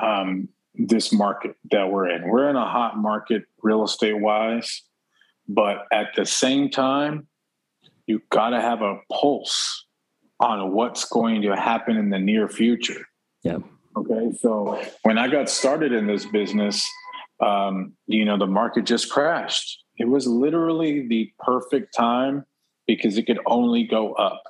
um, 0.01 0.49
this 0.73 1.13
market 1.13 1.55
that 1.71 1.89
we're 1.89 2.09
in. 2.09 2.27
We're 2.27 2.49
in 2.49 2.57
a 2.57 2.69
hot 2.69 2.97
market 2.97 3.43
real 3.63 3.83
estate 3.83 4.19
wise, 4.19 4.81
but 5.47 5.85
at 5.91 6.07
the 6.15 6.25
same 6.25 6.69
time, 6.69 7.27
you 8.07 8.21
got 8.29 8.49
to 8.49 8.61
have 8.61 8.81
a 8.81 8.97
pulse 9.11 9.85
on 10.39 10.73
what's 10.73 11.05
going 11.05 11.41
to 11.43 11.55
happen 11.55 11.97
in 11.97 12.09
the 12.09 12.19
near 12.19 12.47
future. 12.47 13.07
Yeah. 13.43 13.59
Okay. 13.95 14.31
So 14.39 14.81
when 15.03 15.17
I 15.17 15.27
got 15.27 15.49
started 15.49 15.93
in 15.93 16.07
this 16.07 16.25
business, 16.25 16.85
um, 17.39 17.93
you 18.07 18.25
know, 18.25 18.37
the 18.37 18.47
market 18.47 18.85
just 18.85 19.09
crashed. 19.09 19.83
It 19.97 20.09
was 20.09 20.27
literally 20.27 21.07
the 21.07 21.31
perfect 21.39 21.95
time 21.95 22.45
because 22.87 23.17
it 23.17 23.25
could 23.25 23.39
only 23.45 23.83
go 23.83 24.13
up. 24.13 24.43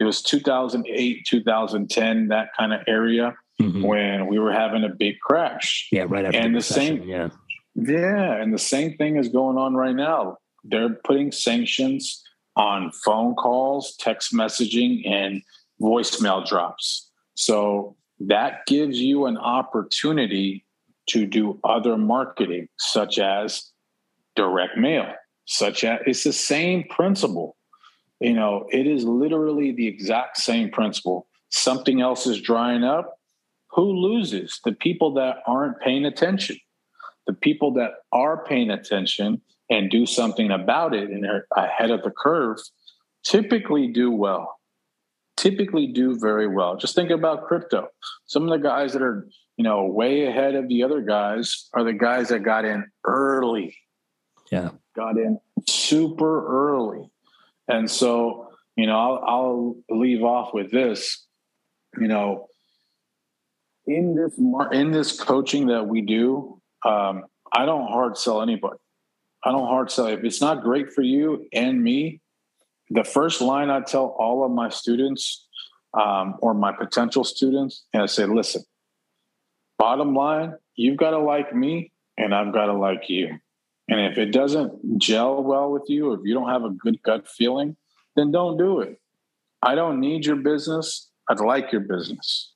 It 0.00 0.04
was 0.04 0.22
2008, 0.22 1.26
2010, 1.26 2.28
that 2.28 2.48
kind 2.56 2.72
of 2.72 2.80
area 2.86 3.34
mm-hmm. 3.60 3.82
when 3.82 4.26
we 4.26 4.38
were 4.38 4.52
having 4.52 4.84
a 4.84 4.88
big 4.88 5.18
crash. 5.20 5.88
Yeah, 5.90 6.04
right 6.08 6.24
after 6.24 6.38
and 6.38 6.54
the, 6.54 6.58
the 6.58 6.64
same, 6.64 7.02
yeah, 7.02 7.28
yeah, 7.80 8.34
and 8.34 8.52
the 8.52 8.58
same 8.58 8.96
thing 8.96 9.16
is 9.16 9.28
going 9.28 9.56
on 9.56 9.74
right 9.74 9.94
now. 9.94 10.38
They're 10.64 10.94
putting 11.04 11.30
sanctions 11.30 12.22
on 12.56 12.90
phone 13.04 13.36
calls, 13.36 13.96
text 13.96 14.34
messaging, 14.34 15.08
and 15.08 15.42
voicemail 15.80 16.46
drops. 16.46 17.08
So 17.34 17.96
that 18.20 18.66
gives 18.66 18.98
you 18.98 19.26
an 19.26 19.38
opportunity 19.38 20.64
to 21.10 21.24
do 21.24 21.60
other 21.62 21.96
marketing, 21.96 22.68
such 22.78 23.18
as 23.18 23.70
direct 24.34 24.76
mail, 24.76 25.12
such 25.44 25.84
as 25.84 26.00
it's 26.04 26.24
the 26.24 26.32
same 26.32 26.84
principle. 26.90 27.56
You 28.20 28.34
know, 28.34 28.66
it 28.72 28.88
is 28.88 29.04
literally 29.04 29.70
the 29.70 29.86
exact 29.86 30.38
same 30.38 30.70
principle. 30.70 31.28
Something 31.50 32.00
else 32.00 32.26
is 32.26 32.40
drying 32.40 32.82
up. 32.82 33.18
Who 33.70 33.92
loses? 33.92 34.58
The 34.64 34.72
people 34.72 35.14
that 35.14 35.36
aren't 35.46 35.80
paying 35.80 36.04
attention. 36.04 36.58
The 37.28 37.34
people 37.34 37.74
that 37.74 37.92
are 38.10 38.44
paying 38.44 38.70
attention 38.70 39.40
and 39.70 39.90
do 39.90 40.06
something 40.06 40.50
about 40.50 40.94
it 40.94 41.10
and 41.10 41.24
are 41.24 41.46
ahead 41.56 41.90
of 41.92 42.02
the 42.02 42.10
curve 42.10 42.58
typically 43.22 43.88
do 43.88 44.10
well. 44.10 44.58
Typically 45.36 45.86
do 45.86 46.18
very 46.18 46.48
well. 46.48 46.76
Just 46.76 46.96
think 46.96 47.10
about 47.10 47.46
crypto. 47.46 47.88
Some 48.26 48.44
of 48.44 48.50
the 48.50 48.66
guys 48.66 48.92
that 48.94 49.02
are, 49.02 49.28
you 49.56 49.62
know, 49.62 49.84
way 49.84 50.24
ahead 50.24 50.54
of 50.56 50.68
the 50.68 50.82
other 50.82 51.00
guys 51.00 51.68
are 51.74 51.84
the 51.84 51.92
guys 51.92 52.30
that 52.30 52.40
got 52.40 52.64
in 52.64 52.86
early. 53.06 53.76
Yeah. 54.50 54.70
Got 54.96 55.16
in 55.16 55.38
super 55.68 56.46
early. 56.48 57.10
And 57.68 57.90
so, 57.90 58.48
you 58.74 58.86
know, 58.86 58.98
I'll, 58.98 59.22
I'll 59.26 59.76
leave 59.90 60.24
off 60.24 60.54
with 60.54 60.72
this. 60.72 61.24
You 62.00 62.08
know, 62.08 62.48
in 63.86 64.14
this 64.14 64.38
in 64.72 64.90
this 64.90 65.18
coaching 65.18 65.66
that 65.68 65.86
we 65.86 66.02
do, 66.02 66.57
um, 66.84 67.24
I 67.52 67.66
don't 67.66 67.88
hard 67.88 68.16
sell 68.16 68.42
anybody. 68.42 68.78
I 69.44 69.52
don't 69.52 69.66
hard 69.66 69.90
sell. 69.90 70.06
If 70.06 70.24
it's 70.24 70.40
not 70.40 70.62
great 70.62 70.92
for 70.92 71.02
you 71.02 71.46
and 71.52 71.82
me, 71.82 72.20
the 72.90 73.04
first 73.04 73.40
line 73.40 73.70
I 73.70 73.80
tell 73.80 74.16
all 74.18 74.44
of 74.44 74.50
my 74.50 74.68
students 74.68 75.46
um, 75.94 76.36
or 76.40 76.54
my 76.54 76.72
potential 76.72 77.24
students, 77.24 77.84
and 77.92 78.02
I 78.02 78.06
say, 78.06 78.24
listen, 78.26 78.62
bottom 79.78 80.14
line, 80.14 80.54
you've 80.74 80.96
got 80.96 81.10
to 81.10 81.18
like 81.18 81.54
me 81.54 81.92
and 82.16 82.34
I've 82.34 82.52
got 82.52 82.66
to 82.66 82.74
like 82.74 83.08
you. 83.08 83.38
And 83.88 84.00
if 84.00 84.18
it 84.18 84.32
doesn't 84.32 84.98
gel 84.98 85.42
well 85.42 85.70
with 85.70 85.84
you, 85.88 86.10
or 86.10 86.14
if 86.14 86.20
you 86.24 86.34
don't 86.34 86.50
have 86.50 86.64
a 86.64 86.70
good 86.70 87.02
gut 87.02 87.26
feeling, 87.26 87.76
then 88.16 88.30
don't 88.30 88.58
do 88.58 88.80
it. 88.80 89.00
I 89.62 89.74
don't 89.74 90.00
need 90.00 90.26
your 90.26 90.36
business. 90.36 91.08
I'd 91.30 91.40
like 91.40 91.72
your 91.72 91.80
business. 91.80 92.52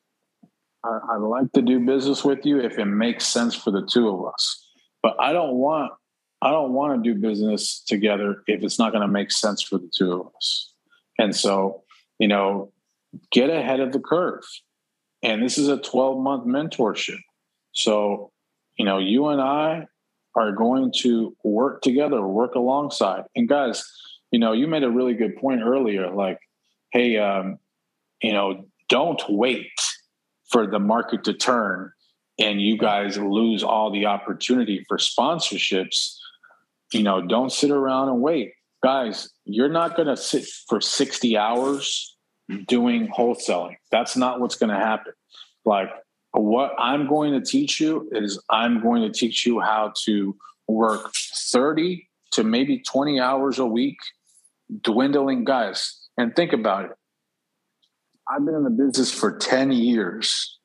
I, 0.85 0.99
I'd 1.13 1.17
like 1.21 1.53
to 1.53 1.63
do 1.63 1.81
business 1.81 2.25
with 2.25 2.45
you 2.45 2.61
if 2.61 2.79
it 2.79 2.87
makes 2.87 3.27
sense 3.27 3.55
for 3.55 3.71
the 3.71 3.87
two 3.91 4.09
of 4.09 4.27
us. 4.33 4.69
But 5.03 5.17
I 5.21 5.33
don't 5.33 5.55
want 5.55 5.93
I 6.41 6.51
don't 6.51 6.73
want 6.73 7.03
to 7.03 7.15
do 7.15 7.19
business 7.21 7.81
together 7.87 8.43
if 8.49 8.65
it's 8.65 8.79
not 8.79 8.91
going 8.93 9.03
to 9.03 9.13
make 9.13 9.31
sense 9.31 9.63
for 9.63 9.79
the 9.79 9.91
two 9.97 10.13
of 10.13 10.27
us. 10.37 10.75
And 11.17 11.37
so, 11.37 11.85
you 12.19 12.27
know, 12.27 12.73
get 13.31 13.49
ahead 13.49 13.79
of 13.79 13.93
the 13.93 14.01
curve. 14.01 14.43
And 15.23 15.41
this 15.41 15.57
is 15.57 15.69
a 15.69 15.79
12 15.79 16.19
month 16.19 16.47
mentorship. 16.47 17.21
So, 17.71 18.33
you 18.77 18.85
know, 18.85 18.99
you 18.99 19.29
and 19.29 19.41
I 19.41 19.87
are 20.35 20.51
going 20.51 20.93
to 21.03 21.37
work 21.45 21.81
together, 21.81 22.21
work 22.27 22.57
alongside. 22.57 23.23
And 23.37 23.49
guys, 23.49 23.85
you 24.33 24.41
know, 24.41 24.53
you 24.53 24.67
made 24.67 24.83
a 24.83 24.91
really 24.91 25.15
good 25.15 25.37
point 25.37 25.61
earlier 25.63 26.11
like, 26.11 26.41
hey, 26.91 27.19
um, 27.19 27.59
you 28.21 28.33
know, 28.33 28.65
don't 28.89 29.23
wait 29.29 29.71
for 30.53 30.67
the 30.67 30.79
market 30.79 31.25
to 31.25 31.33
turn 31.33 31.93
and 32.39 32.61
you 32.61 32.79
guys 32.79 33.19
lose 33.19 33.63
all 33.63 33.91
the 33.91 34.07
opportunity 34.07 34.85
for 34.89 34.99
sponsorships 34.99 36.17
you 36.93 37.03
know, 37.03 37.23
don't 37.23 37.51
sit 37.51 37.71
around 37.71 38.09
and 38.09 38.21
wait. 38.21 38.53
Guys, 38.83 39.31
you're 39.45 39.69
not 39.69 39.97
going 39.97 40.09
to 40.09 40.17
sit 40.17 40.45
for 40.69 40.81
60 40.81 41.37
hours 41.37 42.17
doing 42.67 43.09
wholesaling. 43.09 43.77
That's 43.91 44.17
not 44.17 44.41
what's 44.41 44.57
going 44.57 44.71
to 44.71 44.77
happen. 44.77 45.13
Like, 45.65 45.91
what 46.33 46.73
I'm 46.79 47.09
going 47.09 47.33
to 47.33 47.41
teach 47.41 47.81
you 47.81 48.09
is 48.13 48.43
I'm 48.51 48.83
going 48.83 49.03
to 49.03 49.11
teach 49.11 49.47
you 49.47 49.61
how 49.61 49.93
to 50.05 50.37
work 50.67 51.13
30 51.51 52.09
to 52.33 52.45
maybe 52.45 52.79
20 52.79 53.21
hours 53.21 53.59
a 53.59 53.67
week, 53.67 53.99
dwindling 54.81 55.45
guys. 55.45 55.99
And 56.17 56.35
think 56.35 56.53
about 56.53 56.87
it. 56.87 56.91
I've 58.33 58.47
been 58.47 58.55
in 58.55 58.65
the 58.65 58.71
business 58.71 59.13
for 59.13 59.37
10 59.37 59.73
years. 59.73 60.59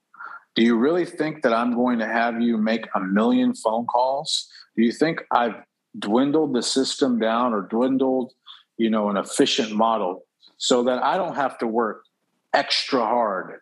Do 0.55 0.63
you 0.63 0.77
really 0.77 1.05
think 1.05 1.41
that 1.41 1.53
I'm 1.53 1.75
going 1.75 1.99
to 1.99 2.07
have 2.07 2.41
you 2.41 2.57
make 2.57 2.85
a 2.95 2.99
million 3.01 3.53
phone 3.53 3.85
calls? 3.85 4.47
Do 4.77 4.83
you 4.83 4.93
think 4.93 5.21
I've 5.31 5.55
dwindled 5.99 6.55
the 6.55 6.63
system 6.63 7.19
down 7.19 7.53
or 7.53 7.63
dwindled, 7.63 8.31
you 8.77 8.89
know, 8.89 9.09
an 9.09 9.17
efficient 9.17 9.73
model 9.73 10.25
so 10.57 10.83
that 10.83 11.03
I 11.03 11.17
don't 11.17 11.35
have 11.35 11.57
to 11.57 11.67
work 11.67 12.05
extra 12.53 13.01
hard 13.05 13.59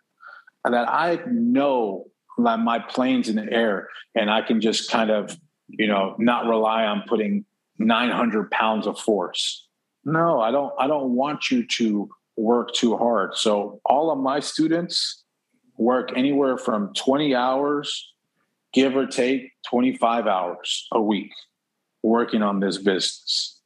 and 0.63 0.73
that 0.75 0.87
I 0.87 1.19
know 1.27 2.05
that 2.37 2.59
my 2.59 2.77
plane's 2.77 3.27
in 3.27 3.37
the 3.37 3.51
air 3.51 3.89
and 4.13 4.29
I 4.29 4.43
can 4.43 4.61
just 4.61 4.91
kind 4.91 5.09
of, 5.09 5.35
you 5.67 5.87
know, 5.87 6.15
not 6.19 6.45
rely 6.45 6.85
on 6.85 7.03
putting 7.07 7.43
900 7.79 8.51
pounds 8.51 8.85
of 8.85 8.99
force. 8.99 9.67
No, 10.03 10.39
I 10.39 10.51
don't, 10.51 10.73
I 10.79 10.85
don't 10.85 11.15
want 11.15 11.49
you 11.49 11.65
to 11.65 12.09
work 12.37 12.73
too 12.73 12.97
hard. 12.97 13.35
So 13.35 13.79
all 13.85 14.11
of 14.11 14.19
my 14.19 14.39
students, 14.39 15.23
work 15.77 16.11
anywhere 16.15 16.57
from 16.57 16.93
20 16.93 17.35
hours, 17.35 18.13
give 18.73 18.95
or 18.95 19.07
take 19.07 19.51
25 19.69 20.27
hours 20.27 20.87
a 20.91 21.01
week 21.01 21.31
working 22.03 22.41
on 22.41 22.59
this 22.59 22.77
business. 22.77 23.59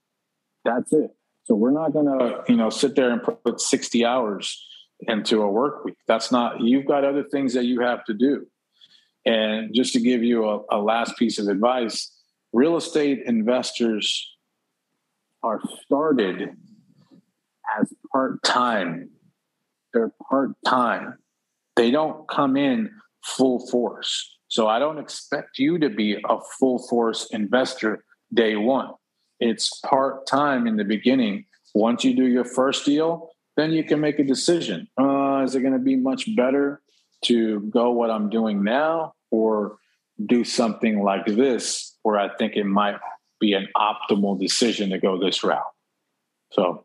That's 0.63 0.91
it. 0.93 1.11
So 1.45 1.55
we're 1.55 1.71
not 1.71 1.93
going 1.93 2.05
to, 2.05 2.43
you 2.47 2.55
know, 2.55 2.69
sit 2.69 2.95
there 2.95 3.09
and 3.09 3.21
put 3.23 3.59
60 3.59 4.05
hours 4.05 4.65
into 5.01 5.41
a 5.41 5.49
work 5.49 5.83
week. 5.83 5.95
That's 6.07 6.31
not, 6.31 6.61
you've 6.61 6.85
got 6.85 7.03
other 7.03 7.23
things 7.23 7.53
that 7.53 7.65
you 7.65 7.81
have 7.81 8.05
to 8.05 8.13
do. 8.13 8.45
And 9.25 9.73
just 9.73 9.93
to 9.93 9.99
give 9.99 10.23
you 10.23 10.47
a, 10.47 10.61
a 10.71 10.77
last 10.79 11.17
piece 11.17 11.39
of 11.39 11.47
advice, 11.47 12.11
real 12.53 12.77
estate 12.77 13.23
investors 13.25 14.27
are 15.41 15.59
started 15.85 16.55
as 17.79 17.93
part 18.11 18.41
time. 18.43 19.09
They're 19.93 20.13
part 20.29 20.51
time 20.65 21.17
they 21.79 21.91
don't 21.91 22.27
come 22.27 22.57
in 22.57 22.91
full 23.23 23.65
force. 23.69 24.37
So 24.49 24.67
I 24.67 24.79
don't 24.79 24.99
expect 24.99 25.59
you 25.59 25.79
to 25.79 25.89
be 25.89 26.17
a 26.27 26.37
full 26.59 26.85
force 26.89 27.29
investor 27.31 28.03
day 28.33 28.57
one. 28.57 28.91
It's 29.39 29.79
part 29.79 30.27
time 30.27 30.67
in 30.67 30.75
the 30.75 30.83
beginning. 30.83 31.45
Once 31.73 32.03
you 32.03 32.13
do 32.13 32.25
your 32.25 32.43
first 32.43 32.85
deal, 32.85 33.29
then 33.55 33.71
you 33.71 33.85
can 33.85 34.01
make 34.01 34.19
a 34.19 34.25
decision. 34.25 34.89
Uh, 34.99 35.43
is 35.45 35.55
it 35.55 35.61
going 35.61 35.71
to 35.71 35.79
be 35.79 35.95
much 35.95 36.35
better 36.35 36.81
to 37.23 37.61
go 37.61 37.91
what 37.91 38.11
I'm 38.11 38.29
doing 38.29 38.61
now 38.61 39.13
or 39.31 39.77
do 40.25 40.43
something 40.43 41.01
like 41.01 41.27
this 41.27 41.95
where 42.03 42.19
I 42.19 42.35
think 42.35 42.57
it 42.57 42.65
might 42.65 42.97
be 43.39 43.53
an 43.53 43.69
optimal 43.77 44.37
decision 44.37 44.89
to 44.89 44.97
go 44.97 45.17
this 45.17 45.45
route? 45.45 45.63
So 46.51 46.83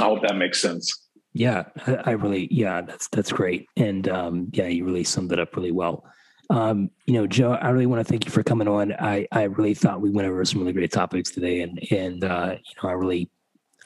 I 0.00 0.04
hope 0.04 0.22
that 0.22 0.36
makes 0.36 0.60
sense. 0.60 1.08
Yeah, 1.32 1.64
I, 1.86 2.12
really, 2.12 2.48
yeah, 2.50 2.80
that's 2.80 3.08
that's 3.08 3.30
great, 3.30 3.68
and 3.76 4.08
um, 4.08 4.48
yeah, 4.52 4.66
you 4.66 4.84
really 4.84 5.04
summed 5.04 5.32
it 5.32 5.38
up 5.38 5.54
really 5.54 5.70
well. 5.70 6.04
Um, 6.50 6.90
you 7.06 7.14
know, 7.14 7.28
Joe, 7.28 7.52
I 7.52 7.70
really 7.70 7.86
want 7.86 8.04
to 8.04 8.10
thank 8.10 8.24
you 8.24 8.32
for 8.32 8.42
coming 8.42 8.66
on. 8.66 8.92
I 8.94 9.28
I 9.30 9.44
really 9.44 9.74
thought 9.74 10.00
we 10.00 10.10
went 10.10 10.26
over 10.26 10.44
some 10.44 10.60
really 10.60 10.72
great 10.72 10.90
topics 10.90 11.30
today, 11.30 11.60
and 11.60 11.78
and 11.92 12.24
uh, 12.24 12.56
you 12.56 12.74
know, 12.82 12.88
I 12.88 12.94
really, 12.94 13.30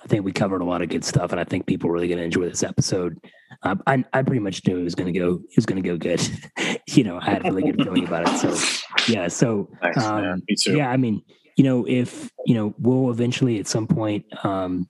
I 0.03 0.07
think 0.07 0.25
we 0.25 0.33
covered 0.33 0.63
a 0.63 0.65
lot 0.65 0.81
of 0.81 0.89
good 0.89 1.05
stuff, 1.05 1.33
and 1.33 1.41
I 1.41 1.45
think 1.45 1.67
people 1.67 1.91
are 1.91 1.93
really 1.93 2.09
going 2.09 2.19
to 2.19 2.25
enjoy 2.25 2.49
this 2.49 2.63
episode. 2.63 3.19
Um, 3.63 3.83
I 3.87 4.03
I 4.15 4.23
pretty 4.23 4.41
much 4.41 4.67
knew 4.67 4.79
it 4.79 4.85
was 4.85 4.95
going 4.95 5.13
to 5.13 5.19
go 5.19 5.35
it 5.35 5.57
was 5.57 5.67
going 5.67 5.83
to 5.83 5.87
go 5.87 5.99
good. 5.99 6.27
you 6.89 7.05
know, 7.05 7.19
I 7.21 7.27
had 7.27 7.45
a 7.45 7.53
really 7.53 7.71
good 7.71 7.85
feeling 7.85 8.07
about 8.07 8.27
it. 8.27 8.39
So 8.39 9.13
yeah, 9.13 9.29
so 9.29 9.69
nice, 9.83 10.03
um, 10.03 10.43
yeah, 10.67 10.89
I 10.89 10.97
mean, 10.97 11.21
you 11.57 11.65
know, 11.65 11.85
if 11.87 12.31
you 12.47 12.55
know, 12.55 12.75
we'll 12.79 13.11
eventually 13.11 13.61
at 13.61 13.67
some 13.67 13.87
point, 13.87 14.25
um, 14.45 14.89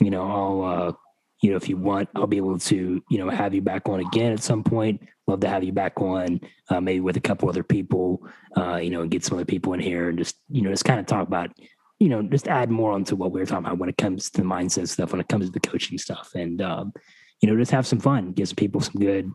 you 0.00 0.10
know, 0.10 0.22
I'll. 0.22 0.62
Uh, 0.62 0.92
you 1.42 1.50
know, 1.50 1.56
if 1.56 1.68
you 1.68 1.76
want, 1.76 2.08
I'll 2.14 2.28
be 2.28 2.36
able 2.36 2.56
to, 2.56 3.02
you 3.10 3.18
know, 3.18 3.28
have 3.28 3.52
you 3.52 3.60
back 3.60 3.88
on 3.88 3.98
again 3.98 4.32
at 4.32 4.42
some 4.42 4.62
point. 4.62 5.02
Love 5.26 5.40
to 5.40 5.48
have 5.48 5.64
you 5.64 5.72
back 5.72 6.00
on, 6.00 6.40
uh, 6.70 6.80
maybe 6.80 7.00
with 7.00 7.16
a 7.16 7.20
couple 7.20 7.48
other 7.48 7.64
people, 7.64 8.24
uh, 8.56 8.76
you 8.76 8.90
know, 8.90 9.02
and 9.02 9.10
get 9.10 9.24
some 9.24 9.36
other 9.36 9.44
people 9.44 9.72
in 9.72 9.80
here 9.80 10.08
and 10.08 10.18
just, 10.18 10.36
you 10.48 10.62
know, 10.62 10.70
just 10.70 10.84
kind 10.84 11.00
of 11.00 11.06
talk 11.06 11.26
about, 11.26 11.50
you 11.98 12.08
know, 12.08 12.22
just 12.22 12.46
add 12.46 12.70
more 12.70 12.92
onto 12.92 13.16
what 13.16 13.32
we 13.32 13.40
are 13.40 13.46
talking 13.46 13.66
about 13.66 13.78
when 13.78 13.88
it 13.88 13.96
comes 13.96 14.30
to 14.30 14.40
the 14.40 14.46
mindset 14.46 14.88
stuff, 14.88 15.10
when 15.10 15.20
it 15.20 15.28
comes 15.28 15.46
to 15.46 15.52
the 15.52 15.60
coaching 15.60 15.98
stuff, 15.98 16.30
and 16.36 16.62
um, 16.62 16.92
you 17.40 17.50
know, 17.50 17.58
just 17.58 17.72
have 17.72 17.86
some 17.86 18.00
fun, 18.00 18.32
give 18.32 18.48
some 18.48 18.56
people 18.56 18.80
some 18.80 19.00
good, 19.00 19.32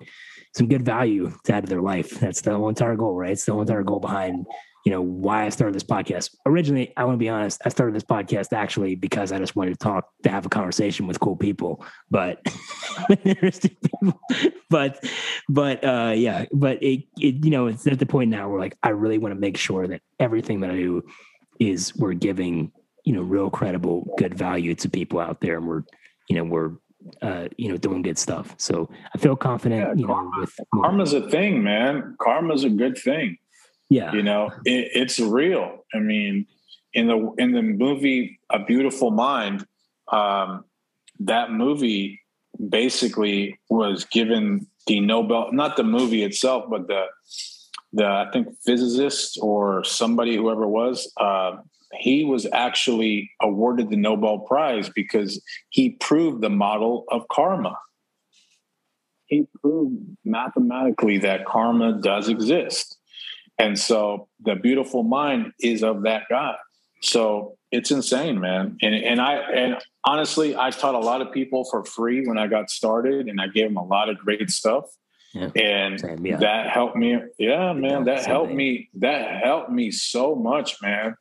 some 0.55 0.67
good 0.67 0.85
value 0.85 1.31
to 1.43 1.53
add 1.53 1.65
to 1.65 1.69
their 1.69 1.81
life. 1.81 2.11
That's 2.21 2.41
the 2.41 2.55
whole 2.55 2.69
entire 2.69 2.95
goal, 2.95 3.15
right? 3.15 3.31
It's 3.31 3.45
the 3.45 3.51
whole 3.51 3.61
entire 3.61 3.83
goal 3.83 3.99
behind 3.99 4.45
you 4.87 4.91
know 4.91 5.01
why 5.01 5.45
I 5.45 5.49
started 5.49 5.75
this 5.75 5.83
podcast. 5.83 6.33
Originally, 6.45 6.93
I 6.95 7.03
want 7.03 7.15
to 7.15 7.17
be 7.17 7.27
honest, 7.27 7.61
I 7.65 7.67
started 7.67 7.93
this 7.93 8.05
podcast 8.05 8.53
actually 8.53 8.95
because 8.95 9.33
I 9.33 9.37
just 9.37 9.53
wanted 9.53 9.71
to 9.71 9.79
talk 9.79 10.07
to 10.23 10.29
have 10.29 10.45
a 10.45 10.49
conversation 10.49 11.07
with 11.07 11.19
cool 11.19 11.35
people, 11.35 11.85
but 12.09 12.39
interesting 13.25 13.75
people. 13.81 14.17
but 14.69 15.05
but 15.49 15.83
uh 15.83 16.13
yeah, 16.15 16.45
but 16.53 16.81
it, 16.81 17.03
it 17.19 17.43
you 17.43 17.51
know 17.51 17.67
it's 17.67 17.85
at 17.85 17.99
the 17.99 18.05
point 18.05 18.29
now 18.29 18.47
where 18.47 18.61
like 18.61 18.77
I 18.81 18.91
really 18.91 19.17
want 19.17 19.35
to 19.35 19.41
make 19.41 19.57
sure 19.57 19.87
that 19.87 19.99
everything 20.21 20.61
that 20.61 20.69
I 20.71 20.77
do 20.77 21.03
is 21.59 21.93
we're 21.97 22.13
giving 22.13 22.71
you 23.03 23.11
know 23.11 23.23
real 23.23 23.49
credible 23.49 24.15
good 24.17 24.35
value 24.35 24.73
to 24.75 24.89
people 24.89 25.19
out 25.19 25.41
there 25.41 25.57
and 25.57 25.67
we're 25.67 25.83
you 26.29 26.37
know 26.37 26.45
we're 26.45 26.71
uh, 27.21 27.47
you 27.57 27.69
know, 27.69 27.77
doing 27.77 28.01
good 28.01 28.17
stuff. 28.17 28.55
So 28.57 28.89
I 29.13 29.17
feel 29.17 29.35
confident, 29.35 29.81
yeah, 29.81 29.93
you 29.95 30.07
know, 30.07 30.31
with 30.39 30.53
karma's 30.73 31.13
a 31.13 31.29
thing, 31.29 31.63
man. 31.63 32.15
Karma's 32.19 32.63
a 32.63 32.69
good 32.69 32.97
thing. 32.97 33.37
Yeah. 33.89 34.13
You 34.13 34.23
know, 34.23 34.51
it, 34.65 34.91
it's 34.93 35.19
real. 35.19 35.85
I 35.93 35.99
mean, 35.99 36.45
in 36.93 37.07
the 37.07 37.33
in 37.37 37.51
the 37.53 37.61
movie 37.61 38.39
A 38.49 38.59
Beautiful 38.59 39.11
Mind, 39.11 39.65
um, 40.11 40.65
that 41.19 41.51
movie 41.51 42.21
basically 42.69 43.59
was 43.69 44.05
given 44.05 44.67
the 44.87 44.99
Nobel, 44.99 45.51
not 45.51 45.77
the 45.77 45.83
movie 45.83 46.23
itself, 46.23 46.65
but 46.69 46.87
the 46.87 47.05
the 47.93 48.05
I 48.05 48.29
think 48.31 48.47
physicist 48.65 49.37
or 49.41 49.83
somebody, 49.83 50.35
whoever 50.35 50.67
was, 50.67 51.11
uh, 51.17 51.57
he 51.93 52.23
was 52.23 52.45
actually 52.51 53.31
awarded 53.41 53.89
the 53.89 53.95
Nobel 53.95 54.39
Prize 54.39 54.89
because 54.89 55.41
he 55.69 55.91
proved 55.91 56.41
the 56.41 56.49
model 56.49 57.05
of 57.09 57.27
karma. 57.29 57.77
He 59.25 59.45
proved 59.61 59.95
mathematically 60.23 61.17
that 61.19 61.45
karma 61.45 62.01
does 62.01 62.29
exist. 62.29 62.96
And 63.59 63.77
so 63.77 64.27
the 64.43 64.55
beautiful 64.55 65.03
mind 65.03 65.53
is 65.59 65.83
of 65.83 66.03
that 66.03 66.23
God. 66.29 66.57
So 67.01 67.57
it's 67.71 67.91
insane, 67.91 68.39
man. 68.39 68.77
And 68.81 68.95
and 68.95 69.21
I 69.21 69.35
and 69.35 69.77
honestly, 70.03 70.55
I 70.55 70.69
taught 70.69 70.95
a 70.95 70.99
lot 70.99 71.21
of 71.21 71.31
people 71.31 71.65
for 71.65 71.83
free 71.83 72.25
when 72.25 72.37
I 72.37 72.47
got 72.47 72.69
started, 72.69 73.27
and 73.27 73.41
I 73.41 73.47
gave 73.47 73.67
them 73.67 73.77
a 73.77 73.85
lot 73.85 74.09
of 74.09 74.17
great 74.17 74.49
stuff. 74.49 74.85
Yeah. 75.33 75.49
And 75.55 75.99
Same, 75.99 76.25
yeah. 76.25 76.37
that 76.37 76.69
helped 76.69 76.95
me. 76.95 77.19
Yeah, 77.37 77.73
man, 77.73 78.05
that 78.05 78.25
helped 78.25 78.53
me. 78.53 78.89
That 78.95 79.43
helped 79.43 79.71
me 79.71 79.91
so 79.91 80.35
much, 80.35 80.81
man. 80.81 81.15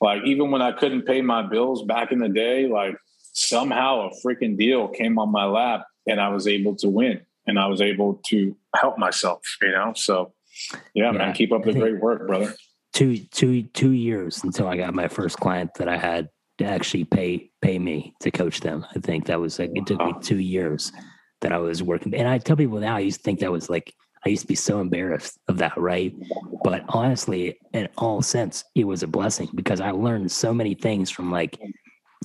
Like 0.00 0.22
even 0.24 0.50
when 0.50 0.62
I 0.62 0.72
couldn't 0.72 1.02
pay 1.02 1.20
my 1.22 1.42
bills 1.42 1.82
back 1.82 2.12
in 2.12 2.20
the 2.20 2.28
day, 2.28 2.68
like 2.68 2.96
somehow 3.32 4.08
a 4.08 4.26
freaking 4.26 4.56
deal 4.56 4.88
came 4.88 5.18
on 5.18 5.30
my 5.30 5.44
lap, 5.44 5.86
and 6.06 6.20
I 6.20 6.28
was 6.28 6.46
able 6.46 6.76
to 6.76 6.88
win, 6.88 7.20
and 7.46 7.58
I 7.58 7.66
was 7.66 7.80
able 7.80 8.20
to 8.26 8.56
help 8.76 8.98
myself. 8.98 9.42
You 9.60 9.72
know, 9.72 9.92
so 9.96 10.32
yeah, 10.94 11.04
yeah 11.04 11.12
man, 11.12 11.32
keep 11.34 11.52
up 11.52 11.64
the 11.64 11.72
great 11.72 12.00
work, 12.00 12.26
brother. 12.26 12.54
Two, 12.92 13.18
two, 13.18 13.62
two 13.62 13.92
years 13.92 14.42
until 14.44 14.66
I 14.66 14.76
got 14.76 14.94
my 14.94 15.08
first 15.08 15.38
client 15.38 15.70
that 15.78 15.88
I 15.88 15.96
had 15.96 16.28
to 16.58 16.64
actually 16.64 17.04
pay 17.04 17.50
pay 17.62 17.78
me 17.78 18.14
to 18.20 18.30
coach 18.30 18.60
them. 18.60 18.84
I 18.94 18.98
think 18.98 19.26
that 19.26 19.40
was 19.40 19.58
like 19.58 19.70
it 19.74 19.86
took 19.86 20.00
me 20.00 20.14
two 20.20 20.38
years 20.38 20.92
that 21.40 21.52
I 21.52 21.58
was 21.58 21.82
working. 21.82 22.14
And 22.14 22.28
I 22.28 22.38
tell 22.38 22.56
people 22.56 22.80
now, 22.80 22.96
I 22.96 23.00
used 23.00 23.18
to 23.18 23.22
think 23.22 23.40
that 23.40 23.52
was 23.52 23.70
like 23.70 23.94
I 24.26 24.30
used 24.30 24.42
to 24.42 24.48
be 24.48 24.54
so 24.54 24.80
embarrassed 24.80 25.38
of 25.48 25.58
that, 25.58 25.76
right? 25.78 26.14
But 26.64 26.84
honestly, 26.88 27.58
in 27.72 27.88
all 27.96 28.20
sense, 28.22 28.64
it 28.74 28.84
was 28.84 29.02
a 29.02 29.06
blessing 29.06 29.48
because 29.54 29.80
I 29.80 29.92
learned 29.92 30.30
so 30.32 30.52
many 30.52 30.74
things 30.74 31.10
from 31.10 31.30
like, 31.30 31.58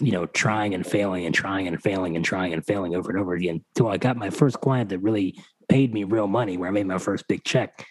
you 0.02 0.12
know, 0.12 0.26
trying 0.28 0.74
and 0.74 0.86
failing 0.86 1.26
and 1.26 1.36
trying 1.36 1.68
and 1.68 1.82
failing 1.82 2.16
and 2.16 2.26
trying 2.26 2.54
and 2.54 2.66
failing 2.66 2.96
over 2.96 3.12
and 3.12 3.20
over 3.20 3.34
again 3.34 3.64
until 3.76 3.92
I 3.92 3.98
got 3.98 4.18
my 4.18 4.32
first 4.32 4.60
client 4.60 4.90
that 4.90 5.00
really 5.00 5.36
paid 5.70 5.94
me 5.94 6.04
real 6.04 6.28
money 6.28 6.58
where 6.58 6.70
I 6.70 6.72
made 6.72 6.88
my 6.88 6.98
first 6.98 7.28
big 7.28 7.44
check. 7.44 7.86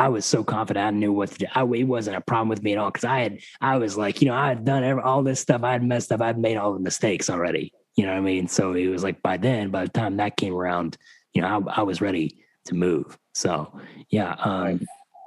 I 0.00 0.08
was 0.08 0.24
so 0.24 0.42
confident 0.42 0.86
I 0.86 0.90
knew 0.90 1.12
what 1.12 1.30
to 1.32 1.38
do. 1.38 1.46
I, 1.54 1.62
it 1.62 1.84
wasn't 1.84 2.16
a 2.16 2.22
problem 2.22 2.48
with 2.48 2.62
me 2.62 2.72
at 2.72 2.78
all 2.78 2.90
because 2.90 3.04
I 3.04 3.20
had 3.20 3.40
I 3.60 3.76
was 3.76 3.98
like, 3.98 4.22
you 4.22 4.28
know, 4.28 4.34
I 4.34 4.48
had 4.48 4.64
done 4.64 4.82
every, 4.82 5.02
all 5.02 5.22
this 5.22 5.40
stuff. 5.40 5.62
I 5.62 5.72
had 5.72 5.84
messed 5.84 6.10
up. 6.10 6.22
I'd 6.22 6.38
made 6.38 6.56
all 6.56 6.72
the 6.72 6.80
mistakes 6.80 7.28
already. 7.28 7.74
You 7.96 8.06
know 8.06 8.12
what 8.12 8.18
I 8.18 8.22
mean? 8.22 8.48
So 8.48 8.72
it 8.72 8.86
was 8.86 9.02
like 9.02 9.20
by 9.20 9.36
then, 9.36 9.70
by 9.70 9.84
the 9.84 9.90
time 9.90 10.16
that 10.16 10.38
came 10.38 10.54
around, 10.54 10.96
you 11.34 11.42
know, 11.42 11.48
I, 11.68 11.80
I 11.80 11.82
was 11.82 12.00
ready 12.00 12.42
to 12.64 12.74
move. 12.74 13.18
So 13.34 13.78
yeah, 14.08 14.36
um, 14.38 14.80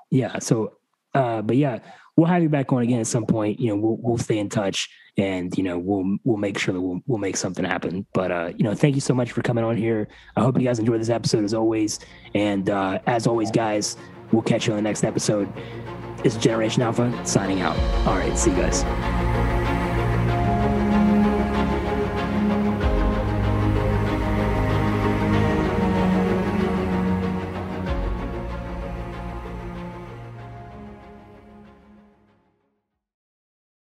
yeah. 0.09 0.39
So, 0.39 0.77
uh, 1.13 1.43
but 1.43 1.55
yeah, 1.55 1.77
we'll 2.15 2.25
have 2.25 2.41
you 2.41 2.49
back 2.49 2.73
on 2.73 2.81
again 2.81 2.99
at 2.99 3.05
some 3.07 3.27
point. 3.27 3.59
You 3.59 3.67
know, 3.67 3.75
we'll 3.75 3.97
we'll 4.01 4.17
stay 4.17 4.39
in 4.39 4.49
touch 4.49 4.89
and 5.17 5.55
you 5.55 5.63
know 5.63 5.77
we'll 5.77 6.17
we'll 6.23 6.37
make 6.37 6.57
sure 6.57 6.73
that 6.73 6.81
we'll 6.81 6.99
we'll 7.05 7.19
make 7.19 7.37
something 7.37 7.63
happen. 7.63 8.07
But 8.11 8.31
uh, 8.31 8.51
you 8.57 8.63
know, 8.63 8.73
thank 8.73 8.95
you 8.95 9.01
so 9.01 9.13
much 9.13 9.33
for 9.33 9.43
coming 9.43 9.63
on 9.63 9.77
here. 9.77 10.07
I 10.35 10.41
hope 10.41 10.57
you 10.57 10.65
guys 10.65 10.79
enjoyed 10.79 10.99
this 10.99 11.09
episode 11.09 11.43
as 11.43 11.53
always. 11.53 11.99
And 12.33 12.71
uh, 12.71 12.97
as 13.05 13.27
always, 13.27 13.51
guys, 13.51 13.97
We'll 14.33 14.41
catch 14.41 14.65
you 14.67 14.73
on 14.73 14.77
the 14.77 14.81
next 14.81 15.03
episode. 15.03 15.47
It's 16.25 16.35
Generation 16.37 16.81
Alpha 16.81 17.25
signing 17.25 17.61
out. 17.61 17.77
All 18.07 18.17
right, 18.17 18.37
see 18.37 18.49
you 18.49 18.57
guys. 18.57 18.83